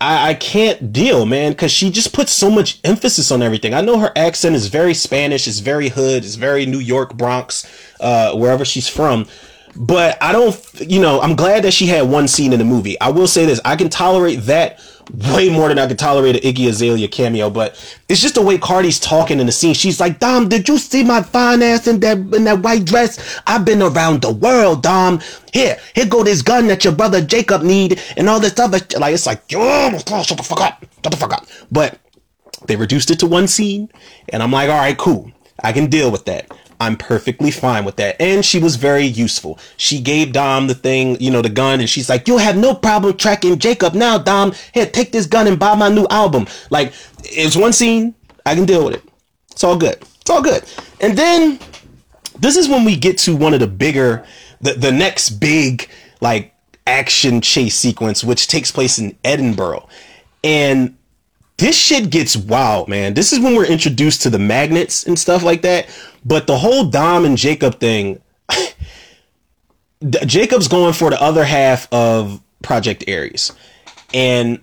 I, 0.00 0.30
I 0.30 0.34
can't 0.34 0.92
deal, 0.92 1.26
man, 1.26 1.52
because 1.52 1.70
she 1.70 1.90
just 1.90 2.12
puts 2.12 2.32
so 2.32 2.50
much 2.50 2.78
emphasis 2.84 3.30
on 3.30 3.42
everything. 3.42 3.74
I 3.74 3.80
know 3.80 3.98
her 3.98 4.12
accent 4.16 4.54
is 4.54 4.66
very 4.66 4.94
Spanish, 4.94 5.46
it's 5.46 5.60
very 5.60 5.88
hood, 5.88 6.24
it's 6.24 6.34
very 6.34 6.66
New 6.66 6.78
York, 6.78 7.16
Bronx, 7.16 7.66
uh, 8.00 8.34
wherever 8.34 8.64
she's 8.64 8.88
from. 8.88 9.26
But 9.76 10.22
I 10.22 10.32
don't, 10.32 10.56
you 10.80 11.00
know, 11.00 11.20
I'm 11.20 11.34
glad 11.34 11.64
that 11.64 11.72
she 11.72 11.86
had 11.86 12.08
one 12.08 12.28
scene 12.28 12.52
in 12.52 12.58
the 12.58 12.64
movie. 12.64 12.98
I 13.00 13.10
will 13.10 13.26
say 13.26 13.44
this: 13.46 13.60
I 13.64 13.76
can 13.76 13.88
tolerate 13.88 14.42
that 14.42 14.80
way 15.32 15.50
more 15.50 15.68
than 15.68 15.78
I 15.78 15.86
could 15.86 15.98
tolerate 15.98 16.36
an 16.36 16.42
Iggy 16.42 16.68
Azalea 16.68 17.08
cameo. 17.08 17.50
But 17.50 17.74
it's 18.08 18.20
just 18.20 18.36
the 18.36 18.42
way 18.42 18.58
Cardi's 18.58 18.98
talking 18.98 19.40
in 19.40 19.46
the 19.46 19.52
scene. 19.52 19.74
She's 19.74 20.00
like, 20.00 20.18
Dom, 20.18 20.48
did 20.48 20.68
you 20.68 20.78
see 20.78 21.04
my 21.04 21.22
fine 21.22 21.62
ass 21.62 21.86
in 21.86 22.00
that 22.00 22.18
in 22.18 22.44
that 22.44 22.62
white 22.62 22.84
dress? 22.84 23.40
I've 23.46 23.64
been 23.64 23.82
around 23.82 24.22
the 24.22 24.32
world, 24.32 24.82
Dom. 24.82 25.20
Here, 25.52 25.78
here 25.94 26.06
go 26.06 26.22
this 26.22 26.42
gun 26.42 26.66
that 26.68 26.84
your 26.84 26.94
brother 26.94 27.20
Jacob 27.24 27.62
need, 27.62 28.00
and 28.16 28.28
all 28.28 28.40
this 28.40 28.58
other 28.58 28.78
like. 28.98 29.14
It's 29.14 29.26
like, 29.26 29.42
oh, 29.54 29.90
shut 29.90 30.38
the 30.38 30.42
fuck 30.42 30.60
up, 30.60 30.84
shut 31.02 31.10
the 31.10 31.16
fuck 31.16 31.32
up. 31.32 31.46
But 31.70 31.98
they 32.66 32.76
reduced 32.76 33.10
it 33.10 33.18
to 33.20 33.26
one 33.26 33.48
scene, 33.48 33.90
and 34.28 34.42
I'm 34.42 34.52
like, 34.52 34.70
all 34.70 34.78
right, 34.78 34.96
cool. 34.96 35.30
I 35.62 35.72
can 35.72 35.86
deal 35.86 36.10
with 36.10 36.24
that. 36.24 36.50
I'm 36.80 36.96
perfectly 36.96 37.50
fine 37.50 37.84
with 37.84 37.96
that. 37.96 38.20
And 38.20 38.44
she 38.44 38.58
was 38.58 38.76
very 38.76 39.04
useful. 39.04 39.58
She 39.76 40.00
gave 40.00 40.32
Dom 40.32 40.66
the 40.66 40.74
thing, 40.74 41.20
you 41.20 41.30
know, 41.30 41.42
the 41.42 41.48
gun, 41.48 41.80
and 41.80 41.88
she's 41.88 42.08
like, 42.08 42.26
You'll 42.28 42.38
have 42.38 42.56
no 42.56 42.74
problem 42.74 43.16
tracking 43.16 43.58
Jacob 43.58 43.94
now, 43.94 44.18
Dom. 44.18 44.52
Here, 44.72 44.86
take 44.86 45.12
this 45.12 45.26
gun 45.26 45.46
and 45.46 45.58
buy 45.58 45.74
my 45.74 45.88
new 45.88 46.06
album. 46.10 46.46
Like, 46.70 46.92
it's 47.24 47.56
one 47.56 47.72
scene, 47.72 48.14
I 48.44 48.54
can 48.54 48.64
deal 48.64 48.84
with 48.84 48.94
it. 48.94 49.02
It's 49.50 49.64
all 49.64 49.76
good. 49.76 49.96
It's 50.20 50.30
all 50.30 50.42
good. 50.42 50.64
And 51.00 51.16
then 51.16 51.58
this 52.38 52.56
is 52.56 52.68
when 52.68 52.84
we 52.84 52.96
get 52.96 53.18
to 53.18 53.36
one 53.36 53.54
of 53.54 53.60
the 53.60 53.66
bigger, 53.66 54.24
the, 54.60 54.74
the 54.74 54.92
next 54.92 55.30
big, 55.30 55.88
like, 56.20 56.54
action 56.86 57.40
chase 57.40 57.76
sequence, 57.76 58.24
which 58.24 58.46
takes 58.46 58.70
place 58.70 58.98
in 58.98 59.16
Edinburgh. 59.24 59.88
And 60.42 60.96
this 61.56 61.76
shit 61.76 62.10
gets 62.10 62.36
wild, 62.36 62.88
man. 62.88 63.14
This 63.14 63.32
is 63.32 63.40
when 63.40 63.54
we're 63.54 63.66
introduced 63.66 64.22
to 64.22 64.30
the 64.30 64.38
magnets 64.38 65.04
and 65.04 65.18
stuff 65.18 65.42
like 65.42 65.62
that. 65.62 65.88
But 66.24 66.46
the 66.46 66.58
whole 66.58 66.84
Dom 66.84 67.24
and 67.24 67.36
Jacob 67.36 67.78
thing, 67.78 68.20
Jacob's 70.26 70.68
going 70.68 70.94
for 70.94 71.10
the 71.10 71.20
other 71.20 71.44
half 71.44 71.90
of 71.92 72.40
Project 72.62 73.04
Aries, 73.06 73.52
and 74.12 74.60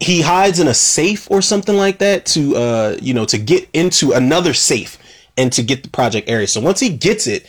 he 0.00 0.20
hides 0.22 0.58
in 0.58 0.68
a 0.68 0.74
safe 0.74 1.30
or 1.30 1.42
something 1.42 1.76
like 1.76 1.98
that 1.98 2.26
to 2.26 2.56
uh 2.56 2.96
you 3.00 3.14
know 3.14 3.24
to 3.24 3.38
get 3.38 3.68
into 3.72 4.12
another 4.12 4.52
safe 4.52 4.98
and 5.36 5.52
to 5.52 5.62
get 5.62 5.82
the 5.82 5.90
Project 5.90 6.28
Aries. 6.28 6.52
So 6.52 6.60
once 6.60 6.80
he 6.80 6.88
gets 6.88 7.26
it, 7.26 7.46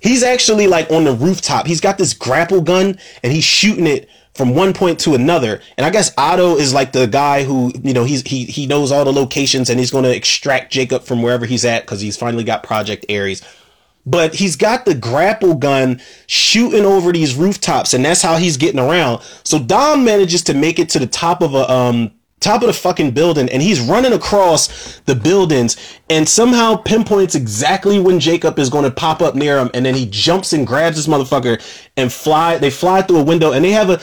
he's 0.00 0.22
actually 0.22 0.66
like 0.66 0.90
on 0.90 1.04
the 1.04 1.12
rooftop. 1.12 1.66
He's 1.66 1.80
got 1.80 1.98
this 1.98 2.14
grapple 2.14 2.60
gun 2.60 2.98
and 3.22 3.32
he's 3.32 3.44
shooting 3.44 3.86
it 3.86 4.08
from 4.34 4.54
one 4.54 4.72
point 4.72 4.98
to 5.00 5.14
another. 5.14 5.60
And 5.76 5.86
I 5.86 5.90
guess 5.90 6.12
Otto 6.18 6.56
is 6.56 6.74
like 6.74 6.92
the 6.92 7.06
guy 7.06 7.44
who, 7.44 7.72
you 7.82 7.92
know, 7.92 8.04
he's 8.04 8.22
he 8.22 8.44
he 8.44 8.66
knows 8.66 8.90
all 8.90 9.04
the 9.04 9.12
locations 9.12 9.70
and 9.70 9.78
he's 9.78 9.90
going 9.90 10.04
to 10.04 10.14
extract 10.14 10.72
Jacob 10.72 11.04
from 11.04 11.22
wherever 11.22 11.46
he's 11.46 11.64
at 11.64 11.82
because 11.82 12.00
he's 12.00 12.16
finally 12.16 12.44
got 12.44 12.62
Project 12.62 13.06
Aries. 13.08 13.42
But 14.06 14.34
he's 14.34 14.56
got 14.56 14.84
the 14.84 14.94
grapple 14.94 15.54
gun 15.54 16.00
shooting 16.26 16.84
over 16.84 17.10
these 17.10 17.34
rooftops, 17.34 17.94
and 17.94 18.04
that's 18.04 18.20
how 18.20 18.36
he's 18.36 18.58
getting 18.58 18.78
around. 18.78 19.22
So 19.44 19.58
Dom 19.58 20.04
manages 20.04 20.42
to 20.42 20.54
make 20.54 20.78
it 20.78 20.90
to 20.90 20.98
the 20.98 21.06
top 21.06 21.40
of 21.40 21.54
a 21.54 21.70
um 21.70 22.10
top 22.44 22.60
of 22.60 22.66
the 22.66 22.74
fucking 22.74 23.12
building 23.12 23.48
and 23.48 23.62
he's 23.62 23.80
running 23.80 24.12
across 24.12 25.00
the 25.06 25.14
buildings 25.14 25.78
and 26.10 26.28
somehow 26.28 26.76
pinpoints 26.76 27.34
exactly 27.34 27.98
when 27.98 28.20
Jacob 28.20 28.58
is 28.58 28.68
going 28.68 28.84
to 28.84 28.90
pop 28.90 29.22
up 29.22 29.34
near 29.34 29.58
him 29.58 29.70
and 29.72 29.86
then 29.86 29.94
he 29.94 30.04
jumps 30.04 30.52
and 30.52 30.66
grabs 30.66 30.96
this 30.96 31.06
motherfucker 31.06 31.58
and 31.96 32.12
fly 32.12 32.58
they 32.58 32.68
fly 32.68 33.00
through 33.00 33.16
a 33.16 33.24
window 33.24 33.52
and 33.52 33.64
they 33.64 33.70
have 33.70 33.88
a 33.88 33.98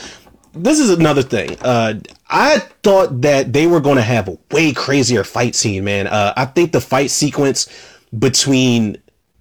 this 0.54 0.78
is 0.78 0.90
another 0.90 1.22
thing. 1.22 1.56
Uh, 1.60 1.94
I 2.28 2.58
thought 2.82 3.22
that 3.22 3.52
they 3.52 3.66
were 3.66 3.80
going 3.80 3.96
to 3.96 4.02
have 4.02 4.28
a 4.28 4.38
way 4.50 4.72
crazier 4.72 5.24
fight 5.24 5.54
scene, 5.54 5.84
man. 5.84 6.06
Uh, 6.06 6.32
I 6.36 6.46
think 6.46 6.72
the 6.72 6.80
fight 6.80 7.10
sequence 7.10 7.68
between 8.18 8.98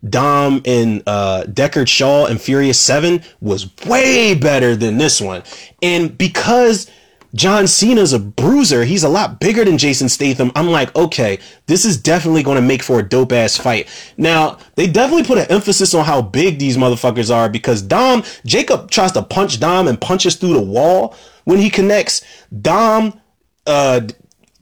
Dom 0.10 0.62
and 0.66 1.04
uh, 1.06 1.44
Deckard 1.48 1.88
Shaw 1.88 2.26
and 2.26 2.42
Furious 2.42 2.80
7 2.80 3.22
was 3.40 3.70
way 3.86 4.34
better 4.34 4.76
than 4.76 4.98
this 4.98 5.22
one. 5.22 5.44
And 5.82 6.18
because 6.18 6.90
John 7.34 7.68
Cena's 7.68 8.14
a 8.14 8.20
bruiser. 8.20 8.84
He's 8.84 9.04
a 9.04 9.10
lot 9.10 9.40
bigger 9.40 9.64
than 9.64 9.78
Jason 9.78 10.10
Statham. 10.10 10.52
I'm 10.56 10.68
like, 10.68 10.96
okay, 10.96 11.40
this 11.68 11.86
is 11.86 11.98
definitely 11.98 12.44
going 12.44 12.58
to 12.58 12.62
make 12.62 12.84
for 12.84 13.00
a 13.00 13.08
dope 13.08 13.32
ass 13.32 13.58
fight. 13.58 13.88
Now, 14.18 14.58
they 14.76 14.88
definitely 14.88 15.24
put 15.24 15.38
an 15.38 15.50
emphasis 15.50 15.94
on 15.94 16.06
how 16.06 16.22
big 16.22 16.60
these 16.60 16.78
motherfuckers 16.78 17.34
are 17.34 17.50
because 17.50 17.82
Dom, 17.82 18.24
Jacob 18.46 18.92
tries 18.92 19.14
to 19.14 19.24
punch 19.24 19.60
Dom 19.60 19.88
and 19.88 20.00
punches 20.00 20.36
through 20.36 20.54
the 20.54 20.62
wall 20.62 21.16
when 21.46 21.60
he 21.60 21.70
connects. 21.70 22.22
Dom, 22.62 23.20
uh, 23.66 24.02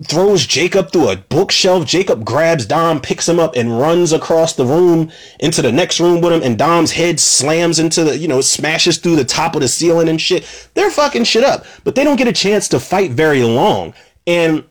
throws 0.03 0.45
Jacob 0.45 0.91
through 0.91 1.09
a 1.09 1.17
bookshelf. 1.17 1.85
Jacob 1.85 2.23
grabs 2.23 2.65
Dom, 2.65 3.01
picks 3.01 3.27
him 3.27 3.39
up, 3.39 3.55
and 3.55 3.79
runs 3.79 4.13
across 4.13 4.53
the 4.53 4.65
room 4.65 5.11
into 5.39 5.61
the 5.61 5.71
next 5.71 5.99
room 5.99 6.21
with 6.21 6.33
him. 6.33 6.41
And 6.41 6.57
Dom's 6.57 6.91
head 6.91 7.19
slams 7.19 7.79
into 7.79 8.03
the, 8.03 8.17
you 8.17 8.27
know, 8.27 8.41
smashes 8.41 8.97
through 8.97 9.17
the 9.17 9.25
top 9.25 9.55
of 9.55 9.61
the 9.61 9.67
ceiling 9.67 10.09
and 10.09 10.19
shit. 10.19 10.69
They're 10.73 10.91
fucking 10.91 11.25
shit 11.25 11.43
up, 11.43 11.65
but 11.83 11.95
they 11.95 12.03
don't 12.03 12.15
get 12.15 12.27
a 12.27 12.33
chance 12.33 12.67
to 12.69 12.79
fight 12.79 13.11
very 13.11 13.43
long. 13.43 13.93
And 14.25 14.63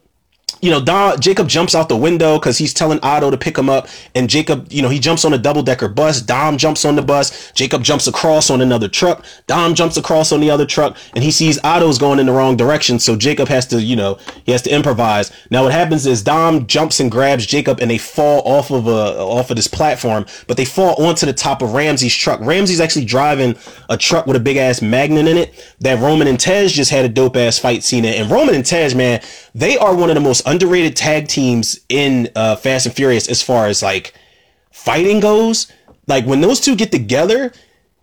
you 0.60 0.70
know, 0.70 0.82
Dom, 0.82 1.20
Jacob 1.20 1.48
jumps 1.48 1.74
out 1.74 1.88
the 1.88 1.96
window 1.96 2.38
because 2.38 2.58
he's 2.58 2.74
telling 2.74 2.98
Otto 3.02 3.30
to 3.30 3.36
pick 3.36 3.56
him 3.56 3.68
up. 3.68 3.86
And 4.14 4.28
Jacob, 4.28 4.66
you 4.70 4.82
know, 4.82 4.88
he 4.88 4.98
jumps 4.98 5.24
on 5.24 5.32
a 5.32 5.38
double 5.38 5.62
decker 5.62 5.88
bus. 5.88 6.20
Dom 6.20 6.58
jumps 6.58 6.84
on 6.84 6.96
the 6.96 7.02
bus. 7.02 7.52
Jacob 7.52 7.84
jumps 7.84 8.06
across 8.06 8.50
on 8.50 8.60
another 8.60 8.88
truck. 8.88 9.24
Dom 9.46 9.74
jumps 9.74 9.96
across 9.96 10.32
on 10.32 10.40
the 10.40 10.50
other 10.50 10.66
truck 10.66 10.96
and 11.14 11.22
he 11.22 11.30
sees 11.30 11.58
Otto's 11.62 11.98
going 11.98 12.18
in 12.18 12.26
the 12.26 12.32
wrong 12.32 12.56
direction. 12.56 12.98
So 12.98 13.14
Jacob 13.14 13.48
has 13.48 13.66
to, 13.66 13.80
you 13.80 13.94
know, 13.94 14.18
he 14.44 14.52
has 14.52 14.62
to 14.62 14.70
improvise. 14.70 15.30
Now 15.50 15.62
what 15.62 15.72
happens 15.72 16.06
is 16.06 16.22
Dom 16.22 16.66
jumps 16.66 16.98
and 16.98 17.10
grabs 17.10 17.46
Jacob 17.46 17.80
and 17.80 17.90
they 17.90 17.98
fall 17.98 18.42
off 18.44 18.70
of 18.70 18.88
a, 18.88 19.18
off 19.18 19.50
of 19.50 19.56
this 19.56 19.68
platform, 19.68 20.26
but 20.48 20.56
they 20.56 20.64
fall 20.64 21.00
onto 21.02 21.24
the 21.24 21.32
top 21.32 21.62
of 21.62 21.72
Ramsey's 21.72 22.14
truck. 22.14 22.40
Ramsey's 22.40 22.80
actually 22.80 23.04
driving 23.04 23.56
a 23.88 23.96
truck 23.96 24.26
with 24.26 24.36
a 24.36 24.40
big 24.40 24.56
ass 24.56 24.82
magnet 24.82 25.28
in 25.28 25.36
it 25.36 25.74
that 25.80 26.00
Roman 26.00 26.26
and 26.26 26.40
Tej 26.40 26.68
just 26.68 26.90
had 26.90 27.04
a 27.04 27.08
dope 27.08 27.36
ass 27.36 27.58
fight 27.58 27.84
scene 27.84 28.04
in. 28.04 28.14
And 28.14 28.30
Roman 28.30 28.56
and 28.56 28.66
Tej, 28.66 28.94
man, 28.94 29.20
they 29.58 29.76
are 29.76 29.94
one 29.94 30.08
of 30.08 30.14
the 30.14 30.20
most 30.20 30.46
underrated 30.46 30.94
tag 30.94 31.26
teams 31.26 31.80
in 31.88 32.28
uh, 32.36 32.54
Fast 32.54 32.86
and 32.86 32.94
Furious 32.94 33.28
as 33.28 33.42
far 33.42 33.66
as 33.66 33.82
like 33.82 34.14
fighting 34.70 35.18
goes. 35.18 35.70
Like 36.06 36.24
when 36.26 36.40
those 36.40 36.60
two 36.60 36.76
get 36.76 36.92
together, 36.92 37.52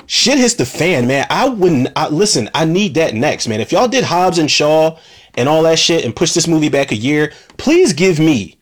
shit 0.06 0.38
hits 0.38 0.56
the 0.56 0.66
fan, 0.66 1.08
man. 1.08 1.26
I 1.30 1.48
wouldn't 1.48 1.88
I, 1.96 2.10
listen. 2.10 2.50
I 2.54 2.66
need 2.66 2.96
that 2.96 3.14
next, 3.14 3.48
man. 3.48 3.62
If 3.62 3.72
y'all 3.72 3.88
did 3.88 4.04
Hobbs 4.04 4.38
and 4.38 4.52
Shaw 4.52 5.00
and 5.36 5.48
all 5.48 5.64
that 5.64 5.80
shit 5.80 6.04
and 6.04 6.14
push 6.14 6.34
this 6.34 6.46
movie 6.46 6.68
back 6.68 6.92
a 6.92 6.96
year, 6.96 7.32
please 7.56 7.94
give 7.94 8.20
me 8.20 8.55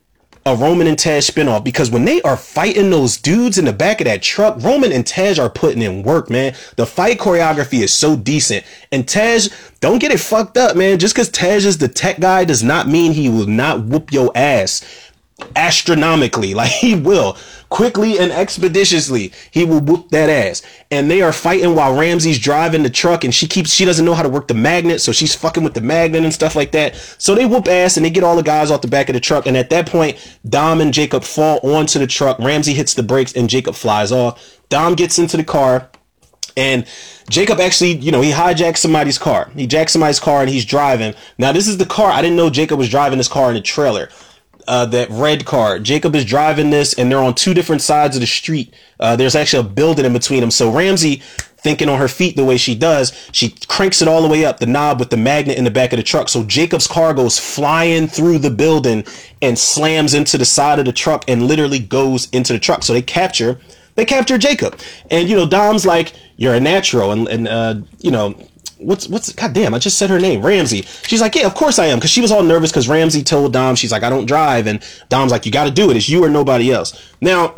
a 0.45 0.55
Roman 0.55 0.87
and 0.87 0.99
Tej 0.99 1.19
spinoff 1.19 1.63
because 1.63 1.89
when 1.89 2.05
they 2.05 2.21
are 2.23 2.35
fighting 2.35 2.89
those 2.89 3.17
dudes 3.17 3.57
in 3.57 3.65
the 3.65 3.73
back 3.73 4.01
of 4.01 4.05
that 4.05 4.21
truck, 4.21 4.61
Roman 4.61 4.91
and 4.91 5.05
Tej 5.05 5.39
are 5.39 5.49
putting 5.49 5.81
in 5.81 6.03
work, 6.03 6.29
man. 6.29 6.53
The 6.75 6.85
fight 6.85 7.17
choreography 7.17 7.81
is 7.81 7.93
so 7.93 8.15
decent. 8.15 8.65
And 8.91 9.07
Tej, 9.07 9.49
don't 9.79 9.99
get 9.99 10.11
it 10.11 10.19
fucked 10.19 10.57
up, 10.57 10.75
man. 10.75 10.99
Just 10.99 11.15
because 11.15 11.29
Tej 11.29 11.55
is 11.57 11.77
the 11.77 11.87
tech 11.87 12.19
guy 12.19 12.43
does 12.43 12.63
not 12.63 12.87
mean 12.87 13.13
he 13.13 13.29
will 13.29 13.47
not 13.47 13.83
whoop 13.85 14.11
your 14.11 14.31
ass 14.35 14.83
astronomically. 15.55 16.53
Like 16.63 16.71
he 16.71 16.95
will 16.95 17.37
quickly 17.74 18.19
and 18.19 18.32
expeditiously. 18.32 19.34
He 19.49 19.65
will 19.65 19.80
whoop 19.80 20.09
that 20.09 20.30
ass. 20.30 20.61
And 20.91 21.09
they 21.09 21.24
are 21.24 21.34
fighting 21.34 21.74
while 21.74 21.97
Ramsey's 21.97 22.38
driving 22.38 22.84
the 22.84 22.89
truck 22.91 23.24
and 23.24 23.34
she 23.34 23.47
keeps, 23.47 23.74
she 23.74 23.84
doesn't 23.84 24.05
know 24.05 24.13
how 24.13 24.21
to 24.21 24.30
work 24.30 24.47
the 24.47 24.53
magnet. 24.53 25.01
So 25.01 25.11
she's 25.11 25.34
fucking 25.34 25.63
with 25.63 25.74
the 25.74 25.82
magnet 25.82 26.24
and 26.24 26.32
stuff 26.32 26.55
like 26.55 26.71
that. 26.74 26.95
So 27.17 27.34
they 27.34 27.47
whoop 27.47 27.67
ass 27.67 27.97
and 27.97 28.05
they 28.05 28.11
get 28.11 28.24
all 28.24 28.36
the 28.36 28.43
guys 28.43 28.69
off 28.69 28.84
the 28.84 28.88
back 28.88 29.09
of 29.09 29.13
the 29.13 29.19
truck. 29.19 29.47
And 29.47 29.57
at 29.57 29.71
that 29.71 29.89
point, 29.89 30.38
Dom 30.47 30.82
and 30.82 30.93
Jacob 30.93 31.24
fall 31.24 31.59
onto 31.63 31.97
the 31.97 32.05
truck. 32.05 32.38
Ramsey 32.38 32.76
hits 32.76 32.93
the 32.93 33.01
brakes 33.01 33.34
and 33.34 33.49
Jacob 33.49 33.74
flies 33.74 34.11
off. 34.11 34.59
Dom 34.69 34.93
gets 34.93 35.17
into 35.17 35.36
the 35.36 35.43
car. 35.43 35.89
And 36.55 36.86
Jacob 37.28 37.59
actually, 37.59 37.93
you 37.93 38.11
know, 38.11 38.21
he 38.21 38.30
hijacks 38.30 38.78
somebody's 38.78 39.17
car. 39.17 39.49
He 39.55 39.65
jacks 39.65 39.93
somebody's 39.93 40.19
car 40.19 40.41
and 40.41 40.49
he's 40.51 40.65
driving. 40.65 41.15
Now, 41.39 41.51
this 41.51 41.67
is 41.67 41.80
the 41.80 41.88
car. 41.88 42.11
I 42.11 42.21
didn't 42.21 42.38
know 42.38 42.51
Jacob 42.51 42.78
was 42.78 42.89
driving 42.89 43.17
this 43.17 43.28
car 43.28 43.49
in 43.49 43.55
the 43.55 43.61
trailer 43.61 44.09
uh, 44.68 44.86
that 44.88 45.09
red 45.09 45.45
car. 45.45 45.80
Jacob 45.80 46.16
is 46.16 46.26
driving 46.26 46.70
this, 46.70 46.93
and 46.93 47.11
they're 47.11 47.20
on 47.20 47.34
two 47.34 47.53
different 47.53 47.82
sides 47.82 48.16
of 48.16 48.22
the 48.22 48.28
street. 48.28 48.74
Uh, 48.99 49.16
there's 49.16 49.36
actually 49.36 49.66
a 49.66 49.70
building 49.70 50.05
in 50.05 50.14
between 50.14 50.41
them. 50.41 50.51
So 50.51 50.72
Ramsey, 50.72 51.18
thinking 51.57 51.89
on 51.89 51.99
her 51.99 52.07
feet 52.07 52.36
the 52.36 52.45
way 52.45 52.57
she 52.57 52.76
does, 52.76 53.11
she 53.32 53.55
cranks 53.68 54.01
it 54.01 54.07
all 54.07 54.22
the 54.22 54.28
way 54.28 54.45
up 54.45 54.59
the 54.59 54.66
knob 54.66 54.99
with 54.99 55.09
the 55.09 55.18
magnet 55.18 55.57
in 55.57 55.64
the 55.64 55.72
back 55.72 55.93
of 55.93 55.97
the 55.97 56.03
truck. 56.03 56.30
So 56.30 56.43
Jacob's 56.43 56.88
car 56.88 57.14
goes 57.14 57.39
flying 57.39 58.07
through 58.07 58.39
the 58.39 58.51
building 58.51 59.05
and 59.41 59.57
slams 59.57 60.14
into 60.14 60.38
the 60.38 60.45
side 60.45 60.80
of 60.80 60.86
the 60.86 60.93
truck 60.93 61.24
and 61.28 61.43
literally 61.43 61.80
goes 61.80 62.30
into 62.32 62.53
the 62.53 62.59
truck. 62.59 62.84
So 62.84 62.93
they 62.93 63.01
capture. 63.01 63.59
They 63.95 64.05
capture 64.05 64.39
Jacob, 64.39 64.80
and 65.11 65.30
you 65.30 65.36
know 65.36 65.45
Dom's 65.45 65.86
like, 65.86 66.14
"You're 66.36 66.55
a 66.55 66.59
natural," 66.59 67.11
and 67.11 67.28
and 67.28 67.47
uh, 67.47 67.76
you 67.99 68.09
know 68.09 68.36
what's 68.84 69.07
what's 69.07 69.31
god 69.34 69.53
damn 69.53 69.73
i 69.73 69.79
just 69.79 69.97
said 69.97 70.09
her 70.09 70.19
name 70.19 70.41
ramsey 70.41 70.81
she's 71.07 71.21
like 71.21 71.36
yeah 71.36 71.45
of 71.45 71.55
course 71.55 71.79
i 71.79 71.86
am 71.86 71.97
because 71.97 72.11
she 72.11 72.21
was 72.21 72.31
all 72.31 72.43
nervous 72.43 72.71
because 72.71 72.88
ramsey 72.88 73.23
told 73.23 73.53
dom 73.53 73.75
she's 73.75 73.91
like 73.91 74.03
i 74.03 74.09
don't 74.09 74.25
drive 74.25 74.67
and 74.67 74.84
dom's 75.09 75.31
like 75.31 75.45
you 75.45 75.51
got 75.51 75.65
to 75.65 75.71
do 75.71 75.89
it 75.89 75.97
it's 75.97 76.09
you 76.09 76.23
or 76.23 76.29
nobody 76.29 76.71
else 76.71 77.11
now 77.21 77.53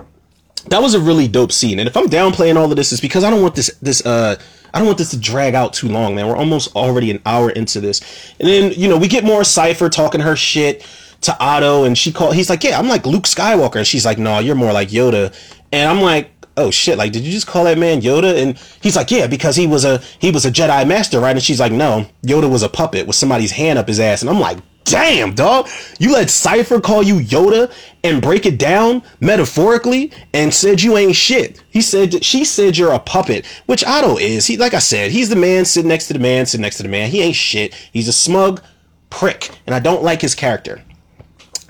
that 0.68 0.82
was 0.82 0.94
a 0.94 1.00
really 1.00 1.28
dope 1.28 1.52
scene 1.52 1.80
and 1.80 1.88
if 1.88 1.98
i'm 1.98 2.08
downplaying 2.08 2.56
all 2.56 2.70
of 2.70 2.76
this 2.76 2.92
it's 2.92 3.02
because 3.02 3.24
i 3.24 3.30
don't 3.30 3.42
want 3.42 3.56
this 3.56 3.74
this 3.82 4.06
uh 4.06 4.36
I 4.74 4.80
don't 4.80 4.88
want 4.88 4.98
this 4.98 5.12
to 5.12 5.18
drag 5.18 5.56
out 5.56 5.72
too 5.72 5.88
long, 5.88 6.16
man. 6.16 6.28
We're 6.28 6.36
almost 6.36 6.76
already 6.76 7.10
an 7.10 7.22
hour 7.26 7.50
into 7.50 7.80
this. 7.80 8.02
And 8.42 8.50
then, 8.50 8.74
you 8.74 8.90
know, 8.90 8.98
we 8.98 9.08
get 9.08 9.24
more 9.24 9.46
Cypher 9.46 9.88
talking 9.90 10.20
her 10.20 10.36
shit 10.36 10.86
to 11.22 11.36
Otto 11.40 11.86
and 11.86 11.98
she 11.98 12.12
called 12.12 12.36
he's 12.36 12.50
like, 12.50 12.62
Yeah, 12.62 12.78
I'm 12.78 12.90
like 12.90 13.06
Luke 13.06 13.24
Skywalker. 13.24 13.78
And 13.78 13.88
she's 13.88 14.06
like, 14.06 14.18
No, 14.18 14.40
you're 14.40 14.54
more 14.54 14.74
like 14.74 14.90
Yoda. 14.90 15.34
And 15.72 15.90
I'm 15.90 16.02
like, 16.02 16.30
oh 16.58 16.72
shit, 16.72 16.98
like, 16.98 17.12
did 17.12 17.24
you 17.24 17.32
just 17.32 17.48
call 17.48 17.66
that 17.66 17.78
man 17.78 18.02
Yoda? 18.02 18.42
And 18.42 18.58
he's 18.82 18.96
like, 18.96 19.12
yeah, 19.12 19.28
because 19.28 19.56
he 19.56 19.68
was 19.68 19.86
a, 19.86 20.00
he 20.20 20.32
was 20.32 20.46
a 20.46 20.52
Jedi 20.52 20.88
master, 20.88 21.20
right? 21.20 21.36
And 21.36 21.44
she's 21.44 21.60
like, 21.60 21.72
no, 21.72 22.08
Yoda 22.24 22.50
was 22.50 22.64
a 22.64 22.70
puppet 22.70 23.08
with 23.08 23.16
somebody's 23.16 23.52
hand 23.52 23.78
up 23.80 23.88
his 23.88 24.00
ass. 24.00 24.22
And 24.22 24.30
I'm 24.30 24.40
like, 24.40 24.60
damn, 24.86 25.34
dog, 25.34 25.68
you 26.00 26.14
let 26.14 26.30
Cypher 26.30 26.80
call 26.80 27.04
you 27.04 27.16
Yoda 27.16 27.74
and 28.04 28.22
break 28.22 28.46
it 28.46 28.58
down 28.58 29.02
metaphorically 29.20 30.12
and 30.34 30.54
said 30.54 30.82
you 30.82 30.96
ain't 30.96 31.16
shit. 31.16 31.62
He 31.70 31.82
said, 31.82 32.24
she 32.24 32.46
said 32.46 32.78
you're 32.78 32.94
a 32.94 33.00
puppet, 33.00 33.46
which 33.66 33.84
Otto 33.84 34.18
is. 34.18 34.46
He, 34.46 34.58
like 34.58 34.74
I 34.74 34.80
said, 34.80 35.12
he's 35.12 35.30
the 35.30 35.36
man 35.36 35.66
sitting 35.66 35.90
next 35.90 36.08
to 36.08 36.14
the 36.14 36.20
man, 36.20 36.46
sitting 36.46 36.62
next 36.62 36.78
to 36.78 36.84
the 36.84 36.90
man. 36.90 37.10
He 37.10 37.22
ain't 37.22 37.36
shit. 37.36 37.74
He's 37.92 38.08
a 38.08 38.14
smug 38.14 38.62
prick. 39.10 39.50
And 39.66 39.76
I 39.76 39.80
don't 39.80 40.04
like 40.04 40.22
his 40.22 40.36
character. 40.36 40.84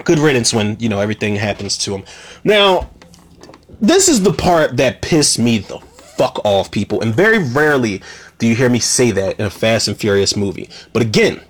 Good 0.03 0.19
riddance 0.19 0.53
when, 0.53 0.77
you 0.79 0.89
know, 0.89 0.99
everything 0.99 1.37
happens 1.37 1.77
to 1.79 1.95
him. 1.95 2.03
Now, 2.43 2.91
this 3.81 4.07
is 4.07 4.23
the 4.23 4.33
part 4.33 4.77
that 4.77 5.01
pissed 5.01 5.39
me 5.39 5.59
the 5.59 5.79
fuck 5.79 6.39
off, 6.45 6.71
people. 6.71 7.01
And 7.01 7.13
very 7.13 7.39
rarely 7.39 8.01
do 8.37 8.47
you 8.47 8.55
hear 8.55 8.69
me 8.69 8.79
say 8.79 9.11
that 9.11 9.39
in 9.39 9.45
a 9.45 9.49
Fast 9.49 9.87
and 9.87 9.97
Furious 9.97 10.35
movie. 10.35 10.69
But 10.93 11.01
again, 11.01 11.41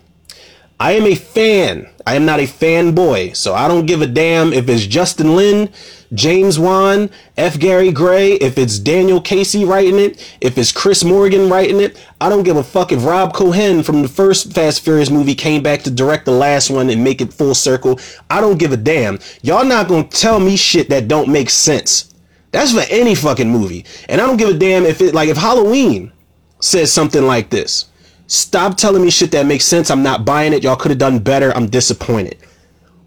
I 0.80 0.92
am 0.94 1.06
a 1.06 1.16
fan. 1.16 1.88
I 2.06 2.16
am 2.16 2.26
not 2.26 2.40
a 2.40 2.44
fanboy. 2.44 3.36
So 3.36 3.54
I 3.54 3.68
don't 3.68 3.86
give 3.86 4.02
a 4.02 4.08
damn 4.08 4.52
if 4.52 4.68
it's 4.68 4.86
Justin 4.86 5.36
Lin, 5.36 5.70
James 6.14 6.60
Wan, 6.60 7.10
F. 7.38 7.58
Gary 7.58 7.92
Gray, 7.92 8.34
if 8.34 8.58
it's 8.58 8.78
Daniel 8.78 9.22
Casey 9.22 9.64
writing 9.64 9.98
it, 9.98 10.38
if 10.42 10.58
it's 10.58 10.72
Chris 10.72 11.04
Morgan 11.04 11.50
writing 11.50 11.80
it. 11.80 11.98
I 12.20 12.30
don't 12.30 12.44
give 12.44 12.58
a 12.58 12.64
fuck 12.64 12.92
if 12.92 13.06
Rob 13.06 13.34
Cohen 13.34 13.84
from 13.84 14.02
the 14.02 14.08
first 14.08 14.54
Fast 14.54 14.80
and 14.80 14.84
Furious 14.84 15.10
movie 15.10 15.36
came 15.36 15.64
back 15.64 15.82
to 15.84 15.92
direct 15.92 16.26
the 16.26 16.32
last 16.32 16.70
one 16.70 16.90
and 16.90 17.04
make 17.04 17.22
it 17.22 17.34
full 17.34 17.56
circle. 17.56 18.00
I 18.30 18.42
don't 18.42 18.60
give 18.60 18.74
a 18.74 18.78
damn. 18.78 19.20
Y'all 19.44 19.66
not 19.66 19.88
gonna 19.88 20.04
tell 20.04 20.40
me 20.40 20.58
shit 20.58 20.90
that 20.90 21.08
don't 21.08 21.30
make 21.30 21.50
sense. 21.50 22.14
That's 22.56 22.72
for 22.72 22.84
any 22.89 23.16
fucking 23.16 23.49
movie. 23.49 23.84
And 24.08 24.22
I 24.22 24.26
don't 24.26 24.38
give 24.38 24.47
a 24.47 24.53
damn 24.53 24.86
if 24.86 25.01
it 25.01 25.14
like 25.14 25.28
if 25.28 25.36
Halloween 25.36 26.14
says 26.62 26.89
something 26.89 27.28
like 27.28 27.49
this 27.49 27.88
Stop 28.28 28.78
telling 28.78 29.03
me 29.03 29.10
shit 29.10 29.32
that 29.32 29.45
makes 29.45 29.66
sense. 29.66 29.91
I'm 29.91 30.01
not 30.01 30.24
buying 30.24 30.53
it. 30.53 30.64
Y'all 30.64 30.78
could 30.78 30.91
have 30.91 30.97
done 30.97 31.20
better. 31.20 31.51
I'm 31.53 31.68
disappointed. 31.68 32.38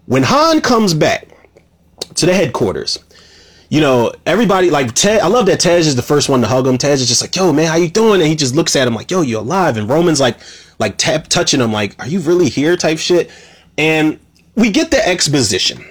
When 0.05 0.21
Han 0.21 0.61
comes 0.61 0.93
back 0.93 1.27
to 2.13 2.27
the 2.27 2.33
headquarters, 2.33 2.99
you 3.69 3.81
know, 3.81 4.11
everybody 4.27 4.69
like 4.69 4.93
Ted. 4.93 5.21
I 5.21 5.27
love 5.27 5.47
that 5.47 5.59
Tej 5.59 5.79
is 5.79 5.95
the 5.95 6.03
first 6.03 6.29
one 6.29 6.41
to 6.41 6.47
hug 6.47 6.67
him. 6.67 6.77
Tej 6.77 6.93
is 6.93 7.07
just 7.07 7.21
like, 7.21 7.35
"Yo, 7.35 7.51
man, 7.51 7.65
how 7.65 7.75
you 7.75 7.89
doing?" 7.89 8.21
And 8.21 8.29
he 8.29 8.35
just 8.35 8.53
looks 8.53 8.75
at 8.75 8.87
him 8.87 8.93
like, 8.93 9.09
"Yo, 9.09 9.21
you 9.21 9.39
alive?" 9.39 9.77
And 9.77 9.89
Roman's 9.89 10.19
like, 10.19 10.37
like 10.77 10.97
tap 10.97 11.27
touching 11.27 11.59
him, 11.59 11.73
like, 11.73 11.95
"Are 11.99 12.07
you 12.07 12.19
really 12.19 12.49
here?" 12.49 12.77
Type 12.77 12.99
shit. 12.99 13.31
And 13.79 14.19
we 14.55 14.69
get 14.69 14.91
the 14.91 15.05
exposition. 15.07 15.83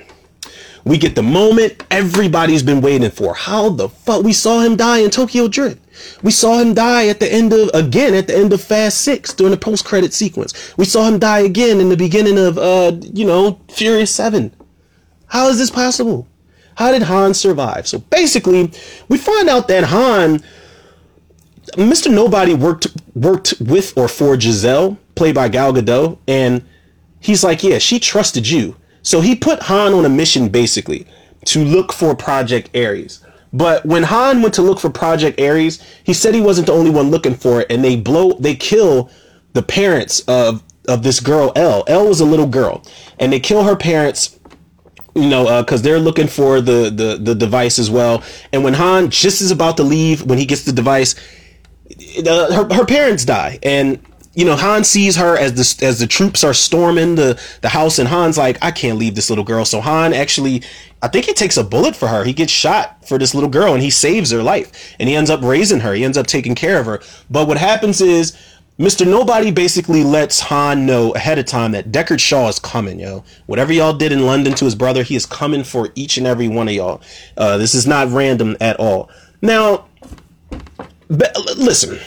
We 0.89 0.97
get 0.97 1.14
the 1.14 1.22
moment 1.22 1.84
everybody's 1.91 2.62
been 2.62 2.80
waiting 2.80 3.11
for. 3.11 3.34
How 3.34 3.68
the 3.68 3.91
fuck 3.91 4.24
we 4.24 4.32
saw 4.32 4.61
him 4.61 4.74
die 4.74 5.01
in 5.01 5.11
Tokyo 5.11 5.47
Drift? 5.47 5.78
We 6.22 6.30
saw 6.30 6.59
him 6.59 6.72
die 6.72 7.09
at 7.09 7.20
the 7.20 7.30
end 7.30 7.53
of 7.53 7.68
again 7.74 8.14
at 8.14 8.26
the 8.26 8.34
end 8.34 8.55
of 8.55 8.62
Fast 8.62 9.03
Six 9.03 9.34
during 9.34 9.51
the 9.51 9.59
post 9.59 9.84
credit 9.84 10.14
sequence. 10.14 10.74
We 10.78 10.86
saw 10.86 11.07
him 11.07 11.18
die 11.18 11.41
again 11.41 11.78
in 11.78 11.91
the 11.91 11.97
beginning 11.97 12.39
of 12.39 12.57
uh 12.57 12.93
you 13.03 13.26
know 13.26 13.61
Furious 13.70 14.14
Seven. 14.14 14.55
How 15.26 15.51
is 15.51 15.59
this 15.59 15.70
possible? 15.70 16.26
How 16.76 16.91
did 16.91 17.03
Han 17.03 17.34
survive? 17.34 17.86
So 17.86 17.99
basically, 17.99 18.72
we 19.11 19.18
find 19.18 19.51
out 19.51 19.68
that 19.68 19.84
Han, 19.84 20.43
Mr. 21.72 22.11
Nobody 22.11 22.55
worked 22.55 22.86
worked 23.14 23.61
with 23.61 23.93
or 23.99 24.09
for 24.09 24.41
Giselle, 24.41 24.97
played 25.16 25.34
by 25.34 25.49
Gal 25.49 25.74
Gadot, 25.74 26.16
and 26.26 26.64
he's 27.20 27.45
like, 27.45 27.62
yeah, 27.62 27.76
she 27.76 28.01
trusted 28.01 28.49
you. 28.49 28.74
So 29.09 29.22
he 29.22 29.34
put 29.34 29.62
Han 29.62 29.94
on 29.94 30.04
a 30.04 30.11
mission 30.11 30.50
basically 30.50 31.06
to 31.46 31.64
look 31.64 31.94
for 31.94 32.14
Project 32.14 32.68
Aries. 32.74 33.24
But 33.54 33.86
when 33.86 34.02
Han 34.02 34.42
went 34.42 34.52
to 34.56 34.62
look 34.62 34.78
for 34.78 34.90
Project 34.90 35.40
Aries, 35.40 35.82
he 36.04 36.12
said 36.12 36.34
he 36.34 36.42
wasn't 36.42 36.66
the 36.66 36.74
only 36.74 36.90
one 36.90 37.11
looking 37.11 37.34
for 37.34 37.62
it, 37.62 37.68
and 37.70 37.82
they 37.82 37.96
blow, 37.96 38.34
they 38.34 38.54
kill 38.54 39.11
the 39.54 39.62
parents 39.62 40.20
of 40.28 40.62
of 40.86 41.04
this 41.04 41.20
girl 41.20 41.52
Elle. 41.56 41.84
Elle 41.86 42.06
was 42.06 42.20
a 42.20 42.26
little 42.26 42.46
girl, 42.46 42.84
and 43.18 43.32
they 43.32 43.40
kill 43.40 43.62
her 43.62 43.76
parents. 43.76 44.38
You 45.14 45.30
know, 45.30 45.62
because 45.62 45.80
uh, 45.80 45.84
they're 45.84 45.98
looking 45.98 46.28
for 46.28 46.61
the, 46.61 46.90
the 46.90 47.18
the 47.18 47.34
device 47.34 47.78
as 47.78 47.90
well. 47.90 48.22
And 48.52 48.62
when 48.62 48.74
Han 48.74 49.09
just 49.09 49.40
is 49.40 49.50
about 49.50 49.78
to 49.78 49.84
leave, 49.84 50.26
when 50.26 50.36
he 50.36 50.44
gets 50.44 50.64
the 50.64 50.72
device, 50.72 51.14
her 52.26 52.74
her 52.74 52.84
parents 52.84 53.24
die, 53.24 53.59
and 53.62 53.98
you 54.39 54.45
know, 54.45 54.55
Han 54.55 54.84
sees 54.84 55.16
her 55.16 55.36
as 55.36 55.55
the 55.55 55.84
as 55.84 55.99
the 55.99 56.07
troops 56.07 56.45
are 56.45 56.55
storming 56.55 57.16
the 57.16 57.43
the 57.61 57.70
house, 57.70 57.99
and 57.99 58.09
Han's 58.09 58.39
like, 58.39 58.57
I 58.62 58.70
can't 58.70 58.97
leave 58.97 59.16
this 59.16 59.30
little 59.30 59.43
girl. 59.43 59.64
So 59.64 59.80
Han 59.80 60.12
actually, 60.12 60.62
I 61.03 61.09
think 61.09 61.24
he 61.24 61.34
takes 61.34 61.57
a 61.57 61.64
bullet 61.64 61.97
for 61.97 62.07
her. 62.07 62.22
He 62.22 62.32
gets 62.32 62.53
shot 62.53 63.05
for 63.05 63.18
this 63.18 63.34
little 63.34 63.51
girl, 63.51 63.74
and 63.74 63.82
he 63.82 63.91
saves 63.91 64.30
her 64.30 64.41
life, 64.41 64.95
and 65.01 65.09
he 65.09 65.16
ends 65.16 65.28
up 65.28 65.43
raising 65.43 65.80
her. 65.80 65.93
He 65.93 66.05
ends 66.05 66.16
up 66.16 66.28
taking 66.28 66.55
care 66.55 66.78
of 66.78 66.86
her. 66.86 67.01
But 67.28 67.49
what 67.49 67.59
happens 67.59 68.01
is. 68.01 68.36
Mr. 68.78 69.05
Nobody 69.05 69.51
basically 69.51 70.05
lets 70.05 70.39
Han 70.39 70.86
know 70.86 71.11
ahead 71.14 71.36
of 71.36 71.47
time 71.47 71.72
that 71.72 71.91
Deckard 71.91 72.20
Shaw 72.20 72.47
is 72.47 72.61
coming, 72.61 73.01
yo. 73.01 73.24
Whatever 73.47 73.72
y'all 73.72 73.93
did 73.93 74.12
in 74.12 74.24
London 74.24 74.55
to 74.55 74.64
his 74.64 74.76
brother, 74.76 75.03
he 75.03 75.16
is 75.16 75.26
coming 75.26 75.64
for 75.64 75.89
each 75.97 76.16
and 76.16 76.28
every 76.28 76.47
one 76.47 76.68
of 76.68 76.74
y'all. 76.74 77.01
Uh, 77.36 77.59
this 77.59 77.74
is 77.74 77.89
not 77.89 78.07
random 78.12 78.57
at 78.61 78.78
all. 78.78 79.11
Now, 79.43 79.86
listen, 81.09 81.99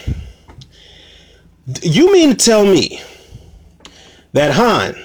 you 1.81 2.11
mean 2.11 2.31
to 2.31 2.35
tell 2.35 2.65
me 2.65 3.01
that 4.33 4.51
Han, 4.51 4.95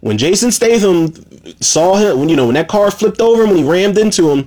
when 0.00 0.18
Jason 0.18 0.52
Statham 0.52 1.12
saw 1.60 1.96
him, 1.96 2.18
when 2.20 2.28
you 2.28 2.36
know 2.36 2.46
when 2.46 2.54
that 2.54 2.68
car 2.68 2.90
flipped 2.90 3.20
over 3.20 3.42
him, 3.42 3.50
when 3.50 3.58
he 3.58 3.64
rammed 3.64 3.98
into 3.98 4.30
him, 4.30 4.44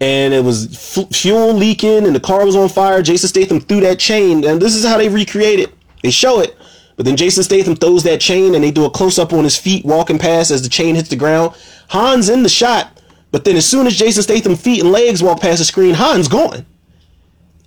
and 0.00 0.34
it 0.34 0.44
was 0.44 0.98
f- 0.98 1.08
fuel 1.10 1.54
leaking 1.54 2.04
and 2.04 2.14
the 2.14 2.20
car 2.20 2.44
was 2.44 2.54
on 2.54 2.68
fire, 2.68 3.02
Jason 3.02 3.28
Statham 3.28 3.60
threw 3.60 3.80
that 3.80 3.98
chain, 3.98 4.44
and 4.44 4.60
this 4.60 4.74
is 4.74 4.84
how 4.84 4.98
they 4.98 5.08
recreate 5.08 5.58
it. 5.58 5.72
They 6.02 6.10
show 6.10 6.40
it, 6.40 6.56
but 6.96 7.06
then 7.06 7.16
Jason 7.16 7.42
Statham 7.42 7.76
throws 7.76 8.04
that 8.04 8.20
chain, 8.20 8.54
and 8.54 8.62
they 8.62 8.70
do 8.70 8.84
a 8.84 8.90
close 8.90 9.18
up 9.18 9.32
on 9.32 9.42
his 9.44 9.56
feet 9.56 9.84
walking 9.84 10.18
past 10.18 10.50
as 10.50 10.62
the 10.62 10.68
chain 10.68 10.94
hits 10.94 11.08
the 11.08 11.16
ground. 11.16 11.56
Han's 11.88 12.28
in 12.28 12.42
the 12.42 12.48
shot, 12.48 13.00
but 13.32 13.44
then 13.44 13.56
as 13.56 13.66
soon 13.66 13.86
as 13.86 13.96
Jason 13.96 14.22
Statham 14.22 14.54
feet 14.54 14.82
and 14.82 14.92
legs 14.92 15.22
walk 15.22 15.40
past 15.40 15.58
the 15.58 15.64
screen, 15.64 15.94
Han's 15.94 16.28
gone. 16.28 16.64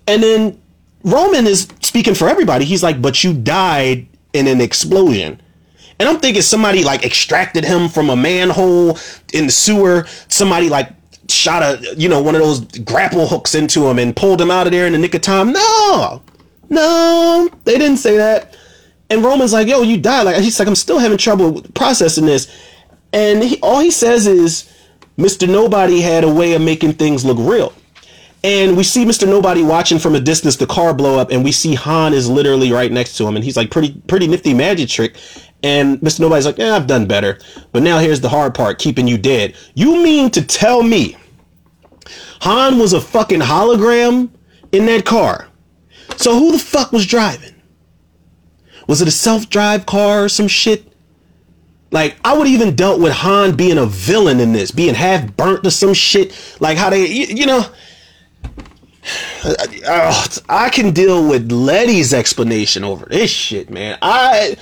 And 0.06 0.22
then 0.22 0.60
Roman 1.04 1.46
is 1.46 1.68
speaking 1.82 2.14
for 2.14 2.28
everybody. 2.28 2.64
He's 2.64 2.82
like, 2.82 3.00
but 3.00 3.24
you 3.24 3.34
died 3.34 4.06
in 4.32 4.46
an 4.46 4.60
explosion. 4.60 5.40
And 5.98 6.08
I'm 6.08 6.18
thinking 6.18 6.42
somebody 6.42 6.82
like 6.82 7.04
extracted 7.04 7.64
him 7.64 7.88
from 7.88 8.10
a 8.10 8.16
manhole 8.16 8.98
in 9.32 9.46
the 9.46 9.52
sewer. 9.52 10.06
Somebody 10.28 10.68
like 10.68 10.90
shot 11.28 11.62
a, 11.62 11.94
you 11.96 12.08
know, 12.08 12.22
one 12.22 12.34
of 12.34 12.40
those 12.40 12.60
grapple 12.80 13.26
hooks 13.26 13.54
into 13.54 13.86
him 13.86 13.98
and 13.98 14.16
pulled 14.16 14.40
him 14.40 14.50
out 14.50 14.66
of 14.66 14.72
there 14.72 14.86
in 14.86 14.92
the 14.92 14.98
nick 14.98 15.14
of 15.14 15.20
time. 15.20 15.52
No, 15.52 16.22
no, 16.68 17.50
they 17.64 17.76
didn't 17.78 17.98
say 17.98 18.16
that. 18.16 18.56
And 19.10 19.24
Roman's 19.24 19.52
like, 19.52 19.66
yo, 19.66 19.82
you 19.82 19.98
died. 19.98 20.22
Like, 20.22 20.36
he's 20.36 20.58
like, 20.58 20.68
I'm 20.68 20.74
still 20.74 20.98
having 20.98 21.18
trouble 21.18 21.62
processing 21.74 22.26
this. 22.26 22.50
And 23.12 23.42
he, 23.42 23.58
all 23.60 23.80
he 23.80 23.90
says 23.90 24.26
is, 24.26 24.72
Mr. 25.18 25.48
Nobody 25.48 26.00
had 26.00 26.24
a 26.24 26.32
way 26.32 26.54
of 26.54 26.62
making 26.62 26.94
things 26.94 27.24
look 27.24 27.38
real. 27.38 27.74
And 28.42 28.76
we 28.76 28.84
see 28.84 29.04
Mr. 29.04 29.28
Nobody 29.28 29.62
watching 29.62 29.98
from 29.98 30.14
a 30.14 30.20
distance 30.20 30.56
the 30.56 30.66
car 30.66 30.94
blow 30.94 31.18
up, 31.18 31.30
and 31.30 31.44
we 31.44 31.52
see 31.52 31.74
Han 31.74 32.14
is 32.14 32.28
literally 32.28 32.72
right 32.72 32.90
next 32.90 33.16
to 33.18 33.26
him, 33.26 33.36
and 33.36 33.44
he's 33.44 33.56
like, 33.56 33.70
pretty, 33.70 34.00
pretty 34.06 34.26
nifty 34.26 34.54
magic 34.54 34.88
trick. 34.88 35.16
And 35.62 35.98
Mr. 36.00 36.20
Nobody's 36.20 36.46
like, 36.46 36.56
yeah, 36.56 36.74
I've 36.74 36.86
done 36.86 37.06
better. 37.06 37.38
But 37.72 37.82
now 37.82 37.98
here's 37.98 38.20
the 38.20 38.30
hard 38.30 38.54
part, 38.54 38.78
keeping 38.78 39.06
you 39.06 39.18
dead. 39.18 39.56
You 39.74 40.02
mean 40.02 40.30
to 40.30 40.42
tell 40.42 40.82
me 40.82 41.16
Han 42.40 42.78
was 42.78 42.94
a 42.94 43.00
fucking 43.00 43.40
hologram 43.40 44.30
in 44.72 44.86
that 44.86 45.04
car? 45.04 45.48
So 46.16 46.38
who 46.38 46.52
the 46.52 46.58
fuck 46.58 46.92
was 46.92 47.06
driving? 47.06 47.54
Was 48.88 49.02
it 49.02 49.08
a 49.08 49.12
self-drive 49.12 49.86
car 49.86 50.24
or 50.24 50.28
some 50.28 50.48
shit? 50.48 50.90
Like 51.92 52.16
I 52.24 52.36
would 52.36 52.46
even 52.46 52.74
dealt 52.74 53.00
with 53.00 53.12
Han 53.12 53.56
being 53.56 53.78
a 53.78 53.86
villain 53.86 54.40
in 54.40 54.52
this, 54.52 54.70
being 54.70 54.94
half 54.94 55.36
burnt 55.36 55.64
to 55.64 55.70
some 55.70 55.92
shit. 55.92 56.56
Like 56.60 56.78
how 56.78 56.88
they, 56.88 57.06
you, 57.06 57.26
you 57.26 57.46
know, 57.46 57.66
I 60.48 60.70
can 60.72 60.92
deal 60.92 61.28
with 61.28 61.50
Letty's 61.50 62.12
explanation 62.12 62.84
over 62.84 63.06
this 63.06 63.30
shit, 63.30 63.70
man. 63.70 63.98
I, 64.02 64.56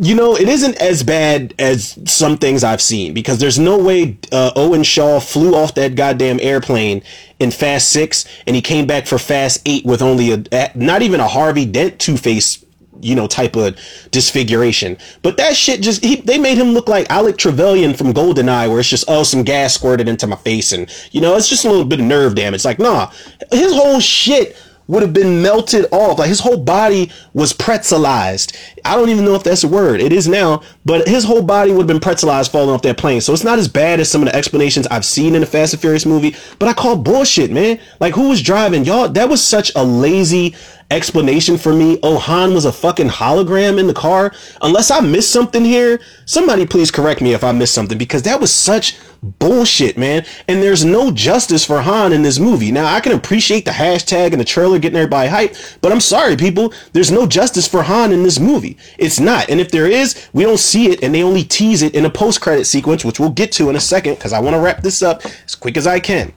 you 0.00 0.14
know, 0.14 0.36
it 0.36 0.48
isn't 0.48 0.76
as 0.76 1.02
bad 1.02 1.54
as 1.58 1.98
some 2.06 2.36
things 2.36 2.64
I've 2.64 2.82
seen 2.82 3.14
because 3.14 3.38
there's 3.38 3.58
no 3.58 3.78
way 3.78 4.18
uh, 4.32 4.52
Owen 4.56 4.82
Shaw 4.82 5.20
flew 5.20 5.54
off 5.54 5.74
that 5.74 5.94
goddamn 5.94 6.40
airplane 6.40 7.02
in 7.38 7.50
Fast 7.50 7.90
Six 7.90 8.24
and 8.46 8.56
he 8.56 8.62
came 8.62 8.86
back 8.86 9.06
for 9.06 9.18
Fast 9.18 9.60
Eight 9.66 9.84
with 9.84 10.02
only 10.02 10.32
a 10.32 10.72
not 10.74 11.02
even 11.02 11.20
a 11.20 11.28
Harvey 11.28 11.66
Dent 11.66 11.98
Two 11.98 12.16
Face 12.16 12.64
you 13.02 13.14
know, 13.14 13.26
type 13.26 13.56
of 13.56 13.78
disfiguration. 14.10 14.96
But 15.22 15.36
that 15.36 15.56
shit 15.56 15.82
just, 15.82 16.02
he, 16.04 16.16
they 16.16 16.38
made 16.38 16.58
him 16.58 16.68
look 16.68 16.88
like 16.88 17.10
Alec 17.10 17.36
Trevelyan 17.36 17.94
from 17.94 18.14
GoldenEye, 18.14 18.68
where 18.68 18.80
it's 18.80 18.88
just, 18.88 19.04
oh, 19.08 19.22
some 19.22 19.42
gas 19.42 19.74
squirted 19.74 20.08
into 20.08 20.26
my 20.26 20.36
face 20.36 20.72
and, 20.72 20.90
you 21.10 21.20
know, 21.20 21.36
it's 21.36 21.48
just 21.48 21.64
a 21.64 21.70
little 21.70 21.84
bit 21.84 22.00
of 22.00 22.06
nerve 22.06 22.34
damage. 22.34 22.64
Like, 22.64 22.78
nah, 22.78 23.10
his 23.50 23.72
whole 23.72 24.00
shit 24.00 24.56
would 24.88 25.02
have 25.02 25.12
been 25.12 25.42
melted 25.42 25.86
off. 25.90 26.18
Like 26.18 26.28
his 26.28 26.40
whole 26.40 26.58
body 26.58 27.10
was 27.32 27.52
pretzelized. 27.52 28.56
I 28.84 28.96
don't 28.96 29.08
even 29.08 29.24
know 29.24 29.34
if 29.34 29.42
that's 29.42 29.64
a 29.64 29.68
word. 29.68 30.00
It 30.00 30.12
is 30.12 30.28
now, 30.28 30.62
but 30.84 31.08
his 31.08 31.24
whole 31.24 31.42
body 31.42 31.70
would 31.70 31.88
have 31.88 32.00
been 32.00 32.00
pretzelized 32.00 32.50
falling 32.50 32.70
off 32.70 32.82
that 32.82 32.98
plane. 32.98 33.20
So 33.20 33.32
it's 33.32 33.44
not 33.44 33.58
as 33.58 33.68
bad 33.68 34.00
as 34.00 34.10
some 34.10 34.22
of 34.22 34.28
the 34.28 34.36
explanations 34.36 34.86
I've 34.88 35.04
seen 35.04 35.34
in 35.34 35.40
the 35.40 35.46
Fast 35.46 35.72
and 35.72 35.80
Furious 35.80 36.06
movie, 36.06 36.36
but 36.58 36.68
I 36.68 36.74
call 36.74 36.96
bullshit, 36.96 37.50
man. 37.50 37.78
Like 38.00 38.14
who 38.14 38.28
was 38.28 38.42
driving? 38.42 38.84
Y'all, 38.84 39.08
that 39.08 39.28
was 39.28 39.42
such 39.42 39.72
a 39.76 39.84
lazy 39.84 40.54
explanation 40.96 41.58
for 41.58 41.72
me. 41.72 41.98
Oh, 42.02 42.18
Han 42.18 42.54
was 42.54 42.64
a 42.64 42.72
fucking 42.72 43.08
hologram 43.08 43.78
in 43.78 43.86
the 43.86 43.94
car. 43.94 44.32
Unless 44.60 44.90
I 44.90 45.00
missed 45.00 45.30
something 45.30 45.64
here, 45.64 46.00
somebody 46.24 46.66
please 46.66 46.90
correct 46.90 47.20
me 47.20 47.34
if 47.34 47.44
I 47.44 47.52
missed 47.52 47.74
something 47.74 47.98
because 47.98 48.22
that 48.22 48.40
was 48.40 48.52
such 48.52 48.98
bullshit, 49.22 49.96
man. 49.96 50.24
And 50.48 50.62
there's 50.62 50.84
no 50.84 51.10
justice 51.10 51.64
for 51.64 51.80
Han 51.80 52.12
in 52.12 52.22
this 52.22 52.38
movie. 52.38 52.72
Now, 52.72 52.86
I 52.86 53.00
can 53.00 53.12
appreciate 53.12 53.64
the 53.64 53.70
hashtag 53.70 54.32
and 54.32 54.40
the 54.40 54.44
trailer 54.44 54.78
getting 54.78 54.96
everybody 54.96 55.28
hyped, 55.28 55.78
but 55.80 55.92
I'm 55.92 56.00
sorry, 56.00 56.36
people. 56.36 56.72
There's 56.92 57.12
no 57.12 57.26
justice 57.26 57.68
for 57.68 57.82
Han 57.82 58.12
in 58.12 58.22
this 58.22 58.40
movie. 58.40 58.76
It's 58.98 59.20
not. 59.20 59.48
And 59.48 59.60
if 59.60 59.70
there 59.70 59.86
is, 59.86 60.28
we 60.32 60.42
don't 60.44 60.58
see 60.58 60.90
it 60.90 61.02
and 61.02 61.14
they 61.14 61.22
only 61.22 61.44
tease 61.44 61.82
it 61.82 61.94
in 61.94 62.04
a 62.04 62.10
post 62.10 62.40
credit 62.40 62.66
sequence, 62.66 63.04
which 63.04 63.20
we'll 63.20 63.30
get 63.30 63.52
to 63.52 63.70
in 63.70 63.76
a 63.76 63.80
second 63.80 64.14
because 64.14 64.32
I 64.32 64.40
want 64.40 64.54
to 64.54 64.60
wrap 64.60 64.82
this 64.82 65.02
up 65.02 65.22
as 65.44 65.54
quick 65.54 65.76
as 65.76 65.86
I 65.86 66.00
can. 66.00 66.32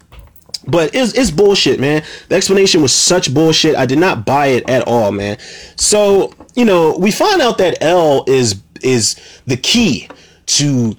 But 0.68 0.96
it's, 0.96 1.14
it's 1.14 1.32
bullshit, 1.32 1.80
man. 1.80 2.04
The 2.30 2.36
explanation 2.36 2.82
was 2.82 2.94
such 2.94 3.34
bullshit. 3.34 3.76
I 3.76 3.86
did 3.86 4.00
not 4.00 4.26
buy 4.26 4.48
it 4.48 4.70
at 4.70 4.88
all, 4.88 5.12
man. 5.12 5.38
So, 5.76 6.34
you 6.56 6.66
know, 6.66 6.98
we 6.98 7.12
find 7.12 7.42
out 7.42 7.58
that 7.60 7.78
Elle 7.82 8.24
is 8.28 8.62
is 8.82 9.16
the 9.48 9.58
key 9.58 10.08
to 10.46 10.96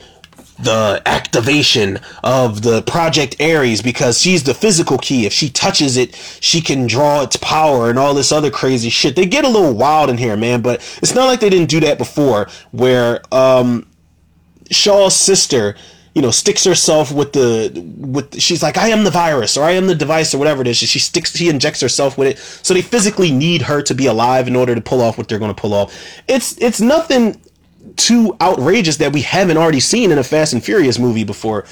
the 0.59 1.03
activation 1.05 1.99
of 2.25 2.63
the 2.63 2.83
Project 2.83 3.37
Aries 3.39 3.83
because 3.83 4.21
she's 4.21 4.43
the 4.43 4.55
physical 4.55 4.99
key. 4.99 5.27
If 5.27 5.33
she 5.33 5.51
touches 5.51 5.97
it, 5.97 6.15
she 6.41 6.61
can 6.61 6.87
draw 6.87 7.23
its 7.23 7.37
power 7.37 7.91
and 7.91 7.99
all 7.99 8.15
this 8.15 8.33
other 8.33 8.51
crazy 8.51 8.89
shit. 8.89 9.17
They 9.17 9.27
get 9.27 9.45
a 9.45 9.49
little 9.49 9.75
wild 9.75 10.09
in 10.09 10.17
here, 10.17 10.37
man, 10.37 10.63
but 10.63 10.81
it's 11.03 11.15
not 11.15 11.27
like 11.27 11.41
they 11.41 11.51
didn't 11.51 11.69
do 11.69 11.81
that 11.81 11.99
before 11.99 12.49
where 12.73 13.21
um 13.33 13.87
Shaw's 14.71 15.15
sister 15.15 15.77
you 16.17 16.23
know, 16.23 16.31
sticks 16.31 16.65
herself 16.65 17.13
with 17.13 17.35
the 17.35 17.71
with 17.99 18.41
she's 18.41 18.63
like, 18.63 18.79
I 18.79 18.89
am 18.89 19.05
the 19.05 19.11
virus 19.11 19.59
or 19.59 19.65
I 19.65 19.73
am 19.73 19.87
the 19.87 19.95
device 19.95 20.35
or 20.35 20.39
whatever 20.39 20.63
it 20.63 20.67
is. 20.67 20.79
She 20.79 20.99
sticks 20.99 21.37
she 21.37 21.51
injects 21.51 21.83
herself 21.83 22.17
with 22.17 22.29
it. 22.29 22.39
So 22.39 22.73
they 22.73 22.81
physically 22.81 23.31
need 23.31 23.61
her 23.61 23.83
to 23.83 23.95
be 23.95 24.07
alive 24.07 24.49
in 24.49 24.57
order 24.57 24.75
to 24.75 24.81
pull 24.81 25.03
off 25.03 25.19
what 25.19 25.29
they're 25.29 25.39
gonna 25.39 25.53
pull 25.53 25.75
off. 25.75 25.95
It's 26.27 26.57
it's 26.57 26.81
nothing 26.81 27.39
too 27.97 28.35
outrageous 28.41 28.97
that 28.97 29.13
we 29.13 29.21
haven't 29.21 29.59
already 29.59 29.79
seen 29.79 30.11
in 30.11 30.17
a 30.17 30.25
Fast 30.25 30.55
and 30.55 30.65
Furious 30.65 30.99
movie 30.99 31.25
before. 31.25 31.67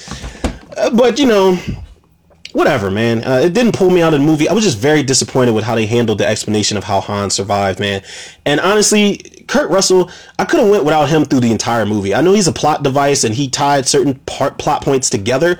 Uh, 0.77 0.91
but 0.91 1.17
you 1.17 1.25
know, 1.25 1.57
whatever, 2.51 2.91
man. 2.91 3.23
Uh, 3.23 3.39
it 3.45 3.53
didn't 3.53 3.73
pull 3.73 3.89
me 3.89 4.03
out 4.03 4.13
of 4.13 4.19
the 4.19 4.25
movie. 4.27 4.47
I 4.47 4.53
was 4.53 4.63
just 4.63 4.77
very 4.77 5.01
disappointed 5.01 5.55
with 5.55 5.63
how 5.63 5.73
they 5.73 5.87
handled 5.87 6.19
the 6.19 6.27
explanation 6.27 6.77
of 6.77 6.83
how 6.83 7.01
Han 7.01 7.31
survived, 7.31 7.79
man. 7.79 8.03
And 8.45 8.59
honestly, 8.59 9.34
Kurt 9.47 9.69
Russell, 9.69 10.09
I 10.39 10.45
could 10.45 10.59
have 10.59 10.69
went 10.69 10.85
without 10.85 11.09
him 11.09 11.25
through 11.25 11.41
the 11.41 11.51
entire 11.51 11.85
movie. 11.85 12.15
I 12.15 12.21
know 12.21 12.33
he's 12.33 12.47
a 12.47 12.53
plot 12.53 12.83
device 12.83 13.23
and 13.23 13.35
he 13.35 13.49
tied 13.49 13.87
certain 13.87 14.15
part 14.25 14.57
plot 14.57 14.81
points 14.81 15.09
together, 15.09 15.59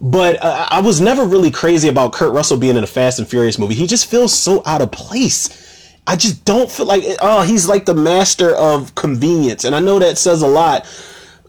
but 0.00 0.42
uh, 0.42 0.66
I 0.70 0.80
was 0.80 1.00
never 1.00 1.24
really 1.24 1.50
crazy 1.50 1.88
about 1.88 2.12
Kurt 2.12 2.32
Russell 2.32 2.58
being 2.58 2.76
in 2.76 2.84
a 2.84 2.86
Fast 2.86 3.18
and 3.18 3.26
Furious 3.26 3.58
movie. 3.58 3.74
He 3.74 3.86
just 3.86 4.06
feels 4.06 4.32
so 4.32 4.62
out 4.66 4.82
of 4.82 4.92
place. 4.92 5.94
I 6.06 6.16
just 6.16 6.44
don't 6.44 6.70
feel 6.70 6.86
like 6.86 7.02
oh 7.22 7.42
he's 7.42 7.66
like 7.66 7.86
the 7.86 7.94
master 7.94 8.54
of 8.54 8.94
convenience, 8.94 9.64
and 9.64 9.74
I 9.74 9.80
know 9.80 9.98
that 9.98 10.18
says 10.18 10.42
a 10.42 10.46
lot 10.46 10.86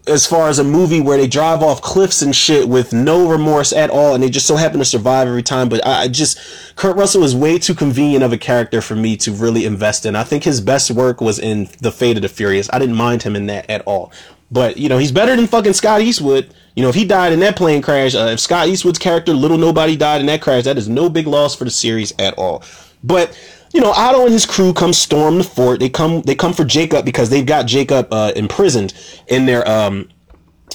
as 0.06 0.26
far 0.26 0.48
as 0.48 0.58
a 0.58 0.64
movie 0.64 1.00
where 1.00 1.18
they 1.18 1.26
drive 1.26 1.62
off 1.62 1.82
cliffs 1.82 2.22
and 2.22 2.34
shit 2.34 2.68
with 2.68 2.92
no 2.92 3.28
remorse 3.28 3.72
at 3.72 3.90
all, 3.90 4.14
and 4.14 4.22
they 4.22 4.30
just 4.30 4.46
so 4.46 4.56
happen 4.56 4.78
to 4.78 4.84
survive 4.84 5.26
every 5.26 5.42
time. 5.42 5.68
But 5.68 5.86
I, 5.86 6.02
I 6.02 6.08
just, 6.08 6.38
Kurt 6.76 6.96
Russell 6.96 7.24
is 7.24 7.34
way 7.34 7.58
too 7.58 7.74
convenient 7.74 8.22
of 8.22 8.32
a 8.32 8.38
character 8.38 8.80
for 8.80 8.94
me 8.94 9.16
to 9.18 9.32
really 9.32 9.64
invest 9.64 10.06
in. 10.06 10.14
I 10.14 10.24
think 10.24 10.44
his 10.44 10.60
best 10.60 10.90
work 10.90 11.20
was 11.20 11.38
in 11.38 11.68
The 11.80 11.92
Fate 11.92 12.16
of 12.16 12.22
the 12.22 12.28
Furious. 12.28 12.70
I 12.72 12.78
didn't 12.78 12.96
mind 12.96 13.22
him 13.22 13.36
in 13.36 13.46
that 13.46 13.68
at 13.68 13.82
all. 13.82 14.12
But 14.50 14.76
you 14.76 14.88
know, 14.88 14.98
he's 14.98 15.12
better 15.12 15.34
than 15.34 15.46
fucking 15.46 15.72
Scott 15.72 16.00
Eastwood. 16.02 16.54
You 16.76 16.82
know, 16.82 16.88
if 16.88 16.94
he 16.94 17.04
died 17.04 17.32
in 17.32 17.40
that 17.40 17.56
plane 17.56 17.82
crash, 17.82 18.14
uh, 18.14 18.30
if 18.32 18.40
Scott 18.40 18.68
Eastwood's 18.68 18.98
character 18.98 19.32
Little 19.32 19.58
Nobody 19.58 19.96
died 19.96 20.20
in 20.20 20.26
that 20.26 20.42
crash, 20.42 20.64
that 20.64 20.78
is 20.78 20.88
no 20.88 21.08
big 21.08 21.26
loss 21.26 21.56
for 21.56 21.64
the 21.64 21.70
series 21.70 22.12
at 22.18 22.34
all. 22.34 22.62
But 23.02 23.36
you 23.76 23.82
know, 23.82 23.92
Otto 23.94 24.24
and 24.24 24.32
his 24.32 24.46
crew 24.46 24.72
come 24.72 24.94
storm 24.94 25.36
the 25.36 25.44
fort. 25.44 25.80
They 25.80 25.90
come 25.90 26.22
they 26.22 26.34
come 26.34 26.54
for 26.54 26.64
Jacob 26.64 27.04
because 27.04 27.28
they've 27.28 27.44
got 27.44 27.66
Jacob 27.66 28.10
uh, 28.10 28.32
imprisoned 28.34 28.94
in 29.28 29.44
their 29.44 29.68
um 29.68 30.08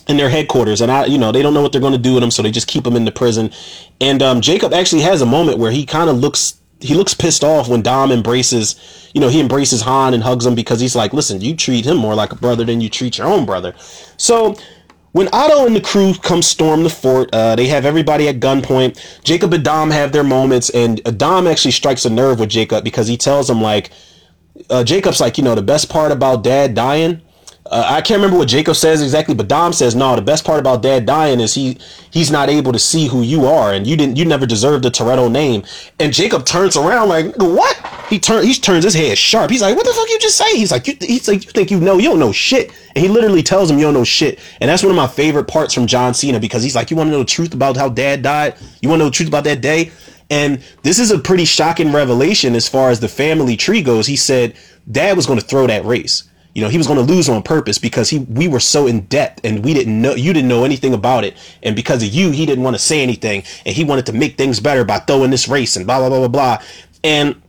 in 0.07 0.17
their 0.17 0.29
headquarters. 0.29 0.81
And 0.81 0.91
I 0.91 1.05
you 1.05 1.17
know 1.17 1.31
they 1.31 1.41
don't 1.41 1.55
know 1.55 1.63
what 1.63 1.71
they're 1.71 1.81
going 1.81 1.93
to 1.93 1.99
do 1.99 2.13
with 2.13 2.21
him 2.21 2.29
so 2.29 2.43
they 2.43 2.51
just 2.51 2.67
keep 2.67 2.85
him 2.85 2.95
in 2.95 3.05
the 3.05 3.11
prison. 3.11 3.49
And 3.99 4.21
um, 4.21 4.39
Jacob 4.39 4.71
actually 4.71 5.01
has 5.01 5.23
a 5.23 5.25
moment 5.25 5.57
where 5.57 5.71
he 5.71 5.83
kind 5.83 6.11
of 6.11 6.17
looks 6.17 6.61
he 6.79 6.93
looks 6.93 7.15
pissed 7.15 7.43
off 7.43 7.67
when 7.67 7.81
Dom 7.81 8.11
embraces 8.11 9.09
you 9.15 9.19
know 9.19 9.29
he 9.29 9.39
embraces 9.39 9.81
Han 9.81 10.13
and 10.13 10.21
hugs 10.21 10.45
him 10.45 10.53
because 10.53 10.79
he's 10.79 10.95
like 10.95 11.11
listen 11.11 11.41
you 11.41 11.55
treat 11.55 11.85
him 11.85 11.97
more 11.97 12.13
like 12.13 12.31
a 12.31 12.35
brother 12.35 12.63
than 12.63 12.81
you 12.81 12.89
treat 12.89 13.17
your 13.17 13.25
own 13.25 13.47
brother. 13.47 13.73
So 14.17 14.55
when 15.11 15.27
Otto 15.33 15.65
and 15.65 15.75
the 15.75 15.81
crew 15.81 16.13
come 16.15 16.41
storm 16.41 16.83
the 16.83 16.89
fort, 16.89 17.29
uh, 17.33 17.55
they 17.55 17.67
have 17.67 17.85
everybody 17.85 18.27
at 18.27 18.39
gunpoint. 18.39 19.23
Jacob 19.23 19.53
and 19.53 19.63
Dom 19.63 19.91
have 19.91 20.11
their 20.11 20.23
moments, 20.23 20.69
and 20.69 21.01
uh, 21.05 21.11
Dom 21.11 21.47
actually 21.47 21.71
strikes 21.71 22.05
a 22.05 22.09
nerve 22.09 22.39
with 22.39 22.49
Jacob 22.49 22.83
because 22.83 23.07
he 23.07 23.17
tells 23.17 23.49
him 23.49 23.61
like, 23.61 23.91
uh, 24.69 24.83
Jacob's 24.83 25.19
like, 25.19 25.37
you 25.37 25.43
know, 25.43 25.55
the 25.55 25.61
best 25.61 25.89
part 25.89 26.11
about 26.11 26.43
Dad 26.43 26.75
dying 26.75 27.21
uh, 27.71 27.85
I 27.87 28.01
can't 28.01 28.17
remember 28.17 28.37
what 28.37 28.49
Jacob 28.49 28.75
says 28.75 29.01
exactly, 29.01 29.33
but 29.33 29.47
Dom 29.47 29.71
says 29.71 29.95
no. 29.95 30.13
The 30.13 30.21
best 30.21 30.43
part 30.43 30.59
about 30.59 30.81
Dad 30.81 31.05
dying 31.05 31.39
is 31.39 31.53
he 31.53 31.77
he's 32.11 32.29
not 32.29 32.49
able 32.49 32.73
to 32.73 32.79
see 32.79 33.07
who 33.07 33.21
you 33.21 33.45
are, 33.45 33.71
and 33.71 33.87
you 33.87 33.95
didn't 33.95 34.17
you 34.17 34.25
never 34.25 34.45
deserved 34.45 34.83
the 34.83 34.91
Toretto 34.91 35.31
name. 35.31 35.63
And 35.97 36.11
Jacob 36.11 36.45
turns 36.45 36.75
around 36.75 37.07
like 37.07 37.33
what? 37.37 37.77
He 38.09 38.19
turns 38.19 38.45
he 38.45 38.53
turns 38.55 38.83
his 38.83 38.93
head 38.93 39.17
sharp. 39.17 39.49
He's 39.49 39.61
like, 39.61 39.77
what 39.77 39.85
the 39.85 39.93
fuck 39.93 40.09
you 40.09 40.19
just 40.19 40.37
say? 40.37 40.57
He's 40.57 40.69
like, 40.69 40.85
you, 40.85 40.97
he's 40.99 41.29
like, 41.29 41.45
you 41.45 41.51
think 41.51 41.71
you 41.71 41.79
know? 41.79 41.97
You 41.97 42.09
don't 42.09 42.19
know 42.19 42.33
shit. 42.33 42.73
And 42.93 43.05
he 43.05 43.07
literally 43.07 43.41
tells 43.41 43.71
him 43.71 43.77
you 43.77 43.85
don't 43.85 43.93
know 43.93 44.03
shit. 44.03 44.39
And 44.59 44.69
that's 44.69 44.83
one 44.83 44.91
of 44.91 44.97
my 44.97 45.07
favorite 45.07 45.45
parts 45.45 45.73
from 45.73 45.87
John 45.87 46.13
Cena 46.13 46.41
because 46.41 46.63
he's 46.63 46.75
like, 46.75 46.91
you 46.91 46.97
want 46.97 47.07
to 47.07 47.11
know 47.11 47.19
the 47.19 47.25
truth 47.25 47.53
about 47.53 47.77
how 47.77 47.87
Dad 47.87 48.21
died? 48.21 48.55
You 48.81 48.89
want 48.89 48.99
to 48.99 49.05
know 49.05 49.09
the 49.09 49.15
truth 49.15 49.29
about 49.29 49.45
that 49.45 49.61
day? 49.61 49.91
And 50.29 50.61
this 50.83 50.99
is 50.99 51.11
a 51.11 51.19
pretty 51.19 51.45
shocking 51.45 51.93
revelation 51.93 52.53
as 52.53 52.67
far 52.67 52.89
as 52.89 52.99
the 52.99 53.07
family 53.07 53.55
tree 53.55 53.81
goes. 53.81 54.07
He 54.07 54.17
said 54.17 54.55
Dad 54.91 55.15
was 55.15 55.25
going 55.25 55.39
to 55.39 55.45
throw 55.45 55.67
that 55.67 55.85
race 55.85 56.23
you 56.53 56.61
know, 56.61 56.69
he 56.69 56.77
was 56.77 56.87
going 56.87 57.05
to 57.05 57.13
lose 57.13 57.29
on 57.29 57.41
purpose 57.43 57.77
because 57.77 58.09
he 58.09 58.19
we 58.19 58.47
were 58.47 58.59
so 58.59 58.87
in 58.87 59.01
debt 59.01 59.39
and 59.43 59.63
we 59.63 59.73
didn't 59.73 60.01
know 60.01 60.15
you 60.15 60.33
didn't 60.33 60.49
know 60.49 60.65
anything 60.65 60.93
about 60.93 61.23
it. 61.23 61.37
And 61.63 61.75
because 61.75 62.03
of 62.03 62.09
you, 62.09 62.31
he 62.31 62.45
didn't 62.45 62.63
want 62.63 62.75
to 62.75 62.81
say 62.81 63.01
anything 63.01 63.43
and 63.65 63.75
he 63.75 63.83
wanted 63.83 64.05
to 64.07 64.13
make 64.13 64.37
things 64.37 64.59
better 64.59 64.83
by 64.83 64.99
throwing 64.99 65.31
this 65.31 65.47
race 65.47 65.75
and 65.77 65.85
blah 65.85 65.99
blah 65.99 66.09
blah 66.09 66.19
blah 66.19 66.27
blah. 66.27 66.63
And 67.03 67.41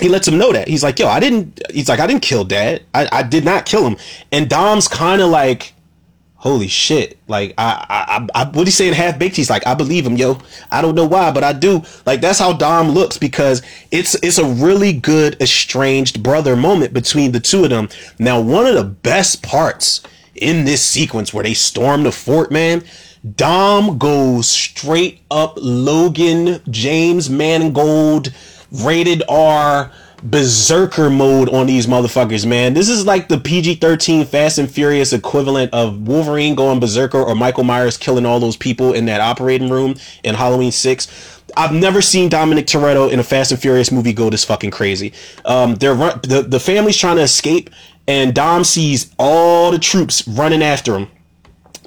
he 0.00 0.08
lets 0.08 0.26
him 0.26 0.38
know 0.38 0.52
that. 0.52 0.68
He's 0.68 0.82
like, 0.82 0.98
yo, 0.98 1.06
I 1.06 1.20
didn't 1.20 1.60
he's 1.70 1.88
like, 1.88 2.00
I 2.00 2.06
didn't 2.06 2.22
kill 2.22 2.44
dad. 2.44 2.82
I, 2.94 3.08
I 3.12 3.22
did 3.22 3.44
not 3.44 3.66
kill 3.66 3.86
him. 3.86 3.96
And 4.32 4.48
Dom's 4.48 4.88
kind 4.88 5.20
of 5.20 5.28
like 5.28 5.74
holy 6.46 6.68
shit. 6.68 7.18
Like 7.28 7.54
i 7.58 8.26
i, 8.34 8.42
I 8.42 8.48
what 8.50 8.66
he 8.66 8.70
saying 8.70 8.94
half 8.94 9.18
baked 9.18 9.36
he's 9.36 9.50
like 9.50 9.66
i 9.66 9.74
believe 9.74 10.06
him 10.06 10.16
yo. 10.16 10.38
I 10.70 10.80
don't 10.80 10.94
know 10.94 11.06
why 11.06 11.30
but 11.32 11.44
i 11.44 11.52
do. 11.52 11.82
Like 12.06 12.20
that's 12.20 12.38
how 12.38 12.52
dom 12.52 12.90
looks 12.90 13.18
because 13.18 13.62
it's 13.90 14.14
it's 14.22 14.38
a 14.38 14.44
really 14.44 14.92
good 14.92 15.40
estranged 15.40 16.22
brother 16.22 16.56
moment 16.56 16.92
between 16.92 17.32
the 17.32 17.40
two 17.40 17.64
of 17.64 17.70
them. 17.70 17.88
Now 18.18 18.40
one 18.40 18.66
of 18.66 18.74
the 18.74 18.84
best 18.84 19.42
parts 19.42 20.02
in 20.34 20.64
this 20.64 20.84
sequence 20.84 21.32
where 21.32 21.44
they 21.44 21.54
storm 21.54 22.02
the 22.02 22.12
fort 22.12 22.52
man 22.52 22.84
dom 23.34 23.98
goes 23.98 24.48
straight 24.48 25.20
up 25.30 25.54
logan 25.56 26.60
james 26.70 27.30
mangold 27.30 28.32
rated 28.70 29.22
r 29.28 29.90
berserker 30.30 31.08
mode 31.08 31.48
on 31.50 31.66
these 31.66 31.86
motherfuckers, 31.86 32.46
man. 32.46 32.74
This 32.74 32.88
is 32.88 33.06
like 33.06 33.28
the 33.28 33.38
PG 33.38 33.76
13 33.76 34.26
Fast 34.26 34.58
and 34.58 34.70
Furious 34.70 35.12
equivalent 35.12 35.72
of 35.72 36.08
Wolverine 36.08 36.54
going 36.54 36.80
berserker 36.80 37.22
or 37.22 37.34
Michael 37.34 37.64
Myers 37.64 37.96
killing 37.96 38.26
all 38.26 38.40
those 38.40 38.56
people 38.56 38.92
in 38.92 39.06
that 39.06 39.20
operating 39.20 39.70
room 39.70 39.94
in 40.24 40.34
Halloween 40.34 40.72
6. 40.72 41.42
I've 41.56 41.72
never 41.72 42.02
seen 42.02 42.28
Dominic 42.28 42.66
Toretto 42.66 43.10
in 43.10 43.20
a 43.20 43.24
Fast 43.24 43.52
and 43.52 43.60
Furious 43.60 43.92
movie 43.92 44.12
go 44.12 44.28
this 44.28 44.44
fucking 44.44 44.72
crazy. 44.72 45.12
Um, 45.44 45.76
they're 45.76 45.94
run- 45.94 46.20
the, 46.22 46.42
the 46.42 46.60
family's 46.60 46.96
trying 46.96 47.16
to 47.16 47.22
escape, 47.22 47.70
and 48.08 48.34
Dom 48.34 48.64
sees 48.64 49.14
all 49.18 49.70
the 49.70 49.78
troops 49.78 50.26
running 50.26 50.62
after 50.62 50.98
him 50.98 51.08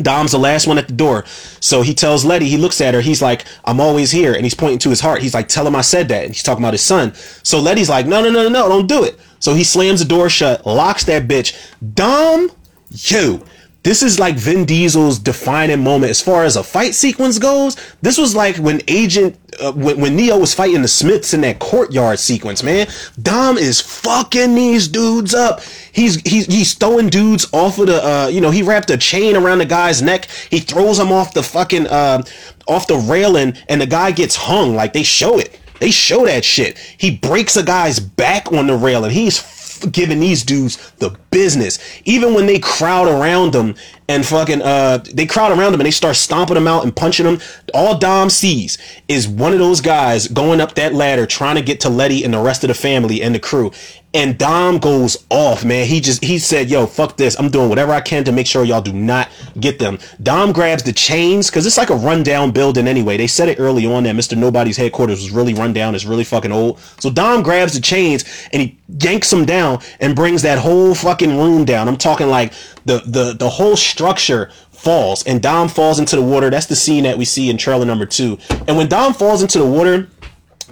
Dom's 0.02 0.32
the 0.32 0.40
last 0.40 0.68
one 0.68 0.78
at 0.78 0.88
the 0.88 0.94
door. 0.94 1.26
So 1.60 1.82
he 1.82 1.94
tells 1.94 2.26
Letty, 2.26 2.48
he 2.48 2.58
looks 2.58 2.82
at 2.82 2.94
her, 2.94 3.02
he's 3.02 3.22
like, 3.22 3.46
I'm 3.66 3.80
always 3.80 4.12
here. 4.12 4.34
And 4.34 4.44
he's 4.44 4.56
pointing 4.56 4.80
to 4.80 4.90
his 4.90 5.02
heart. 5.02 5.22
He's 5.22 5.34
like, 5.34 5.48
tell 5.48 5.68
him 5.68 5.76
I 5.76 5.82
said 5.82 6.08
that. 6.10 6.26
And 6.26 6.34
he's 6.34 6.44
talking 6.44 6.64
about 6.64 6.74
his 6.74 6.82
son. 6.84 7.14
So 7.44 7.60
Letty's 7.60 7.90
like, 7.90 8.06
no, 8.06 8.22
no, 8.24 8.30
no, 8.30 8.48
no, 8.48 8.70
don't 8.70 8.88
do 8.88 9.04
it. 9.04 9.20
So 9.40 9.54
he 9.54 9.64
slams 9.64 10.00
the 10.00 10.06
door 10.06 10.30
shut, 10.30 10.66
locks 10.66 11.06
that 11.06 11.28
bitch. 11.28 11.56
Dom, 11.96 12.52
yo, 12.90 13.44
this 13.84 14.04
is 14.04 14.20
like 14.20 14.36
Vin 14.36 14.66
Diesel's 14.66 15.20
defining 15.20 15.82
moment 15.82 16.10
as 16.10 16.22
far 16.22 16.44
as 16.44 16.58
a 16.58 16.64
fight 16.64 16.94
sequence 16.94 17.40
goes. 17.40 17.78
This 18.02 18.18
was 18.18 18.36
like 18.36 18.58
when 18.58 18.82
Agent, 18.90 19.38
uh, 19.62 19.72
when, 19.72 20.02
when 20.02 20.16
Neo 20.18 20.38
was 20.38 20.54
fighting 20.54 20.82
the 20.82 20.88
Smiths 20.88 21.34
in 21.34 21.42
that 21.42 21.60
courtyard 21.60 22.20
sequence, 22.20 22.62
man. 22.62 22.88
Dom 23.22 23.58
is 23.58 23.80
fucking 23.80 24.54
these 24.54 24.90
dudes 24.90 25.34
up. 25.34 25.62
He's, 25.94 26.16
he's, 26.22 26.46
he's 26.48 26.74
throwing 26.74 27.10
dudes 27.10 27.48
off 27.54 27.80
of 27.80 27.88
the, 27.88 28.04
uh, 28.04 28.28
you 28.28 28.42
know, 28.42 28.52
he 28.52 28.64
wrapped 28.64 28.90
a 28.90 28.98
chain 28.98 29.38
around 29.38 29.60
the 29.60 29.66
guy's 29.66 30.02
neck. 30.02 30.28
He 30.50 30.60
throws 30.60 31.00
him 31.00 31.14
off 31.14 31.34
the 31.34 31.44
fucking, 31.44 31.88
uh, 31.88 32.24
off 32.68 32.88
the 32.88 32.98
railing 32.98 33.54
and 33.70 33.80
the 33.80 33.88
guy 33.88 34.12
gets 34.12 34.36
hung. 34.36 34.76
Like 34.76 34.92
they 34.92 35.04
show 35.04 35.40
it. 35.40 35.58
They 35.80 35.92
show 35.92 36.26
that 36.26 36.44
shit. 36.44 36.78
He 36.98 37.16
breaks 37.16 37.56
a 37.56 37.64
guy's 37.64 38.02
back 38.02 38.52
on 38.52 38.68
the 38.68 38.76
railing. 38.76 39.12
He's 39.12 39.38
giving 39.80 40.20
these 40.20 40.44
dudes 40.44 40.92
the 40.98 41.10
business. 41.32 41.80
Even 42.06 42.34
when 42.34 42.46
they 42.46 42.60
crowd 42.60 43.08
around 43.08 43.54
them 43.54 43.76
and 44.08 44.26
fucking 44.26 44.62
uh 44.62 44.98
they 45.14 45.26
crowd 45.26 45.52
around 45.52 45.72
them 45.72 45.82
and 45.82 45.86
they 45.86 45.92
start 45.92 46.16
stomping 46.16 46.56
them 46.56 46.68
out 46.68 46.84
and 46.84 46.96
punching 46.96 47.26
them. 47.26 47.40
All 47.74 47.98
Dom 47.98 48.30
sees 48.30 48.78
is 49.08 49.28
one 49.28 49.54
of 49.54 49.60
those 49.60 49.82
guys 49.82 50.28
going 50.28 50.62
up 50.62 50.76
that 50.76 50.94
ladder 50.94 51.26
trying 51.26 51.56
to 51.56 51.62
get 51.62 51.80
to 51.82 51.90
Letty 51.90 52.24
and 52.24 52.34
the 52.34 52.40
rest 52.40 52.64
of 52.64 52.68
the 52.70 52.74
family 52.74 53.22
and 53.22 53.34
the 53.34 53.40
crew. 53.40 53.72
And 54.12 54.40
Dom 54.40 54.80
goes 54.80 55.24
off, 55.30 55.64
man. 55.64 55.86
He 55.86 56.02
just 56.02 56.24
he 56.24 56.40
said, 56.40 56.68
"Yo, 56.68 56.88
fuck 56.88 57.16
this. 57.16 57.40
I'm 57.40 57.50
doing 57.50 57.70
whatever 57.70 57.92
I 57.92 58.02
can 58.02 58.24
to 58.24 58.32
make 58.32 58.48
sure 58.48 58.64
y'all 58.64 58.82
do 58.82 58.92
not 58.92 59.30
get 59.60 59.78
them." 59.78 60.00
Dom 60.24 60.52
grabs 60.52 60.82
the 60.82 60.94
chains 60.94 61.52
because 61.52 61.68
it's 61.68 61.78
like 61.78 61.92
a 61.92 61.96
rundown 61.96 62.50
building 62.50 62.88
anyway. 62.88 63.18
They 63.18 63.28
said 63.28 63.50
it 63.50 63.60
early 63.60 63.86
on 63.86 64.04
that 64.04 64.14
Mister 64.16 64.36
Nobody's 64.36 64.78
headquarters 64.78 65.22
was 65.22 65.30
really 65.30 65.54
rundown. 65.54 65.94
It's 65.94 66.06
really 66.06 66.24
fucking 66.24 66.52
old. 66.52 66.80
So 67.00 67.12
Dom 67.12 67.44
grabs 67.44 67.74
the 67.74 67.82
chains 67.82 68.26
and 68.52 68.64
he 68.64 68.80
yanks 69.00 69.30
them 69.30 69.46
down 69.46 69.80
and 70.00 70.16
brings 70.16 70.42
that 70.42 70.58
whole 70.58 70.96
fucking 70.96 71.38
room 71.38 71.64
down. 71.64 71.88
I'm 71.88 71.96
talking 71.96 72.30
like 72.30 72.54
the 72.86 73.04
the 73.06 73.36
the 73.38 73.50
whole 73.50 73.76
structure 73.76 74.50
falls 74.80 75.24
and 75.24 75.42
Dom 75.42 75.68
falls 75.68 76.00
into 76.00 76.16
the 76.16 76.22
water. 76.22 76.50
That's 76.50 76.68
the 76.68 76.76
scene 76.76 77.04
that 77.04 77.18
we 77.18 77.26
see 77.26 77.50
in 77.50 77.58
trailer 77.58 77.86
number 77.86 78.06
two. 78.06 78.38
And 78.68 78.78
when 78.78 78.88
Dom 78.88 79.14
falls 79.14 79.42
into 79.42 79.60
the 79.60 79.66
water 79.66 80.10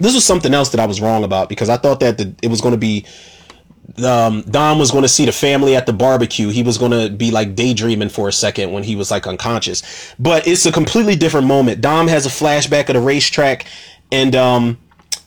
this 0.00 0.14
was 0.14 0.24
something 0.24 0.54
else 0.54 0.70
that 0.70 0.80
I 0.80 0.86
was 0.86 1.00
wrong 1.00 1.24
about 1.24 1.48
because 1.48 1.68
I 1.68 1.76
thought 1.76 2.00
that 2.00 2.18
the, 2.18 2.34
it 2.42 2.48
was 2.48 2.60
going 2.60 2.72
to 2.72 2.78
be 2.78 3.04
um, 4.04 4.42
Dom 4.42 4.78
was 4.78 4.90
going 4.90 5.02
to 5.02 5.08
see 5.08 5.24
the 5.24 5.32
family 5.32 5.74
at 5.74 5.86
the 5.86 5.92
barbecue. 5.92 6.50
He 6.50 6.62
was 6.62 6.78
going 6.78 6.92
to 6.92 7.14
be 7.14 7.30
like 7.30 7.54
daydreaming 7.54 8.10
for 8.10 8.28
a 8.28 8.32
second 8.32 8.72
when 8.72 8.84
he 8.84 8.94
was 8.94 9.10
like 9.10 9.26
unconscious. 9.26 10.14
But 10.18 10.46
it's 10.46 10.66
a 10.66 10.72
completely 10.72 11.16
different 11.16 11.46
moment. 11.46 11.80
Dom 11.80 12.06
has 12.06 12.26
a 12.26 12.28
flashback 12.28 12.88
of 12.88 12.94
the 12.94 13.00
racetrack 13.00 13.66
and 14.12 14.36
um, 14.36 14.78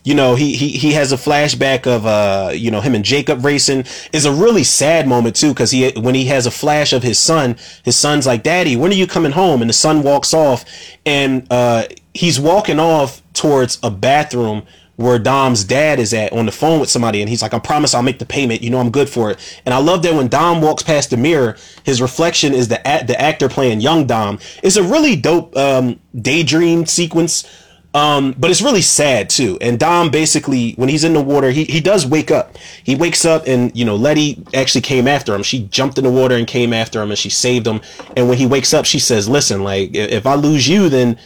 you 0.04 0.14
know, 0.14 0.34
he 0.34 0.56
he 0.56 0.70
he 0.70 0.92
has 0.92 1.12
a 1.12 1.16
flashback 1.16 1.86
of 1.86 2.06
uh, 2.06 2.50
you 2.52 2.70
know, 2.70 2.80
him 2.80 2.94
and 2.94 3.04
Jacob 3.04 3.44
racing. 3.44 3.84
Is 4.12 4.24
a 4.24 4.32
really 4.32 4.64
sad 4.64 5.06
moment 5.06 5.36
too, 5.36 5.50
because 5.50 5.70
he 5.70 5.90
when 5.92 6.14
he 6.14 6.24
has 6.26 6.46
a 6.46 6.50
flash 6.50 6.92
of 6.92 7.02
his 7.02 7.18
son, 7.18 7.56
his 7.84 7.96
son's 7.96 8.26
like, 8.26 8.42
"Daddy, 8.42 8.74
when 8.76 8.90
are 8.90 8.96
you 8.96 9.06
coming 9.06 9.32
home?" 9.32 9.60
And 9.60 9.68
the 9.68 9.74
son 9.74 10.02
walks 10.02 10.34
off, 10.34 10.64
and 11.06 11.46
uh, 11.50 11.84
he's 12.14 12.40
walking 12.40 12.80
off 12.80 13.22
towards 13.32 13.78
a 13.82 13.90
bathroom 13.90 14.64
where 14.96 15.18
Dom's 15.18 15.64
dad 15.64 15.98
is 15.98 16.12
at 16.12 16.32
on 16.32 16.46
the 16.46 16.52
phone 16.52 16.78
with 16.78 16.90
somebody, 16.90 17.20
and 17.20 17.28
he's 17.28 17.42
like, 17.42 17.54
"I 17.54 17.60
promise 17.60 17.94
I'll 17.94 18.02
make 18.02 18.18
the 18.18 18.26
payment. 18.26 18.60
You 18.62 18.70
know 18.70 18.78
I'm 18.78 18.90
good 18.90 19.08
for 19.08 19.30
it." 19.30 19.38
And 19.64 19.72
I 19.72 19.78
love 19.78 20.02
that 20.02 20.14
when 20.14 20.26
Dom 20.28 20.60
walks 20.60 20.82
past 20.82 21.10
the 21.10 21.16
mirror, 21.16 21.56
his 21.84 22.02
reflection 22.02 22.54
is 22.54 22.68
the 22.68 22.80
the 23.06 23.16
actor 23.20 23.48
playing 23.48 23.80
young 23.80 24.06
Dom. 24.06 24.40
It's 24.64 24.76
a 24.76 24.82
really 24.82 25.14
dope 25.14 25.56
um, 25.56 26.00
daydream 26.14 26.86
sequence. 26.86 27.46
Um, 27.94 28.34
but 28.38 28.50
it's 28.50 28.62
really 28.62 28.80
sad 28.80 29.28
too. 29.28 29.58
And 29.60 29.78
Dom 29.78 30.10
basically, 30.10 30.72
when 30.72 30.88
he's 30.88 31.04
in 31.04 31.12
the 31.12 31.20
water, 31.20 31.50
he, 31.50 31.64
he 31.64 31.80
does 31.80 32.06
wake 32.06 32.30
up. 32.30 32.56
He 32.82 32.94
wakes 32.94 33.24
up 33.26 33.46
and, 33.46 33.74
you 33.76 33.84
know, 33.84 33.96
Letty 33.96 34.42
actually 34.54 34.80
came 34.80 35.06
after 35.06 35.34
him. 35.34 35.42
She 35.42 35.64
jumped 35.64 35.98
in 35.98 36.04
the 36.04 36.10
water 36.10 36.34
and 36.34 36.46
came 36.46 36.72
after 36.72 37.02
him 37.02 37.10
and 37.10 37.18
she 37.18 37.28
saved 37.28 37.66
him. 37.66 37.82
And 38.16 38.28
when 38.28 38.38
he 38.38 38.46
wakes 38.46 38.72
up, 38.72 38.86
she 38.86 38.98
says, 38.98 39.28
listen, 39.28 39.62
like, 39.62 39.90
if 39.94 40.26
I 40.26 40.36
lose 40.36 40.66
you, 40.66 40.88
then, 40.88 41.18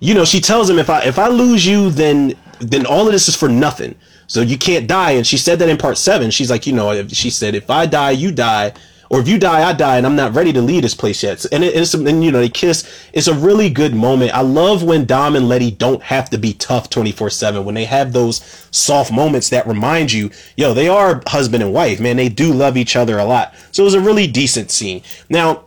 you 0.00 0.14
know, 0.14 0.24
she 0.24 0.40
tells 0.40 0.70
him, 0.70 0.78
if 0.78 0.88
I, 0.88 1.02
if 1.02 1.18
I 1.18 1.28
lose 1.28 1.66
you, 1.66 1.90
then 1.90 2.34
then 2.60 2.86
all 2.86 3.06
of 3.06 3.12
this 3.12 3.28
is 3.28 3.36
for 3.36 3.48
nothing. 3.48 3.94
So 4.26 4.40
you 4.40 4.56
can't 4.56 4.86
die. 4.86 5.12
And 5.12 5.26
she 5.26 5.36
said 5.36 5.58
that 5.58 5.68
in 5.68 5.76
part 5.76 5.98
seven. 5.98 6.30
She's 6.30 6.50
like, 6.50 6.66
you 6.66 6.72
know, 6.72 7.06
she 7.08 7.30
said, 7.30 7.54
if 7.54 7.68
I 7.68 7.86
die, 7.86 8.12
you 8.12 8.32
die. 8.32 8.72
Or 9.14 9.20
if 9.20 9.28
you 9.28 9.38
die, 9.38 9.62
I 9.62 9.72
die, 9.72 9.96
and 9.96 10.04
I'm 10.04 10.16
not 10.16 10.34
ready 10.34 10.52
to 10.52 10.60
leave 10.60 10.82
this 10.82 10.96
place 10.96 11.22
yet. 11.22 11.46
And 11.52 11.62
it, 11.62 11.76
it's 11.76 11.94
and 11.94 12.24
you 12.24 12.32
know 12.32 12.40
they 12.40 12.48
kiss. 12.48 12.82
It's 13.12 13.28
a 13.28 13.32
really 13.32 13.70
good 13.70 13.94
moment. 13.94 14.34
I 14.34 14.40
love 14.40 14.82
when 14.82 15.04
Dom 15.04 15.36
and 15.36 15.48
Letty 15.48 15.70
don't 15.70 16.02
have 16.02 16.28
to 16.30 16.36
be 16.36 16.52
tough 16.52 16.90
24 16.90 17.30
seven. 17.30 17.64
When 17.64 17.76
they 17.76 17.84
have 17.84 18.12
those 18.12 18.38
soft 18.72 19.12
moments 19.12 19.50
that 19.50 19.68
remind 19.68 20.10
you, 20.10 20.32
yo, 20.56 20.74
they 20.74 20.88
are 20.88 21.22
husband 21.28 21.62
and 21.62 21.72
wife. 21.72 22.00
Man, 22.00 22.16
they 22.16 22.28
do 22.28 22.52
love 22.52 22.76
each 22.76 22.96
other 22.96 23.16
a 23.16 23.24
lot. 23.24 23.54
So 23.70 23.84
it 23.84 23.86
was 23.86 23.94
a 23.94 24.00
really 24.00 24.26
decent 24.26 24.72
scene. 24.72 25.00
Now 25.28 25.62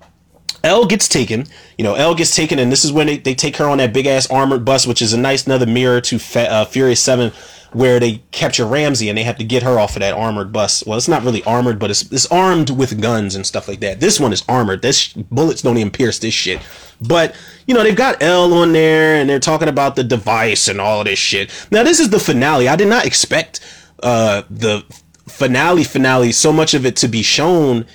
Elle 0.61 0.85
gets 0.85 1.07
taken. 1.07 1.45
You 1.77 1.85
know, 1.85 1.93
Elle 1.93 2.15
gets 2.15 2.35
taken, 2.35 2.59
and 2.59 2.69
this 2.69 2.83
is 2.83 2.91
when 2.91 3.07
they, 3.07 3.17
they 3.17 3.33
take 3.33 3.55
her 3.57 3.69
on 3.69 3.77
that 3.77 3.93
big 3.93 4.07
ass 4.07 4.29
armored 4.29 4.65
bus, 4.65 4.85
which 4.85 5.01
is 5.01 5.13
a 5.13 5.17
nice 5.17 5.45
another 5.45 5.65
mirror 5.65 6.01
to 6.01 6.19
Fa- 6.19 6.51
uh, 6.51 6.65
Furious 6.65 6.99
7, 6.99 7.31
where 7.73 7.99
they 7.99 8.23
capture 8.31 8.65
Ramsey 8.65 9.09
and 9.09 9.17
they 9.17 9.23
have 9.23 9.37
to 9.37 9.43
get 9.43 9.63
her 9.63 9.79
off 9.79 9.95
of 9.95 10.01
that 10.01 10.13
armored 10.13 10.51
bus. 10.51 10.85
Well, 10.85 10.97
it's 10.97 11.07
not 11.07 11.23
really 11.23 11.43
armored, 11.43 11.79
but 11.79 11.89
it's, 11.91 12.09
it's 12.11 12.25
armed 12.27 12.69
with 12.69 13.01
guns 13.01 13.35
and 13.35 13.45
stuff 13.45 13.67
like 13.67 13.79
that. 13.81 13.99
This 13.99 14.19
one 14.19 14.33
is 14.33 14.43
armored. 14.47 14.81
This 14.81 15.13
bullets 15.13 15.61
don't 15.61 15.77
even 15.77 15.91
pierce 15.91 16.19
this 16.19 16.33
shit. 16.33 16.61
But, 16.99 17.35
you 17.67 17.73
know, 17.73 17.83
they've 17.83 17.95
got 17.95 18.21
Elle 18.23 18.53
on 18.53 18.73
there 18.73 19.15
and 19.15 19.29
they're 19.29 19.39
talking 19.39 19.67
about 19.67 19.95
the 19.95 20.03
device 20.03 20.67
and 20.67 20.81
all 20.81 21.01
of 21.01 21.05
this 21.05 21.19
shit. 21.19 21.51
Now, 21.71 21.83
this 21.83 21.99
is 21.99 22.09
the 22.09 22.19
finale. 22.19 22.67
I 22.67 22.75
did 22.75 22.87
not 22.87 23.05
expect 23.05 23.59
uh, 24.01 24.43
the 24.49 24.83
finale 25.27 25.83
finale, 25.83 26.31
so 26.31 26.51
much 26.51 26.73
of 26.73 26.85
it 26.85 26.95
to 26.97 27.07
be 27.07 27.21
shown 27.21 27.85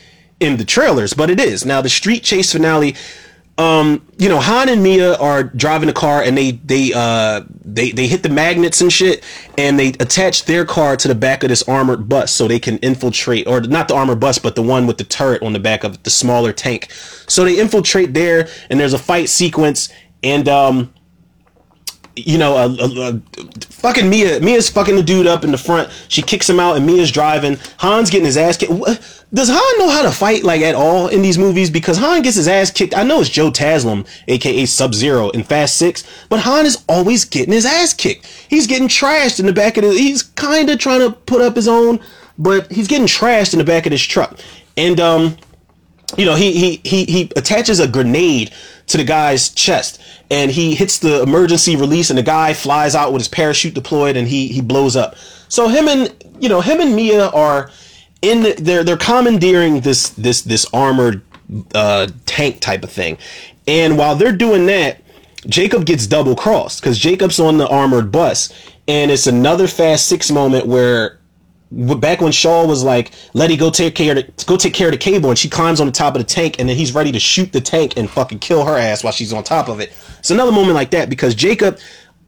in 0.43 0.57
the 0.57 0.65
trailers, 0.65 1.15
but 1.15 1.31
it 1.31 1.41
is. 1.41 1.65
Now 1.65 1.81
the 1.81 1.89
street 1.89 2.23
chase 2.23 2.53
finale, 2.53 2.95
um, 3.59 4.07
you 4.19 4.29
know, 4.29 4.41
Han 4.41 4.69
and 4.69 4.83
Mia 4.83 5.15
are 5.17 5.45
driving 5.45 5.89
a 5.89 5.93
car 5.93 6.23
and 6.23 6.37
they 6.37 6.53
they 6.53 6.93
uh 6.95 7.43
they 7.65 7.91
they 7.91 8.07
hit 8.07 8.23
the 8.23 8.29
magnets 8.29 8.81
and 8.81 8.93
shit 8.93 9.23
and 9.59 9.79
they 9.79 9.89
attach 9.89 10.47
their 10.47 10.65
car 10.65 10.97
to 10.97 11.07
the 11.07 11.15
back 11.15 11.43
of 11.43 11.51
this 11.51 11.63
armored 11.69 12.09
bus 12.09 12.33
so 12.33 12.49
they 12.49 12.59
can 12.59 12.79
infiltrate 12.79 13.47
or 13.47 13.61
not 13.61 13.89
the 13.89 13.95
armored 13.95 14.21
bus 14.21 14.39
but 14.39 14.55
the 14.55 14.63
one 14.63 14.87
with 14.87 14.97
the 14.97 15.05
turret 15.05 15.43
on 15.43 15.53
the 15.53 15.61
back 15.61 15.85
of 15.85 16.03
the 16.03 16.11
smaller 16.11 16.53
tank. 16.53 16.91
So 17.29 17.45
they 17.45 17.61
infiltrate 17.61 18.15
there 18.15 18.49
and 18.71 18.81
there's 18.81 18.95
a 18.95 18.99
fight 18.99 19.29
sequence 19.29 19.91
and 20.23 20.49
um 20.49 20.93
you 22.17 22.37
know, 22.37 22.57
a, 22.57 22.67
a, 22.67 23.09
a, 23.11 23.21
fucking 23.61 24.09
Mia. 24.09 24.41
Mia's 24.41 24.69
fucking 24.69 24.97
the 24.97 25.03
dude 25.03 25.27
up 25.27 25.45
in 25.45 25.51
the 25.51 25.59
front. 25.59 25.91
She 26.09 26.23
kicks 26.23 26.49
him 26.49 26.61
out, 26.61 26.77
and 26.77 26.87
Mia's 26.87 27.11
driving. 27.11 27.59
Han's 27.79 28.11
getting 28.11 28.27
his 28.27 28.37
ass 28.37 28.57
kicked. 28.57 28.73
Does 29.33 29.49
Han 29.51 29.79
know 29.79 29.89
how 29.89 30.03
to 30.03 30.11
fight 30.11 30.45
like 30.45 30.61
at 30.61 30.75
all 30.75 31.09
in 31.09 31.23
these 31.23 31.39
movies? 31.39 31.71
Because 31.71 31.97
Han 31.99 32.23
gets 32.23 32.37
his 32.37 32.49
ass 32.49 32.71
kicked. 32.71 32.95
I 32.97 33.03
know 33.03 33.21
it's 33.21 33.31
Joe 33.31 33.51
Taslim, 33.51 34.07
aka 34.29 34.67
Sub 34.67 34.95
Zero, 34.95 35.31
in 35.31 35.43
Fast 35.43 35.77
Six, 35.77 36.05
but 36.29 36.41
Han 36.41 36.67
is 36.67 36.85
always 36.89 37.25
getting 37.25 37.55
his 37.55 37.65
ass 37.65 37.95
kicked. 37.95 38.27
He's 38.27 38.67
getting 38.67 38.89
trashed 38.89 39.41
in 39.41 39.47
the 39.47 39.53
back 39.53 39.77
of 39.79 39.85
the. 39.85 39.93
He's 39.93 40.23
kind 40.23 40.69
of 40.69 40.79
trying 40.79 41.01
to 41.01 41.13
put 41.13 41.41
up 41.41 41.57
his 41.57 41.69
own, 41.69 41.99
but 42.39 42.71
he's 42.71 42.89
getting 42.89 43.07
trashed 43.07 43.55
in 43.55 43.59
the 43.59 43.65
back 43.65 43.87
of 43.87 43.91
this 43.91 44.03
truck. 44.03 44.39
And 44.77 45.01
um, 45.01 45.37
you 46.17 46.27
know, 46.27 46.35
he 46.35 46.53
he 46.53 46.81
he 46.85 47.05
he 47.07 47.33
attaches 47.37 47.81
a 47.81 47.89
grenade 47.89 48.53
to 48.93 48.99
the 48.99 49.05
guy's 49.05 49.49
chest. 49.51 50.01
And 50.31 50.51
he 50.51 50.75
hits 50.75 50.99
the 50.99 51.23
emergency 51.23 51.77
release 51.77 52.09
and 52.11 52.19
the 52.19 52.23
guy 52.23 52.55
flies 52.55 52.95
out 52.95 53.13
with 53.13 53.21
his 53.21 53.29
parachute 53.29 53.75
deployed 53.75 54.17
and 54.17 54.29
he 54.29 54.49
he 54.49 54.61
blows 54.61 54.97
up. 54.97 55.17
So 55.49 55.69
him 55.69 55.89
and 55.89 56.15
you 56.41 56.49
know 56.49 56.61
him 56.61 56.81
and 56.81 56.97
Mia 56.97 57.29
are 57.29 57.71
in 58.23 58.43
the, 58.43 58.53
they're 58.53 58.85
they're 58.85 58.97
commandeering 58.97 59.81
this 59.81 60.11
this 60.11 60.43
this 60.43 60.65
armored 60.73 61.23
uh, 61.75 62.09
tank 62.25 62.61
type 62.61 62.85
of 62.85 62.91
thing, 62.91 63.19
and 63.67 63.99
while 63.99 64.17
they're 64.17 64.33
doing 64.37 64.65
that, 64.67 65.03
Jacob 65.47 65.85
gets 65.85 66.07
double 66.07 66.35
crossed 66.35 66.81
because 66.81 66.99
Jacob's 66.99 67.39
on 67.39 67.59
the 67.59 67.69
armored 67.69 68.11
bus, 68.11 68.53
and 68.89 69.11
it's 69.11 69.27
another 69.27 69.67
Fast 69.67 70.07
Six 70.07 70.31
moment 70.31 70.67
where 70.67 71.19
back 71.73 72.21
when 72.21 72.33
Shaw 72.33 72.67
was 72.67 72.85
like, 72.85 73.13
"Letty 73.35 73.57
go 73.57 73.71
take 73.71 73.95
care 73.95 74.17
of 74.17 74.25
the, 74.27 74.45
go 74.45 74.57
take 74.57 74.75
care 74.75 74.89
of 74.89 74.93
the 74.93 74.99
cable," 74.99 75.31
and 75.31 75.39
she 75.39 75.49
climbs 75.49 75.81
on 75.81 75.87
the 75.87 75.93
top 75.93 76.15
of 76.15 76.21
the 76.21 76.27
tank, 76.27 76.57
and 76.59 76.69
then 76.69 76.77
he's 76.77 76.95
ready 76.95 77.13
to 77.13 77.21
shoot 77.21 77.53
the 77.53 77.61
tank 77.61 77.95
and 77.97 78.11
fucking 78.11 78.41
kill 78.41 78.65
her 78.65 78.77
ass 78.77 79.03
while 79.03 79.13
she's 79.13 79.33
on 79.33 79.43
top 79.43 79.69
of 79.69 79.81
it. 79.81 79.93
It's 80.19 80.31
another 80.31 80.53
moment 80.53 80.75
like 80.75 80.91
that 80.91 81.09
because 81.09 81.35
Jacob, 81.35 81.79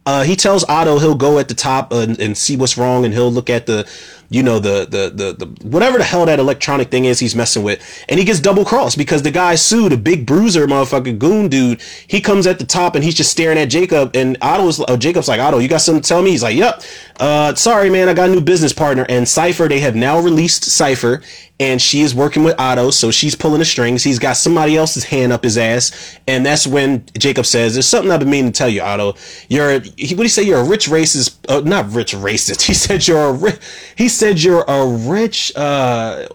uh, 0.07 0.25
he 0.25 0.37
tells 0.37 0.65
Otto 0.65 0.99
he'll 0.99 1.15
go 1.15 1.39
at 1.39 1.49
the 1.49 1.55
top 1.55 1.93
and, 1.93 2.19
and 2.19 2.37
see 2.37 2.57
what's 2.57 2.79
wrong, 2.79 3.05
and 3.05 3.13
he'll 3.13 3.33
look 3.33 3.51
at 3.51 3.67
the 3.67 3.89
you 4.35 4.43
know 4.43 4.59
the, 4.59 4.85
the 4.91 5.11
the 5.15 5.47
the 5.47 5.69
whatever 5.69 5.97
the 5.97 6.05
hell 6.05 6.27
that 6.27 6.41
electronic 6.41 6.91
thing 6.91 7.05
is 7.05 7.21
he's 7.21 7.37
messing 7.37 7.63
with, 7.63 7.81
and 8.09 8.19
he 8.19 8.25
gets 8.27 8.41
double 8.41 8.65
crossed 8.65 8.99
because 8.99 9.23
the 9.23 9.31
guy 9.31 9.55
sued 9.55 9.93
a 9.93 9.97
big 9.97 10.27
bruiser 10.27 10.67
motherfucker 10.67 11.17
goon 11.17 11.49
dude, 11.49 11.81
he 12.09 12.21
comes 12.21 12.47
at 12.47 12.59
the 12.59 12.67
top 12.67 12.97
and 12.97 13.05
he's 13.05 13.15
just 13.15 13.31
staring 13.31 13.59
at 13.59 13.67
Jacob, 13.67 14.17
and 14.17 14.37
Otto's 14.43 14.81
uh, 14.81 14.97
Jacob's 14.97 15.29
like 15.29 15.41
Otto, 15.41 15.59
you 15.59 15.69
got 15.69 15.83
something 15.83 16.03
to 16.03 16.09
tell 16.09 16.21
me? 16.21 16.31
He's 16.33 16.43
like, 16.43 16.57
Yep. 16.57 16.83
Uh, 17.21 17.55
sorry 17.55 17.91
man, 17.91 18.09
I 18.09 18.15
got 18.15 18.29
a 18.29 18.33
new 18.33 18.41
business 18.41 18.73
partner, 18.73 19.07
and 19.09 19.29
Cipher. 19.29 19.69
They 19.69 19.79
have 19.79 19.95
now 19.95 20.19
released 20.19 20.65
Cipher, 20.65 21.23
and 21.61 21.81
she 21.81 22.01
is 22.01 22.13
working 22.15 22.43
with 22.43 22.59
Otto, 22.59 22.91
so 22.91 23.13
she's 23.13 23.37
pulling 23.37 23.61
the 23.61 23.65
strings. 23.65 24.03
He's 24.03 24.19
got 24.19 24.33
somebody 24.37 24.77
else's 24.77 25.05
hand 25.05 25.33
up 25.33 25.45
his 25.45 25.57
ass, 25.57 26.19
and 26.27 26.45
that's 26.45 26.67
when 26.67 27.05
Jacob 27.17 27.47
says, 27.47 27.75
"There's 27.75 27.87
something 27.87 28.11
I've 28.11 28.19
been 28.19 28.31
meaning 28.31 28.51
to 28.51 28.59
tell 28.59 28.69
you, 28.69 28.83
Otto. 28.83 29.15
You're 29.49 29.79
he, 29.97 30.15
what 30.15 30.19
do 30.19 30.23
you 30.25 30.29
say? 30.29 30.43
You're 30.43 30.61
a 30.61 30.69
rich 30.69 30.89
racist, 30.89 31.37
uh, 31.49 31.61
not 31.61 31.93
rich 31.93 32.15
racist. 32.15 32.63
He 32.75 32.75
said 32.75 33.07
you're 33.07 33.27
a 33.27 33.33
ri- 33.33 33.59
he 33.95 34.09
said 34.09 34.24
you're 34.33 34.65
a 34.67 34.87
rich. 34.87 35.55
Uh, 35.57 36.27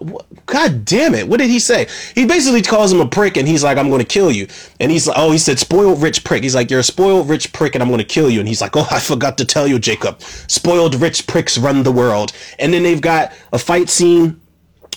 God 0.46 0.84
damn 0.84 1.14
it! 1.14 1.28
What 1.28 1.38
did 1.38 1.50
he 1.50 1.58
say? 1.58 1.88
He 2.14 2.26
basically 2.26 2.62
calls 2.62 2.92
him 2.92 3.00
a 3.00 3.06
prick, 3.06 3.36
and 3.36 3.46
he's 3.46 3.64
like, 3.64 3.78
"I'm 3.78 3.88
going 3.88 4.00
to 4.00 4.06
kill 4.06 4.30
you." 4.30 4.46
And 4.78 4.90
he's 4.90 5.06
like, 5.06 5.16
"Oh, 5.18 5.32
he 5.32 5.38
said 5.38 5.58
spoiled 5.58 6.02
rich 6.02 6.24
prick." 6.24 6.42
He's 6.42 6.54
like, 6.54 6.70
"You're 6.70 6.80
a 6.80 6.84
spoiled 6.84 7.28
rich 7.28 7.52
prick, 7.52 7.74
and 7.74 7.82
I'm 7.82 7.88
going 7.88 7.98
to 7.98 8.04
kill 8.04 8.30
you." 8.30 8.40
And 8.40 8.48
he's 8.48 8.60
like, 8.60 8.76
"Oh, 8.76 8.86
I 8.90 9.00
forgot 9.00 9.38
to 9.38 9.44
tell 9.44 9.66
you, 9.66 9.78
Jacob. 9.78 10.20
Spoiled 10.22 10.94
rich 10.94 11.26
pricks 11.26 11.58
run 11.58 11.82
the 11.82 11.92
world." 11.92 12.32
And 12.58 12.72
then 12.72 12.82
they've 12.82 13.00
got 13.00 13.32
a 13.52 13.58
fight 13.58 13.88
scene 13.88 14.40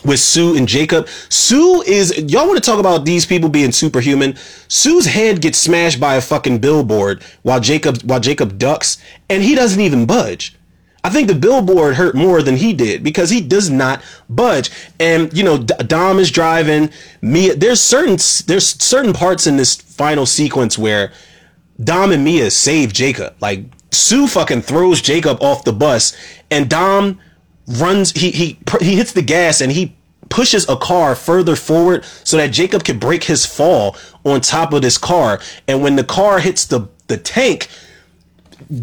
with 0.05 0.19
Sue 0.19 0.57
and 0.57 0.67
Jacob. 0.67 1.07
Sue 1.29 1.81
is 1.83 2.17
y'all 2.17 2.47
want 2.47 2.61
to 2.61 2.69
talk 2.69 2.79
about 2.79 3.05
these 3.05 3.25
people 3.25 3.49
being 3.49 3.71
superhuman. 3.71 4.35
Sue's 4.67 5.05
head 5.05 5.41
gets 5.41 5.57
smashed 5.57 5.99
by 5.99 6.15
a 6.15 6.21
fucking 6.21 6.59
billboard 6.59 7.23
while 7.43 7.59
Jacob 7.59 8.01
while 8.03 8.19
Jacob 8.19 8.57
ducks 8.57 8.97
and 9.29 9.43
he 9.43 9.55
doesn't 9.55 9.81
even 9.81 10.05
budge. 10.05 10.55
I 11.03 11.09
think 11.09 11.27
the 11.27 11.35
billboard 11.35 11.95
hurt 11.95 12.15
more 12.15 12.41
than 12.41 12.55
he 12.55 12.71
did 12.71 13.03
because 13.03 13.29
he 13.29 13.41
does 13.41 13.69
not 13.69 14.01
budge. 14.29 14.71
And 14.99 15.35
you 15.37 15.43
know, 15.43 15.57
Dom 15.57 16.17
is 16.17 16.31
driving. 16.31 16.91
Mia, 17.21 17.55
there's 17.55 17.81
certain 17.81 18.17
there's 18.47 18.81
certain 18.81 19.13
parts 19.13 19.45
in 19.45 19.57
this 19.57 19.75
final 19.75 20.25
sequence 20.25 20.77
where 20.77 21.11
Dom 21.83 22.11
and 22.11 22.23
Mia 22.23 22.49
save 22.51 22.93
Jacob. 22.93 23.35
Like 23.41 23.65
Sue 23.91 24.27
fucking 24.27 24.61
throws 24.61 25.01
Jacob 25.01 25.41
off 25.43 25.65
the 25.65 25.73
bus, 25.73 26.15
and 26.49 26.69
Dom 26.69 27.19
runs 27.67 28.11
he 28.11 28.31
he 28.31 28.59
he 28.79 28.95
hits 28.95 29.11
the 29.11 29.21
gas 29.21 29.59
and 29.59 29.71
he 29.71 29.95
pushes 30.29 30.67
a 30.69 30.77
car 30.77 31.15
further 31.15 31.55
forward 31.55 32.03
so 32.23 32.37
that 32.37 32.47
Jacob 32.47 32.83
can 32.83 32.97
break 32.97 33.25
his 33.25 33.45
fall 33.45 33.95
on 34.23 34.41
top 34.41 34.73
of 34.73 34.81
this 34.81 34.97
car 34.97 35.39
and 35.67 35.83
when 35.83 35.95
the 35.95 36.03
car 36.03 36.39
hits 36.39 36.65
the 36.65 36.87
the 37.07 37.17
tank 37.17 37.67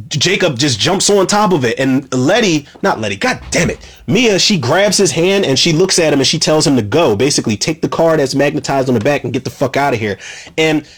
Jacob 0.08 0.58
just 0.58 0.78
jumps 0.78 1.10
on 1.10 1.26
top 1.26 1.52
of 1.52 1.64
it 1.64 1.78
and 1.78 2.12
Letty 2.12 2.66
not 2.82 3.00
Letty 3.00 3.16
god 3.16 3.42
damn 3.50 3.70
it 3.70 3.78
Mia 4.06 4.38
she 4.38 4.58
grabs 4.58 4.96
his 4.96 5.12
hand 5.12 5.44
and 5.44 5.58
she 5.58 5.72
looks 5.72 5.98
at 5.98 6.12
him 6.12 6.20
and 6.20 6.26
she 6.26 6.38
tells 6.38 6.66
him 6.66 6.76
to 6.76 6.82
go 6.82 7.16
basically 7.16 7.56
take 7.56 7.82
the 7.82 7.88
car 7.88 8.16
that's 8.16 8.34
magnetized 8.34 8.88
on 8.88 8.94
the 8.94 9.00
back 9.00 9.24
and 9.24 9.32
get 9.32 9.44
the 9.44 9.50
fuck 9.50 9.76
out 9.76 9.94
of 9.94 10.00
here 10.00 10.18
and 10.58 10.88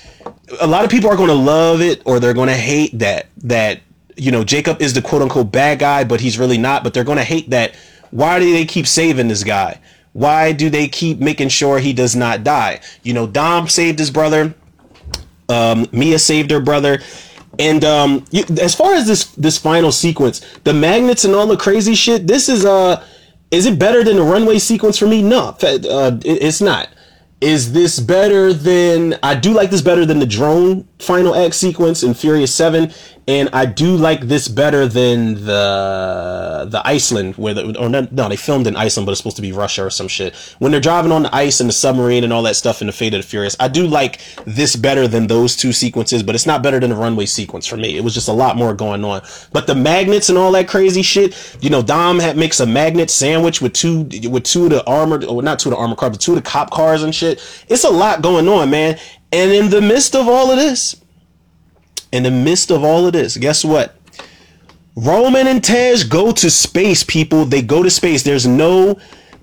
a 0.61 0.67
lot 0.67 0.85
of 0.85 0.91
people 0.91 1.11
are 1.11 1.17
going 1.17 1.29
to 1.29 1.35
love 1.35 1.81
it 1.81 2.03
or 2.05 2.21
they're 2.21 2.35
going 2.35 2.49
to 2.49 2.55
hate 2.55 2.99
that 2.99 3.27
that 3.39 3.81
you 4.17 4.31
know, 4.31 4.45
Jacob 4.45 4.81
is 4.81 4.95
the 4.95 5.03
quote 5.03 5.23
unquote 5.23 5.53
bad 5.53 5.79
guy, 5.79 6.05
but 6.05 6.21
he's 6.21 6.39
really 6.39 6.59
not. 6.59 6.85
But 6.85 6.95
they're 6.95 7.05
going 7.05 7.19
to 7.19 7.25
hate 7.25 7.51
that. 7.51 7.75
Why 8.11 8.39
do 8.39 8.53
they 8.53 8.65
keep 8.65 8.87
saving 8.87 9.29
this 9.29 9.45
guy? 9.45 9.81
Why 10.13 10.53
do 10.53 10.69
they 10.69 10.89
keep 10.89 11.19
making 11.19 11.49
sure 11.49 11.79
he 11.79 11.93
does 11.93 12.15
not 12.15 12.45
die? 12.45 12.81
You 13.03 13.15
know, 13.15 13.27
Dom 13.27 13.69
saved 13.69 13.99
his 13.99 14.11
brother. 14.11 14.55
Um, 15.49 15.87
Mia 15.93 16.19
saved 16.19 16.51
her 16.51 16.61
brother. 16.61 17.01
And 17.63 17.85
um, 17.85 18.25
you, 18.33 18.45
as 18.61 18.75
far 18.75 18.93
as 18.95 19.07
this 19.07 19.27
this 19.37 19.57
final 19.57 19.93
sequence, 19.93 20.41
the 20.65 20.73
magnets 20.73 21.25
and 21.25 21.33
all 21.33 21.47
the 21.47 21.57
crazy 21.57 21.95
shit, 21.95 22.27
this 22.27 22.49
is 22.49 22.65
uh, 22.65 23.05
is 23.53 23.67
it 23.67 23.79
better 23.79 24.03
than 24.03 24.17
the 24.17 24.23
runway 24.25 24.59
sequence 24.59 24.99
for 24.99 25.07
me? 25.07 25.23
No, 25.23 25.57
uh, 25.63 26.19
it, 26.25 26.43
it's 26.43 26.61
not. 26.61 26.89
Is 27.41 27.73
this 27.73 28.01
better 28.01 28.53
than 28.53 29.17
I 29.23 29.37
do 29.37 29.53
like 29.53 29.71
this 29.71 29.81
better 29.81 30.05
than 30.05 30.19
the 30.19 30.27
drone 30.27 30.89
final 30.99 31.37
act 31.37 31.55
sequence 31.55 32.03
in 32.03 32.15
Furious 32.15 32.53
7 32.53 32.93
and 33.29 33.49
I 33.53 33.67
do 33.67 33.97
like 33.97 34.23
this 34.23 34.49
better 34.49 34.87
than 34.89 35.35
the 35.45 36.67
the 36.69 36.83
Iceland 36.85 37.37
where 37.37 37.55
the 37.55 37.79
or 37.79 37.89
no, 37.89 38.07
no 38.11 38.29
they 38.29 38.37
filmed 38.37 38.67
in 38.67 38.77
Iceland 38.77 39.07
but 39.07 39.13
it's 39.13 39.21
supposed 39.21 39.37
to 39.37 39.43
be 39.43 39.53
Russia 39.53 39.85
or 39.85 39.91
some 39.91 40.09
shit. 40.09 40.35
When 40.59 40.73
they're 40.73 40.81
driving 40.81 41.13
on 41.13 41.23
the 41.23 41.35
ice 41.35 41.61
and 41.61 41.69
the 41.69 41.73
submarine 41.73 42.25
and 42.25 42.33
all 42.33 42.43
that 42.43 42.57
stuff 42.57 42.81
in 42.81 42.89
the 42.89 42.93
Fate 42.93 43.15
of 43.15 43.23
the 43.23 43.27
Furious 43.27 43.55
I 43.61 43.69
do 43.69 43.87
like 43.87 44.21
this 44.45 44.75
better 44.75 45.07
than 45.07 45.29
those 45.29 45.57
two 45.57 45.73
sequences 45.73 46.23
but 46.23 46.35
it's 46.35 46.47
not 46.47 46.63
better 46.63 46.81
than 46.81 46.91
the 46.91 46.97
runway 46.97 47.27
sequence 47.27 47.67
for 47.67 47.77
me. 47.77 47.97
It 47.97 48.03
was 48.03 48.15
just 48.15 48.29
a 48.29 48.33
lot 48.33 48.57
more 48.57 48.75
going 48.75 49.05
on. 49.05 49.23
But 49.53 49.69
the 49.69 49.75
magnets 49.75 50.29
and 50.29 50.37
all 50.37 50.51
that 50.53 50.67
crazy 50.67 51.03
shit 51.03 51.59
you 51.61 51.71
know 51.71 51.83
Dom 51.83 52.19
had 52.19 52.37
makes 52.37 52.59
a 52.59 52.67
magnet 52.67 53.09
sandwich 53.09 53.61
with 53.61 53.73
two 53.73 54.09
with 54.29 54.43
two 54.43 54.65
of 54.65 54.71
the 54.71 54.85
armored 54.87 55.25
or 55.25 55.43
not 55.43 55.61
two 55.61 55.69
of 55.69 55.77
the 55.77 55.81
armored 55.81 55.99
cars 55.99 56.11
but 56.11 56.21
two 56.21 56.33
of 56.33 56.43
the 56.43 56.49
cop 56.49 56.71
cars 56.71 57.05
and 57.05 57.15
shit. 57.15 57.41
It's 57.69 57.85
a 57.85 57.91
lot 57.91 58.23
going 58.23 58.49
on 58.49 58.71
man. 58.71 58.99
And 59.31 59.51
in 59.51 59.71
the 59.71 59.81
midst 59.81 60.15
of 60.15 60.29
all 60.29 60.51
of 60.51 60.59
this 60.59 61.02
in 62.13 62.23
the 62.23 62.31
midst 62.31 62.71
of 62.71 62.85
all 62.85 63.07
of 63.07 63.13
this, 63.13 63.37
guess 63.37 63.65
what? 63.65 63.97
Roman 64.95 65.47
and 65.47 65.65
Tej 65.65 66.05
go 66.09 66.33
to 66.33 66.51
space, 66.51 67.03
people. 67.03 67.45
They 67.45 67.63
go 67.63 67.83
to 67.83 67.91
space. 67.91 68.23
There's 68.23 68.47
no. 68.47 69.01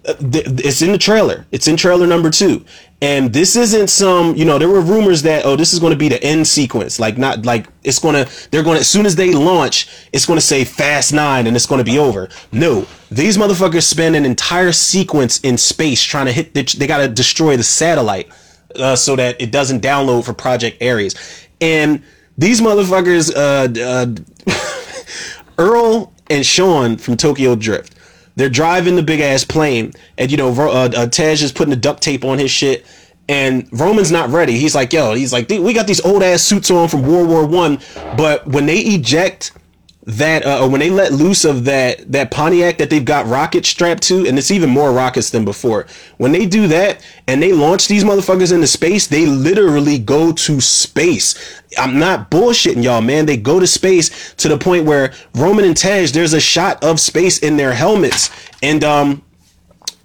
Uh, 0.07 0.13
it's 0.21 0.81
in 0.81 0.91
the 0.91 0.97
trailer. 0.97 1.45
It's 1.51 1.67
in 1.67 1.75
trailer 1.75 2.07
number 2.07 2.29
two. 2.29 2.63
And 3.01 3.33
this 3.33 3.55
isn't 3.55 3.89
some, 3.89 4.35
you 4.35 4.45
know, 4.45 4.57
there 4.57 4.69
were 4.69 4.81
rumors 4.81 5.21
that, 5.23 5.45
oh, 5.45 5.55
this 5.55 5.73
is 5.73 5.79
going 5.79 5.91
to 5.91 5.97
be 5.97 6.09
the 6.09 6.21
end 6.23 6.47
sequence. 6.47 6.99
Like, 6.99 7.17
not 7.17 7.45
like 7.45 7.67
it's 7.83 7.99
going 7.99 8.15
to, 8.15 8.49
they're 8.49 8.63
going 8.63 8.75
to, 8.75 8.81
as 8.81 8.89
soon 8.89 9.05
as 9.05 9.15
they 9.15 9.33
launch, 9.33 9.89
it's 10.13 10.25
going 10.25 10.37
to 10.37 10.45
say 10.45 10.65
Fast 10.65 11.13
Nine 11.13 11.47
and 11.47 11.55
it's 11.55 11.65
going 11.65 11.79
to 11.79 11.89
be 11.89 11.97
over. 11.97 12.29
No, 12.51 12.85
these 13.09 13.37
motherfuckers 13.37 13.83
spend 13.83 14.15
an 14.15 14.25
entire 14.25 14.71
sequence 14.71 15.39
in 15.41 15.57
space 15.57 16.01
trying 16.01 16.25
to 16.27 16.31
hit, 16.31 16.53
the, 16.53 16.63
they 16.77 16.87
got 16.87 16.99
to 16.99 17.07
destroy 17.07 17.57
the 17.57 17.63
satellite 17.63 18.31
uh, 18.75 18.95
so 18.95 19.15
that 19.15 19.41
it 19.41 19.51
doesn't 19.51 19.81
download 19.81 20.25
for 20.25 20.33
Project 20.33 20.77
Aries. 20.81 21.15
And, 21.61 22.03
these 22.39 22.61
motherfuckers, 22.61 23.35
uh, 23.35 23.67
uh, 23.83 25.25
Earl 25.57 26.13
and 26.29 26.45
Sean 26.45 26.95
from 26.95 27.17
Tokyo 27.17 27.53
Drift, 27.55 27.95
they're 28.37 28.49
driving 28.49 28.95
the 28.95 29.03
big 29.03 29.19
ass 29.19 29.43
plane, 29.43 29.91
and 30.17 30.31
you 30.31 30.37
know, 30.37 30.49
uh, 30.53 30.89
uh, 30.95 31.07
Tej 31.07 31.33
is 31.33 31.51
putting 31.51 31.71
the 31.71 31.75
duct 31.75 32.01
tape 32.01 32.23
on 32.23 32.39
his 32.39 32.49
shit, 32.49 32.85
and 33.27 33.67
Roman's 33.73 34.09
not 34.09 34.29
ready. 34.29 34.57
He's 34.57 34.73
like, 34.73 34.93
yo, 34.93 35.13
he's 35.15 35.33
like, 35.33 35.49
we 35.49 35.73
got 35.73 35.85
these 35.85 35.99
old 36.05 36.23
ass 36.23 36.41
suits 36.41 36.71
on 36.71 36.87
from 36.87 37.01
World 37.01 37.27
War 37.27 37.45
One, 37.45 37.79
but 38.15 38.47
when 38.47 38.65
they 38.65 38.79
eject 38.79 39.51
that 40.09 40.43
uh, 40.43 40.67
when 40.67 40.79
they 40.79 40.89
let 40.89 41.11
loose 41.11 41.45
of 41.45 41.65
that 41.65 42.11
that 42.11 42.31
Pontiac 42.31 42.79
that 42.79 42.89
they've 42.89 43.05
got 43.05 43.27
rockets 43.27 43.69
strapped 43.69 44.01
to, 44.03 44.25
and 44.25 44.37
it's 44.37 44.49
even 44.49 44.69
more 44.69 44.91
rockets 44.91 45.29
than 45.29 45.45
before. 45.45 45.85
When 46.17 46.31
they 46.31 46.47
do 46.47 46.67
that 46.67 47.05
and 47.27 47.41
they 47.41 47.53
launch 47.53 47.87
these 47.87 48.03
motherfuckers 48.03 48.51
into 48.51 48.65
space, 48.65 49.05
they 49.05 49.27
literally 49.27 49.99
go 49.99 50.31
to 50.31 50.61
space. 50.61 51.61
I'm 51.77 51.99
not 51.99 52.31
bullshitting 52.31 52.83
y'all, 52.83 53.01
man. 53.01 53.27
They 53.27 53.37
go 53.37 53.59
to 53.59 53.67
space 53.67 54.33
to 54.35 54.47
the 54.47 54.57
point 54.57 54.85
where 54.85 55.13
Roman 55.35 55.65
and 55.65 55.77
Tej, 55.77 56.07
there's 56.07 56.33
a 56.33 56.41
shot 56.41 56.83
of 56.83 56.99
space 56.99 57.39
in 57.39 57.57
their 57.57 57.73
helmets, 57.73 58.31
and 58.63 58.83
um, 58.83 59.21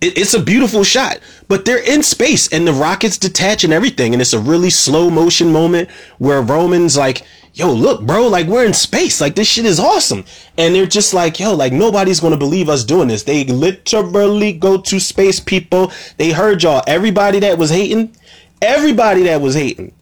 it, 0.02 0.18
it's 0.18 0.34
a 0.34 0.42
beautiful 0.42 0.84
shot. 0.84 1.18
But 1.48 1.64
they're 1.64 1.82
in 1.82 2.02
space, 2.02 2.52
and 2.52 2.66
the 2.66 2.72
rockets 2.72 3.16
detach 3.16 3.64
and 3.64 3.72
everything, 3.72 4.12
and 4.12 4.20
it's 4.20 4.34
a 4.34 4.38
really 4.38 4.70
slow 4.70 5.08
motion 5.08 5.50
moment 5.50 5.90
where 6.18 6.42
Roman's 6.42 6.96
like 6.96 7.22
yo, 7.54 7.72
look, 7.72 8.02
bro, 8.02 8.26
like 8.26 8.46
we're 8.46 8.66
in 8.66 8.74
space. 8.74 9.20
Like 9.20 9.34
this 9.36 9.48
shit 9.48 9.64
is 9.64 9.80
awesome. 9.80 10.24
And 10.58 10.74
they're 10.74 10.86
just 10.86 11.14
like, 11.14 11.40
yo, 11.40 11.54
like 11.54 11.72
nobody's 11.72 12.20
gonna 12.20 12.36
believe 12.36 12.68
us 12.68 12.84
doing 12.84 13.08
this. 13.08 13.22
They 13.22 13.44
literally 13.44 14.52
go 14.52 14.78
to 14.80 15.00
space, 15.00 15.40
people. 15.40 15.92
They 16.18 16.32
heard 16.32 16.62
y'all. 16.62 16.82
Everybody 16.86 17.38
that 17.40 17.56
was 17.56 17.70
hating, 17.70 18.14
everybody 18.60 19.22
that 19.22 19.40
was 19.40 19.54
hating, 19.54 19.92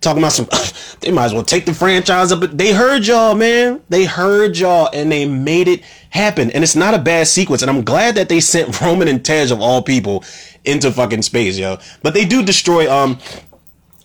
talking 0.00 0.22
about 0.22 0.32
some, 0.32 0.48
they 1.00 1.10
might 1.10 1.26
as 1.26 1.34
well 1.34 1.42
take 1.42 1.66
the 1.66 1.74
franchise 1.74 2.30
up. 2.32 2.40
But 2.40 2.56
They 2.56 2.72
heard 2.72 3.06
y'all, 3.06 3.34
man. 3.34 3.82
They 3.88 4.04
heard 4.04 4.56
y'all 4.56 4.88
and 4.92 5.10
they 5.10 5.26
made 5.26 5.68
it 5.68 5.82
happen. 6.10 6.50
And 6.52 6.62
it's 6.62 6.76
not 6.76 6.94
a 6.94 6.98
bad 6.98 7.26
sequence. 7.26 7.62
And 7.62 7.70
I'm 7.70 7.84
glad 7.84 8.14
that 8.14 8.28
they 8.28 8.40
sent 8.40 8.80
Roman 8.82 9.08
and 9.08 9.24
Tej 9.24 9.50
of 9.50 9.60
all 9.60 9.82
people 9.82 10.24
into 10.64 10.92
fucking 10.92 11.22
space, 11.22 11.58
yo. 11.58 11.78
But 12.02 12.14
they 12.14 12.24
do 12.24 12.44
destroy, 12.44 12.90
um, 12.90 13.18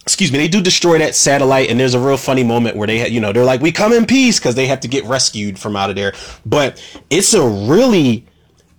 excuse 0.06 0.32
me, 0.32 0.38
they 0.38 0.48
do 0.48 0.62
destroy 0.62 1.00
that 1.00 1.16
satellite, 1.16 1.72
and 1.72 1.80
there's 1.80 1.96
a 1.96 2.00
real 2.00 2.18
funny 2.18 2.44
moment 2.44 2.76
where 2.76 2.86
they, 2.86 3.10
you 3.10 3.20
know, 3.20 3.34
they're 3.34 3.44
like, 3.44 3.60
"We 3.62 3.72
come 3.72 3.92
in 3.92 4.06
peace" 4.06 4.40
because 4.40 4.54
they 4.54 4.68
have 4.68 4.80
to 4.82 4.88
get 4.88 5.04
rescued 5.06 5.58
from 5.58 5.76
out 5.76 5.90
of 5.90 5.96
there. 5.96 6.14
But 6.46 6.82
it's 7.10 7.34
a 7.34 7.42
really, 7.42 8.26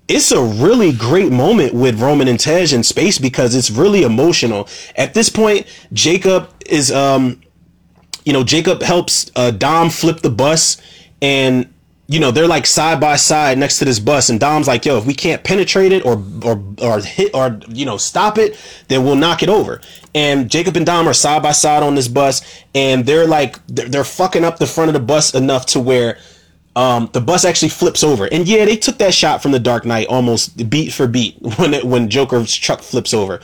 it's 0.06 0.30
a 0.30 0.40
really 0.40 0.92
great 0.92 1.32
moment 1.32 1.74
with 1.74 2.00
Roman 2.00 2.28
and 2.28 2.38
Tej 2.38 2.72
in 2.72 2.84
space 2.84 3.18
because 3.18 3.56
it's 3.56 3.70
really 3.70 4.04
emotional. 4.04 4.68
At 4.94 5.14
this 5.14 5.28
point, 5.28 5.66
Jacob 5.92 6.48
is, 6.64 6.92
um, 6.92 7.40
you 8.24 8.32
know, 8.32 8.44
Jacob 8.44 8.82
helps 8.82 9.28
uh, 9.34 9.50
Dom 9.50 9.90
flip 9.90 10.20
the 10.20 10.30
bus, 10.30 10.76
and 11.20 11.72
you 12.08 12.20
know, 12.20 12.30
they're 12.30 12.46
like 12.46 12.66
side 12.66 13.00
by 13.00 13.16
side 13.16 13.58
next 13.58 13.80
to 13.80 13.84
this 13.84 13.98
bus, 13.98 14.28
and 14.28 14.38
Dom's 14.38 14.68
like, 14.68 14.84
"Yo, 14.84 14.96
if 14.96 15.06
we 15.06 15.14
can't 15.14 15.42
penetrate 15.42 15.92
it 15.92 16.04
or 16.04 16.22
or 16.44 16.62
or 16.80 17.00
hit 17.00 17.34
or 17.34 17.58
you 17.68 17.84
know 17.84 17.96
stop 17.96 18.38
it, 18.38 18.56
then 18.88 19.04
we'll 19.04 19.16
knock 19.16 19.42
it 19.42 19.48
over." 19.48 19.80
And 20.14 20.48
Jacob 20.48 20.76
and 20.76 20.86
Dom 20.86 21.08
are 21.08 21.12
side 21.12 21.42
by 21.42 21.52
side 21.52 21.82
on 21.82 21.96
this 21.96 22.06
bus, 22.06 22.42
and 22.74 23.04
they're 23.04 23.26
like 23.26 23.58
they're, 23.66 23.88
they're 23.88 24.04
fucking 24.04 24.44
up 24.44 24.58
the 24.58 24.66
front 24.66 24.88
of 24.88 24.94
the 24.94 25.00
bus 25.00 25.34
enough 25.34 25.66
to 25.66 25.80
where 25.80 26.18
um, 26.76 27.10
the 27.12 27.20
bus 27.20 27.44
actually 27.44 27.70
flips 27.70 28.04
over. 28.04 28.26
And 28.26 28.46
yeah, 28.46 28.64
they 28.64 28.76
took 28.76 28.98
that 28.98 29.12
shot 29.12 29.42
from 29.42 29.50
The 29.50 29.58
Dark 29.58 29.84
Knight 29.84 30.06
almost 30.06 30.70
beat 30.70 30.92
for 30.92 31.08
beat 31.08 31.36
when 31.58 31.74
it, 31.74 31.84
when 31.84 32.08
Joker's 32.08 32.54
truck 32.54 32.82
flips 32.82 33.14
over. 33.14 33.40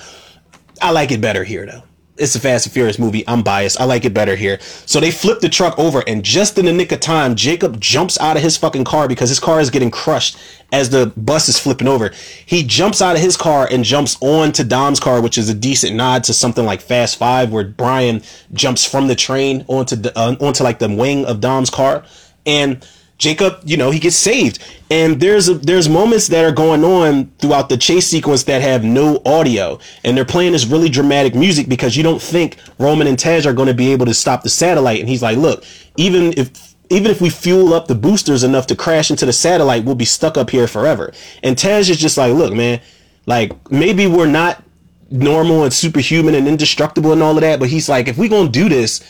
I 0.80 0.93
like 0.93 1.10
it 1.10 1.20
better 1.20 1.43
here 1.43 1.66
though 1.66 1.82
it's 2.18 2.34
a 2.34 2.40
Fast 2.40 2.66
and 2.66 2.72
Furious 2.72 2.98
movie. 2.98 3.24
I'm 3.26 3.43
biased. 3.43 3.80
I 3.80 3.84
like 3.84 4.05
it 4.05 4.12
better 4.12 4.36
here. 4.36 4.59
So 4.60 5.01
they 5.01 5.10
flip 5.10 5.40
the 5.40 5.48
truck 5.48 5.78
over, 5.78 6.05
and 6.06 6.22
just 6.22 6.59
in 6.59 6.66
the 6.66 6.72
nick 6.72 6.93
of 6.93 7.01
time, 7.01 7.34
Jacob 7.34 7.80
jumps 7.80 8.20
out 8.20 8.36
of 8.36 8.43
his 8.43 8.56
fucking 8.56 8.84
car 8.84 9.09
because 9.09 9.30
his 9.30 9.40
car 9.40 9.60
is 9.60 9.70
getting 9.70 9.90
crushed 9.90 10.36
as 10.72 10.90
the 10.90 11.12
bus 11.16 11.48
is 11.48 11.59
flipping 11.59 11.89
over. 11.89 12.12
He 12.44 12.64
jumps 12.64 13.01
out 13.01 13.16
of 13.16 13.22
his 13.22 13.36
car 13.36 13.66
and 13.70 13.82
jumps 13.82 14.16
onto 14.20 14.62
Dom's 14.62 15.01
car, 15.01 15.22
which 15.22 15.39
is 15.39 15.48
a 15.48 15.55
decent 15.55 15.97
nod 15.97 16.24
to 16.24 16.34
something 16.34 16.66
like 16.66 16.82
Fast 16.82 17.16
Five, 17.16 17.51
where 17.51 17.64
Brian 17.64 18.22
jumps 18.52 18.84
from 18.84 19.06
the 19.06 19.14
train 19.14 19.64
onto 19.68 19.97
the 19.97 20.16
uh, 20.18 20.36
onto 20.40 20.64
like 20.64 20.78
the 20.80 20.94
wing 20.94 21.24
of 21.24 21.40
Dom's 21.40 21.70
car, 21.70 22.05
and 22.44 22.86
Jacob, 23.23 23.61
you 23.65 23.77
know, 23.77 23.93
he 23.93 24.01
gets 24.01 24.16
saved. 24.16 24.59
And 24.90 25.20
there's 25.20 25.49
a, 25.49 25.55
there's 25.55 25.89
moments 25.89 26.27
that 26.27 26.44
are 26.44 26.51
going 26.51 26.82
on 26.82 27.31
throughout 27.39 27.69
the 27.69 27.77
chase 27.77 28.09
sequence 28.09 28.43
that 28.44 28.61
have 28.62 28.82
no 28.82 29.23
audio, 29.24 29.78
and 30.03 30.16
they're 30.16 30.24
playing 30.24 30.53
this 30.53 30.66
really 30.66 30.89
dramatic 30.89 31.32
music 31.32 31.69
because 31.69 31.97
you 31.97 32.03
don't 32.03 32.20
think 32.20 32.57
Roman 32.81 33.07
and 33.07 33.16
Tej 33.16 33.47
are 33.47 33.53
going 33.53 33.69
to 33.69 33.74
be 33.74 33.93
able 33.93 34.07
to 34.07 34.12
stop 34.12 34.43
the 34.43 34.49
satellite. 34.49 34.99
And 34.99 35.09
he's 35.09 35.23
like, 35.23 35.39
look, 35.39 35.65
even 35.97 36.35
if 36.36 36.74
even 36.90 37.12
if 37.12 37.20
we 37.20 37.31
fuel 37.31 37.73
up 37.74 37.86
the 37.86 37.94
boosters 37.94 38.43
enough 38.43 38.66
to 38.66 38.74
crash 38.74 39.09
into 39.12 39.24
the 39.24 39.32
satellite, 39.32 39.85
we'll 39.85 39.94
be 39.94 40.05
stuck 40.05 40.36
up 40.36 40.51
here 40.51 40.66
forever. 40.66 41.12
And 41.44 41.57
Tej 41.57 41.78
is 41.78 41.99
just 41.99 42.19
like, 42.19 42.35
look, 42.35 42.53
man, 42.53 42.81
like 43.27 43.70
maybe 43.70 44.09
we're 44.09 44.27
not 44.27 44.65
normal 45.12 45.62
and 45.62 45.73
superhuman 45.73 46.35
and 46.35 46.49
indestructible 46.49 47.12
and 47.12 47.23
all 47.23 47.36
of 47.36 47.43
that, 47.43 47.61
but 47.61 47.69
he's 47.69 47.89
like, 47.89 48.09
if 48.09 48.19
we're 48.19 48.28
gonna 48.28 48.51
do 48.51 48.69
this 48.69 49.01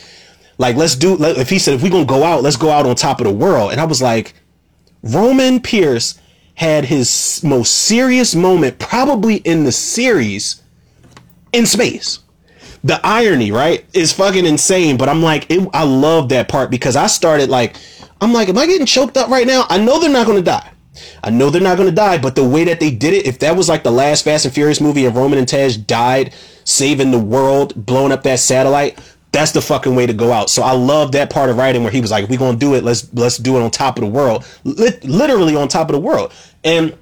like, 0.57 0.75
let's 0.75 0.95
do, 0.95 1.15
let, 1.15 1.37
if 1.37 1.49
he 1.49 1.59
said, 1.59 1.73
if 1.73 1.83
we're 1.83 1.89
to 1.89 2.05
go 2.05 2.23
out, 2.23 2.43
let's 2.43 2.57
go 2.57 2.69
out 2.69 2.85
on 2.85 2.95
top 2.95 3.19
of 3.19 3.25
the 3.25 3.33
world. 3.33 3.71
And 3.71 3.81
I 3.81 3.85
was 3.85 4.01
like, 4.01 4.33
Roman 5.01 5.59
Pierce 5.59 6.19
had 6.55 6.85
his 6.85 7.41
most 7.43 7.73
serious 7.73 8.35
moment, 8.35 8.79
probably 8.79 9.37
in 9.37 9.63
the 9.63 9.71
series, 9.71 10.61
in 11.51 11.65
space. 11.65 12.19
The 12.83 12.99
irony, 13.03 13.51
right, 13.51 13.85
is 13.93 14.11
fucking 14.13 14.45
insane. 14.45 14.97
But 14.97 15.09
I'm 15.09 15.23
like, 15.23 15.49
it, 15.49 15.67
I 15.73 15.83
love 15.83 16.29
that 16.29 16.49
part 16.49 16.69
because 16.69 16.95
I 16.95 17.07
started 17.07 17.49
like, 17.49 17.77
I'm 18.21 18.33
like, 18.33 18.49
am 18.49 18.57
I 18.57 18.67
getting 18.67 18.85
choked 18.85 19.17
up 19.17 19.29
right 19.29 19.47
now? 19.47 19.65
I 19.69 19.77
know 19.77 19.99
they're 19.99 20.09
not 20.09 20.27
to 20.27 20.41
die. 20.41 20.69
I 21.23 21.29
know 21.29 21.49
they're 21.49 21.61
not 21.61 21.77
going 21.77 21.89
to 21.89 21.95
die, 21.95 22.17
but 22.17 22.35
the 22.35 22.47
way 22.47 22.63
that 22.65 22.79
they 22.79 22.91
did 22.91 23.13
it, 23.13 23.25
if 23.25 23.39
that 23.39 23.55
was 23.55 23.67
like 23.67 23.83
the 23.83 23.91
last 23.91 24.23
Fast 24.23 24.45
and 24.45 24.53
Furious 24.53 24.79
movie 24.79 25.05
and 25.05 25.15
Roman 25.15 25.39
and 25.39 25.47
Tej 25.47 25.77
died 25.77 26.33
saving 26.65 27.11
the 27.11 27.19
world, 27.19 27.73
blowing 27.75 28.11
up 28.11 28.23
that 28.23 28.39
satellite, 28.39 28.99
that's 29.33 29.51
the 29.51 29.61
fucking 29.61 29.95
way 29.95 30.05
to 30.05 30.13
go 30.13 30.31
out. 30.31 30.49
So 30.49 30.61
I 30.61 30.71
love 30.71 31.11
that 31.13 31.29
part 31.29 31.49
of 31.49 31.57
writing 31.57 31.81
where 31.83 31.91
he 31.91 31.99
was 31.99 32.11
like, 32.11 32.29
"We 32.29 32.37
gonna 32.37 32.57
do 32.57 32.75
it. 32.75 32.83
Let's 32.83 33.11
let's 33.13 33.37
do 33.37 33.57
it 33.57 33.63
on 33.63 33.71
top 33.71 33.97
of 33.97 34.03
the 34.03 34.09
world, 34.09 34.45
Lit- 34.63 35.03
literally 35.03 35.55
on 35.55 35.67
top 35.67 35.89
of 35.89 35.93
the 35.93 35.99
world." 35.99 36.31
And 36.63 36.95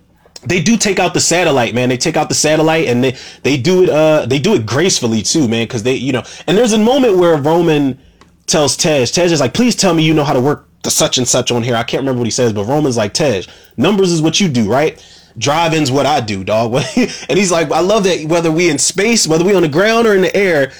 they 0.43 0.61
do 0.61 0.77
take 0.77 0.97
out 0.97 1.13
the 1.13 1.19
satellite, 1.19 1.75
man. 1.75 1.89
They 1.89 1.97
take 1.97 2.17
out 2.17 2.29
the 2.29 2.35
satellite 2.35 2.87
and 2.87 3.03
they 3.03 3.15
they 3.43 3.57
do 3.57 3.83
it 3.83 3.89
uh 3.89 4.25
they 4.25 4.39
do 4.39 4.55
it 4.55 4.65
gracefully 4.65 5.21
too, 5.21 5.47
man. 5.47 5.65
Because 5.65 5.83
they 5.83 5.95
you 5.95 6.13
know, 6.13 6.23
and 6.47 6.57
there's 6.57 6.73
a 6.73 6.79
moment 6.79 7.17
where 7.17 7.35
Roman 7.35 7.99
tells 8.47 8.75
Tej, 8.77 9.05
Tej 9.07 9.25
is 9.25 9.41
like, 9.41 9.53
"Please 9.53 9.75
tell 9.75 9.93
me 9.93 10.03
you 10.03 10.13
know 10.13 10.23
how 10.23 10.33
to 10.33 10.41
work 10.41 10.67
the 10.83 10.89
such 10.89 11.17
and 11.17 11.27
such 11.27 11.51
on 11.51 11.63
here." 11.63 11.75
I 11.75 11.83
can't 11.83 12.01
remember 12.01 12.19
what 12.19 12.27
he 12.27 12.31
says, 12.31 12.53
but 12.53 12.63
Roman's 12.63 12.97
like, 12.97 13.13
"Tej, 13.13 13.45
numbers 13.75 14.11
is 14.11 14.21
what 14.21 14.39
you 14.39 14.47
do, 14.47 14.71
right?" 14.71 15.03
Driving's 15.37 15.91
what 15.91 16.05
I 16.05 16.21
do, 16.21 16.43
dog. 16.43 16.73
and 16.95 17.37
he's 17.37 17.51
like, 17.51 17.71
I 17.71 17.79
love 17.79 18.03
that 18.05 18.25
whether 18.25 18.51
we 18.51 18.69
in 18.69 18.77
space, 18.77 19.27
whether 19.27 19.45
we 19.45 19.53
on 19.55 19.61
the 19.61 19.69
ground 19.69 20.07
or 20.07 20.15
in 20.15 20.21
the 20.21 20.35
air, 20.35 20.71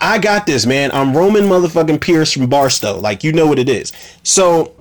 I 0.00 0.18
got 0.18 0.46
this, 0.46 0.66
man. 0.66 0.90
I'm 0.92 1.16
Roman 1.16 1.44
motherfucking 1.44 2.00
Pierce 2.00 2.32
from 2.32 2.48
Barstow. 2.48 2.98
Like, 2.98 3.24
you 3.24 3.32
know 3.32 3.46
what 3.46 3.58
it 3.58 3.68
is. 3.68 3.92
So 4.22 4.74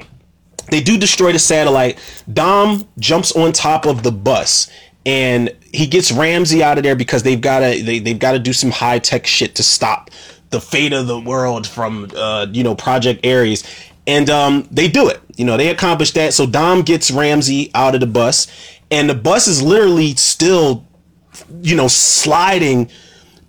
they 0.70 0.82
do 0.82 0.98
destroy 0.98 1.32
the 1.32 1.40
satellite. 1.40 2.00
Dom 2.32 2.88
jumps 2.98 3.32
on 3.32 3.52
top 3.52 3.86
of 3.86 4.04
the 4.04 4.12
bus 4.12 4.70
and 5.06 5.56
he 5.72 5.88
gets 5.88 6.12
Ramsey 6.12 6.64
out 6.64 6.78
of 6.78 6.84
there 6.84 6.96
because 6.96 7.24
they've 7.24 7.40
got 7.40 7.60
to 7.60 7.84
they, 7.84 8.00
they've 8.00 8.20
got 8.20 8.34
to 8.34 8.40
do 8.40 8.54
some 8.54 8.72
high 8.72 9.00
tech 9.00 9.26
shit 9.26 9.56
to 9.56 9.64
stop 9.64 10.12
the 10.50 10.60
fate 10.60 10.94
of 10.94 11.08
the 11.08 11.20
world 11.20 11.68
from 11.68 12.10
uh, 12.16 12.48
you 12.52 12.64
know 12.64 12.76
Project 12.76 13.22
Aries, 13.24 13.64
and 14.08 14.30
um, 14.30 14.68
they 14.72 14.88
do 14.88 15.08
it. 15.08 15.22
You 15.38 15.46
know 15.46 15.58
they 15.58 15.70
accomplish 15.70 16.12
that. 16.12 16.34
So 16.34 16.46
Dom 16.46 16.82
gets 16.82 17.12
Ramsey 17.12 17.72
out 17.74 17.96
of 17.96 18.02
the 18.02 18.08
bus, 18.08 18.48
and 18.92 19.10
the 19.10 19.16
bus 19.16 19.48
is 19.48 19.62
literally 19.62 20.16
still, 20.16 20.88
you 21.62 21.76
know, 21.76 21.88
sliding 21.88 22.90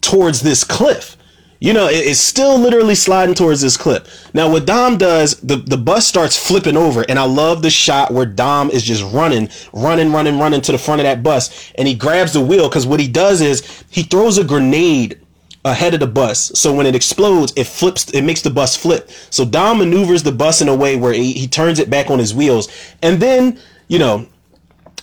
towards 0.00 0.40
this 0.40 0.64
cliff. 0.64 1.16
You 1.62 1.74
know, 1.74 1.88
it's 1.90 2.20
still 2.20 2.58
literally 2.58 2.94
sliding 2.94 3.34
towards 3.34 3.60
this 3.60 3.76
cliff. 3.76 4.30
Now, 4.32 4.50
what 4.50 4.66
Dom 4.66 4.96
does, 4.96 5.38
the, 5.42 5.56
the 5.56 5.76
bus 5.76 6.06
starts 6.06 6.34
flipping 6.34 6.74
over, 6.74 7.04
and 7.06 7.18
I 7.18 7.24
love 7.24 7.60
the 7.60 7.68
shot 7.68 8.12
where 8.12 8.24
Dom 8.24 8.70
is 8.70 8.82
just 8.82 9.04
running, 9.12 9.50
running, 9.74 10.10
running, 10.10 10.38
running 10.38 10.62
to 10.62 10.72
the 10.72 10.78
front 10.78 11.02
of 11.02 11.04
that 11.04 11.22
bus, 11.22 11.70
and 11.74 11.86
he 11.86 11.94
grabs 11.94 12.32
the 12.32 12.40
wheel 12.40 12.70
because 12.70 12.86
what 12.86 12.98
he 12.98 13.08
does 13.08 13.42
is 13.42 13.84
he 13.90 14.02
throws 14.02 14.38
a 14.38 14.44
grenade 14.44 15.20
ahead 15.66 15.92
of 15.92 16.00
the 16.00 16.06
bus. 16.06 16.50
So 16.54 16.72
when 16.72 16.86
it 16.86 16.94
explodes, 16.94 17.52
it 17.56 17.66
flips, 17.66 18.10
it 18.10 18.22
makes 18.22 18.40
the 18.40 18.48
bus 18.48 18.74
flip. 18.74 19.10
So 19.28 19.44
Dom 19.44 19.78
maneuvers 19.80 20.22
the 20.22 20.32
bus 20.32 20.62
in 20.62 20.68
a 20.68 20.74
way 20.74 20.96
where 20.96 21.12
he, 21.12 21.34
he 21.34 21.46
turns 21.46 21.78
it 21.78 21.90
back 21.90 22.08
on 22.08 22.18
his 22.18 22.34
wheels. 22.34 22.68
And 23.02 23.20
then, 23.20 23.60
you 23.88 23.98
know, 23.98 24.26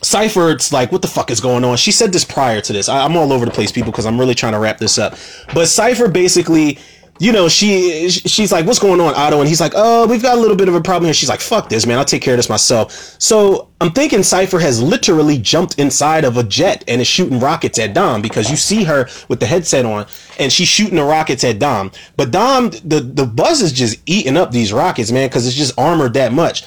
Cipher, 0.08 0.52
it's 0.52 0.72
like, 0.72 0.92
what 0.92 1.02
the 1.02 1.08
fuck 1.08 1.30
is 1.30 1.42
going 1.42 1.66
on? 1.66 1.76
She 1.76 1.92
said 1.92 2.14
this 2.14 2.24
prior 2.24 2.62
to 2.62 2.74
this. 2.74 2.88
I, 2.88 3.04
am 3.04 3.18
all 3.18 3.34
over 3.34 3.46
the 3.46 3.52
place, 3.52 3.72
people, 3.74 3.92
because 3.92 4.06
I'm 4.06 4.18
really 4.18 4.36
trying 4.36 4.54
to 4.54 4.60
wrap 4.60 4.78
this 4.78 4.98
up. 4.98 5.16
But 5.54 5.68
Cipher 5.68 6.08
basically, 6.08 6.80
you 7.20 7.34
know, 7.34 7.50
she 7.50 8.10
she's 8.10 8.52
like, 8.52 8.66
what's 8.66 8.80
going 8.80 9.02
on, 9.02 9.14
Otto? 9.16 9.40
And 9.40 9.50
he's 9.50 9.60
like, 9.60 9.74
oh, 9.76 10.08
we've 10.08 10.22
got 10.22 10.38
a 10.38 10.40
little 10.40 10.56
bit 10.56 10.70
of 10.70 10.76
a 10.76 10.82
problem 10.82 11.06
here. 11.06 11.14
She's 11.14 11.28
like, 11.28 11.42
fuck 11.42 11.68
this, 11.68 11.86
man. 11.86 11.98
I'll 11.98 12.06
take 12.06 12.22
care 12.22 12.36
of 12.36 12.38
this 12.38 12.48
myself. 12.48 12.92
So 13.20 13.68
I'm 13.82 13.92
thinking 13.92 14.24
Cipher 14.24 14.60
has 14.60 14.82
literally 14.82 15.38
jumped 15.38 15.78
inside 15.78 16.24
of 16.24 16.38
a 16.38 16.44
jet 16.44 16.86
and 16.88 17.02
is 17.02 17.08
shooting 17.08 17.40
rockets 17.42 17.78
at 17.78 17.94
Dom 17.94 18.22
because 18.22 18.50
you 18.50 18.56
see 18.56 18.86
her 18.86 19.10
with 19.28 19.40
the 19.40 19.46
headset 19.46 19.86
on 19.86 20.06
and 20.40 20.54
she's 20.54 20.70
shooting 20.70 20.96
the 20.96 21.04
rockets 21.04 21.44
at 21.44 21.60
Dom. 21.60 21.92
But 22.16 22.32
Dom, 22.32 22.70
the, 22.70 23.02
the 23.02 23.26
buzz 23.26 23.62
is 23.62 23.74
just 23.74 24.02
eating 24.06 24.38
up 24.38 24.52
these 24.52 24.72
rockets, 24.72 25.12
man, 25.12 25.28
because 25.28 25.48
it's 25.48 25.56
just 25.56 25.78
armored 25.78 26.14
that 26.14 26.32
much. 26.32 26.64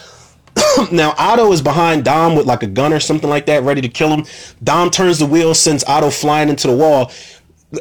now 0.92 1.14
Otto 1.18 1.52
is 1.52 1.62
behind 1.62 2.04
Dom 2.04 2.36
with 2.36 2.46
like 2.46 2.62
a 2.62 2.66
gun 2.66 2.92
or 2.92 3.00
something 3.00 3.30
like 3.30 3.46
that, 3.46 3.62
ready 3.62 3.80
to 3.80 3.88
kill 3.88 4.08
him. 4.08 4.24
Dom 4.62 4.90
turns 4.90 5.18
the 5.18 5.26
wheel, 5.26 5.54
sends 5.54 5.84
Otto 5.84 6.10
flying 6.10 6.48
into 6.48 6.66
the 6.66 6.76
wall. 6.76 7.12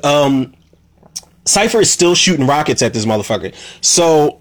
Um, 0.04 0.54
Cipher 1.46 1.80
is 1.80 1.92
still 1.92 2.16
shooting 2.16 2.46
rockets 2.46 2.82
at 2.82 2.94
this 2.94 3.06
motherfucker. 3.06 3.56
So 3.82 4.40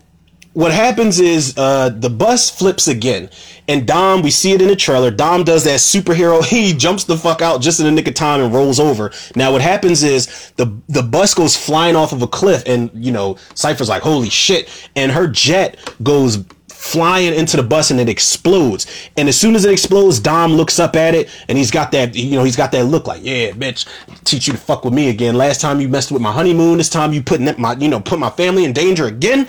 what 0.58 0.72
happens 0.72 1.20
is 1.20 1.56
uh, 1.56 1.90
the 1.90 2.10
bus 2.10 2.50
flips 2.50 2.88
again, 2.88 3.30
and 3.68 3.86
Dom, 3.86 4.22
we 4.22 4.30
see 4.30 4.52
it 4.52 4.60
in 4.60 4.68
the 4.68 4.76
trailer. 4.76 5.10
Dom 5.10 5.44
does 5.44 5.64
that 5.64 5.78
superhero. 5.78 6.44
He 6.48 6.72
jumps 6.74 7.04
the 7.04 7.16
fuck 7.16 7.42
out 7.42 7.60
just 7.60 7.78
in 7.78 7.86
the 7.86 7.92
nick 7.92 8.08
of 8.08 8.14
time 8.14 8.40
and 8.40 8.52
rolls 8.52 8.80
over. 8.80 9.12
Now 9.36 9.52
what 9.52 9.62
happens 9.62 10.02
is 10.02 10.52
the 10.56 10.66
the 10.88 11.02
bus 11.02 11.32
goes 11.32 11.56
flying 11.56 11.94
off 11.94 12.12
of 12.12 12.22
a 12.22 12.26
cliff, 12.26 12.64
and 12.66 12.90
you 12.94 13.12
know 13.12 13.36
Cipher's 13.54 13.88
like, 13.88 14.02
"Holy 14.02 14.30
shit!" 14.30 14.68
And 14.96 15.12
her 15.12 15.28
jet 15.28 15.78
goes 16.02 16.44
flying 16.78 17.34
into 17.34 17.56
the 17.56 17.62
bus 17.62 17.90
and 17.90 17.98
it 17.98 18.08
explodes. 18.08 18.86
And 19.16 19.28
as 19.28 19.38
soon 19.38 19.56
as 19.56 19.64
it 19.64 19.72
explodes, 19.72 20.20
Dom 20.20 20.52
looks 20.52 20.78
up 20.78 20.94
at 20.94 21.12
it 21.12 21.28
and 21.48 21.58
he's 21.58 21.72
got 21.72 21.90
that, 21.90 22.14
you 22.14 22.36
know, 22.36 22.44
he's 22.44 22.56
got 22.56 22.70
that 22.70 22.84
look 22.84 23.08
like, 23.08 23.20
yeah, 23.24 23.50
bitch, 23.50 23.84
teach 24.22 24.46
you 24.46 24.52
to 24.52 24.58
fuck 24.58 24.84
with 24.84 24.94
me 24.94 25.08
again. 25.10 25.34
Last 25.34 25.60
time 25.60 25.80
you 25.80 25.88
messed 25.88 26.12
with 26.12 26.22
my 26.22 26.30
honeymoon, 26.30 26.78
this 26.78 26.88
time 26.88 27.12
you 27.12 27.20
putting 27.20 27.52
my, 27.60 27.74
you 27.74 27.88
know, 27.88 27.98
put 27.98 28.20
my 28.20 28.30
family 28.30 28.64
in 28.64 28.72
danger 28.72 29.06
again. 29.06 29.48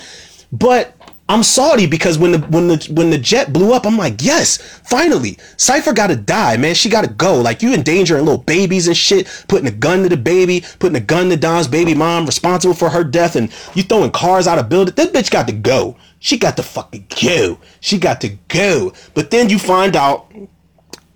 But 0.52 0.96
I'm 1.30 1.44
salty 1.44 1.86
because 1.86 2.18
when 2.18 2.32
the 2.32 2.40
when 2.40 2.68
the 2.68 2.92
when 2.92 3.12
the 3.12 3.18
jet 3.20 3.54
blew 3.54 3.72
up, 3.72 3.86
I'm 3.86 3.98
like, 4.00 4.16
yes, 4.20 4.58
finally, 4.58 5.38
Cipher 5.58 5.94
gotta 5.94 6.16
die, 6.16 6.58
man. 6.58 6.74
She 6.74 6.90
gotta 6.90 7.08
go. 7.08 7.40
Like 7.40 7.62
you 7.62 7.72
endangering 7.72 8.26
little 8.26 8.42
babies 8.42 8.88
and 8.88 8.98
shit, 8.98 9.28
putting 9.48 9.68
a 9.68 9.72
gun 9.72 10.02
to 10.02 10.10
the 10.10 10.18
baby, 10.18 10.64
putting 10.80 10.96
a 10.96 11.00
gun 11.00 11.30
to 11.30 11.38
Dom's 11.38 11.68
baby 11.68 11.94
mom, 11.94 12.26
responsible 12.26 12.74
for 12.74 12.90
her 12.90 13.04
death, 13.04 13.36
and 13.36 13.54
you 13.76 13.84
throwing 13.84 14.10
cars 14.10 14.48
out 14.48 14.58
of 14.58 14.70
building. 14.70 14.96
That 14.96 15.14
bitch 15.14 15.30
got 15.30 15.46
to 15.48 15.54
go. 15.54 15.98
She 16.18 16.36
got 16.40 16.58
to 16.58 16.64
fucking 16.64 17.06
go. 17.22 17.60
She 17.80 18.00
got 18.00 18.22
to 18.22 18.30
go. 18.48 18.94
But 19.14 19.30
then 19.30 19.50
you 19.50 19.60
find 19.60 19.96
out 19.96 20.32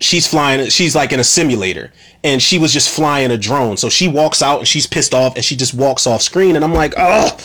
she's 0.00 0.26
flying 0.26 0.68
she's 0.68 0.94
like 0.94 1.12
in 1.12 1.20
a 1.20 1.24
simulator 1.24 1.92
and 2.24 2.42
she 2.42 2.58
was 2.58 2.72
just 2.72 2.88
flying 2.94 3.30
a 3.30 3.38
drone. 3.38 3.76
So 3.76 3.88
she 3.88 4.08
walks 4.08 4.42
out 4.42 4.58
and 4.58 4.68
she's 4.68 4.86
pissed 4.86 5.14
off 5.14 5.36
and 5.36 5.44
she 5.44 5.56
just 5.56 5.74
walks 5.74 6.06
off 6.06 6.22
screen 6.22 6.56
and 6.56 6.64
i'm 6.64 6.72
like 6.72 6.94
oh 6.96 7.36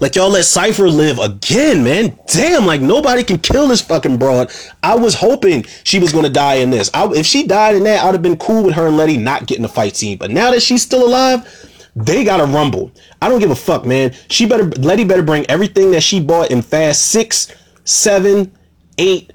like 0.00 0.14
y'all 0.14 0.30
let 0.30 0.44
cypher 0.44 0.88
live 0.88 1.18
again 1.18 1.84
man. 1.84 2.18
Damn 2.32 2.66
like 2.66 2.80
nobody 2.80 3.22
can 3.24 3.38
kill 3.38 3.68
this 3.68 3.82
fucking 3.82 4.16
broad. 4.18 4.50
I 4.82 4.94
was 4.96 5.14
hoping 5.14 5.64
she 5.84 5.98
was 5.98 6.12
gonna 6.12 6.30
die 6.30 6.54
in 6.56 6.70
this. 6.70 6.90
I, 6.94 7.08
if 7.12 7.26
she 7.26 7.46
died 7.46 7.76
in 7.76 7.84
that 7.84 8.04
i'd 8.04 8.14
have 8.14 8.22
been 8.22 8.38
cool 8.38 8.64
with 8.64 8.74
her 8.74 8.86
and 8.86 8.96
letty 8.96 9.16
not 9.16 9.46
getting 9.46 9.62
the 9.62 9.68
fight 9.68 9.96
scene. 9.96 10.18
But 10.18 10.30
now 10.30 10.50
that 10.50 10.62
she's 10.62 10.82
still 10.82 11.06
alive 11.06 11.46
they 11.96 12.22
gotta 12.22 12.44
rumble. 12.44 12.92
I 13.20 13.28
don't 13.28 13.40
give 13.40 13.50
a 13.50 13.56
fuck 13.56 13.84
man. 13.84 14.14
She 14.28 14.46
better 14.46 14.64
letty 14.64 15.04
better 15.04 15.22
bring 15.22 15.44
everything 15.46 15.90
that 15.90 16.02
she 16.02 16.20
bought 16.20 16.50
in 16.50 16.62
fast 16.62 17.06
six 17.06 17.52
seven 17.84 18.56
eight 18.98 19.32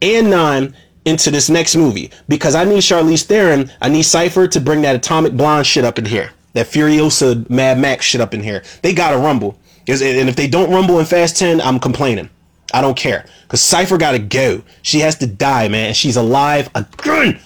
and 0.00 0.30
nine 0.30 0.74
into 1.04 1.30
this 1.30 1.50
next 1.50 1.76
movie 1.76 2.10
because 2.28 2.54
I 2.54 2.64
need 2.64 2.78
Charlize 2.78 3.24
Theron, 3.24 3.70
I 3.80 3.88
need 3.88 4.04
Cipher 4.04 4.48
to 4.48 4.60
bring 4.60 4.82
that 4.82 4.96
Atomic 4.96 5.34
Blonde 5.36 5.66
shit 5.66 5.84
up 5.84 5.98
in 5.98 6.04
here, 6.04 6.30
that 6.54 6.66
Furiosa 6.66 7.48
Mad 7.50 7.78
Max 7.78 8.04
shit 8.06 8.20
up 8.20 8.34
in 8.34 8.42
here. 8.42 8.62
They 8.82 8.94
gotta 8.94 9.18
rumble, 9.18 9.58
and 9.86 10.28
if 10.28 10.36
they 10.36 10.48
don't 10.48 10.70
rumble 10.70 10.98
in 10.98 11.06
Fast 11.06 11.36
Ten, 11.36 11.60
I'm 11.60 11.78
complaining. 11.78 12.30
I 12.72 12.80
don't 12.80 12.96
care 12.96 13.26
because 13.42 13.60
Cipher 13.60 13.98
gotta 13.98 14.18
go. 14.18 14.62
She 14.82 15.00
has 15.00 15.16
to 15.18 15.26
die, 15.26 15.68
man. 15.68 15.94
She's 15.94 16.16
alive 16.16 16.70
again. 16.74 17.40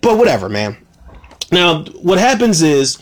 But 0.00 0.18
whatever, 0.18 0.48
man. 0.48 0.76
Now 1.50 1.84
what 1.84 2.18
happens 2.18 2.62
is. 2.62 2.98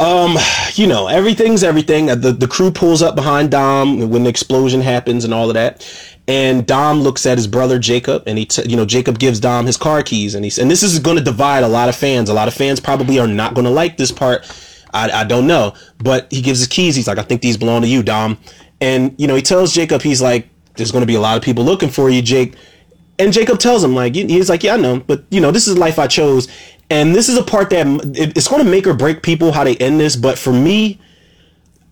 Um, 0.00 0.36
you 0.74 0.88
know, 0.88 1.06
everything's 1.06 1.62
everything. 1.62 2.06
The 2.06 2.32
the 2.32 2.48
crew 2.48 2.72
pulls 2.72 3.02
up 3.02 3.14
behind 3.14 3.52
Dom 3.52 4.10
when 4.10 4.24
the 4.24 4.30
explosion 4.30 4.80
happens 4.80 5.24
and 5.24 5.32
all 5.32 5.48
of 5.48 5.54
that 5.54 5.86
and 6.28 6.66
Dom 6.66 7.00
looks 7.00 7.26
at 7.26 7.36
his 7.36 7.46
brother 7.46 7.78
Jacob, 7.78 8.22
and 8.26 8.38
he, 8.38 8.46
t- 8.46 8.68
you 8.68 8.76
know, 8.76 8.86
Jacob 8.86 9.18
gives 9.18 9.40
Dom 9.40 9.66
his 9.66 9.76
car 9.76 10.02
keys, 10.02 10.34
and 10.34 10.44
he's, 10.44 10.58
and 10.58 10.70
this 10.70 10.82
is 10.82 10.98
going 10.98 11.16
to 11.16 11.22
divide 11.22 11.64
a 11.64 11.68
lot 11.68 11.88
of 11.88 11.96
fans. 11.96 12.28
A 12.28 12.34
lot 12.34 12.48
of 12.48 12.54
fans 12.54 12.80
probably 12.80 13.18
are 13.18 13.26
not 13.26 13.54
going 13.54 13.64
to 13.64 13.70
like 13.70 13.96
this 13.96 14.12
part. 14.12 14.48
I, 14.94 15.10
I 15.10 15.24
don't 15.24 15.46
know, 15.46 15.74
but 15.98 16.30
he 16.30 16.42
gives 16.42 16.60
his 16.60 16.68
keys. 16.68 16.94
He's 16.94 17.08
like, 17.08 17.18
I 17.18 17.22
think 17.22 17.40
these 17.40 17.56
belong 17.56 17.82
to 17.82 17.88
you, 17.88 18.02
Dom. 18.02 18.38
And 18.80 19.14
you 19.18 19.26
know, 19.26 19.34
he 19.34 19.42
tells 19.42 19.72
Jacob, 19.72 20.02
he's 20.02 20.22
like, 20.22 20.48
there's 20.76 20.92
going 20.92 21.02
to 21.02 21.06
be 21.06 21.14
a 21.14 21.20
lot 21.20 21.36
of 21.36 21.42
people 21.42 21.64
looking 21.64 21.88
for 21.88 22.08
you, 22.08 22.22
Jake. 22.22 22.54
And 23.18 23.32
Jacob 23.32 23.58
tells 23.58 23.84
him, 23.84 23.94
like, 23.94 24.14
he's 24.14 24.48
like, 24.48 24.62
yeah, 24.62 24.74
I 24.74 24.76
know, 24.76 25.00
but 25.00 25.24
you 25.30 25.40
know, 25.40 25.50
this 25.50 25.66
is 25.66 25.74
the 25.74 25.80
life 25.80 25.98
I 25.98 26.06
chose, 26.06 26.48
and 26.90 27.14
this 27.14 27.28
is 27.28 27.36
a 27.36 27.42
part 27.42 27.70
that 27.70 27.86
it's 28.14 28.48
going 28.48 28.64
to 28.64 28.70
make 28.70 28.86
or 28.86 28.94
break 28.94 29.22
people 29.22 29.52
how 29.52 29.64
they 29.64 29.76
end 29.76 29.98
this. 29.98 30.16
But 30.16 30.38
for 30.38 30.52
me, 30.52 31.00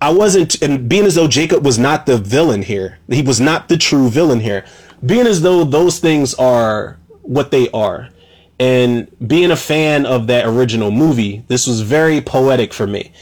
I 0.00 0.10
wasn't, 0.10 0.62
and 0.62 0.88
being 0.88 1.04
as 1.04 1.14
though 1.14 1.28
Jacob 1.28 1.64
was 1.64 1.78
not 1.78 2.06
the 2.06 2.16
villain 2.16 2.62
here, 2.62 2.98
he 3.08 3.22
was 3.22 3.40
not 3.40 3.68
the 3.68 3.76
true 3.76 4.08
villain 4.08 4.40
here. 4.40 4.64
Being 5.04 5.26
as 5.26 5.42
though 5.42 5.64
those 5.64 5.98
things 5.98 6.32
are 6.34 6.98
what 7.22 7.50
they 7.50 7.70
are, 7.70 8.08
and 8.58 9.10
being 9.26 9.50
a 9.50 9.56
fan 9.56 10.06
of 10.06 10.26
that 10.28 10.46
original 10.46 10.90
movie, 10.90 11.44
this 11.48 11.66
was 11.66 11.82
very 11.82 12.20
poetic 12.20 12.72
for 12.72 12.86
me. 12.86 13.12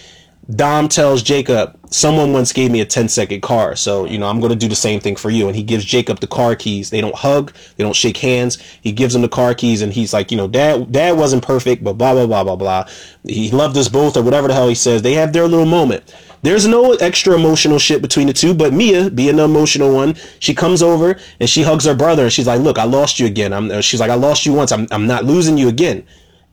Dom 0.55 0.89
tells 0.89 1.23
Jacob, 1.23 1.79
someone 1.91 2.33
once 2.33 2.55
gave 2.55 2.70
me 2.70 2.81
a 2.81 2.87
10 2.87 3.09
second 3.09 3.43
car, 3.43 3.77
so, 3.77 4.07
you 4.07 4.16
know, 4.16 4.27
I'm 4.27 4.41
going 4.41 4.53
to 4.53 4.57
do 4.57 4.66
the 4.66 4.75
same 4.75 4.99
thing 4.99 5.15
for 5.15 5.29
you. 5.29 5.47
And 5.47 5.55
he 5.55 5.62
gives 5.62 5.85
Jacob 5.85 6.20
the 6.20 6.27
car 6.27 6.57
keys. 6.57 6.89
They 6.89 7.03
don't 7.03 7.15
hug, 7.15 7.53
they 7.77 7.85
don't 7.85 7.95
shake 7.95 8.16
hands. 8.16 8.57
He 8.81 8.91
gives 8.93 9.15
him 9.15 9.20
the 9.20 9.29
car 9.29 9.55
keys 9.55 9.83
and 9.83 9.93
he's 9.93 10.15
like, 10.15 10.31
you 10.31 10.39
know, 10.39 10.49
dad, 10.49 10.91
dad 10.91 11.19
wasn't 11.19 11.43
perfect, 11.43 11.85
but 11.85 11.95
blah, 11.95 12.15
blah, 12.15 12.27
blah, 12.27 12.45
blah, 12.45 12.57
blah. 12.57 12.89
He 13.25 13.51
loved 13.51 13.77
us 13.77 13.89
both 13.89 14.16
or 14.16 14.23
whatever 14.23 14.49
the 14.49 14.55
hell 14.55 14.69
he 14.69 14.75
says. 14.75 15.03
They 15.03 15.15
have 15.15 15.35
their 15.35 15.47
little 15.47 15.66
moment. 15.66 16.15
There's 16.41 16.66
no 16.66 16.93
extra 16.95 17.35
emotional 17.35 17.79
shit 17.79 18.01
between 18.01 18.29
the 18.29 18.33
two, 18.33 18.55
but 18.55 18.73
Mia, 18.73 19.11
being 19.11 19.37
the 19.37 19.45
emotional 19.45 19.93
one, 19.93 20.15
she 20.39 20.55
comes 20.55 20.83
over 20.83 21.19
and 21.41 21.51
she 21.51 21.62
hugs 21.62 21.85
her 21.85 21.95
brother 21.95 22.23
and 22.23 22.33
she's 22.33 22.47
like, 22.47 22.61
"Look, 22.61 22.79
I 22.79 22.85
lost 22.85 23.19
you 23.19 23.27
again." 23.27 23.53
I'm. 23.53 23.70
Uh, 23.73 23.81
she's 23.81 23.99
like, 23.99 24.11
"I 24.11 24.15
lost 24.15 24.47
you 24.47 24.53
once. 24.53 24.70
I'm. 24.70 24.87
I'm 24.93 25.09
not 25.09 25.25
losing 25.25 25.59
you 25.59 25.69
again." 25.69 26.07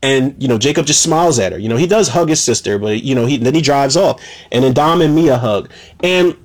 And 0.05 0.35
you 0.39 0.47
know, 0.47 0.59
Jacob 0.59 0.85
just 0.85 1.01
smiles 1.01 1.39
at 1.39 1.51
her. 1.51 1.57
You 1.57 1.67
know, 1.67 1.77
he 1.77 1.87
does 1.87 2.09
hug 2.09 2.29
his 2.29 2.39
sister, 2.39 2.77
but 2.77 3.01
you 3.01 3.15
know, 3.15 3.25
he 3.25 3.37
then 3.37 3.55
he 3.55 3.61
drives 3.61 3.97
off, 3.97 4.23
and 4.51 4.63
then 4.63 4.71
Dom 4.71 5.01
and 5.01 5.15
Mia 5.15 5.35
hug, 5.35 5.71
and 6.03 6.37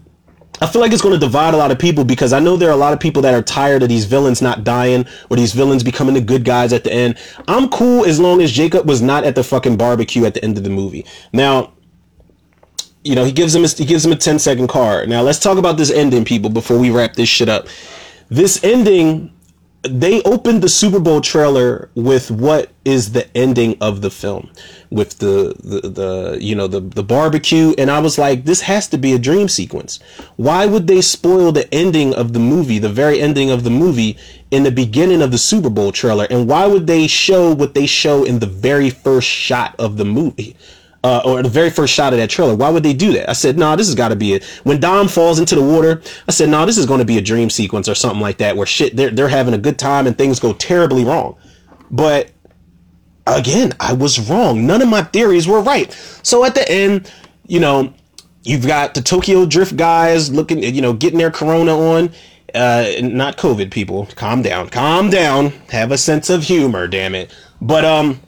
I 0.62 0.66
feel 0.66 0.81
like 0.81 0.93
it's 0.93 1.03
going 1.03 1.12
to 1.12 1.20
divide 1.20 1.53
a 1.53 1.59
lot 1.59 1.70
of 1.70 1.78
people 1.78 2.03
because 2.05 2.32
I 2.32 2.41
know 2.41 2.57
there 2.57 2.70
are 2.70 2.73
a 2.73 2.77
lot 2.77 2.95
of 2.95 3.01
people 3.01 3.20
that 3.20 3.35
are 3.35 3.43
tired 3.43 3.82
of 3.82 3.91
these 3.91 4.07
villains 4.07 4.41
not 4.41 4.65
dying 4.65 5.07
or 5.28 5.37
these 5.37 5.53
villains 5.53 5.82
becoming 5.82 6.15
the 6.15 6.23
good 6.23 6.45
guys 6.45 6.73
at 6.73 6.85
the 6.85 6.93
end. 6.93 7.19
I'm 7.49 7.69
cool 7.69 8.07
as 8.07 8.19
long 8.19 8.41
as 8.41 8.51
Jacob 8.51 8.89
was 8.89 9.03
not 9.03 9.24
at 9.24 9.35
the 9.35 9.45
fucking 9.45 9.77
barbecue 9.77 10.24
at 10.24 10.35
the 10.35 10.43
end 10.43 10.57
of 10.57 10.65
the 10.65 10.70
movie. 10.70 11.05
Now, 11.32 11.74
you 13.05 13.15
know, 13.15 13.24
he 13.24 13.32
gives 13.32 13.55
him 13.55 13.65
a, 13.65 13.69
he 13.69 13.85
gives 13.85 14.05
him 14.05 14.12
a 14.12 14.16
10 14.16 14.39
second 14.39 14.69
card. 14.69 15.09
Now 15.09 15.20
let's 15.20 15.39
talk 15.39 15.59
about 15.59 15.77
this 15.77 15.91
ending, 15.91 16.24
people, 16.24 16.51
before 16.51 16.78
we 16.78 16.91
wrap 16.91 17.15
this 17.15 17.28
shit 17.28 17.49
up. 17.49 17.66
This 18.28 18.62
ending 18.65 19.35
they 19.82 20.23
opened 20.24 20.62
the 20.62 20.69
Super 20.69 21.01
Bowl 21.01 21.23
trailer 21.23 21.90
with 21.94 22.31
what 22.31 22.70
is 22.85 23.12
the 23.12 23.35
ending 23.36 23.78
of 23.81 24.02
the 24.02 24.11
film 24.11 24.51
with 24.90 25.19
the, 25.19 25.55
the, 25.62 25.89
the 25.89 26.39
you 26.40 26.55
know 26.55 26.66
the 26.66 26.81
the 26.81 27.02
barbecue 27.02 27.73
and 27.78 27.90
I 27.90 28.01
was 28.01 28.19
like 28.19 28.44
this 28.44 28.62
has 28.62 28.89
to 28.89 28.98
be 28.98 29.15
a 29.15 29.19
dream 29.19 29.48
sequence. 29.48 29.98
Why 30.36 30.66
would 30.66 30.86
they 30.86 31.01
spoil 31.01 31.52
the 31.52 31.73
ending 31.73 32.15
of 32.15 32.35
the 32.35 32.39
movie, 32.39 32.78
the 32.78 32.90
very 32.90 33.20
ending 33.20 33.51
of 33.51 33.65
the 33.65 33.70
movie 33.70 34.19
in 34.51 34.65
the 34.65 34.70
beginning 34.70 35.23
of 35.23 35.31
the 35.31 35.39
Super 35.39 35.70
Bowl 35.70 35.93
trailer 35.93 36.27
and 36.28 36.47
why 36.47 36.66
would 36.66 36.86
they 36.86 37.07
show 37.07 37.55
what 37.55 37.74
they 37.74 37.86
show 37.86 38.24
in 38.24 38.39
the 38.39 38.47
very 38.47 38.90
first 38.90 39.28
shot 39.28 39.74
of 39.78 39.97
the 39.97 40.05
movie? 40.05 40.57
Uh, 41.03 41.23
or 41.25 41.43
the 41.43 41.49
very 41.49 41.71
first 41.71 41.95
shot 41.95 42.13
of 42.13 42.19
that 42.19 42.31
trailer. 42.31 42.55
Why 42.55 42.69
would 42.69 42.83
they 42.83 42.93
do 42.93 43.13
that? 43.13 43.31
I 43.31 43.33
said, 43.33 43.57
no, 43.57 43.71
nah, 43.71 43.77
this 43.77 43.87
has 43.87 43.95
got 43.95 44.09
to 44.09 44.17
be 44.17 44.35
it. 44.35 44.45
When 44.65 44.81
Dom 44.81 45.09
falls 45.09 45.39
into 45.39 45.55
the 45.55 45.63
water, 45.63 46.03
I 46.29 46.33
said, 46.33 46.49
no, 46.49 46.59
nah, 46.61 46.67
this 46.67 46.79
is 46.79 46.87
going 46.87 46.99
to 46.99 47.07
be 47.07 47.19
a 47.19 47.23
dream 47.23 47.49
sequence 47.51 47.89
or 47.89 47.95
something 47.95 48.21
like 48.21 48.39
that, 48.39 48.57
where 48.57 48.67
shit 48.67 48.97
they're 48.97 49.11
they're 49.11 49.29
having 49.29 49.55
a 49.55 49.59
good 49.59 49.79
time 49.79 50.07
and 50.07 50.17
things 50.17 50.39
go 50.41 50.53
terribly 50.53 51.05
wrong. 51.05 51.37
But 51.91 52.31
again, 53.27 53.73
I 53.81 53.93
was 53.93 54.19
wrong. 54.29 54.67
None 54.67 54.83
of 54.83 54.89
my 54.89 55.03
theories 55.03 55.49
were 55.49 55.63
right. 55.63 55.91
So 56.23 56.45
at 56.45 56.55
the 56.55 56.71
end, 56.71 57.11
you 57.47 57.61
know, 57.61 57.95
you've 58.43 58.67
got 58.67 58.95
the 58.95 59.03
Tokyo 59.03 59.47
Drift 59.47 59.77
guys 59.77 60.31
looking, 60.31 60.63
you 60.63 60.83
know, 60.83 60.93
getting 60.93 61.19
their 61.19 61.31
Corona 61.31 61.77
on. 61.77 62.11
Uh, 62.55 62.91
not 63.01 63.37
COVID 63.37 63.71
people. 63.71 64.07
Calm 64.17 64.43
down. 64.43 64.69
Calm 64.69 65.09
down. 65.09 65.53
Have 65.71 65.93
a 65.93 65.99
sense 65.99 66.29
of 66.31 66.43
humor, 66.43 66.89
damn 66.89 67.15
it. 67.15 67.33
But 67.61 67.85
um 67.85 68.21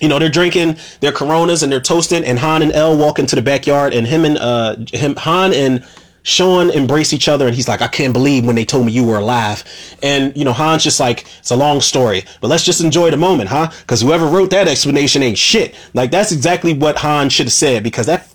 you 0.00 0.08
know, 0.08 0.18
they're 0.18 0.28
drinking 0.28 0.76
their 1.00 1.12
Coronas 1.12 1.62
and 1.62 1.72
they're 1.72 1.80
toasting, 1.80 2.24
and 2.24 2.38
Han 2.38 2.62
and 2.62 2.72
Elle 2.72 2.96
walk 2.96 3.18
into 3.18 3.36
the 3.36 3.42
backyard, 3.42 3.94
and 3.94 4.06
him 4.06 4.24
and 4.24 4.38
uh, 4.38 4.76
him 4.92 5.16
Han 5.16 5.52
and 5.52 5.84
Sean 6.22 6.70
embrace 6.70 7.12
each 7.12 7.28
other, 7.28 7.46
and 7.46 7.54
he's 7.54 7.68
like, 7.68 7.80
"I 7.82 7.86
can't 7.86 8.12
believe 8.12 8.44
when 8.44 8.56
they 8.56 8.64
told 8.64 8.84
me 8.84 8.92
you 8.92 9.04
were 9.04 9.18
alive." 9.18 9.62
And 10.02 10.36
you 10.36 10.44
know, 10.44 10.52
Han's 10.52 10.82
just 10.82 10.98
like, 10.98 11.24
"It's 11.38 11.52
a 11.52 11.56
long 11.56 11.80
story, 11.80 12.24
but 12.40 12.48
let's 12.48 12.64
just 12.64 12.80
enjoy 12.80 13.12
the 13.12 13.16
moment, 13.16 13.48
huh?" 13.48 13.70
Because 13.80 14.00
whoever 14.00 14.26
wrote 14.26 14.50
that 14.50 14.66
explanation 14.66 15.22
ain't 15.22 15.38
shit. 15.38 15.76
Like 15.94 16.10
that's 16.10 16.32
exactly 16.32 16.74
what 16.74 16.96
Han 16.98 17.28
should 17.28 17.46
have 17.46 17.52
said. 17.52 17.84
Because 17.84 18.06
that 18.06 18.28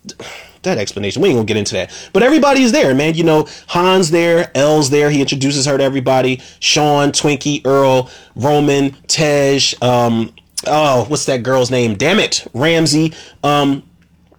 that 0.64 0.78
explanation. 0.78 1.22
We 1.22 1.30
ain't 1.30 1.38
gonna 1.38 1.46
get 1.46 1.58
into 1.58 1.74
that. 1.74 1.92
But 2.14 2.24
everybody's 2.24 2.72
there, 2.72 2.96
man. 2.96 3.16
You 3.16 3.24
know, 3.24 3.48
Han's 3.68 4.10
there, 4.12 4.52
Elle's 4.56 4.90
there. 4.90 5.10
He 5.10 5.20
introduces 5.20 5.66
her 5.66 5.78
to 5.78 5.84
everybody. 5.84 6.42
Sean, 6.60 7.12
Twinkie, 7.12 7.66
Earl, 7.66 8.10
Roman, 8.36 8.92
Tej, 9.08 9.60
um, 9.82 10.34
oh, 10.68 11.06
what's 11.06 11.26
that 11.26 11.44
girl's 11.44 11.72
name? 11.72 11.96
Damn 11.96 12.20
it, 12.20 12.46
Ramsey. 12.54 13.14
Um, 13.44 13.84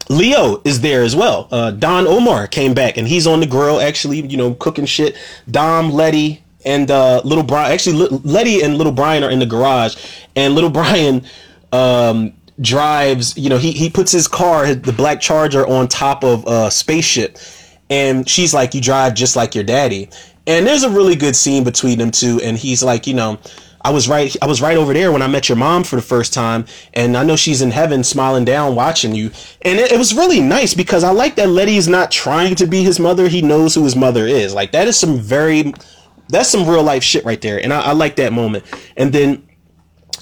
Leo 0.08 0.60
is 0.64 0.80
there 0.80 1.02
as 1.02 1.14
well. 1.16 1.48
Uh, 1.50 1.70
Don 1.70 2.06
Omar 2.06 2.46
came 2.46 2.74
back 2.74 2.96
and 2.96 3.06
he's 3.06 3.26
on 3.26 3.40
the 3.40 3.46
grill, 3.46 3.80
actually, 3.80 4.20
you 4.26 4.36
know, 4.36 4.54
cooking 4.54 4.84
shit. 4.84 5.16
Dom, 5.50 5.90
Letty, 5.90 6.42
and 6.64 6.90
uh, 6.90 7.20
little 7.24 7.44
Brian. 7.44 7.72
Actually, 7.72 8.02
L- 8.02 8.20
Letty 8.24 8.62
and 8.62 8.76
little 8.76 8.92
Brian 8.92 9.24
are 9.24 9.30
in 9.30 9.38
the 9.38 9.46
garage, 9.46 9.96
and 10.36 10.54
little 10.54 10.70
Brian 10.80 11.24
um, 11.72 12.32
drives. 12.60 13.36
You 13.36 13.48
know, 13.50 13.58
he 13.58 13.72
he 13.72 13.90
puts 13.90 14.12
his 14.12 14.28
car, 14.28 14.74
the 14.74 14.92
black 14.92 15.20
Charger, 15.20 15.66
on 15.66 15.88
top 15.88 16.24
of 16.24 16.44
a 16.46 16.70
spaceship, 16.70 17.38
and 17.90 18.28
she's 18.28 18.54
like, 18.54 18.74
"You 18.74 18.80
drive 18.80 19.14
just 19.14 19.36
like 19.36 19.54
your 19.54 19.64
daddy." 19.64 20.08
And 20.44 20.66
there's 20.66 20.82
a 20.82 20.90
really 20.90 21.14
good 21.14 21.36
scene 21.36 21.62
between 21.62 21.98
them 21.98 22.10
two, 22.10 22.40
and 22.42 22.58
he's 22.58 22.82
like, 22.82 23.06
you 23.06 23.14
know 23.14 23.38
I 23.84 23.90
was 23.90 24.08
right. 24.08 24.34
I 24.40 24.46
was 24.46 24.60
right 24.60 24.76
over 24.76 24.92
there 24.92 25.12
when 25.12 25.22
I 25.22 25.26
met 25.26 25.48
your 25.48 25.56
mom 25.56 25.84
for 25.84 25.96
the 25.96 26.02
first 26.02 26.32
time, 26.32 26.66
and 26.94 27.16
I 27.16 27.24
know 27.24 27.36
she's 27.36 27.62
in 27.62 27.70
heaven, 27.70 28.04
smiling 28.04 28.44
down, 28.44 28.74
watching 28.74 29.14
you. 29.14 29.30
And 29.62 29.78
it, 29.78 29.92
it 29.92 29.98
was 29.98 30.14
really 30.14 30.40
nice 30.40 30.74
because 30.74 31.04
I 31.04 31.10
like 31.10 31.36
that 31.36 31.48
Letty's 31.48 31.88
not 31.88 32.10
trying 32.10 32.54
to 32.56 32.66
be 32.66 32.82
his 32.82 33.00
mother. 33.00 33.28
He 33.28 33.42
knows 33.42 33.74
who 33.74 33.84
his 33.84 33.96
mother 33.96 34.26
is. 34.26 34.54
Like 34.54 34.72
that 34.72 34.86
is 34.86 34.98
some 34.98 35.18
very, 35.18 35.74
that's 36.28 36.48
some 36.48 36.68
real 36.68 36.82
life 36.82 37.02
shit 37.02 37.24
right 37.24 37.40
there. 37.40 37.62
And 37.62 37.72
I, 37.72 37.80
I 37.80 37.92
like 37.92 38.16
that 38.16 38.32
moment. 38.32 38.64
And 38.96 39.12
then, 39.12 39.46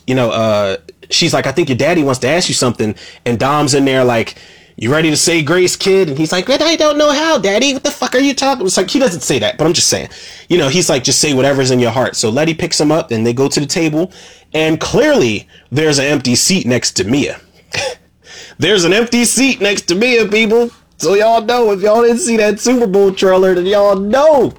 you 0.06 0.14
know, 0.14 0.30
uh, 0.30 0.78
she's 1.10 1.34
like, 1.34 1.46
I 1.46 1.52
think 1.52 1.68
your 1.68 1.78
daddy 1.78 2.02
wants 2.02 2.20
to 2.20 2.28
ask 2.28 2.48
you 2.48 2.54
something, 2.54 2.94
and 3.26 3.38
Dom's 3.38 3.74
in 3.74 3.84
there 3.84 4.04
like 4.04 4.36
you 4.80 4.90
ready 4.90 5.10
to 5.10 5.16
say 5.16 5.42
grace, 5.42 5.76
kid? 5.76 6.08
And 6.08 6.16
he's 6.16 6.32
like, 6.32 6.46
but 6.46 6.62
I 6.62 6.74
don't 6.74 6.96
know 6.96 7.12
how, 7.12 7.36
daddy. 7.36 7.74
What 7.74 7.84
the 7.84 7.90
fuck 7.90 8.14
are 8.14 8.18
you 8.18 8.32
talking? 8.32 8.64
It's 8.64 8.78
like, 8.78 8.88
he 8.88 8.98
doesn't 8.98 9.20
say 9.20 9.38
that, 9.38 9.58
but 9.58 9.66
I'm 9.66 9.74
just 9.74 9.88
saying, 9.88 10.08
you 10.48 10.56
know, 10.56 10.70
he's 10.70 10.88
like, 10.88 11.04
just 11.04 11.20
say 11.20 11.34
whatever's 11.34 11.70
in 11.70 11.78
your 11.80 11.90
heart. 11.90 12.16
So 12.16 12.30
Letty 12.30 12.54
picks 12.54 12.80
him 12.80 12.90
up 12.90 13.10
and 13.10 13.26
they 13.26 13.34
go 13.34 13.46
to 13.46 13.60
the 13.60 13.66
table 13.66 14.10
and 14.54 14.80
clearly 14.80 15.46
there's 15.70 15.98
an 15.98 16.06
empty 16.06 16.34
seat 16.34 16.66
next 16.66 16.92
to 16.92 17.04
Mia. 17.04 17.38
there's 18.58 18.84
an 18.84 18.94
empty 18.94 19.26
seat 19.26 19.60
next 19.60 19.82
to 19.82 19.94
Mia, 19.94 20.26
people. 20.26 20.70
So 20.96 21.12
y'all 21.12 21.42
know 21.42 21.72
if 21.72 21.82
y'all 21.82 22.00
didn't 22.00 22.20
see 22.20 22.38
that 22.38 22.58
Super 22.58 22.86
Bowl 22.86 23.12
trailer, 23.12 23.54
then 23.54 23.66
y'all 23.66 23.96
know 23.96 24.54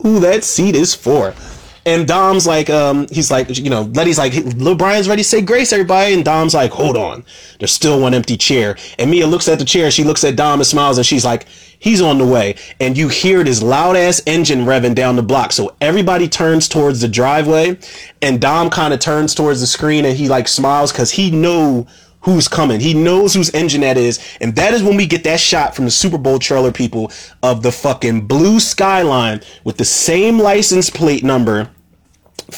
who 0.00 0.20
that 0.20 0.44
seat 0.44 0.76
is 0.76 0.94
for. 0.94 1.34
And 1.86 2.06
Dom's 2.06 2.48
like, 2.48 2.68
um, 2.68 3.06
he's 3.12 3.30
like, 3.30 3.56
you 3.56 3.70
know, 3.70 3.82
Letty's 3.82 4.18
like, 4.18 4.34
little 4.34 4.74
Brian's 4.74 5.08
ready 5.08 5.22
to 5.22 5.28
say 5.28 5.40
grace, 5.40 5.72
everybody. 5.72 6.14
And 6.14 6.24
Dom's 6.24 6.52
like, 6.52 6.72
hold 6.72 6.96
on. 6.96 7.24
There's 7.60 7.72
still 7.72 8.00
one 8.00 8.12
empty 8.12 8.36
chair. 8.36 8.76
And 8.98 9.08
Mia 9.08 9.28
looks 9.28 9.48
at 9.48 9.60
the 9.60 9.64
chair. 9.64 9.92
She 9.92 10.02
looks 10.02 10.24
at 10.24 10.34
Dom 10.34 10.58
and 10.58 10.66
smiles 10.66 10.98
and 10.98 11.06
she's 11.06 11.24
like, 11.24 11.46
he's 11.78 12.00
on 12.00 12.18
the 12.18 12.26
way. 12.26 12.56
And 12.80 12.98
you 12.98 13.08
hear 13.08 13.44
this 13.44 13.62
loud 13.62 13.94
ass 13.94 14.20
engine 14.26 14.66
revving 14.66 14.96
down 14.96 15.14
the 15.14 15.22
block. 15.22 15.52
So 15.52 15.76
everybody 15.80 16.28
turns 16.28 16.68
towards 16.68 17.00
the 17.00 17.08
driveway 17.08 17.78
and 18.20 18.40
Dom 18.40 18.68
kind 18.68 18.92
of 18.92 18.98
turns 18.98 19.32
towards 19.32 19.60
the 19.60 19.66
screen 19.68 20.04
and 20.04 20.16
he 20.16 20.28
like 20.28 20.48
smiles 20.48 20.90
because 20.90 21.12
he 21.12 21.30
know 21.30 21.86
who's 22.22 22.48
coming. 22.48 22.80
He 22.80 22.94
knows 22.94 23.32
whose 23.32 23.54
engine 23.54 23.82
that 23.82 23.96
is. 23.96 24.18
And 24.40 24.56
that 24.56 24.74
is 24.74 24.82
when 24.82 24.96
we 24.96 25.06
get 25.06 25.22
that 25.22 25.38
shot 25.38 25.76
from 25.76 25.84
the 25.84 25.92
Super 25.92 26.18
Bowl 26.18 26.40
trailer 26.40 26.72
people 26.72 27.12
of 27.44 27.62
the 27.62 27.70
fucking 27.70 28.26
blue 28.26 28.58
skyline 28.58 29.40
with 29.62 29.76
the 29.76 29.84
same 29.84 30.40
license 30.40 30.90
plate 30.90 31.22
number 31.22 31.70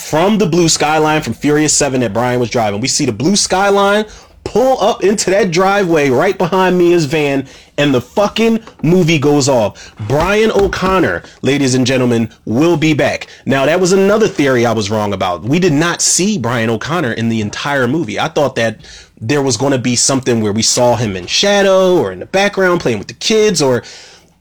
from 0.08 0.38
the 0.38 0.46
blue 0.46 0.70
skyline 0.70 1.20
from 1.20 1.34
Furious 1.34 1.74
7 1.74 2.00
that 2.00 2.14
Brian 2.14 2.40
was 2.40 2.48
driving. 2.48 2.80
We 2.80 2.88
see 2.88 3.04
the 3.04 3.12
blue 3.12 3.36
skyline 3.36 4.06
pull 4.42 4.80
up 4.80 5.04
into 5.04 5.28
that 5.28 5.50
driveway 5.50 6.08
right 6.08 6.38
behind 6.38 6.78
Mia's 6.78 7.04
van, 7.04 7.46
and 7.76 7.92
the 7.92 8.00
fucking 8.00 8.64
movie 8.82 9.18
goes 9.18 9.50
off. 9.50 9.94
Brian 10.08 10.50
O'Connor, 10.50 11.24
ladies 11.42 11.74
and 11.74 11.86
gentlemen, 11.86 12.32
will 12.46 12.78
be 12.78 12.94
back. 12.94 13.28
Now, 13.44 13.66
that 13.66 13.80
was 13.80 13.92
another 13.92 14.26
theory 14.26 14.64
I 14.64 14.72
was 14.72 14.90
wrong 14.90 15.12
about. 15.12 15.42
We 15.42 15.58
did 15.58 15.74
not 15.74 16.00
see 16.00 16.38
Brian 16.38 16.70
O'Connor 16.70 17.12
in 17.12 17.28
the 17.28 17.42
entire 17.42 17.86
movie. 17.86 18.18
I 18.18 18.28
thought 18.28 18.54
that 18.54 18.80
there 19.20 19.42
was 19.42 19.58
going 19.58 19.72
to 19.72 19.78
be 19.78 19.94
something 19.94 20.40
where 20.40 20.54
we 20.54 20.62
saw 20.62 20.96
him 20.96 21.16
in 21.16 21.26
shadow 21.26 21.98
or 21.98 22.12
in 22.12 22.20
the 22.20 22.26
background 22.26 22.80
playing 22.80 22.98
with 22.98 23.08
the 23.08 23.14
kids 23.14 23.60
or. 23.60 23.82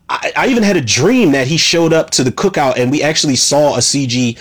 I, 0.09 0.31
I 0.37 0.47
even 0.47 0.63
had 0.63 0.77
a 0.77 0.81
dream 0.81 1.33
that 1.33 1.47
he 1.47 1.57
showed 1.57 1.91
up 1.91 2.11
to 2.11 2.23
the 2.23 2.31
cookout 2.31 2.77
and 2.77 2.89
we 2.89 3.03
actually 3.03 3.35
saw 3.35 3.75
a 3.75 3.79
CG 3.79 4.37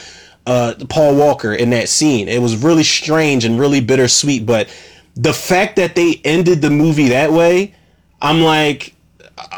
uh, 0.46 0.74
Paul 0.88 1.16
Walker 1.16 1.52
in 1.52 1.70
that 1.70 1.88
scene. 1.88 2.28
It 2.28 2.40
was 2.40 2.56
really 2.56 2.84
strange 2.84 3.44
and 3.44 3.58
really 3.58 3.80
bittersweet, 3.80 4.46
but 4.46 4.68
the 5.14 5.32
fact 5.32 5.76
that 5.76 5.94
they 5.94 6.20
ended 6.24 6.60
the 6.62 6.70
movie 6.70 7.08
that 7.08 7.32
way, 7.32 7.74
I'm 8.20 8.42
like, 8.42 8.94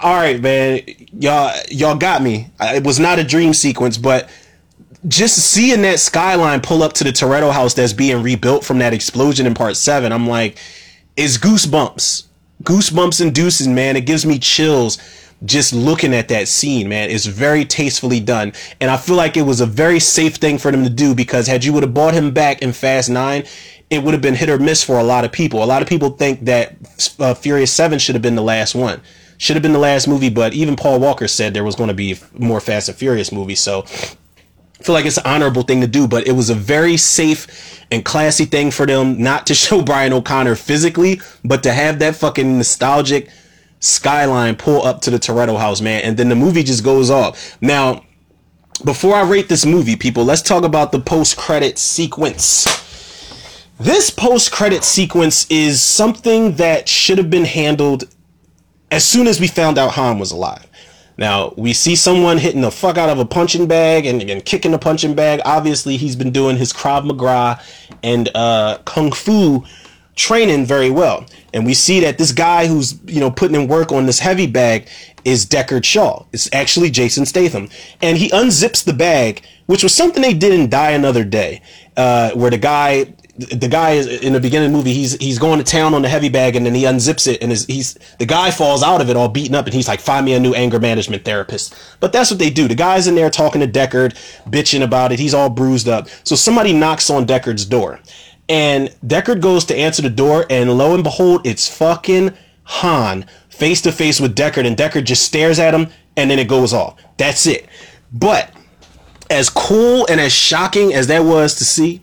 all 0.02 0.14
right, 0.14 0.40
man, 0.40 0.80
y'all, 1.12 1.54
y'all 1.70 1.96
got 1.96 2.22
me. 2.22 2.50
It 2.60 2.84
was 2.84 2.98
not 2.98 3.18
a 3.18 3.24
dream 3.24 3.52
sequence, 3.52 3.98
but 3.98 4.28
just 5.06 5.36
seeing 5.36 5.82
that 5.82 6.00
skyline 6.00 6.60
pull 6.60 6.82
up 6.82 6.92
to 6.94 7.04
the 7.04 7.10
Toretto 7.10 7.52
house 7.52 7.74
that's 7.74 7.92
being 7.92 8.22
rebuilt 8.22 8.64
from 8.64 8.78
that 8.78 8.92
explosion 8.92 9.46
in 9.46 9.54
part 9.54 9.76
seven, 9.76 10.12
I'm 10.12 10.26
like, 10.26 10.58
it's 11.16 11.38
goosebumps, 11.38 12.26
goosebumps 12.62 13.20
inducing, 13.20 13.74
man. 13.74 13.96
It 13.96 14.06
gives 14.06 14.24
me 14.26 14.38
chills 14.38 14.98
just 15.44 15.72
looking 15.72 16.14
at 16.14 16.28
that 16.28 16.48
scene, 16.48 16.88
man, 16.88 17.10
It's 17.10 17.26
very 17.26 17.64
tastefully 17.64 18.20
done. 18.20 18.52
And 18.80 18.90
I 18.90 18.96
feel 18.96 19.16
like 19.16 19.36
it 19.36 19.42
was 19.42 19.60
a 19.60 19.66
very 19.66 20.00
safe 20.00 20.36
thing 20.36 20.58
for 20.58 20.70
them 20.72 20.82
to 20.84 20.90
do 20.90 21.14
because 21.14 21.46
had 21.46 21.64
you 21.64 21.72
would 21.72 21.82
have 21.82 21.94
bought 21.94 22.14
him 22.14 22.32
back 22.32 22.62
in 22.62 22.72
Fast 22.72 23.08
Nine, 23.08 23.44
it 23.90 24.02
would 24.02 24.14
have 24.14 24.22
been 24.22 24.34
hit 24.34 24.50
or 24.50 24.58
miss 24.58 24.82
for 24.82 24.98
a 24.98 25.04
lot 25.04 25.24
of 25.24 25.32
people. 25.32 25.62
A 25.62 25.66
lot 25.66 25.80
of 25.80 25.88
people 25.88 26.10
think 26.10 26.44
that 26.44 26.76
uh, 27.18 27.34
Furious 27.34 27.72
7 27.72 27.98
should 27.98 28.14
have 28.14 28.22
been 28.22 28.34
the 28.34 28.42
last 28.42 28.74
one. 28.74 29.00
Should 29.38 29.54
have 29.54 29.62
been 29.62 29.72
the 29.72 29.78
last 29.78 30.08
movie, 30.08 30.30
but 30.30 30.52
even 30.52 30.74
Paul 30.74 30.98
Walker 30.98 31.28
said 31.28 31.54
there 31.54 31.64
was 31.64 31.76
going 31.76 31.88
to 31.88 31.94
be 31.94 32.16
more 32.32 32.60
Fast 32.60 32.88
and 32.88 32.98
Furious 32.98 33.30
movies. 33.30 33.60
So 33.60 33.84
I 33.84 34.82
feel 34.82 34.94
like 34.94 35.06
it's 35.06 35.16
an 35.16 35.26
honorable 35.26 35.62
thing 35.62 35.80
to 35.80 35.86
do, 35.86 36.08
but 36.08 36.26
it 36.26 36.32
was 36.32 36.50
a 36.50 36.54
very 36.54 36.96
safe 36.96 37.86
and 37.92 38.04
classy 38.04 38.44
thing 38.44 38.72
for 38.72 38.84
them 38.84 39.22
not 39.22 39.46
to 39.46 39.54
show 39.54 39.82
Brian 39.82 40.12
O'Connor 40.12 40.56
physically, 40.56 41.20
but 41.44 41.62
to 41.62 41.72
have 41.72 42.00
that 42.00 42.16
fucking 42.16 42.58
nostalgic 42.58 43.28
skyline 43.80 44.56
pull 44.56 44.82
up 44.82 45.00
to 45.02 45.10
the 45.10 45.18
Toretto 45.18 45.58
house, 45.58 45.80
man, 45.80 46.02
and 46.02 46.16
then 46.16 46.28
the 46.28 46.36
movie 46.36 46.62
just 46.62 46.84
goes 46.84 47.10
off. 47.10 47.56
Now, 47.60 48.04
before 48.84 49.14
I 49.14 49.22
rate 49.22 49.48
this 49.48 49.66
movie, 49.66 49.96
people, 49.96 50.24
let's 50.24 50.42
talk 50.42 50.64
about 50.64 50.92
the 50.92 51.00
post 51.00 51.36
credit 51.36 51.78
sequence. 51.78 52.66
This 53.80 54.10
post 54.10 54.50
credit 54.50 54.84
sequence 54.84 55.46
is 55.50 55.80
something 55.80 56.56
that 56.56 56.88
should 56.88 57.18
have 57.18 57.30
been 57.30 57.44
handled 57.44 58.04
as 58.90 59.04
soon 59.04 59.26
as 59.26 59.40
we 59.40 59.46
found 59.46 59.78
out 59.78 59.92
Han 59.92 60.18
was 60.18 60.32
alive. 60.32 60.66
Now, 61.16 61.52
we 61.56 61.72
see 61.72 61.96
someone 61.96 62.38
hitting 62.38 62.60
the 62.60 62.70
fuck 62.70 62.96
out 62.96 63.08
of 63.08 63.18
a 63.18 63.24
punching 63.24 63.66
bag 63.66 64.06
and, 64.06 64.22
and 64.22 64.44
kicking 64.44 64.70
the 64.70 64.78
punching 64.78 65.14
bag. 65.14 65.40
Obviously, 65.44 65.96
he's 65.96 66.14
been 66.14 66.30
doing 66.30 66.56
his 66.56 66.72
Krav 66.72 67.04
Maga 67.04 67.60
and 68.04 68.30
uh, 68.36 68.78
Kung 68.84 69.10
Fu 69.10 69.64
training 70.18 70.66
very 70.66 70.90
well. 70.90 71.24
And 71.54 71.64
we 71.64 71.72
see 71.72 72.00
that 72.00 72.18
this 72.18 72.32
guy 72.32 72.66
who's, 72.66 72.98
you 73.06 73.20
know, 73.20 73.30
putting 73.30 73.60
in 73.60 73.68
work 73.68 73.92
on 73.92 74.04
this 74.04 74.18
heavy 74.18 74.46
bag 74.46 74.88
is 75.24 75.46
Deckard 75.46 75.84
Shaw. 75.84 76.26
It's 76.32 76.52
actually 76.52 76.90
Jason 76.90 77.24
Statham. 77.24 77.70
And 78.02 78.18
he 78.18 78.28
unzips 78.30 78.84
the 78.84 78.92
bag, 78.92 79.42
which 79.66 79.82
was 79.82 79.94
something 79.94 80.20
they 80.20 80.34
did 80.34 80.52
in 80.52 80.68
Die 80.68 80.90
Another 80.90 81.24
Day, 81.24 81.62
uh, 81.96 82.32
where 82.32 82.50
the 82.50 82.58
guy 82.58 83.14
the 83.38 83.68
guy 83.68 83.92
is 83.92 84.06
in 84.06 84.32
the 84.32 84.40
beginning 84.40 84.66
of 84.66 84.72
the 84.72 84.76
movie 84.78 84.92
he's 84.92 85.12
he's 85.18 85.38
going 85.38 85.58
to 85.58 85.64
town 85.64 85.94
on 85.94 86.02
the 86.02 86.08
heavy 86.08 86.28
bag 86.28 86.56
and 86.56 86.66
then 86.66 86.74
he 86.74 86.82
unzips 86.82 87.32
it 87.32 87.40
and 87.40 87.52
is 87.52 87.66
he's 87.66 87.94
the 88.18 88.26
guy 88.26 88.50
falls 88.50 88.82
out 88.82 89.00
of 89.00 89.08
it 89.08 89.16
all 89.16 89.28
beaten 89.28 89.54
up 89.54 89.64
and 89.64 89.74
he's 89.74 89.86
like 89.86 90.00
find 90.00 90.26
me 90.26 90.34
a 90.34 90.40
new 90.40 90.54
anger 90.54 90.80
management 90.80 91.24
therapist 91.24 91.72
but 92.00 92.12
that's 92.12 92.32
what 92.32 92.40
they 92.40 92.50
do 92.50 92.66
the 92.66 92.74
guy's 92.74 93.06
in 93.06 93.14
there 93.14 93.30
talking 93.30 93.60
to 93.60 93.68
Deckard 93.68 94.16
bitching 94.50 94.82
about 94.82 95.12
it 95.12 95.20
he's 95.20 95.34
all 95.34 95.48
bruised 95.48 95.88
up 95.88 96.08
so 96.24 96.34
somebody 96.34 96.72
knocks 96.72 97.10
on 97.10 97.26
Deckard's 97.26 97.64
door 97.64 98.00
and 98.48 98.88
Deckard 99.06 99.40
goes 99.40 99.64
to 99.66 99.76
answer 99.76 100.02
the 100.02 100.10
door 100.10 100.46
and 100.48 100.76
lo 100.76 100.94
and 100.94 101.04
behold 101.04 101.46
it's 101.46 101.68
fucking 101.68 102.32
Han 102.64 103.26
face 103.48 103.80
to 103.82 103.92
face 103.92 104.20
with 104.20 104.36
Deckard 104.36 104.66
and 104.66 104.76
Deckard 104.76 105.04
just 105.04 105.24
stares 105.24 105.58
at 105.58 105.74
him 105.74 105.88
and 106.16 106.30
then 106.30 106.38
it 106.38 106.48
goes 106.48 106.72
off 106.72 106.98
that's 107.16 107.46
it 107.46 107.66
but 108.12 108.52
as 109.30 109.50
cool 109.50 110.06
and 110.08 110.20
as 110.20 110.32
shocking 110.32 110.94
as 110.94 111.06
that 111.08 111.24
was 111.24 111.54
to 111.56 111.64
see 111.64 112.02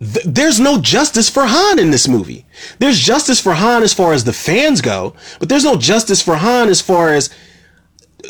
th- 0.00 0.24
there's 0.24 0.60
no 0.60 0.80
justice 0.80 1.28
for 1.28 1.44
Han 1.44 1.78
in 1.78 1.90
this 1.90 2.08
movie. 2.08 2.46
There's 2.78 2.98
justice 2.98 3.40
for 3.40 3.54
Han 3.54 3.82
as 3.82 3.92
far 3.92 4.12
as 4.12 4.24
the 4.24 4.32
fans 4.32 4.80
go, 4.80 5.14
but 5.38 5.48
there's 5.48 5.64
no 5.64 5.76
justice 5.76 6.22
for 6.22 6.36
Han 6.36 6.68
as 6.68 6.80
far 6.80 7.12
as, 7.12 7.30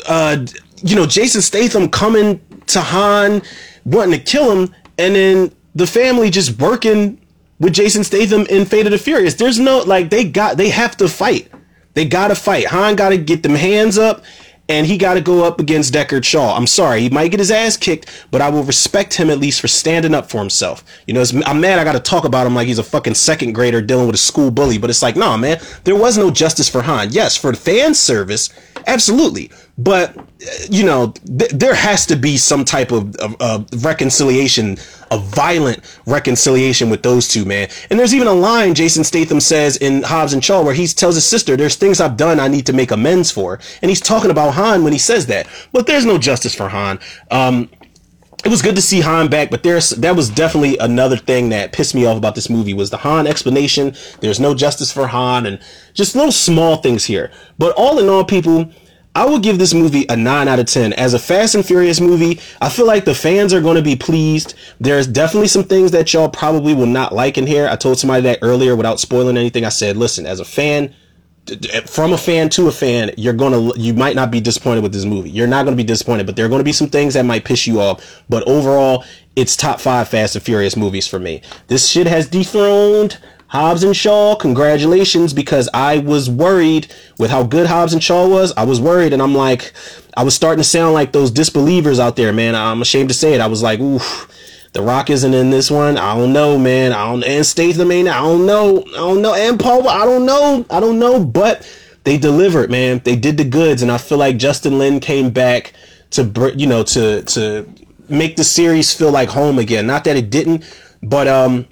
uh, 0.07 0.45
you 0.83 0.95
know, 0.95 1.05
Jason 1.05 1.41
Statham 1.41 1.89
coming 1.89 2.41
to 2.67 2.81
Han, 2.81 3.41
wanting 3.85 4.19
to 4.19 4.25
kill 4.25 4.51
him, 4.51 4.75
and 4.97 5.15
then 5.15 5.51
the 5.77 5.87
family 5.87 6.31
just 6.31 6.59
working 6.59 7.21
with 7.59 7.73
Jason 7.73 8.03
Statham 8.03 8.47
in 8.47 8.65
Fate 8.65 8.87
of 8.87 8.91
the 8.91 8.97
Furious. 8.97 9.35
There's 9.35 9.59
no, 9.59 9.79
like, 9.79 10.09
they 10.09 10.23
got, 10.23 10.57
they 10.57 10.69
have 10.69 10.97
to 10.97 11.07
fight. 11.07 11.51
They 11.93 12.05
gotta 12.05 12.35
fight. 12.35 12.65
Han 12.67 12.95
gotta 12.95 13.17
get 13.17 13.43
them 13.43 13.55
hands 13.55 13.97
up 13.97 14.23
and 14.69 14.85
he 14.85 14.97
got 14.97 15.13
to 15.13 15.21
go 15.21 15.43
up 15.43 15.59
against 15.59 15.93
Deckard 15.93 16.23
Shaw. 16.23 16.55
I'm 16.55 16.67
sorry, 16.67 17.01
he 17.01 17.09
might 17.09 17.31
get 17.31 17.39
his 17.39 17.51
ass 17.51 17.77
kicked, 17.77 18.25
but 18.31 18.41
I 18.41 18.49
will 18.49 18.63
respect 18.63 19.13
him 19.13 19.29
at 19.29 19.39
least 19.39 19.61
for 19.61 19.67
standing 19.67 20.13
up 20.13 20.29
for 20.29 20.39
himself. 20.39 20.83
You 21.05 21.13
know, 21.13 21.23
I'm 21.45 21.61
mad 21.61 21.79
I 21.79 21.83
got 21.83 21.93
to 21.93 21.99
talk 21.99 22.25
about 22.25 22.45
him 22.45 22.55
like 22.55 22.67
he's 22.67 22.79
a 22.79 22.83
fucking 22.83 23.13
second 23.13 23.53
grader 23.53 23.81
dealing 23.81 24.07
with 24.07 24.15
a 24.15 24.19
school 24.19 24.51
bully, 24.51 24.77
but 24.77 24.89
it's 24.89 25.01
like, 25.01 25.15
nah, 25.15 25.37
man, 25.37 25.59
there 25.83 25.95
was 25.95 26.17
no 26.17 26.31
justice 26.31 26.69
for 26.69 26.81
Han. 26.81 27.11
Yes, 27.11 27.37
for 27.37 27.53
fan 27.53 27.93
service, 27.93 28.49
absolutely. 28.87 29.51
But, 29.77 30.17
you 30.69 30.83
know, 30.83 31.13
th- 31.37 31.51
there 31.51 31.75
has 31.75 32.05
to 32.07 32.15
be 32.15 32.37
some 32.37 32.65
type 32.65 32.91
of, 32.91 33.15
of, 33.17 33.35
of 33.39 33.85
reconciliation, 33.85 34.77
a 35.11 35.19
violent 35.19 35.81
reconciliation 36.07 36.89
with 36.89 37.03
those 37.03 37.27
two, 37.27 37.45
man. 37.45 37.69
And 37.89 37.99
there's 37.99 38.15
even 38.15 38.27
a 38.27 38.33
line 38.33 38.73
Jason 38.73 39.03
Statham 39.03 39.39
says 39.39 39.77
in 39.77 40.01
Hobbs 40.01 40.33
and 40.33 40.43
Shaw 40.43 40.63
where 40.63 40.73
he 40.73 40.87
tells 40.87 41.15
his 41.15 41.25
sister, 41.25 41.55
there's 41.55 41.75
things 41.75 42.01
I've 42.01 42.17
done 42.17 42.39
I 42.39 42.47
need 42.47 42.65
to 42.65 42.73
make 42.73 42.89
amends 42.91 43.29
for. 43.29 43.59
And 43.81 43.89
he's 43.89 44.01
talking 44.01 44.31
about 44.31 44.55
Han 44.55 44.83
when 44.83 44.93
he 44.93 44.99
says 44.99 45.27
that. 45.27 45.47
But 45.71 45.85
there's 45.85 46.05
no 46.05 46.17
justice 46.17 46.55
for 46.55 46.69
Han. 46.69 46.99
Um, 47.29 47.69
it 48.45 48.49
was 48.49 48.61
good 48.61 48.75
to 48.75 48.81
see 48.81 49.01
Han 49.01 49.29
back, 49.29 49.49
but 49.49 49.63
there's 49.63 49.89
that 49.91 50.15
was 50.15 50.29
definitely 50.29 50.77
another 50.77 51.17
thing 51.17 51.49
that 51.49 51.73
pissed 51.73 51.95
me 51.95 52.05
off 52.05 52.17
about 52.17 52.35
this 52.35 52.49
movie 52.49 52.73
was 52.73 52.89
the 52.89 52.97
Han 52.97 53.27
explanation. 53.27 53.95
There's 54.21 54.39
no 54.39 54.53
justice 54.53 54.91
for 54.91 55.07
Han 55.07 55.45
and 55.45 55.59
just 55.93 56.15
little 56.15 56.31
small 56.31 56.77
things 56.77 57.05
here. 57.05 57.31
But 57.57 57.73
all 57.75 57.99
in 57.99 58.07
all, 58.07 58.23
people, 58.23 58.71
I 59.15 59.25
would 59.25 59.41
give 59.41 59.57
this 59.57 59.73
movie 59.73 60.05
a 60.09 60.15
9 60.15 60.47
out 60.47 60.59
of 60.59 60.67
10. 60.67 60.93
As 60.93 61.15
a 61.15 61.19
Fast 61.19 61.55
and 61.55 61.65
Furious 61.65 61.99
movie, 61.99 62.39
I 62.61 62.69
feel 62.69 62.85
like 62.85 63.03
the 63.03 63.15
fans 63.15 63.51
are 63.51 63.61
going 63.61 63.77
to 63.77 63.81
be 63.81 63.95
pleased. 63.95 64.53
There's 64.79 65.07
definitely 65.07 65.47
some 65.47 65.63
things 65.63 65.89
that 65.89 66.13
y'all 66.13 66.29
probably 66.29 66.75
will 66.75 66.85
not 66.85 67.15
like 67.15 67.39
in 67.39 67.47
here. 67.47 67.67
I 67.67 67.75
told 67.77 67.97
somebody 67.97 68.21
that 68.21 68.39
earlier 68.43 68.75
without 68.75 68.99
spoiling 68.99 69.35
anything. 69.35 69.65
I 69.65 69.69
said, 69.69 69.97
listen, 69.97 70.27
as 70.27 70.39
a 70.39 70.45
fan, 70.45 70.93
from 71.85 72.13
a 72.13 72.17
fan 72.17 72.49
to 72.49 72.67
a 72.67 72.71
fan, 72.71 73.11
you're 73.17 73.33
gonna 73.33 73.73
you 73.75 73.93
might 73.93 74.15
not 74.15 74.31
be 74.31 74.41
disappointed 74.41 74.83
with 74.83 74.93
this 74.93 75.05
movie. 75.05 75.29
You're 75.29 75.47
not 75.47 75.65
gonna 75.65 75.77
be 75.77 75.83
disappointed, 75.83 76.25
but 76.25 76.35
there 76.35 76.45
are 76.45 76.49
gonna 76.49 76.63
be 76.63 76.73
some 76.73 76.89
things 76.89 77.13
that 77.13 77.25
might 77.25 77.45
piss 77.45 77.67
you 77.67 77.79
off. 77.79 78.23
But 78.29 78.47
overall, 78.47 79.05
it's 79.35 79.55
top 79.55 79.79
five 79.79 80.07
Fast 80.07 80.35
and 80.35 80.43
Furious 80.43 80.75
movies 80.75 81.07
for 81.07 81.19
me. 81.19 81.41
This 81.67 81.87
shit 81.87 82.07
has 82.07 82.27
dethroned 82.27 83.17
Hobbs 83.47 83.83
and 83.83 83.95
Shaw, 83.95 84.35
congratulations, 84.35 85.33
because 85.33 85.69
I 85.73 85.99
was 85.99 86.29
worried 86.29 86.93
with 87.17 87.31
how 87.31 87.43
good 87.43 87.67
Hobbs 87.67 87.93
and 87.93 88.03
Shaw 88.03 88.27
was. 88.27 88.53
I 88.57 88.65
was 88.65 88.81
worried, 88.81 89.13
and 89.13 89.21
I'm 89.21 89.35
like, 89.35 89.73
I 90.17 90.23
was 90.23 90.35
starting 90.35 90.59
to 90.59 90.67
sound 90.67 90.93
like 90.93 91.13
those 91.13 91.31
disbelievers 91.31 91.99
out 91.99 92.17
there, 92.17 92.33
man. 92.33 92.55
I'm 92.55 92.81
ashamed 92.81 93.09
to 93.09 93.15
say 93.15 93.33
it. 93.33 93.41
I 93.41 93.47
was 93.47 93.63
like, 93.63 93.79
oof, 93.79 94.29
The 94.77 94.83
Rock 94.83 95.09
isn't 95.09 95.33
in 95.33 95.49
this 95.49 95.71
one. 95.71 95.97
I 95.97 96.13
don't 96.13 96.31
know, 96.31 96.55
man. 96.59 96.93
I 96.93 97.09
don't, 97.09 97.23
and 97.23 97.43
Statham 97.43 97.91
ain't. 97.91 98.07
I 98.07 98.19
don't 98.19 98.45
know. 98.45 98.83
I 98.89 98.97
don't 98.97 99.23
know. 99.23 99.33
And 99.33 99.59
Paul, 99.59 99.89
I 99.89 100.05
don't 100.05 100.23
know. 100.23 100.67
I 100.69 100.79
don't 100.79 100.99
know. 100.99 101.25
But 101.25 101.67
they 102.03 102.19
delivered, 102.19 102.69
man. 102.69 103.01
They 103.03 103.15
did 103.15 103.37
the 103.37 103.43
goods, 103.43 103.81
and 103.81 103.91
I 103.91 103.97
feel 103.97 104.19
like 104.19 104.37
Justin 104.37 104.77
Lin 104.77 104.99
came 104.99 105.31
back 105.31 105.73
to, 106.11 106.53
you 106.55 106.67
know, 106.67 106.83
to 106.83 107.23
to 107.23 107.67
make 108.07 108.35
the 108.35 108.43
series 108.43 108.93
feel 108.93 109.09
like 109.09 109.29
home 109.29 109.57
again. 109.57 109.87
Not 109.87 110.03
that 110.03 110.15
it 110.15 110.29
didn't, 110.29 110.63
but 111.01 111.27
um 111.27 111.65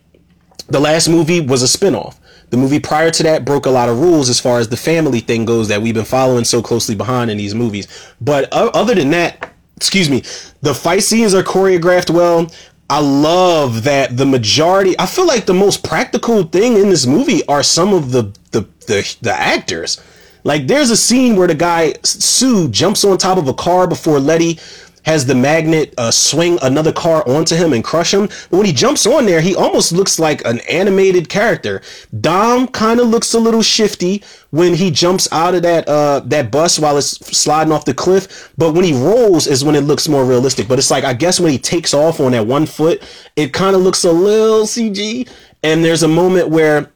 the 0.70 0.80
last 0.80 1.08
movie 1.08 1.42
was 1.42 1.62
a 1.62 1.78
spinoff. 1.78 2.18
The 2.50 2.58
movie 2.58 2.80
prior 2.80 3.12
to 3.12 3.22
that 3.22 3.46
broke 3.46 3.68
a 3.68 3.70
lot 3.70 3.88
of 3.88 4.00
rules 4.00 4.30
as 4.30 4.40
far 4.40 4.58
as 4.58 4.70
the 4.70 4.78
family 4.78 5.20
thing 5.20 5.46
goes 5.46 5.68
that 5.68 5.80
we've 5.80 5.94
been 5.94 6.06
following 6.06 6.44
so 6.44 6.60
closely 6.60 6.96
behind 6.96 7.30
in 7.30 7.38
these 7.38 7.54
movies. 7.54 7.88
But 8.20 8.52
other 8.52 8.96
than 8.96 9.12
that, 9.12 9.52
excuse 9.76 10.10
me, 10.10 10.24
the 10.62 10.74
fight 10.74 11.04
scenes 11.04 11.36
are 11.36 11.44
choreographed 11.44 12.10
well. 12.10 12.50
I 12.90 13.00
love 13.00 13.84
that 13.84 14.16
the 14.16 14.26
majority. 14.26 14.98
I 15.00 15.08
feel 15.08 15.26
like 15.26 15.46
the 15.46 15.54
most 15.54 15.84
practical 15.84 16.44
thing 16.44 16.78
in 16.78 16.90
this 16.90 17.06
movie 17.06 17.46
are 17.48 17.64
some 17.64 17.94
of 17.94 18.12
the 18.12 18.32
the 18.52 18.68
the, 18.88 19.18
the 19.22 19.34
actors. 19.34 20.00
Like 20.44 20.68
there's 20.68 20.92
a 20.92 20.98
scene 20.98 21.36
where 21.36 21.48
the 21.48 21.56
guy 21.56 21.96
Sue 22.04 22.70
jumps 22.70 23.04
on 23.04 23.18
top 23.18 23.40
of 23.40 23.48
a 23.48 23.54
car 23.54 23.88
before 23.88 24.20
Letty 24.20 24.60
has 25.06 25.26
the 25.26 25.36
magnet 25.36 25.94
uh, 25.98 26.12
swing 26.12 26.58
another 26.62 26.92
car 26.92 27.28
onto 27.28 27.56
him 27.56 27.74
and 27.74 27.84
crush 27.84 28.14
him. 28.14 28.28
But 28.50 28.58
when 28.58 28.66
he 28.66 28.74
jumps 28.74 29.06
on 29.06 29.26
there, 29.26 29.40
he 29.40 29.56
almost 29.56 29.92
looks 29.92 30.20
like 30.20 30.44
an 30.46 30.60
animated 30.62 31.30
character. 31.30 31.82
Dom 32.20 32.68
kind 32.68 33.00
of 33.00 33.08
looks 33.08 33.34
a 33.34 33.40
little 33.40 33.62
shifty 33.62 34.24
when 34.50 34.74
he 34.74 34.90
jumps 34.90 35.32
out 35.32 35.54
of 35.54 35.62
that 35.62 35.88
uh, 35.88 36.22
that 36.22 36.52
bus 36.52 36.80
while 36.80 36.98
it's 36.98 37.12
sliding 37.38 37.72
off 37.72 37.86
the 37.86 37.94
cliff. 37.94 38.52
But 38.58 38.74
when 38.74 38.84
he 38.84 38.94
rolls 38.94 39.48
is 39.48 39.64
when 39.64 39.76
it 39.76 39.82
looks 39.82 40.08
more 40.08 40.26
realistic. 40.26 40.68
But 40.68 40.80
it's 40.80 40.92
like 40.92 41.04
I 41.04 41.14
guess 41.14 41.40
when 41.40 41.52
he 41.52 41.60
takes 41.60 41.94
off 41.94 42.20
on 42.20 42.32
that 42.32 42.48
one 42.48 42.66
foot, 42.66 43.04
it 43.36 43.54
kind 43.54 43.76
of 43.76 43.82
looks 43.82 44.04
a 44.04 44.12
little 44.12 44.66
CG. 44.66 45.30
And 45.64 45.84
there's 45.84 46.04
a 46.04 46.08
moment 46.08 46.50
where 46.50 46.92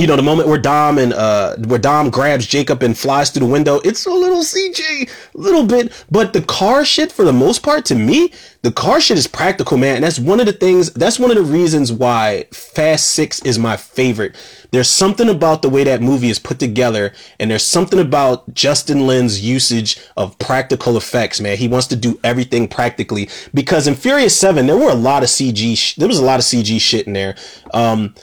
you 0.00 0.06
know, 0.06 0.16
the 0.16 0.22
moment 0.22 0.48
where 0.48 0.58
Dom 0.58 0.96
and 0.96 1.12
uh 1.12 1.56
where 1.56 1.78
Dom 1.78 2.08
grabs 2.08 2.46
Jacob 2.46 2.82
and 2.82 2.96
flies 2.96 3.28
through 3.28 3.46
the 3.46 3.52
window, 3.52 3.80
it's 3.84 4.06
a 4.06 4.10
little 4.10 4.42
CG, 4.42 4.80
a 5.34 5.38
little 5.38 5.66
bit, 5.66 5.92
but 6.10 6.32
the 6.32 6.40
car 6.40 6.86
shit 6.86 7.12
for 7.12 7.22
the 7.26 7.34
most 7.34 7.62
part 7.62 7.84
to 7.86 7.94
me, 7.94 8.32
the 8.62 8.72
car 8.72 8.98
shit 8.98 9.18
is 9.18 9.26
practical, 9.26 9.76
man. 9.76 9.96
And 9.96 10.04
that's 10.04 10.18
one 10.18 10.40
of 10.40 10.46
the 10.46 10.54
things, 10.54 10.90
that's 10.94 11.18
one 11.18 11.30
of 11.30 11.36
the 11.36 11.42
reasons 11.42 11.92
why 11.92 12.46
Fast 12.50 13.10
6 13.10 13.42
is 13.42 13.58
my 13.58 13.76
favorite. 13.76 14.36
There's 14.70 14.88
something 14.88 15.28
about 15.28 15.60
the 15.60 15.68
way 15.68 15.84
that 15.84 16.00
movie 16.00 16.30
is 16.30 16.38
put 16.38 16.58
together 16.58 17.12
and 17.38 17.50
there's 17.50 17.62
something 17.66 17.98
about 17.98 18.54
Justin 18.54 19.06
Lin's 19.06 19.42
usage 19.42 19.98
of 20.16 20.38
practical 20.38 20.96
effects, 20.96 21.42
man. 21.42 21.58
He 21.58 21.68
wants 21.68 21.88
to 21.88 21.96
do 21.96 22.18
everything 22.24 22.68
practically 22.68 23.28
because 23.52 23.86
in 23.86 23.96
Furious 23.96 24.34
7 24.34 24.66
there 24.66 24.78
were 24.78 24.90
a 24.90 24.94
lot 24.94 25.22
of 25.22 25.28
CG 25.28 25.76
sh- 25.76 25.96
there 25.96 26.08
was 26.08 26.18
a 26.18 26.24
lot 26.24 26.40
of 26.40 26.46
CG 26.46 26.80
shit 26.80 27.06
in 27.06 27.12
there. 27.12 27.36
Um 27.74 28.14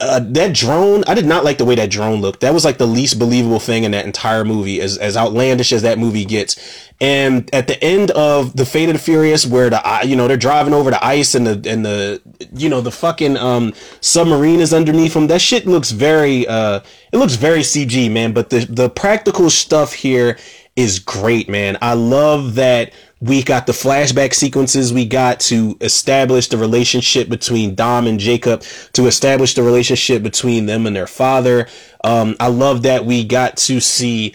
uh, 0.00 0.20
that 0.20 0.54
drone, 0.54 1.04
I 1.06 1.14
did 1.14 1.26
not 1.26 1.44
like 1.44 1.58
the 1.58 1.64
way 1.64 1.74
that 1.74 1.90
drone 1.90 2.20
looked. 2.22 2.40
That 2.40 2.54
was 2.54 2.64
like 2.64 2.78
the 2.78 2.86
least 2.86 3.18
believable 3.18 3.60
thing 3.60 3.84
in 3.84 3.90
that 3.90 4.06
entire 4.06 4.44
movie, 4.44 4.80
as 4.80 4.96
as 4.96 5.16
outlandish 5.16 5.72
as 5.72 5.82
that 5.82 5.98
movie 5.98 6.24
gets. 6.24 6.56
And 7.02 7.52
at 7.54 7.66
the 7.66 7.82
end 7.84 8.10
of 8.12 8.56
the 8.56 8.64
Fate 8.64 8.88
of 8.88 8.94
the 8.94 8.98
Furious, 8.98 9.46
where 9.46 9.68
the 9.68 10.00
you 10.04 10.16
know 10.16 10.26
they're 10.26 10.38
driving 10.38 10.72
over 10.72 10.90
the 10.90 11.04
ice 11.04 11.34
and 11.34 11.46
the 11.46 11.70
and 11.70 11.84
the 11.84 12.22
you 12.52 12.70
know 12.70 12.80
the 12.80 12.90
fucking 12.90 13.36
um 13.36 13.74
submarine 14.00 14.60
is 14.60 14.72
underneath 14.72 15.12
them. 15.12 15.26
That 15.26 15.42
shit 15.42 15.66
looks 15.66 15.90
very 15.90 16.46
uh 16.48 16.80
it 17.12 17.18
looks 17.18 17.34
very 17.34 17.60
CG, 17.60 18.10
man. 18.10 18.32
But 18.32 18.48
the 18.48 18.60
the 18.64 18.88
practical 18.88 19.50
stuff 19.50 19.92
here 19.92 20.38
is 20.76 20.98
great, 20.98 21.48
man. 21.48 21.76
I 21.82 21.92
love 21.92 22.54
that 22.54 22.92
we 23.20 23.42
got 23.42 23.66
the 23.66 23.72
flashback 23.72 24.32
sequences 24.32 24.92
we 24.92 25.04
got 25.04 25.40
to 25.40 25.76
establish 25.82 26.48
the 26.48 26.56
relationship 26.56 27.28
between 27.28 27.74
Dom 27.74 28.06
and 28.06 28.18
Jacob, 28.18 28.62
to 28.94 29.06
establish 29.06 29.54
the 29.54 29.62
relationship 29.62 30.22
between 30.22 30.66
them 30.66 30.86
and 30.86 30.96
their 30.96 31.06
father. 31.06 31.68
Um, 32.02 32.34
I 32.40 32.48
love 32.48 32.82
that 32.82 33.04
we 33.04 33.24
got 33.24 33.58
to 33.58 33.78
see 33.80 34.34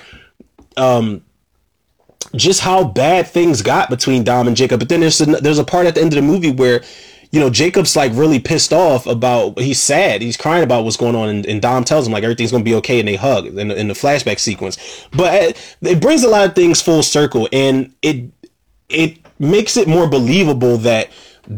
um, 0.77 1.23
just 2.35 2.61
how 2.61 2.83
bad 2.83 3.27
things 3.27 3.63
got 3.63 3.89
between 3.89 4.23
Dom 4.23 4.47
and 4.47 4.55
Jacob. 4.55 4.79
But 4.79 4.89
then 4.89 4.99
there's 4.99 5.19
a, 5.19 5.25
there's 5.25 5.59
a 5.59 5.63
part 5.63 5.87
at 5.87 5.95
the 5.95 6.01
end 6.01 6.13
of 6.13 6.17
the 6.17 6.21
movie 6.21 6.51
where 6.51 6.83
you 7.31 7.41
know, 7.41 7.49
Jacob's 7.49 7.97
like 7.97 8.13
really 8.15 8.39
pissed 8.39 8.71
off 8.71 9.05
about, 9.07 9.59
he's 9.59 9.81
sad. 9.81 10.21
He's 10.21 10.37
crying 10.37 10.63
about 10.63 10.85
what's 10.85 10.95
going 10.95 11.15
on. 11.15 11.27
And, 11.27 11.45
and 11.45 11.61
Dom 11.61 11.83
tells 11.83 12.07
him 12.07 12.13
like 12.13 12.23
everything's 12.23 12.51
to 12.51 12.59
be 12.61 12.75
okay. 12.75 12.99
And 12.99 13.07
they 13.09 13.17
hug 13.17 13.47
in, 13.47 13.71
in 13.71 13.89
the 13.89 13.93
flashback 13.93 14.39
sequence. 14.39 14.77
But 15.11 15.61
it 15.81 15.99
brings 15.99 16.23
a 16.23 16.29
lot 16.29 16.47
of 16.47 16.55
things 16.55 16.81
full 16.81 17.03
circle 17.03 17.49
and 17.51 17.93
it, 18.01 18.31
it 18.89 19.17
makes 19.39 19.77
it 19.77 19.87
more 19.87 20.07
believable 20.07 20.77
that 20.77 21.09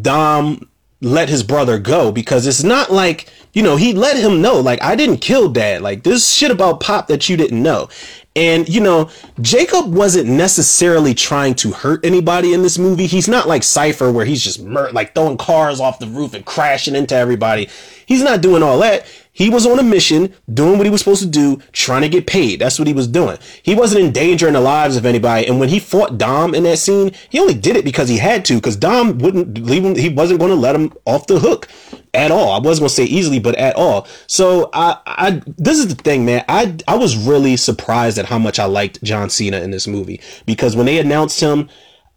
Dom 0.02 0.70
let 1.02 1.30
his 1.30 1.44
brother 1.44 1.78
go 1.78 2.12
because 2.12 2.48
it's 2.48 2.64
not 2.64 2.92
like, 2.92 3.32
you 3.54 3.62
know, 3.62 3.76
he 3.76 3.94
let 3.94 4.18
him 4.18 4.42
know, 4.42 4.60
like, 4.60 4.82
I 4.82 4.96
didn't 4.96 5.18
kill 5.18 5.50
dad. 5.50 5.82
Like, 5.82 6.04
this 6.04 6.32
shit 6.34 6.52
about 6.52 6.80
Pop 6.80 7.08
that 7.08 7.30
you 7.30 7.38
didn't 7.38 7.62
know. 7.62 7.90
And, 8.36 8.70
you 8.70 8.82
know, 8.82 9.10
Jacob 9.42 9.92
wasn't 9.92 10.30
necessarily 10.30 11.16
trying 11.16 11.56
to 11.56 11.72
hurt 11.72 12.06
anybody 12.06 12.54
in 12.54 12.62
this 12.62 12.78
movie. 12.78 13.08
He's 13.08 13.28
not 13.28 13.48
like 13.48 13.64
Cipher 13.64 14.12
where 14.12 14.26
he's 14.26 14.44
just 14.44 14.62
mur- 14.62 14.92
like 14.92 15.16
throwing 15.16 15.38
cars 15.38 15.80
off 15.80 15.98
the 15.98 16.06
roof 16.06 16.36
and 16.36 16.46
crashing 16.46 16.96
into 16.96 17.16
everybody. 17.16 17.68
He's 18.06 18.22
not 18.22 18.42
doing 18.42 18.62
all 18.62 18.78
that. 18.80 19.08
He 19.38 19.52
was 19.52 19.68
on 19.68 19.78
a 19.78 19.84
mission, 19.84 20.34
doing 20.52 20.80
what 20.80 20.88
he 20.88 20.90
was 20.90 21.02
supposed 21.02 21.22
to 21.22 21.30
do, 21.30 21.62
trying 21.72 22.02
to 22.02 22.10
get 22.10 22.26
paid. 22.26 22.60
That's 22.60 22.80
what 22.80 22.88
he 22.88 22.94
was 22.96 23.08
doing. 23.08 23.38
He 23.62 23.76
wasn't 23.76 24.04
endangering 24.04 24.54
the 24.54 24.62
lives 24.62 24.98
of 24.98 25.06
anybody. 25.06 25.46
And 25.46 25.60
when 25.60 25.70
he 25.70 25.80
fought 25.80 26.18
Dom 26.18 26.56
in 26.56 26.64
that 26.64 26.80
scene, 26.80 27.12
he 27.30 27.40
only 27.40 27.54
did 27.54 27.76
it 27.76 27.86
because 27.86 28.10
he 28.10 28.18
had 28.18 28.44
to, 28.46 28.56
because 28.56 28.76
Dom 28.76 29.20
wouldn't 29.20 29.60
leave 29.60 29.86
him. 29.86 29.96
He 29.96 30.10
wasn't 30.10 30.40
going 30.40 30.50
to 30.50 30.56
let 30.56 30.74
him 30.74 30.92
off 31.06 31.28
the 31.28 31.38
hook 31.38 31.68
at 32.16 32.32
all. 32.32 32.52
I 32.52 32.58
wasn't 32.58 32.82
going 32.82 32.90
to 32.90 32.96
say 32.96 33.04
easily, 33.04 33.38
but 33.38 33.54
at 33.58 33.76
all. 33.76 34.08
So 34.26 34.72
I, 34.74 34.98
I, 35.06 35.42
this 35.46 35.78
is 35.78 35.88
the 35.88 36.02
thing, 36.02 36.26
man. 36.26 36.44
I, 36.50 36.76
I 36.88 36.96
was 36.96 37.16
really 37.16 37.58
surprised 37.58 38.18
at 38.18 38.26
how 38.26 38.40
much 38.40 38.58
I 38.58 38.66
liked 38.66 39.04
John 39.04 39.30
Cena 39.30 39.60
in 39.60 39.70
this 39.70 39.86
movie 39.86 40.20
because 40.48 40.76
when 40.76 40.88
they 40.88 40.98
announced 40.98 41.40
him, 41.40 41.70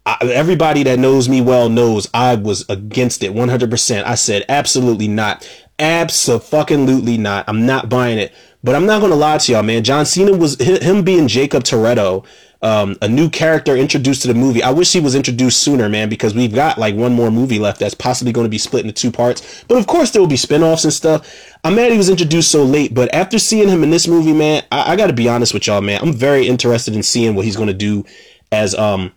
I, 0.07 0.17
everybody 0.23 0.81
that 0.83 0.97
knows 0.97 1.29
me 1.29 1.41
well 1.41 1.69
knows 1.69 2.09
I 2.15 2.33
was 2.33 2.67
against 2.67 3.23
it 3.23 3.33
100%. 3.33 4.03
I 4.03 4.15
said 4.15 4.43
absolutely 4.49 5.07
not. 5.07 5.47
Absolutely 5.81 7.17
not. 7.17 7.45
I'm 7.47 7.65
not 7.65 7.89
buying 7.89 8.19
it. 8.19 8.33
But 8.63 8.75
I'm 8.75 8.85
not 8.85 8.99
to 8.99 9.07
lie 9.15 9.39
to 9.39 9.51
y'all, 9.51 9.63
man. 9.63 9.83
John 9.83 10.05
Cena 10.05 10.33
was 10.33 10.59
him 10.61 11.03
being 11.03 11.27
Jacob 11.27 11.63
Toretto, 11.63 12.23
um, 12.61 12.95
a 13.01 13.07
new 13.07 13.27
character 13.27 13.75
introduced 13.75 14.21
to 14.21 14.27
the 14.27 14.35
movie. 14.35 14.61
I 14.61 14.69
wish 14.69 14.93
he 14.93 14.99
was 14.99 15.15
introduced 15.15 15.63
sooner, 15.63 15.89
man, 15.89 16.09
because 16.09 16.35
we've 16.35 16.53
got 16.53 16.77
like 16.77 16.93
one 16.93 17.13
more 17.13 17.31
movie 17.31 17.57
left 17.57 17.79
that's 17.79 17.95
possibly 17.95 18.31
going 18.31 18.45
to 18.45 18.49
be 18.51 18.59
split 18.59 18.85
into 18.85 18.93
two 18.93 19.11
parts. 19.11 19.63
But 19.67 19.79
of 19.79 19.87
course, 19.87 20.11
there 20.11 20.21
will 20.21 20.29
be 20.29 20.37
spin-offs 20.37 20.83
and 20.83 20.93
stuff. 20.93 21.55
I'm 21.63 21.73
mad 21.73 21.91
he 21.91 21.97
was 21.97 22.09
introduced 22.09 22.51
so 22.51 22.63
late, 22.63 22.93
but 22.93 23.11
after 23.15 23.39
seeing 23.39 23.67
him 23.67 23.83
in 23.83 23.89
this 23.89 24.07
movie, 24.07 24.33
man, 24.33 24.63
I, 24.71 24.93
I 24.93 24.95
got 24.95 25.07
to 25.07 25.13
be 25.13 25.27
honest 25.27 25.55
with 25.55 25.65
y'all, 25.65 25.81
man. 25.81 25.99
I'm 26.03 26.13
very 26.13 26.47
interested 26.47 26.95
in 26.95 27.01
seeing 27.01 27.33
what 27.33 27.45
he's 27.45 27.55
going 27.55 27.69
to 27.69 27.73
do 27.73 28.05
as 28.51 28.75
um 28.75 29.11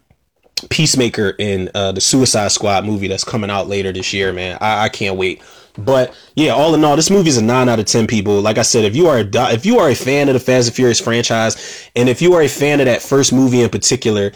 Peacemaker 0.70 1.34
in 1.38 1.70
uh, 1.74 1.92
the 1.92 2.00
Suicide 2.00 2.52
Squad 2.52 2.86
movie 2.86 3.08
that's 3.08 3.24
coming 3.24 3.50
out 3.50 3.68
later 3.68 3.92
this 3.92 4.14
year, 4.14 4.32
man. 4.32 4.56
I, 4.62 4.84
I 4.84 4.88
can't 4.88 5.16
wait. 5.16 5.42
But 5.76 6.16
yeah, 6.36 6.50
all 6.50 6.74
in 6.74 6.84
all, 6.84 6.96
this 6.96 7.10
movie 7.10 7.28
is 7.28 7.36
a 7.36 7.42
nine 7.42 7.68
out 7.68 7.80
of 7.80 7.86
ten. 7.86 8.06
People, 8.06 8.40
like 8.40 8.58
I 8.58 8.62
said, 8.62 8.84
if 8.84 8.94
you 8.94 9.08
are 9.08 9.18
a 9.18 9.52
if 9.52 9.66
you 9.66 9.80
are 9.80 9.88
a 9.88 9.94
fan 9.94 10.28
of 10.28 10.34
the 10.34 10.40
Fast 10.40 10.68
and 10.68 10.76
Furious 10.76 11.00
franchise, 11.00 11.90
and 11.96 12.08
if 12.08 12.22
you 12.22 12.34
are 12.34 12.42
a 12.42 12.48
fan 12.48 12.80
of 12.80 12.86
that 12.86 13.02
first 13.02 13.32
movie 13.32 13.60
in 13.62 13.68
particular, 13.70 14.30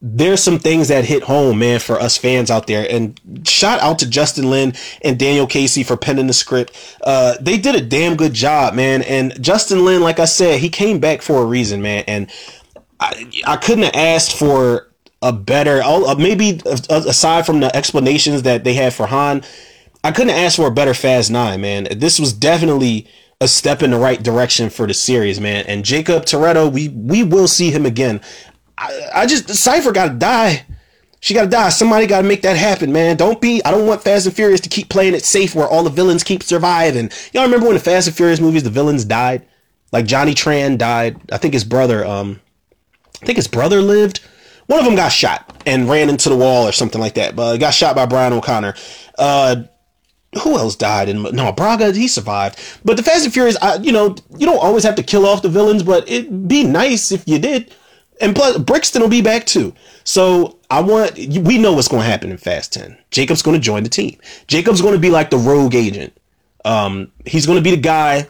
there's 0.00 0.42
some 0.42 0.58
things 0.58 0.88
that 0.88 1.04
hit 1.04 1.24
home, 1.24 1.58
man, 1.58 1.80
for 1.80 1.98
us 2.00 2.16
fans 2.16 2.50
out 2.50 2.66
there. 2.68 2.86
And 2.88 3.20
shout 3.44 3.80
out 3.80 3.98
to 4.00 4.08
Justin 4.08 4.50
Lin 4.50 4.74
and 5.02 5.18
Daniel 5.18 5.46
Casey 5.46 5.82
for 5.82 5.96
penning 5.96 6.28
the 6.28 6.32
script. 6.32 6.96
Uh, 7.02 7.34
they 7.40 7.58
did 7.58 7.74
a 7.74 7.80
damn 7.80 8.16
good 8.16 8.32
job, 8.32 8.74
man. 8.74 9.02
And 9.02 9.42
Justin 9.42 9.84
Lin, 9.84 10.02
like 10.02 10.20
I 10.20 10.26
said, 10.26 10.60
he 10.60 10.68
came 10.68 11.00
back 11.00 11.22
for 11.22 11.42
a 11.42 11.44
reason, 11.44 11.82
man. 11.82 12.04
And 12.06 12.30
I, 13.00 13.28
I 13.46 13.56
couldn't 13.56 13.84
have 13.84 13.94
asked 13.94 14.38
for 14.38 14.88
a 15.20 15.32
better, 15.32 15.82
uh, 15.82 16.14
maybe 16.16 16.60
aside 16.88 17.44
from 17.44 17.58
the 17.58 17.74
explanations 17.74 18.42
that 18.42 18.62
they 18.62 18.74
had 18.74 18.94
for 18.94 19.06
Han 19.06 19.42
I 20.08 20.10
couldn't 20.10 20.30
ask 20.30 20.56
for 20.56 20.66
a 20.66 20.70
better 20.70 20.94
Fast 20.94 21.30
Nine, 21.30 21.60
man. 21.60 21.86
This 21.98 22.18
was 22.18 22.32
definitely 22.32 23.06
a 23.42 23.46
step 23.46 23.82
in 23.82 23.90
the 23.90 23.98
right 23.98 24.22
direction 24.22 24.70
for 24.70 24.86
the 24.86 24.94
series, 24.94 25.38
man. 25.38 25.66
And 25.68 25.84
Jacob 25.84 26.24
Toretto, 26.24 26.72
we 26.72 26.88
we 26.88 27.22
will 27.22 27.46
see 27.46 27.70
him 27.70 27.84
again. 27.84 28.22
I, 28.78 29.02
I 29.14 29.26
just 29.26 29.54
Cipher 29.54 29.92
got 29.92 30.08
to 30.08 30.14
die. 30.14 30.64
She 31.20 31.34
got 31.34 31.42
to 31.42 31.50
die. 31.50 31.68
Somebody 31.68 32.06
got 32.06 32.22
to 32.22 32.26
make 32.26 32.40
that 32.40 32.56
happen, 32.56 32.90
man. 32.90 33.18
Don't 33.18 33.38
be. 33.38 33.62
I 33.66 33.70
don't 33.70 33.86
want 33.86 34.02
Fast 34.02 34.24
and 34.24 34.34
Furious 34.34 34.62
to 34.62 34.70
keep 34.70 34.88
playing 34.88 35.12
it 35.12 35.26
safe 35.26 35.54
where 35.54 35.68
all 35.68 35.84
the 35.84 35.90
villains 35.90 36.24
keep 36.24 36.42
surviving. 36.42 37.10
Y'all 37.34 37.44
remember 37.44 37.66
when 37.66 37.74
the 37.74 37.80
Fast 37.80 38.06
and 38.06 38.16
Furious 38.16 38.40
movies, 38.40 38.62
the 38.62 38.70
villains 38.70 39.04
died? 39.04 39.46
Like 39.92 40.06
Johnny 40.06 40.32
Tran 40.32 40.78
died. 40.78 41.20
I 41.30 41.36
think 41.36 41.52
his 41.52 41.64
brother. 41.64 42.02
Um, 42.06 42.40
I 43.22 43.26
think 43.26 43.36
his 43.36 43.48
brother 43.48 43.82
lived. 43.82 44.20
One 44.68 44.78
of 44.78 44.86
them 44.86 44.96
got 44.96 45.12
shot 45.12 45.62
and 45.66 45.86
ran 45.86 46.08
into 46.08 46.30
the 46.30 46.36
wall 46.36 46.66
or 46.66 46.72
something 46.72 47.00
like 47.00 47.16
that. 47.16 47.36
But 47.36 47.58
got 47.58 47.74
shot 47.74 47.94
by 47.94 48.06
Brian 48.06 48.32
O'Connor. 48.32 48.74
Uh, 49.18 49.64
who 50.42 50.56
else 50.58 50.76
died 50.76 51.08
in 51.08 51.22
no 51.22 51.52
Braga 51.52 51.92
he 51.92 52.08
survived. 52.08 52.58
But 52.84 52.96
the 52.96 53.02
Fast 53.02 53.24
and 53.24 53.32
Furious 53.32 53.56
I, 53.62 53.76
you 53.76 53.92
know 53.92 54.14
you 54.36 54.46
don't 54.46 54.62
always 54.62 54.84
have 54.84 54.96
to 54.96 55.02
kill 55.02 55.26
off 55.26 55.42
the 55.42 55.48
villains 55.48 55.82
but 55.82 56.08
it'd 56.08 56.48
be 56.48 56.64
nice 56.64 57.10
if 57.12 57.26
you 57.26 57.38
did. 57.38 57.74
And 58.20 58.34
plus 58.34 58.58
Brixton 58.58 59.00
will 59.00 59.08
be 59.08 59.22
back 59.22 59.46
too. 59.46 59.74
So 60.04 60.58
I 60.70 60.80
want 60.82 61.16
we 61.16 61.58
know 61.58 61.72
what's 61.72 61.88
going 61.88 62.02
to 62.02 62.08
happen 62.08 62.30
in 62.30 62.36
Fast 62.36 62.72
10 62.74 62.96
Jacob's 63.10 63.42
going 63.42 63.56
to 63.56 63.62
join 63.62 63.82
the 63.84 63.88
team. 63.88 64.18
Jacob's 64.46 64.82
going 64.82 64.94
to 64.94 65.00
be 65.00 65.10
like 65.10 65.30
the 65.30 65.38
rogue 65.38 65.74
agent. 65.74 66.16
Um 66.64 67.10
he's 67.24 67.46
going 67.46 67.58
to 67.58 67.64
be 67.64 67.70
the 67.70 67.80
guy 67.80 68.26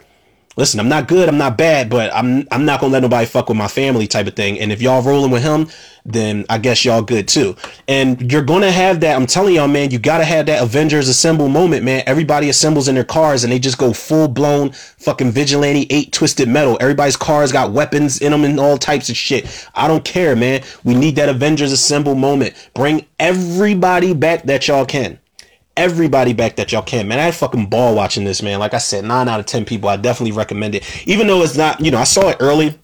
listen, 0.59 0.79
I'm 0.79 0.89
not 0.89 1.07
good, 1.07 1.29
I'm 1.29 1.37
not 1.37 1.57
bad, 1.57 1.89
but 1.89 2.13
I'm 2.13 2.45
I'm 2.51 2.65
not 2.65 2.81
gonna 2.81 2.91
let 2.91 3.01
nobody 3.01 3.25
fuck 3.25 3.47
with 3.47 3.57
my 3.57 3.69
family 3.69 4.07
type 4.07 4.27
of 4.27 4.35
thing. 4.35 4.59
And 4.59 4.71
if 4.73 4.81
y'all 4.81 5.01
rolling 5.01 5.31
with 5.31 5.41
him, 5.41 5.69
then 6.05 6.45
I 6.49 6.57
guess 6.57 6.83
y'all 6.83 7.01
good 7.01 7.29
too. 7.29 7.55
And 7.87 8.29
you're 8.31 8.43
gonna 8.43 8.69
have 8.69 8.99
that. 8.99 9.15
I'm 9.15 9.25
telling 9.25 9.55
y'all, 9.55 9.69
man, 9.69 9.89
you 9.89 9.99
gotta 9.99 10.25
have 10.25 10.47
that 10.47 10.61
Avengers 10.61 11.07
assemble 11.07 11.47
moment, 11.47 11.85
man. 11.85 12.03
Everybody 12.05 12.49
assembles 12.49 12.89
in 12.89 12.95
their 12.95 13.05
cars 13.05 13.43
and 13.43 13.53
they 13.53 13.57
just 13.57 13.77
go 13.77 13.93
full 13.93 14.27
blown 14.27 14.71
fucking 14.71 15.31
vigilante 15.31 15.87
eight 15.89 16.11
twisted 16.11 16.49
metal. 16.49 16.77
Everybody's 16.81 17.15
cars 17.17 17.53
got 17.53 17.71
weapons 17.71 18.21
in 18.21 18.31
them 18.31 18.43
and 18.43 18.59
all 18.59 18.77
types 18.77 19.09
of 19.09 19.15
shit. 19.15 19.67
I 19.73 19.87
don't 19.87 20.03
care, 20.03 20.35
man. 20.35 20.61
We 20.83 20.93
need 20.93 21.15
that 21.15 21.29
Avengers 21.29 21.71
assemble 21.71 22.15
moment. 22.15 22.53
Bring 22.73 23.05
everybody 23.17 24.13
back 24.13 24.43
that 24.43 24.67
y'all 24.67 24.85
can 24.85 25.19
everybody 25.79 26.33
back 26.33 26.57
that 26.57 26.71
y'all 26.71 26.81
can, 26.81 27.07
man. 27.07 27.19
I 27.19 27.23
had 27.23 27.35
fucking 27.35 27.67
ball 27.67 27.95
watching 27.95 28.25
this, 28.25 28.43
man. 28.43 28.59
Like 28.59 28.73
I 28.73 28.77
said, 28.77 29.05
nine 29.05 29.29
out 29.29 29.39
of 29.39 29.45
ten 29.45 29.65
people, 29.65 29.89
I 29.89 29.95
definitely 29.95 30.33
recommend 30.33 30.75
it. 30.75 31.07
Even 31.07 31.25
though 31.27 31.41
it's 31.41 31.57
not, 31.57 31.79
you 31.79 31.89
know, 31.89 31.97
I 31.97 32.03
saw 32.03 32.29
it 32.29 32.37
early. 32.39 32.77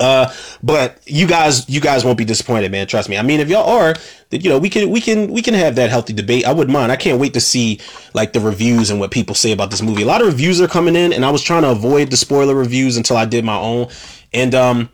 Uh, 0.00 0.32
but 0.62 1.00
you 1.06 1.26
guys, 1.26 1.68
you 1.68 1.80
guys 1.80 2.04
won't 2.04 2.18
be 2.18 2.24
disappointed, 2.24 2.70
man. 2.70 2.86
Trust 2.86 3.08
me. 3.08 3.18
I 3.18 3.22
mean, 3.22 3.40
if 3.40 3.48
y'all 3.48 3.68
are, 3.68 3.96
that 4.30 4.44
you 4.44 4.50
know, 4.50 4.58
we 4.58 4.70
can, 4.70 4.90
we 4.90 5.00
can, 5.00 5.32
we 5.32 5.42
can 5.42 5.54
have 5.54 5.74
that 5.74 5.90
healthy 5.90 6.12
debate. 6.12 6.46
I 6.46 6.52
wouldn't 6.52 6.72
mind. 6.72 6.92
I 6.92 6.96
can't 6.96 7.18
wait 7.18 7.34
to 7.34 7.40
see 7.40 7.80
like 8.14 8.32
the 8.32 8.38
reviews 8.38 8.90
and 8.90 9.00
what 9.00 9.10
people 9.10 9.34
say 9.34 9.50
about 9.50 9.72
this 9.72 9.82
movie. 9.82 10.02
A 10.02 10.06
lot 10.06 10.20
of 10.20 10.28
reviews 10.28 10.60
are 10.60 10.68
coming 10.68 10.94
in, 10.94 11.12
and 11.12 11.24
I 11.24 11.30
was 11.30 11.42
trying 11.42 11.62
to 11.62 11.70
avoid 11.70 12.10
the 12.10 12.16
spoiler 12.16 12.54
reviews 12.54 12.96
until 12.96 13.16
I 13.16 13.24
did 13.24 13.44
my 13.44 13.58
own. 13.58 13.88
And 14.32 14.54
um, 14.54 14.88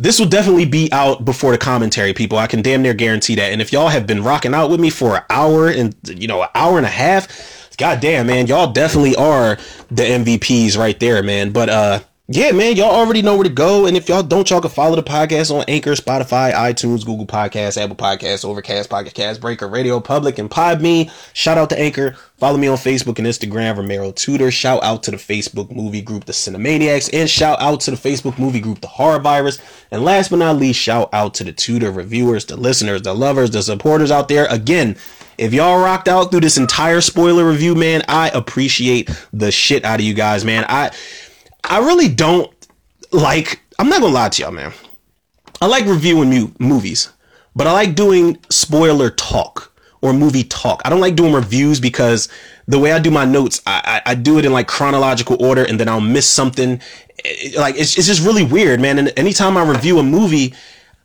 this 0.00 0.18
will 0.18 0.26
definitely 0.26 0.64
be 0.64 0.88
out 0.92 1.26
before 1.26 1.52
the 1.52 1.58
commentary, 1.58 2.14
people. 2.14 2.38
I 2.38 2.46
can 2.46 2.62
damn 2.62 2.80
near 2.80 2.94
guarantee 2.94 3.34
that. 3.34 3.52
And 3.52 3.60
if 3.60 3.70
y'all 3.70 3.88
have 3.88 4.06
been 4.06 4.24
rocking 4.24 4.54
out 4.54 4.70
with 4.70 4.80
me 4.80 4.88
for 4.88 5.16
an 5.16 5.22
hour 5.28 5.68
and 5.68 5.94
you 6.04 6.26
know, 6.26 6.42
an 6.42 6.48
hour 6.54 6.78
and 6.78 6.86
a 6.86 6.90
half, 6.90 7.76
god 7.76 8.00
damn, 8.00 8.26
man, 8.26 8.46
y'all 8.46 8.72
definitely 8.72 9.14
are 9.16 9.58
the 9.90 10.02
MVPs 10.02 10.78
right 10.78 10.98
there, 10.98 11.22
man. 11.22 11.52
But 11.52 11.68
uh 11.68 12.00
yeah, 12.32 12.52
man, 12.52 12.76
y'all 12.76 12.92
already 12.92 13.22
know 13.22 13.34
where 13.34 13.42
to 13.42 13.50
go. 13.50 13.86
And 13.86 13.96
if 13.96 14.08
y'all 14.08 14.22
don't, 14.22 14.48
y'all 14.48 14.60
can 14.60 14.70
follow 14.70 14.94
the 14.94 15.02
podcast 15.02 15.52
on 15.52 15.64
Anchor, 15.66 15.94
Spotify, 15.94 16.52
iTunes, 16.52 17.04
Google 17.04 17.26
Podcasts, 17.26 17.76
Apple 17.76 17.96
Podcasts, 17.96 18.44
Overcast, 18.44 18.88
Pocket 18.88 19.14
Cast, 19.14 19.40
Breaker, 19.40 19.66
Radio 19.66 19.98
Public, 19.98 20.38
and 20.38 20.48
Podme. 20.48 21.10
Shout 21.32 21.58
out 21.58 21.70
to 21.70 21.78
Anchor. 21.80 22.14
Follow 22.38 22.56
me 22.56 22.68
on 22.68 22.76
Facebook 22.76 23.18
and 23.18 23.26
Instagram, 23.26 23.78
Romero 23.78 24.12
Tudor. 24.12 24.52
Shout 24.52 24.80
out 24.84 25.02
to 25.02 25.10
the 25.10 25.16
Facebook 25.16 25.74
movie 25.74 26.02
group, 26.02 26.24
The 26.24 26.32
Cinemaniacs. 26.32 27.10
And 27.12 27.28
shout 27.28 27.60
out 27.60 27.80
to 27.80 27.90
the 27.90 27.96
Facebook 27.96 28.38
movie 28.38 28.60
group, 28.60 28.80
The 28.80 28.86
Horror 28.86 29.18
Virus. 29.18 29.58
And 29.90 30.04
last 30.04 30.30
but 30.30 30.36
not 30.36 30.54
least, 30.54 30.78
shout 30.78 31.08
out 31.12 31.34
to 31.34 31.42
the 31.42 31.52
Tudor 31.52 31.90
reviewers, 31.90 32.44
the 32.44 32.56
listeners, 32.56 33.02
the 33.02 33.12
lovers, 33.12 33.50
the 33.50 33.60
supporters 33.60 34.12
out 34.12 34.28
there. 34.28 34.46
Again, 34.50 34.96
if 35.36 35.52
y'all 35.52 35.82
rocked 35.82 36.06
out 36.06 36.30
through 36.30 36.42
this 36.42 36.58
entire 36.58 37.00
spoiler 37.00 37.48
review, 37.48 37.74
man, 37.74 38.04
I 38.06 38.28
appreciate 38.28 39.10
the 39.32 39.50
shit 39.50 39.84
out 39.84 39.98
of 39.98 40.06
you 40.06 40.14
guys, 40.14 40.44
man. 40.44 40.64
I 40.68 40.92
I 41.64 41.78
really 41.78 42.08
don't 42.08 42.50
like. 43.12 43.60
I'm 43.78 43.88
not 43.88 44.00
gonna 44.00 44.12
lie 44.14 44.28
to 44.28 44.42
y'all, 44.42 44.52
man. 44.52 44.72
I 45.60 45.66
like 45.66 45.86
reviewing 45.86 46.30
mu- 46.30 46.52
movies, 46.58 47.10
but 47.54 47.66
I 47.66 47.72
like 47.72 47.94
doing 47.94 48.38
spoiler 48.48 49.10
talk 49.10 49.72
or 50.02 50.12
movie 50.12 50.44
talk. 50.44 50.80
I 50.84 50.90
don't 50.90 51.00
like 51.00 51.16
doing 51.16 51.32
reviews 51.34 51.80
because 51.80 52.28
the 52.66 52.78
way 52.78 52.92
I 52.92 52.98
do 52.98 53.10
my 53.10 53.24
notes, 53.24 53.60
I, 53.66 54.02
I, 54.06 54.12
I 54.12 54.14
do 54.14 54.38
it 54.38 54.44
in 54.44 54.52
like 54.52 54.68
chronological 54.68 55.42
order, 55.44 55.64
and 55.64 55.78
then 55.78 55.88
I'll 55.88 56.00
miss 56.00 56.26
something. 56.26 56.80
Like 57.56 57.76
it's 57.76 57.98
it's 57.98 58.06
just 58.06 58.24
really 58.24 58.44
weird, 58.44 58.80
man. 58.80 58.98
And 58.98 59.12
anytime 59.16 59.56
I 59.56 59.64
review 59.64 59.98
a 59.98 60.02
movie. 60.02 60.54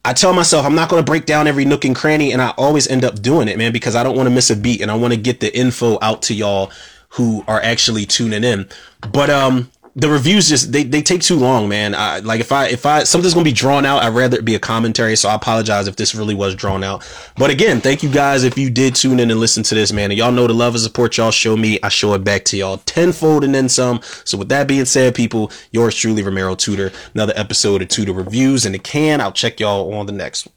I 0.08 0.14
tell 0.14 0.34
myself 0.34 0.68
I'm 0.68 0.76
not 0.76 0.88
going 0.88 1.04
to 1.04 1.04
break 1.04 1.26
down 1.26 1.48
every 1.48 1.66
nook 1.66 1.84
and 1.84 1.96
cranny, 1.96 2.32
and 2.32 2.40
I 2.40 2.50
always 2.60 2.88
end 2.88 3.04
up 3.04 3.24
doing 3.24 3.48
it, 3.48 3.58
man, 3.58 3.72
because 3.72 3.96
I 3.96 4.04
don't 4.04 4.16
want 4.16 4.28
to 4.28 4.36
miss 4.36 4.52
a 4.52 4.56
beat 4.56 4.82
and 4.82 4.92
I 4.92 4.96
want 4.96 5.16
to 5.16 5.20
get 5.20 5.40
the 5.40 5.52
info 5.58 5.98
out 6.00 6.22
to 6.24 6.36
y'all 6.36 6.72
who 7.10 7.44
are 7.48 7.60
actually 7.60 8.06
tuning 8.06 8.44
in. 8.44 8.70
But 9.12 9.32
um, 9.32 9.72
the 9.98 10.10
reviews 10.10 10.50
just 10.50 10.74
they, 10.74 10.84
they 10.84 11.02
take 11.02 11.22
too 11.22 11.38
long, 11.38 11.70
man. 11.70 11.96
I, 11.96 12.20
like 12.20 12.42
if 12.42 12.52
I 12.52 12.68
if 12.68 12.86
I 12.86 13.04
something's 13.04 13.34
gonna 13.34 13.46
be 13.46 13.54
drawn 13.54 13.86
out, 13.86 14.04
I'd 14.04 14.14
rather 14.14 14.38
it 14.38 14.44
be 14.44 14.56
a 14.56 14.60
commentary. 14.60 15.16
So 15.16 15.30
I 15.30 15.36
apologize 15.36 15.88
if 15.88 15.96
this 15.96 16.14
really 16.14 16.36
was 16.36 16.54
drawn 16.54 16.84
out. 16.84 17.08
But 17.38 17.50
again, 17.50 17.80
thank 17.80 18.04
you 18.04 18.10
guys 18.10 18.44
if 18.44 18.58
you 18.58 18.70
did 18.70 18.96
tune 18.96 19.22
in 19.22 19.32
and 19.32 19.40
listen 19.40 19.64
to 19.64 19.76
this, 19.76 19.94
man. 19.94 20.12
And 20.12 20.18
y'all 20.18 20.34
know 20.34 20.48
the 20.48 20.54
love 20.54 20.74
and 20.74 20.84
support 20.84 21.16
y'all 21.16 21.32
show 21.32 21.56
me. 21.56 21.80
I 21.82 21.88
show 21.88 22.14
it 22.14 22.26
back 22.26 22.44
to 22.46 22.58
y'all 22.58 22.78
tenfold 22.80 23.46
and 23.46 23.56
then 23.56 23.70
some. 23.70 24.02
So 24.26 24.38
with 24.38 24.50
that 24.50 24.68
being 24.68 24.86
said, 24.86 25.16
people, 25.16 25.52
yours 25.72 25.96
truly, 25.96 26.24
Romero 26.24 26.56
Tudor. 26.56 26.92
Another 27.14 27.34
episode 27.38 27.82
of 27.82 27.88
Tudor 27.88 28.14
Reviews 28.14 28.66
in 28.66 28.74
the 28.74 28.80
can. 28.80 29.22
I'll 29.22 29.32
check 29.32 29.62
y'all 29.62 29.94
on 29.94 30.08
the 30.08 30.12
next 30.12 30.46
one. 30.46 30.54